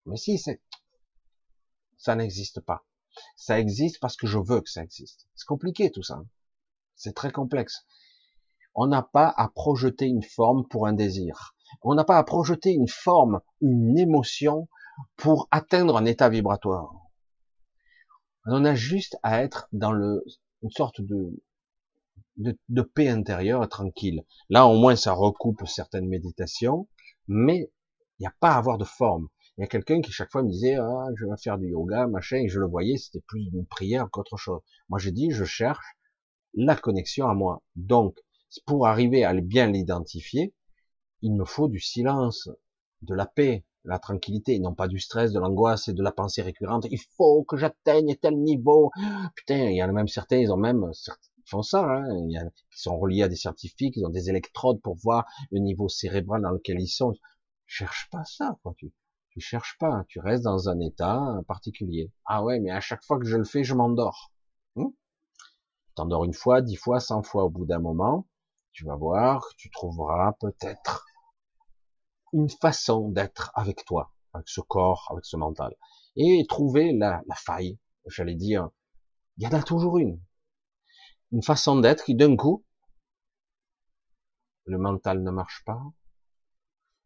Mais 0.06 0.18
si, 0.18 0.40
ça 1.98 2.16
n'existe 2.16 2.60
pas. 2.62 2.86
Ça 3.36 3.60
existe 3.60 4.00
parce 4.00 4.18
que 4.18 4.28
je 4.28 4.38
veux 4.38 4.62
que 4.62 4.70
ça 4.70 4.84
existe. 4.84 5.28
C'est 5.36 5.48
compliqué 5.48 5.92
tout 5.92 6.04
ça. 6.04 6.22
C'est 6.96 7.16
très 7.16 7.32
complexe. 7.32 7.86
On 8.74 8.88
n'a 8.88 9.02
pas 9.02 9.34
à 9.38 9.48
projeter 9.48 10.06
une 10.06 10.24
forme 10.24 10.68
pour 10.68 10.86
un 10.86 10.94
désir. 10.94 11.56
On 11.82 11.96
n'a 11.96 12.04
pas 12.04 12.18
à 12.18 12.24
projeter 12.24 12.72
une 12.72 12.90
forme, 12.90 13.42
une 13.62 13.98
émotion 13.98 14.68
pour 15.16 15.48
atteindre 15.52 15.98
un 15.98 16.06
état 16.06 16.30
vibratoire. 16.30 16.94
On 18.46 18.66
a 18.66 18.76
juste 18.76 19.18
à 19.24 19.42
être 19.42 19.68
dans 19.72 19.92
le, 19.92 20.24
une 20.62 20.70
sorte 20.70 21.02
de, 21.02 21.42
de, 22.38 22.58
de 22.70 22.82
paix 22.82 23.10
intérieure 23.10 23.64
et 23.64 23.68
tranquille. 23.68 24.24
Là, 24.50 24.66
au 24.66 24.78
moins, 24.78 24.96
ça 24.96 25.14
recoupe 25.14 25.66
certaines 25.68 26.08
méditations, 26.08 26.88
mais 27.28 27.72
il 28.20 28.24
n'y 28.24 28.28
a 28.28 28.34
pas 28.40 28.52
à 28.52 28.58
avoir 28.58 28.78
de 28.78 28.86
forme. 28.86 29.28
Il 29.58 29.62
y 29.62 29.64
a 29.64 29.68
quelqu'un 29.68 30.02
qui 30.02 30.12
chaque 30.12 30.32
fois 30.32 30.44
me 30.44 30.50
disait, 30.50 30.76
ah, 30.76 31.08
je 31.16 31.26
vais 31.26 31.38
faire 31.42 31.58
du 31.58 31.70
yoga, 31.70 32.08
machin, 32.08 32.38
et 32.38 32.50
je 32.50 32.60
le 32.60 32.68
voyais, 32.68 32.98
c'était 32.98 33.24
plus 33.26 33.50
une 33.54 33.66
prière 33.66 34.10
qu'autre 34.12 34.38
chose. 34.38 34.62
Moi, 34.90 35.00
j'ai 35.00 35.12
dit, 35.12 35.32
je 35.32 35.46
cherche 35.46 35.96
la 36.54 36.76
connexion 36.76 37.28
à 37.28 37.34
moi. 37.34 37.64
Donc, 37.76 38.18
pour 38.66 38.88
arriver 38.88 39.24
à 39.24 39.34
bien 39.34 39.68
l'identifier, 39.72 40.54
il 41.22 41.34
me 41.34 41.46
faut 41.46 41.68
du 41.68 41.80
silence, 41.80 42.50
de 43.02 43.14
la 43.14 43.26
paix, 43.26 43.66
la 43.84 44.00
tranquillité, 44.00 44.60
non 44.60 44.74
pas 44.74 44.88
du 44.88 45.00
stress, 45.00 45.32
de 45.32 45.40
l'angoisse 45.40 45.88
et 45.88 45.94
de 45.94 46.04
la 46.04 46.12
pensée 46.12 46.42
récurrente. 46.42 46.88
Il 46.90 47.00
faut 47.18 47.44
que 47.44 47.56
j'atteigne 47.56 48.16
tel 48.16 48.38
niveau. 48.38 48.92
Putain, 49.36 49.70
il 49.70 49.76
y 49.76 49.84
en 49.84 49.90
a 49.90 49.92
même 49.92 50.08
certains, 50.08 50.38
ils 50.38 50.52
ont 50.52 50.58
même, 50.58 50.86
font 51.46 51.62
ça, 51.62 51.84
hein. 51.84 52.08
il 52.28 52.32
y 52.32 52.38
a, 52.38 52.46
qui 52.46 52.82
sont 52.82 52.98
reliés 52.98 53.24
à 53.24 53.28
des 53.28 53.36
scientifiques, 53.36 53.96
ils 53.98 54.06
ont 54.06 54.10
des 54.10 54.30
électrodes 54.30 54.82
pour 54.82 54.96
voir 54.96 55.26
le 55.52 55.60
niveau 55.60 55.90
cérébral 55.90 56.42
dans 56.42 56.52
lequel 56.52 56.80
ils 56.80 56.88
sont. 56.88 57.14
Cherche 57.66 58.10
pas 58.12 58.24
ça, 58.26 58.58
quoi. 58.64 58.74
Tu, 58.78 58.94
tu 59.30 59.40
cherches 59.40 59.78
pas, 59.80 60.06
tu 60.08 60.20
restes 60.20 60.44
dans 60.44 60.70
un 60.70 60.80
état 60.80 61.22
particulier. 61.48 62.12
Ah 62.26 62.44
ouais, 62.44 62.60
mais 62.60 62.72
à 62.72 62.80
chaque 62.80 63.04
fois 63.04 63.20
que 63.20 63.26
je 63.26 63.38
le 63.38 63.44
fais, 63.44 63.64
je 63.64 63.74
m'endors. 63.74 64.32
Tu 64.76 64.84
t'endors 65.96 66.26
une 66.26 66.34
fois, 66.34 66.62
dix 66.62 66.76
fois, 66.76 67.00
cent 67.00 67.24
fois 67.24 67.46
au 67.46 67.50
bout 67.50 67.66
d'un 67.66 67.80
moment, 67.80 68.28
tu 68.72 68.86
vas 68.86 68.96
voir, 68.96 69.48
tu 69.58 69.70
trouveras 69.70 70.34
peut-être 70.40 71.06
une 72.34 72.50
façon 72.50 73.10
d'être 73.10 73.52
avec 73.56 73.86
toi, 73.86 74.14
avec 74.34 74.50
ce 74.50 74.60
corps, 74.62 75.08
avec 75.12 75.26
ce 75.26 75.38
mental. 75.38 75.74
Et 76.18 76.46
trouver 76.50 76.92
la, 76.92 77.22
la 77.28 77.36
faille, 77.36 77.80
j'allais 78.08 78.36
dire, 78.36 78.70
il 79.38 79.44
y 79.44 79.48
en 79.48 79.58
a 79.58 79.64
toujours 79.64 79.98
une. 79.98 80.20
Une 81.32 81.44
façon 81.44 81.80
d'être 81.80 82.06
qui 82.06 82.16
d'un 82.16 82.36
coup, 82.36 82.66
le 84.66 84.78
mental 84.78 85.24
ne 85.24 85.32
marche 85.32 85.64
pas, 85.66 85.82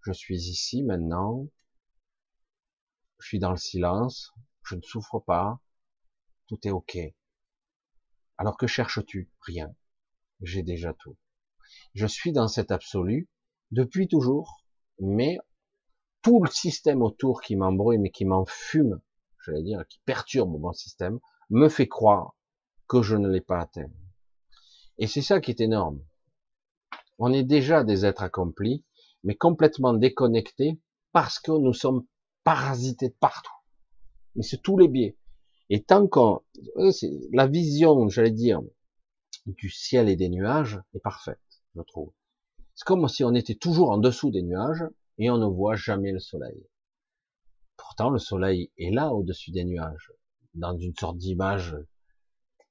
je 0.06 0.12
suis 0.12 0.38
ici 0.50 0.84
maintenant, 0.84 1.48
je 3.20 3.28
suis 3.28 3.40
dans 3.40 3.52
le 3.52 3.58
silence, 3.58 4.34
je 4.64 4.76
ne 4.76 4.82
souffre 4.82 5.20
pas, 5.20 5.60
tout 6.48 6.60
est 6.68 6.72
ok. 6.72 6.98
Alors 8.38 8.58
que 8.58 8.68
cherches-tu? 8.68 9.32
Rien. 9.41 9.76
J'ai 10.41 10.64
déjà 10.64 10.94
tout. 10.94 11.18
Je 11.94 12.06
suis 12.06 12.32
dans 12.32 12.48
cet 12.48 12.72
absolu 12.72 13.30
depuis 13.72 14.08
toujours, 14.08 14.64
mais 15.00 15.38
tout 16.22 16.44
le 16.44 16.50
système 16.50 17.02
autour 17.02 17.41
qui 17.41 17.56
m'embrouille, 17.56 17.98
mais 17.98 18.12
qui 18.12 18.26
m'enfume, 18.26 19.02
j'allais 19.46 19.64
dire, 19.64 19.86
qui 19.88 20.00
perturbe 20.06 20.60
mon 20.60 20.74
système, 20.74 21.20
me 21.50 21.70
fait 21.70 21.88
croire 21.88 22.36
que 22.88 23.02
je 23.02 23.16
ne 23.16 23.30
l'ai 23.30 23.41
pas 23.41 23.60
atteint. 23.60 23.90
Et 24.99 25.07
c'est 25.07 25.21
ça 25.21 25.39
qui 25.39 25.51
est 25.51 25.61
énorme. 25.61 26.01
On 27.17 27.31
est 27.31 27.43
déjà 27.43 27.85
des 27.85 28.05
êtres 28.05 28.21
accomplis, 28.21 28.84
mais 29.23 29.35
complètement 29.35 29.93
déconnectés 29.93 30.80
parce 31.13 31.39
que 31.39 31.51
nous 31.51 31.73
sommes 31.73 32.05
parasités 32.43 33.09
partout. 33.09 33.51
Mais 34.35 34.43
c'est 34.43 34.61
tous 34.61 34.77
les 34.77 34.89
biais. 34.89 35.17
Et 35.69 35.84
tant 35.84 36.05
qu'on, 36.07 36.41
la 37.31 37.47
vision, 37.47 38.09
j'allais 38.09 38.31
dire, 38.31 38.61
du 39.45 39.69
ciel 39.69 40.09
et 40.09 40.17
des 40.17 40.30
nuages 40.30 40.81
est 40.93 40.99
parfaite, 40.99 41.39
je 41.76 41.81
trouve. 41.81 42.11
C'est 42.76 42.85
comme 42.85 43.07
si 43.07 43.23
on 43.23 43.34
était 43.35 43.55
toujours 43.55 43.91
en 43.91 43.97
dessous 43.97 44.31
des 44.31 44.41
nuages 44.41 44.84
et 45.17 45.30
on 45.30 45.38
ne 45.38 45.45
voit 45.45 45.76
jamais 45.76 46.11
le 46.11 46.19
soleil. 46.19 46.67
Pourtant, 47.77 48.09
le 48.09 48.19
soleil 48.19 48.71
est 48.77 48.91
là 48.91 49.13
au-dessus 49.13 49.51
des 49.51 49.63
nuages, 49.63 50.11
dans 50.55 50.77
une 50.77 50.95
sorte 50.95 51.17
d'image 51.17 51.76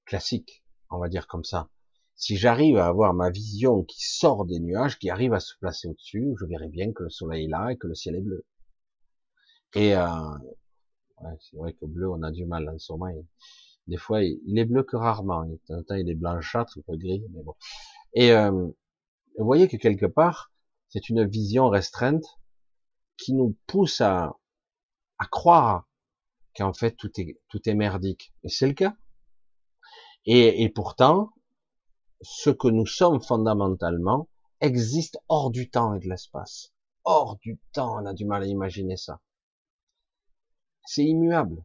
classique, 0.05 0.63
on 0.91 0.99
va 0.99 1.09
dire 1.09 1.27
comme 1.27 1.45
ça. 1.45 1.71
Si 2.19 2.37
j'arrive 2.37 2.79
à 2.79 2.89
avoir 2.89 3.15
ma 3.15 3.31
vision 3.31 3.85
qui 3.85 4.03
sort 4.03 4.45
des 4.45 4.59
nuages, 4.59 4.99
qui 4.99 5.09
arrive 5.09 5.33
à 5.35 5.41
se 5.41 5.55
placer 5.61 5.87
au-dessus, 5.87 6.35
je 6.41 6.47
verrai 6.47 6.69
bien 6.69 6.93
que 6.93 7.05
le 7.05 7.11
soleil 7.11 7.45
est 7.45 7.49
là 7.49 7.71
et 7.71 7.77
que 7.79 7.87
le 7.87 7.95
ciel 7.95 8.17
est 8.17 8.21
bleu. 8.21 8.45
Et 9.77 9.95
euh, 9.95 10.07
c'est 11.39 11.57
vrai 11.57 11.75
que 11.75 11.87
bleu, 11.87 12.11
on 12.11 12.23
a 12.25 12.33
du 12.33 12.45
mal 12.45 12.69
en 12.69 12.77
ce 12.77 12.93
moment. 12.93 13.15
Des 13.87 13.97
fois, 13.97 14.25
il 14.25 14.59
est 14.59 14.65
bleu 14.65 14.83
que 14.83 14.97
rarement. 14.97 15.45
De 15.45 15.61
temps 15.69 15.79
en 15.79 15.83
temps, 15.85 15.95
il 15.95 16.11
est 16.11 16.17
blanchâtre, 16.17 16.77
un 16.77 16.83
peu 16.83 16.97
gris, 16.97 17.23
mais 17.31 17.43
bon. 17.45 17.55
Et 18.15 18.33
euh, 18.33 18.51
vous 18.51 19.45
voyez 19.45 19.69
que 19.69 19.77
quelque 19.77 20.07
part, 20.07 20.53
c'est 20.89 21.09
une 21.09 21.25
vision 21.25 21.69
restreinte 21.69 22.25
qui 23.17 23.33
nous 23.33 23.57
pousse 23.69 24.01
à, 24.01 24.37
à 25.19 25.27
croire 25.27 25.89
qu'en 26.57 26.73
fait 26.73 26.97
tout 26.97 27.13
est 27.21 27.39
tout 27.49 27.61
est 27.69 27.75
merdique. 27.75 28.35
Et 28.43 28.49
c'est 28.49 28.67
le 28.67 28.75
cas. 28.75 28.97
Et, 30.25 30.65
et 30.65 30.69
pourtant, 30.69 31.31
ce 32.21 32.51
que 32.51 32.69
nous 32.69 32.87
sommes 32.87 33.23
fondamentalement 33.23 34.29
existe 34.61 35.19
hors 35.29 35.51
du 35.51 35.71
temps 35.71 35.95
et 35.95 36.01
de 36.01 36.09
l'espace. 36.09 36.73
Hors 37.05 37.39
du 37.39 37.61
temps, 37.73 37.97
on 38.01 38.07
a 38.07 38.15
du 38.15 38.25
mal 38.25 38.43
à 38.43 38.47
imaginer 38.47 38.97
ça. 38.97 39.21
C'est 40.85 41.05
immuable. 41.05 41.65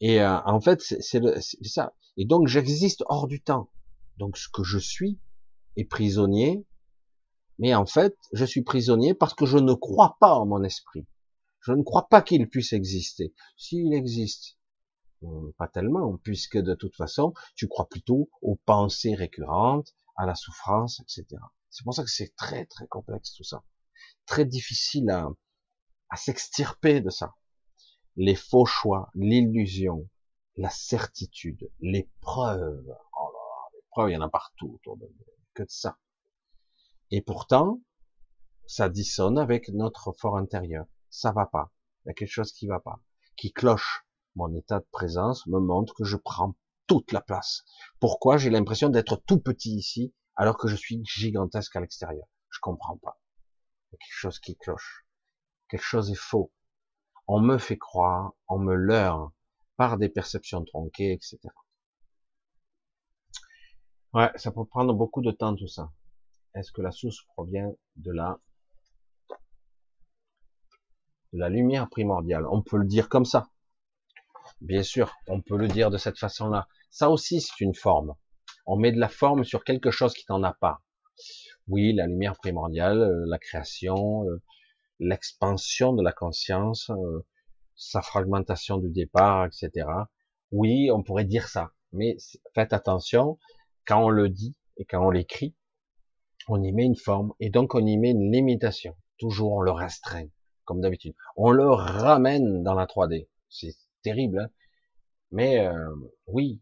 Et 0.00 0.20
euh, 0.20 0.40
en 0.44 0.60
fait, 0.60 0.80
c'est 0.80 1.22
ça. 1.64 1.94
Et 2.16 2.24
donc, 2.24 2.48
j'existe 2.48 3.04
hors 3.06 3.26
du 3.26 3.42
temps. 3.42 3.70
Donc, 4.18 4.36
ce 4.36 4.48
que 4.48 4.64
je 4.64 4.78
suis 4.78 5.18
est 5.76 5.84
prisonnier. 5.84 6.66
Mais 7.58 7.74
en 7.74 7.86
fait, 7.86 8.16
je 8.32 8.44
suis 8.44 8.62
prisonnier 8.62 9.14
parce 9.14 9.34
que 9.34 9.46
je 9.46 9.58
ne 9.58 9.74
crois 9.74 10.16
pas 10.20 10.34
en 10.34 10.46
mon 10.46 10.62
esprit. 10.64 11.06
Je 11.60 11.72
ne 11.72 11.82
crois 11.82 12.08
pas 12.08 12.22
qu'il 12.22 12.48
puisse 12.48 12.72
exister. 12.72 13.32
S'il 13.56 13.94
existe, 13.94 14.58
pas 15.58 15.68
tellement, 15.68 16.16
puisque 16.18 16.58
de 16.58 16.74
toute 16.74 16.96
façon, 16.96 17.32
tu 17.54 17.68
crois 17.68 17.88
plutôt 17.88 18.30
aux 18.40 18.56
pensées 18.56 19.14
récurrentes, 19.14 19.94
à 20.16 20.26
la 20.26 20.34
souffrance, 20.34 21.00
etc. 21.00 21.40
C'est 21.70 21.84
pour 21.84 21.94
ça 21.94 22.04
que 22.04 22.10
c'est 22.10 22.34
très 22.36 22.66
très 22.66 22.86
complexe 22.86 23.32
tout 23.34 23.44
ça. 23.44 23.64
Très 24.26 24.44
difficile 24.44 25.10
à, 25.10 25.28
à 26.10 26.16
s'extirper 26.16 27.00
de 27.00 27.10
ça. 27.10 27.34
Les 28.16 28.34
faux 28.34 28.66
choix, 28.66 29.10
l'illusion, 29.14 30.08
la 30.56 30.70
certitude, 30.70 31.70
les 31.80 32.10
preuves. 32.20 32.84
Oh 33.18 33.30
là, 33.32 33.70
les 33.74 33.84
preuves, 33.90 34.10
il 34.10 34.12
y 34.12 34.16
en 34.16 34.22
a 34.22 34.28
partout 34.28 34.74
autour 34.74 34.96
de 34.98 35.06
nous. 35.06 35.24
Que 35.54 35.62
de 35.62 35.70
ça. 35.70 35.98
Et 37.10 37.22
pourtant, 37.22 37.80
ça 38.66 38.88
dissonne 38.88 39.38
avec 39.38 39.68
notre 39.68 40.12
fort 40.12 40.36
intérieur. 40.36 40.86
Ça 41.10 41.32
va 41.32 41.46
pas. 41.46 41.72
Il 42.04 42.08
y 42.08 42.10
a 42.10 42.14
quelque 42.14 42.30
chose 42.30 42.52
qui 42.52 42.66
va 42.66 42.80
pas, 42.80 43.00
qui 43.36 43.52
cloche 43.52 44.06
mon 44.34 44.54
état 44.54 44.80
de 44.80 44.86
présence 44.90 45.46
me 45.46 45.60
montre 45.60 45.94
que 45.94 46.04
je 46.04 46.16
prends 46.16 46.54
toute 46.86 47.12
la 47.12 47.20
place. 47.20 47.64
Pourquoi 48.00 48.36
j'ai 48.36 48.50
l'impression 48.50 48.88
d'être 48.88 49.16
tout 49.26 49.40
petit 49.40 49.74
ici 49.74 50.14
alors 50.36 50.56
que 50.56 50.68
je 50.68 50.76
suis 50.76 51.02
gigantesque 51.04 51.76
à 51.76 51.80
l'extérieur? 51.80 52.26
Je 52.50 52.58
comprends 52.60 52.96
pas. 52.98 53.18
Il 53.92 53.98
quelque 53.98 54.08
chose 54.10 54.38
qui 54.38 54.56
cloche. 54.56 55.06
Quelque 55.68 55.84
chose 55.84 56.10
est 56.10 56.14
faux. 56.14 56.52
On 57.26 57.40
me 57.40 57.58
fait 57.58 57.78
croire, 57.78 58.32
on 58.48 58.58
me 58.58 58.74
leurre 58.74 59.32
par 59.76 59.98
des 59.98 60.08
perceptions 60.08 60.64
tronquées, 60.64 61.12
etc. 61.12 61.38
Ouais, 64.12 64.30
ça 64.36 64.52
peut 64.52 64.64
prendre 64.64 64.92
beaucoup 64.92 65.22
de 65.22 65.30
temps 65.30 65.54
tout 65.56 65.68
ça. 65.68 65.92
Est-ce 66.54 66.72
que 66.72 66.82
la 66.82 66.90
source 66.90 67.22
provient 67.34 67.72
de 67.96 68.12
la 68.12 68.38
de 71.32 71.38
la 71.38 71.48
lumière 71.48 71.88
primordiale? 71.88 72.46
On 72.46 72.62
peut 72.62 72.76
le 72.76 72.86
dire 72.86 73.08
comme 73.08 73.24
ça. 73.24 73.51
Bien 74.62 74.84
sûr, 74.84 75.16
on 75.26 75.40
peut 75.40 75.56
le 75.56 75.66
dire 75.66 75.90
de 75.90 75.96
cette 75.96 76.20
façon-là. 76.20 76.68
Ça 76.88 77.10
aussi, 77.10 77.40
c'est 77.40 77.60
une 77.60 77.74
forme. 77.74 78.14
On 78.64 78.76
met 78.76 78.92
de 78.92 79.00
la 79.00 79.08
forme 79.08 79.42
sur 79.42 79.64
quelque 79.64 79.90
chose 79.90 80.14
qui 80.14 80.24
n'en 80.28 80.44
a 80.44 80.52
pas. 80.52 80.82
Oui, 81.66 81.92
la 81.92 82.06
lumière 82.06 82.36
primordiale, 82.36 83.00
euh, 83.00 83.24
la 83.26 83.40
création, 83.40 84.24
euh, 84.28 84.40
l'expansion 85.00 85.94
de 85.94 86.02
la 86.04 86.12
conscience, 86.12 86.90
euh, 86.90 87.26
sa 87.74 88.02
fragmentation 88.02 88.78
du 88.78 88.88
départ, 88.88 89.46
etc. 89.46 89.88
Oui, 90.52 90.92
on 90.92 91.02
pourrait 91.02 91.24
dire 91.24 91.48
ça. 91.48 91.72
Mais 91.90 92.16
faites 92.54 92.72
attention, 92.72 93.40
quand 93.84 94.04
on 94.04 94.10
le 94.10 94.28
dit 94.28 94.54
et 94.76 94.84
quand 94.84 95.04
on 95.04 95.10
l'écrit, 95.10 95.56
on 96.46 96.62
y 96.62 96.70
met 96.70 96.84
une 96.84 96.94
forme 96.94 97.32
et 97.40 97.50
donc 97.50 97.74
on 97.74 97.84
y 97.84 97.98
met 97.98 98.10
une 98.10 98.30
limitation. 98.30 98.96
Toujours 99.18 99.54
on 99.54 99.60
le 99.60 99.72
restreint, 99.72 100.28
comme 100.64 100.80
d'habitude. 100.80 101.16
On 101.34 101.50
le 101.50 101.68
ramène 101.68 102.62
dans 102.62 102.74
la 102.74 102.86
3D. 102.86 103.28
C'est 103.48 103.74
terrible. 104.02 104.40
Hein. 104.40 104.48
mais 105.30 105.66
euh, 105.66 105.94
oui, 106.26 106.60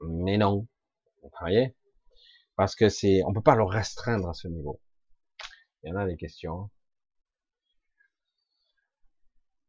mais 0.00 0.38
non. 0.38 0.66
Vous 1.22 1.30
voyez 1.40 1.74
Parce 2.56 2.74
que 2.74 2.88
c'est, 2.88 3.22
on 3.26 3.32
peut 3.32 3.42
pas 3.42 3.56
le 3.56 3.64
restreindre 3.64 4.28
à 4.28 4.34
ce 4.34 4.48
niveau. 4.48 4.80
Il 5.82 5.90
y 5.90 5.92
en 5.92 5.96
a 5.96 6.06
des 6.06 6.16
questions. 6.16 6.70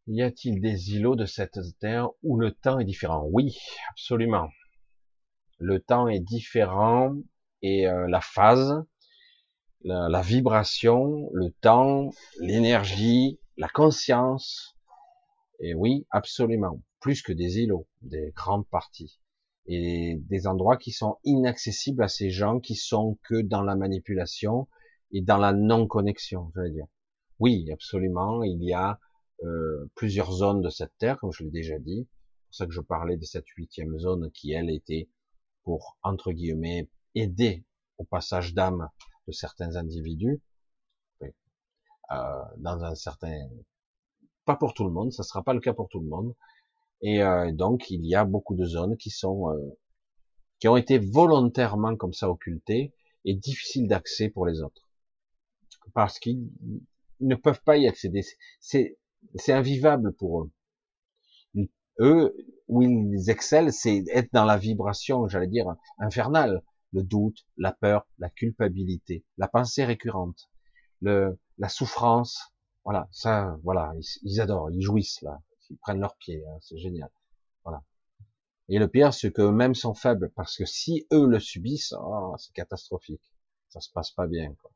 Y 0.08 0.24
a-t-il 0.24 0.62
des 0.62 0.96
îlots 0.96 1.16
de 1.16 1.26
cette 1.26 1.60
terre 1.80 2.10
où 2.24 2.38
le 2.38 2.52
temps 2.52 2.80
est 2.80 2.86
différent? 2.86 3.26
Oui, 3.32 3.58
absolument. 3.92 4.50
Le 5.60 5.80
temps 5.80 6.08
est 6.08 6.20
différent 6.20 7.16
et 7.62 7.88
euh, 7.88 8.08
la 8.08 8.20
phase, 8.20 8.84
la, 9.84 10.22
vibration, 10.22 11.30
le 11.34 11.52
temps, 11.62 12.10
l'énergie, 12.40 13.40
la 13.58 13.70
conscience, 13.70 14.76
et 15.62 15.76
oui, 15.76 16.06
absolument. 16.10 16.82
Plus 17.00 17.22
que 17.22 17.32
des 17.32 17.60
îlots, 17.60 17.88
des 18.02 18.32
grandes 18.36 18.68
parties. 18.68 19.20
Et 19.68 20.18
des 20.28 20.48
endroits 20.48 20.78
qui 20.78 20.92
sont 20.92 21.18
inaccessibles 21.24 22.04
à 22.04 22.08
ces 22.08 22.32
gens 22.32 22.60
qui 22.60 22.76
sont 22.76 23.20
que 23.24 23.42
dans 23.42 23.62
la 23.62 23.76
manipulation 23.76 24.68
et 25.12 25.22
dans 25.22 25.38
la 25.38 25.54
non-connexion, 25.54 26.52
veux 26.56 26.72
dire. 26.72 26.88
Oui, 27.40 27.70
absolument, 27.72 28.44
il 28.44 28.64
y 28.64 28.74
a 28.74 29.00
euh, 29.44 29.86
plusieurs 29.96 30.32
zones 30.32 30.62
de 30.62 30.70
cette 30.70 30.98
terre, 30.98 31.20
comme 31.20 31.32
je 31.32 31.44
l'ai 31.44 31.52
déjà 31.52 31.78
dit. 31.78 32.08
C'est 32.08 32.48
pour 32.48 32.56
ça 32.56 32.66
que 32.66 32.74
je 32.74 32.82
parlais 32.82 33.18
de 33.18 33.26
cette 33.26 33.48
huitième 33.50 33.98
zone 34.00 34.32
qui, 34.32 34.52
elle, 34.52 34.70
était 34.72 35.10
pour, 35.64 35.98
entre 36.02 36.32
guillemets, 36.32 36.90
aider 37.14 37.64
au 37.98 38.04
passage 38.04 38.56
d'âme 38.56 38.90
de 39.28 39.32
certains 39.32 39.76
individus, 39.76 40.42
euh, 41.22 41.28
dans 42.58 42.84
un 42.84 42.96
certain 42.96 43.48
pas 44.46 44.56
pour 44.56 44.74
tout 44.74 44.84
le 44.84 44.92
monde, 44.92 45.12
ça 45.12 45.24
sera 45.24 45.44
pas 45.44 45.54
le 45.54 45.60
cas 45.60 45.74
pour 45.74 45.90
tout 45.90 46.00
le 46.00 46.08
monde. 46.08 46.36
Et 47.02 47.24
euh, 47.24 47.52
donc 47.52 47.90
il 47.90 48.06
y 48.06 48.16
a 48.16 48.26
beaucoup 48.26 48.56
de 48.56 48.66
zones 48.66 48.98
qui 48.98 49.10
sont 49.10 49.50
euh, 49.50 49.78
qui 50.60 50.68
ont 50.68 50.78
été 50.78 51.00
volontairement 51.00 51.96
comme 51.96 52.14
ça 52.14 52.30
occultées 52.30 52.94
et 53.26 53.34
difficiles 53.34 53.88
d'accès 53.88 54.30
pour 54.30 54.46
les 54.46 54.62
autres, 54.62 54.88
parce 55.94 56.20
qu'ils 56.20 56.50
ne 57.20 57.36
peuvent 57.36 57.62
pas 57.64 57.78
y 57.78 57.88
accéder. 57.88 58.22
C'est 58.60 58.98
c'est 59.36 59.54
invivable 59.54 60.14
pour 60.14 60.42
eux. 60.44 60.52
Eux, 62.00 62.36
où 62.68 62.82
ils 62.82 63.30
excellent, 63.30 63.72
c'est 63.72 64.04
être 64.12 64.32
dans 64.34 64.46
la 64.46 64.58
vibration, 64.58 65.28
j'allais 65.28 65.48
dire, 65.48 65.68
infernale. 66.00 66.64
Le 66.94 67.04
doute, 67.04 67.46
la 67.58 67.72
peur, 67.72 68.06
la 68.18 68.30
culpabilité, 68.30 69.24
la 69.38 69.48
pensée 69.48 69.86
récurrente, 69.86 70.50
le, 71.00 71.40
la 71.58 71.70
souffrance, 71.70 72.51
voilà, 72.84 73.08
ça, 73.12 73.58
voilà, 73.64 73.94
ils, 74.24 74.42
adorent, 74.42 74.72
ils 74.72 74.82
jouissent 74.82 75.22
là, 75.22 75.42
ils 75.70 75.78
prennent 75.78 76.00
leurs 76.00 76.18
pieds, 76.18 76.44
hein, 76.48 76.58
c'est 76.62 76.78
génial. 76.78 77.10
Voilà. 77.64 77.84
Et 78.70 78.80
le 78.80 78.88
pire, 78.88 79.14
c'est 79.14 79.32
que 79.32 79.42
même 79.42 79.76
sont 79.76 79.94
faibles, 79.94 80.32
parce 80.36 80.58
que 80.58 80.66
si 80.66 81.08
eux 81.14 81.28
le 81.28 81.40
subissent, 81.40 81.94
oh, 82.00 82.36
c'est 82.38 82.54
catastrophique. 82.54 83.34
Ça 83.70 83.80
se 83.80 83.90
passe 83.92 84.12
pas 84.12 84.28
bien. 84.28 84.54
Quoi. 84.62 84.72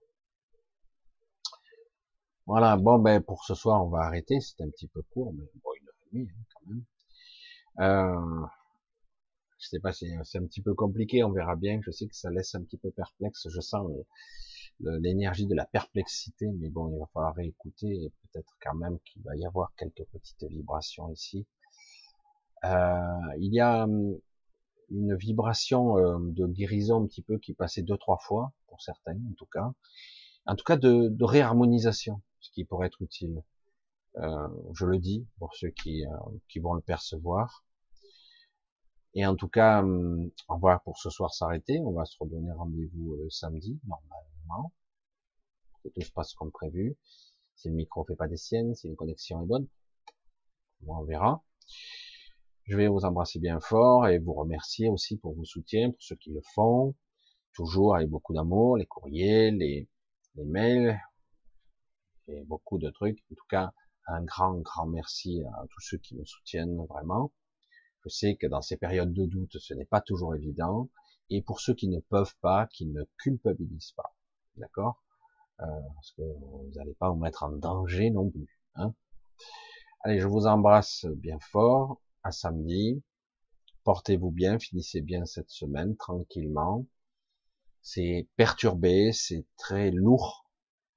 Voilà, 2.46 2.78
bon 2.78 3.00
ben 3.00 3.22
pour 3.22 3.44
ce 3.44 3.56
soir 3.56 3.84
on 3.84 3.90
va 3.90 4.02
arrêter, 4.02 4.40
c'est 4.40 4.62
un 4.62 4.70
petit 4.70 4.88
peu 4.88 5.02
court, 5.02 5.34
mais 5.34 5.44
bon 5.56 5.72
une 5.82 5.88
heure 5.88 5.96
et 5.96 6.16
demie 6.16 6.30
hein, 6.30 6.44
quand 6.54 6.70
même. 6.70 6.86
Euh, 7.80 8.48
je 9.58 9.68
sais 9.68 9.80
pas, 9.80 9.94
c'est 9.94 10.38
un 10.38 10.46
petit 10.46 10.62
peu 10.62 10.76
compliqué, 10.76 11.24
on 11.24 11.32
verra 11.32 11.56
bien. 11.56 11.80
Je 11.84 11.92
sais 11.92 12.08
que 12.08 12.16
ça 12.16 12.30
laisse 12.30 12.54
un 12.56 12.64
petit 12.64 12.78
peu 12.78 12.92
perplexe. 12.92 13.48
Je 13.50 13.62
sens 13.62 13.90
l'énergie 14.80 15.48
de 15.48 15.56
la 15.56 15.66
perplexité, 15.66 16.48
mais 16.60 16.70
bon, 16.70 16.90
il 16.90 17.00
va 17.00 17.06
falloir 17.14 17.36
réécouter 17.36 17.88
et 17.88 18.12
peut-être 18.24 18.54
quand 18.62 18.76
même 18.76 19.00
qu'il 19.06 19.22
va 19.24 19.36
y 19.36 19.46
avoir 19.46 19.74
quelques 19.76 20.06
petites 20.12 20.44
vibrations 20.44 21.12
ici. 21.12 21.46
Euh, 22.64 23.36
il 23.40 23.54
y 23.54 23.60
a 23.60 23.84
hum, 23.84 24.18
une 24.90 25.16
vibration 25.16 25.98
euh, 25.98 26.18
de 26.20 26.48
guérison 26.48 27.04
un 27.04 27.08
petit 27.08 27.22
peu 27.22 27.38
qui 27.38 27.54
passait 27.54 27.84
deux 27.84 27.98
trois 27.98 28.18
fois 28.18 28.54
pour 28.68 28.82
certains 28.82 29.14
en 29.14 29.34
tout 29.38 29.46
cas, 29.46 29.72
en 30.46 30.56
tout 30.56 30.64
cas 30.64 30.78
de, 30.78 31.24
réharmonisation, 31.24 32.22
ce 32.40 32.52
qui 32.52 32.66
pourrait 32.66 32.88
être 32.88 33.02
utile. 33.02 33.44
Euh, 34.18 34.48
je 34.74 34.86
le 34.86 35.00
dis 35.00 35.28
pour 35.40 35.54
ceux 35.56 35.70
qui, 35.70 36.04
qui 36.50 36.60
vont 36.60 36.74
le 36.74 36.82
percevoir. 36.82 37.66
Et 39.14 39.26
en 39.26 39.36
tout 39.36 39.48
cas, 39.48 39.82
hum, 39.82 40.30
on 40.50 40.58
va 40.58 40.80
pour 40.80 40.98
ce 40.98 41.10
soir 41.10 41.34
s'arrêter. 41.34 41.80
On 41.80 41.94
va 41.94 42.06
se 42.06 42.18
redonner 42.20 42.52
rendez-vous 42.52 43.30
samedi, 43.30 43.80
normalement. 43.88 44.35
Que 45.84 45.90
tout 45.90 46.02
se 46.02 46.12
passe 46.12 46.34
comme 46.34 46.52
prévu. 46.52 46.98
Si 47.56 47.70
le 47.70 47.76
micro 47.76 48.04
fait 48.06 48.16
pas 48.16 48.28
des 48.28 48.38
siennes, 48.38 48.76
si 48.76 48.88
une 48.88 48.96
connexion 48.96 49.44
est 49.44 49.48
bonne, 49.48 49.68
on 50.88 51.04
verra. 51.04 51.44
Je 52.64 52.76
vais 52.76 52.88
vous 52.88 53.06
embrasser 53.06 53.40
bien 53.40 53.60
fort 53.60 54.08
et 54.08 54.20
vous 54.20 54.34
remercier 54.34 54.90
aussi 54.90 55.18
pour 55.18 55.36
vos 55.36 55.46
soutiens, 55.46 55.92
pour 55.92 56.02
ceux 56.02 56.16
qui 56.16 56.32
le 56.32 56.42
font, 56.54 56.96
toujours 57.54 57.96
avec 57.96 58.10
beaucoup 58.10 58.34
d'amour, 58.34 58.78
les 58.78 58.86
courriers, 58.86 59.52
les, 59.52 59.88
les 60.36 60.46
mails, 60.46 61.00
et 62.28 62.44
beaucoup 62.44 62.78
de 62.78 62.90
trucs. 62.90 63.24
En 63.32 63.36
tout 63.36 63.48
cas, 63.50 63.74
un 64.08 64.24
grand, 64.24 64.56
grand 64.60 64.88
merci 64.88 65.44
à 65.44 65.66
tous 65.70 65.82
ceux 65.82 65.98
qui 65.98 66.16
me 66.16 66.26
soutiennent 66.26 66.78
vraiment. 66.88 67.32
Je 68.04 68.10
sais 68.10 68.36
que 68.36 68.48
dans 68.48 68.62
ces 68.62 68.78
périodes 68.78 69.14
de 69.14 69.26
doute, 69.26 69.58
ce 69.58 69.74
n'est 69.74 69.86
pas 69.86 70.02
toujours 70.02 70.36
évident. 70.36 70.90
Et 71.30 71.42
pour 71.42 71.60
ceux 71.60 71.74
qui 71.74 71.88
ne 71.88 72.00
peuvent 72.00 72.36
pas, 72.42 72.68
qui 72.68 72.86
ne 72.86 73.04
culpabilisent 73.18 73.94
pas, 73.94 74.15
d'accord? 74.58 75.04
Euh, 75.62 75.66
Parce 75.96 76.12
que 76.12 76.22
vous 76.22 76.72
n'allez 76.76 76.94
pas 76.96 77.10
vous 77.10 77.18
mettre 77.18 77.44
en 77.44 77.52
danger 77.52 78.10
non 78.10 78.30
plus. 78.30 78.60
Hein 78.76 78.94
Allez, 80.02 80.20
je 80.20 80.28
vous 80.28 80.48
embrasse 80.48 81.06
bien 81.06 81.40
fort. 81.40 82.02
À 82.24 82.32
samedi. 82.32 83.04
Portez-vous 83.84 84.32
bien, 84.32 84.58
finissez 84.58 85.02
bien 85.02 85.26
cette 85.26 85.52
semaine 85.52 85.96
tranquillement. 85.96 86.86
C'est 87.82 88.28
perturbé, 88.36 89.12
c'est 89.12 89.46
très 89.58 89.92
lourd 89.92 90.48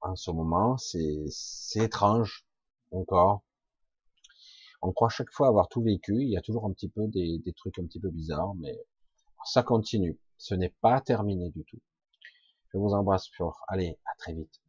en 0.01 0.15
ce 0.15 0.31
moment, 0.31 0.77
c'est 0.77 1.25
étrange 1.75 2.45
encore 2.91 3.43
on 4.81 4.91
croit 4.91 5.09
chaque 5.09 5.31
fois 5.31 5.47
avoir 5.47 5.67
tout 5.67 5.81
vécu. 5.81 6.15
Il 6.21 6.29
y 6.29 6.37
a 6.37 6.41
toujours 6.41 6.65
un 6.65 6.71
petit 6.71 6.89
peu 6.89 7.07
des, 7.07 7.41
trucs 7.55 7.79
un 7.79 7.85
petit 7.85 7.99
peu 7.99 8.09
bizarres, 8.09 8.55
mais 8.55 8.77
ça 9.45 9.63
continue. 9.63 10.17
Ce 10.37 10.55
n'est 10.55 10.73
pas 10.81 11.01
terminé 11.01 11.49
du 11.49 11.63
tout. 11.65 11.79
Je 12.73 12.79
vous 12.79 12.93
embrasse 12.93 13.29
fort. 13.37 13.63
Allez, 13.67 13.97
à 14.05 14.15
très 14.17 14.33
vite. 14.33 14.59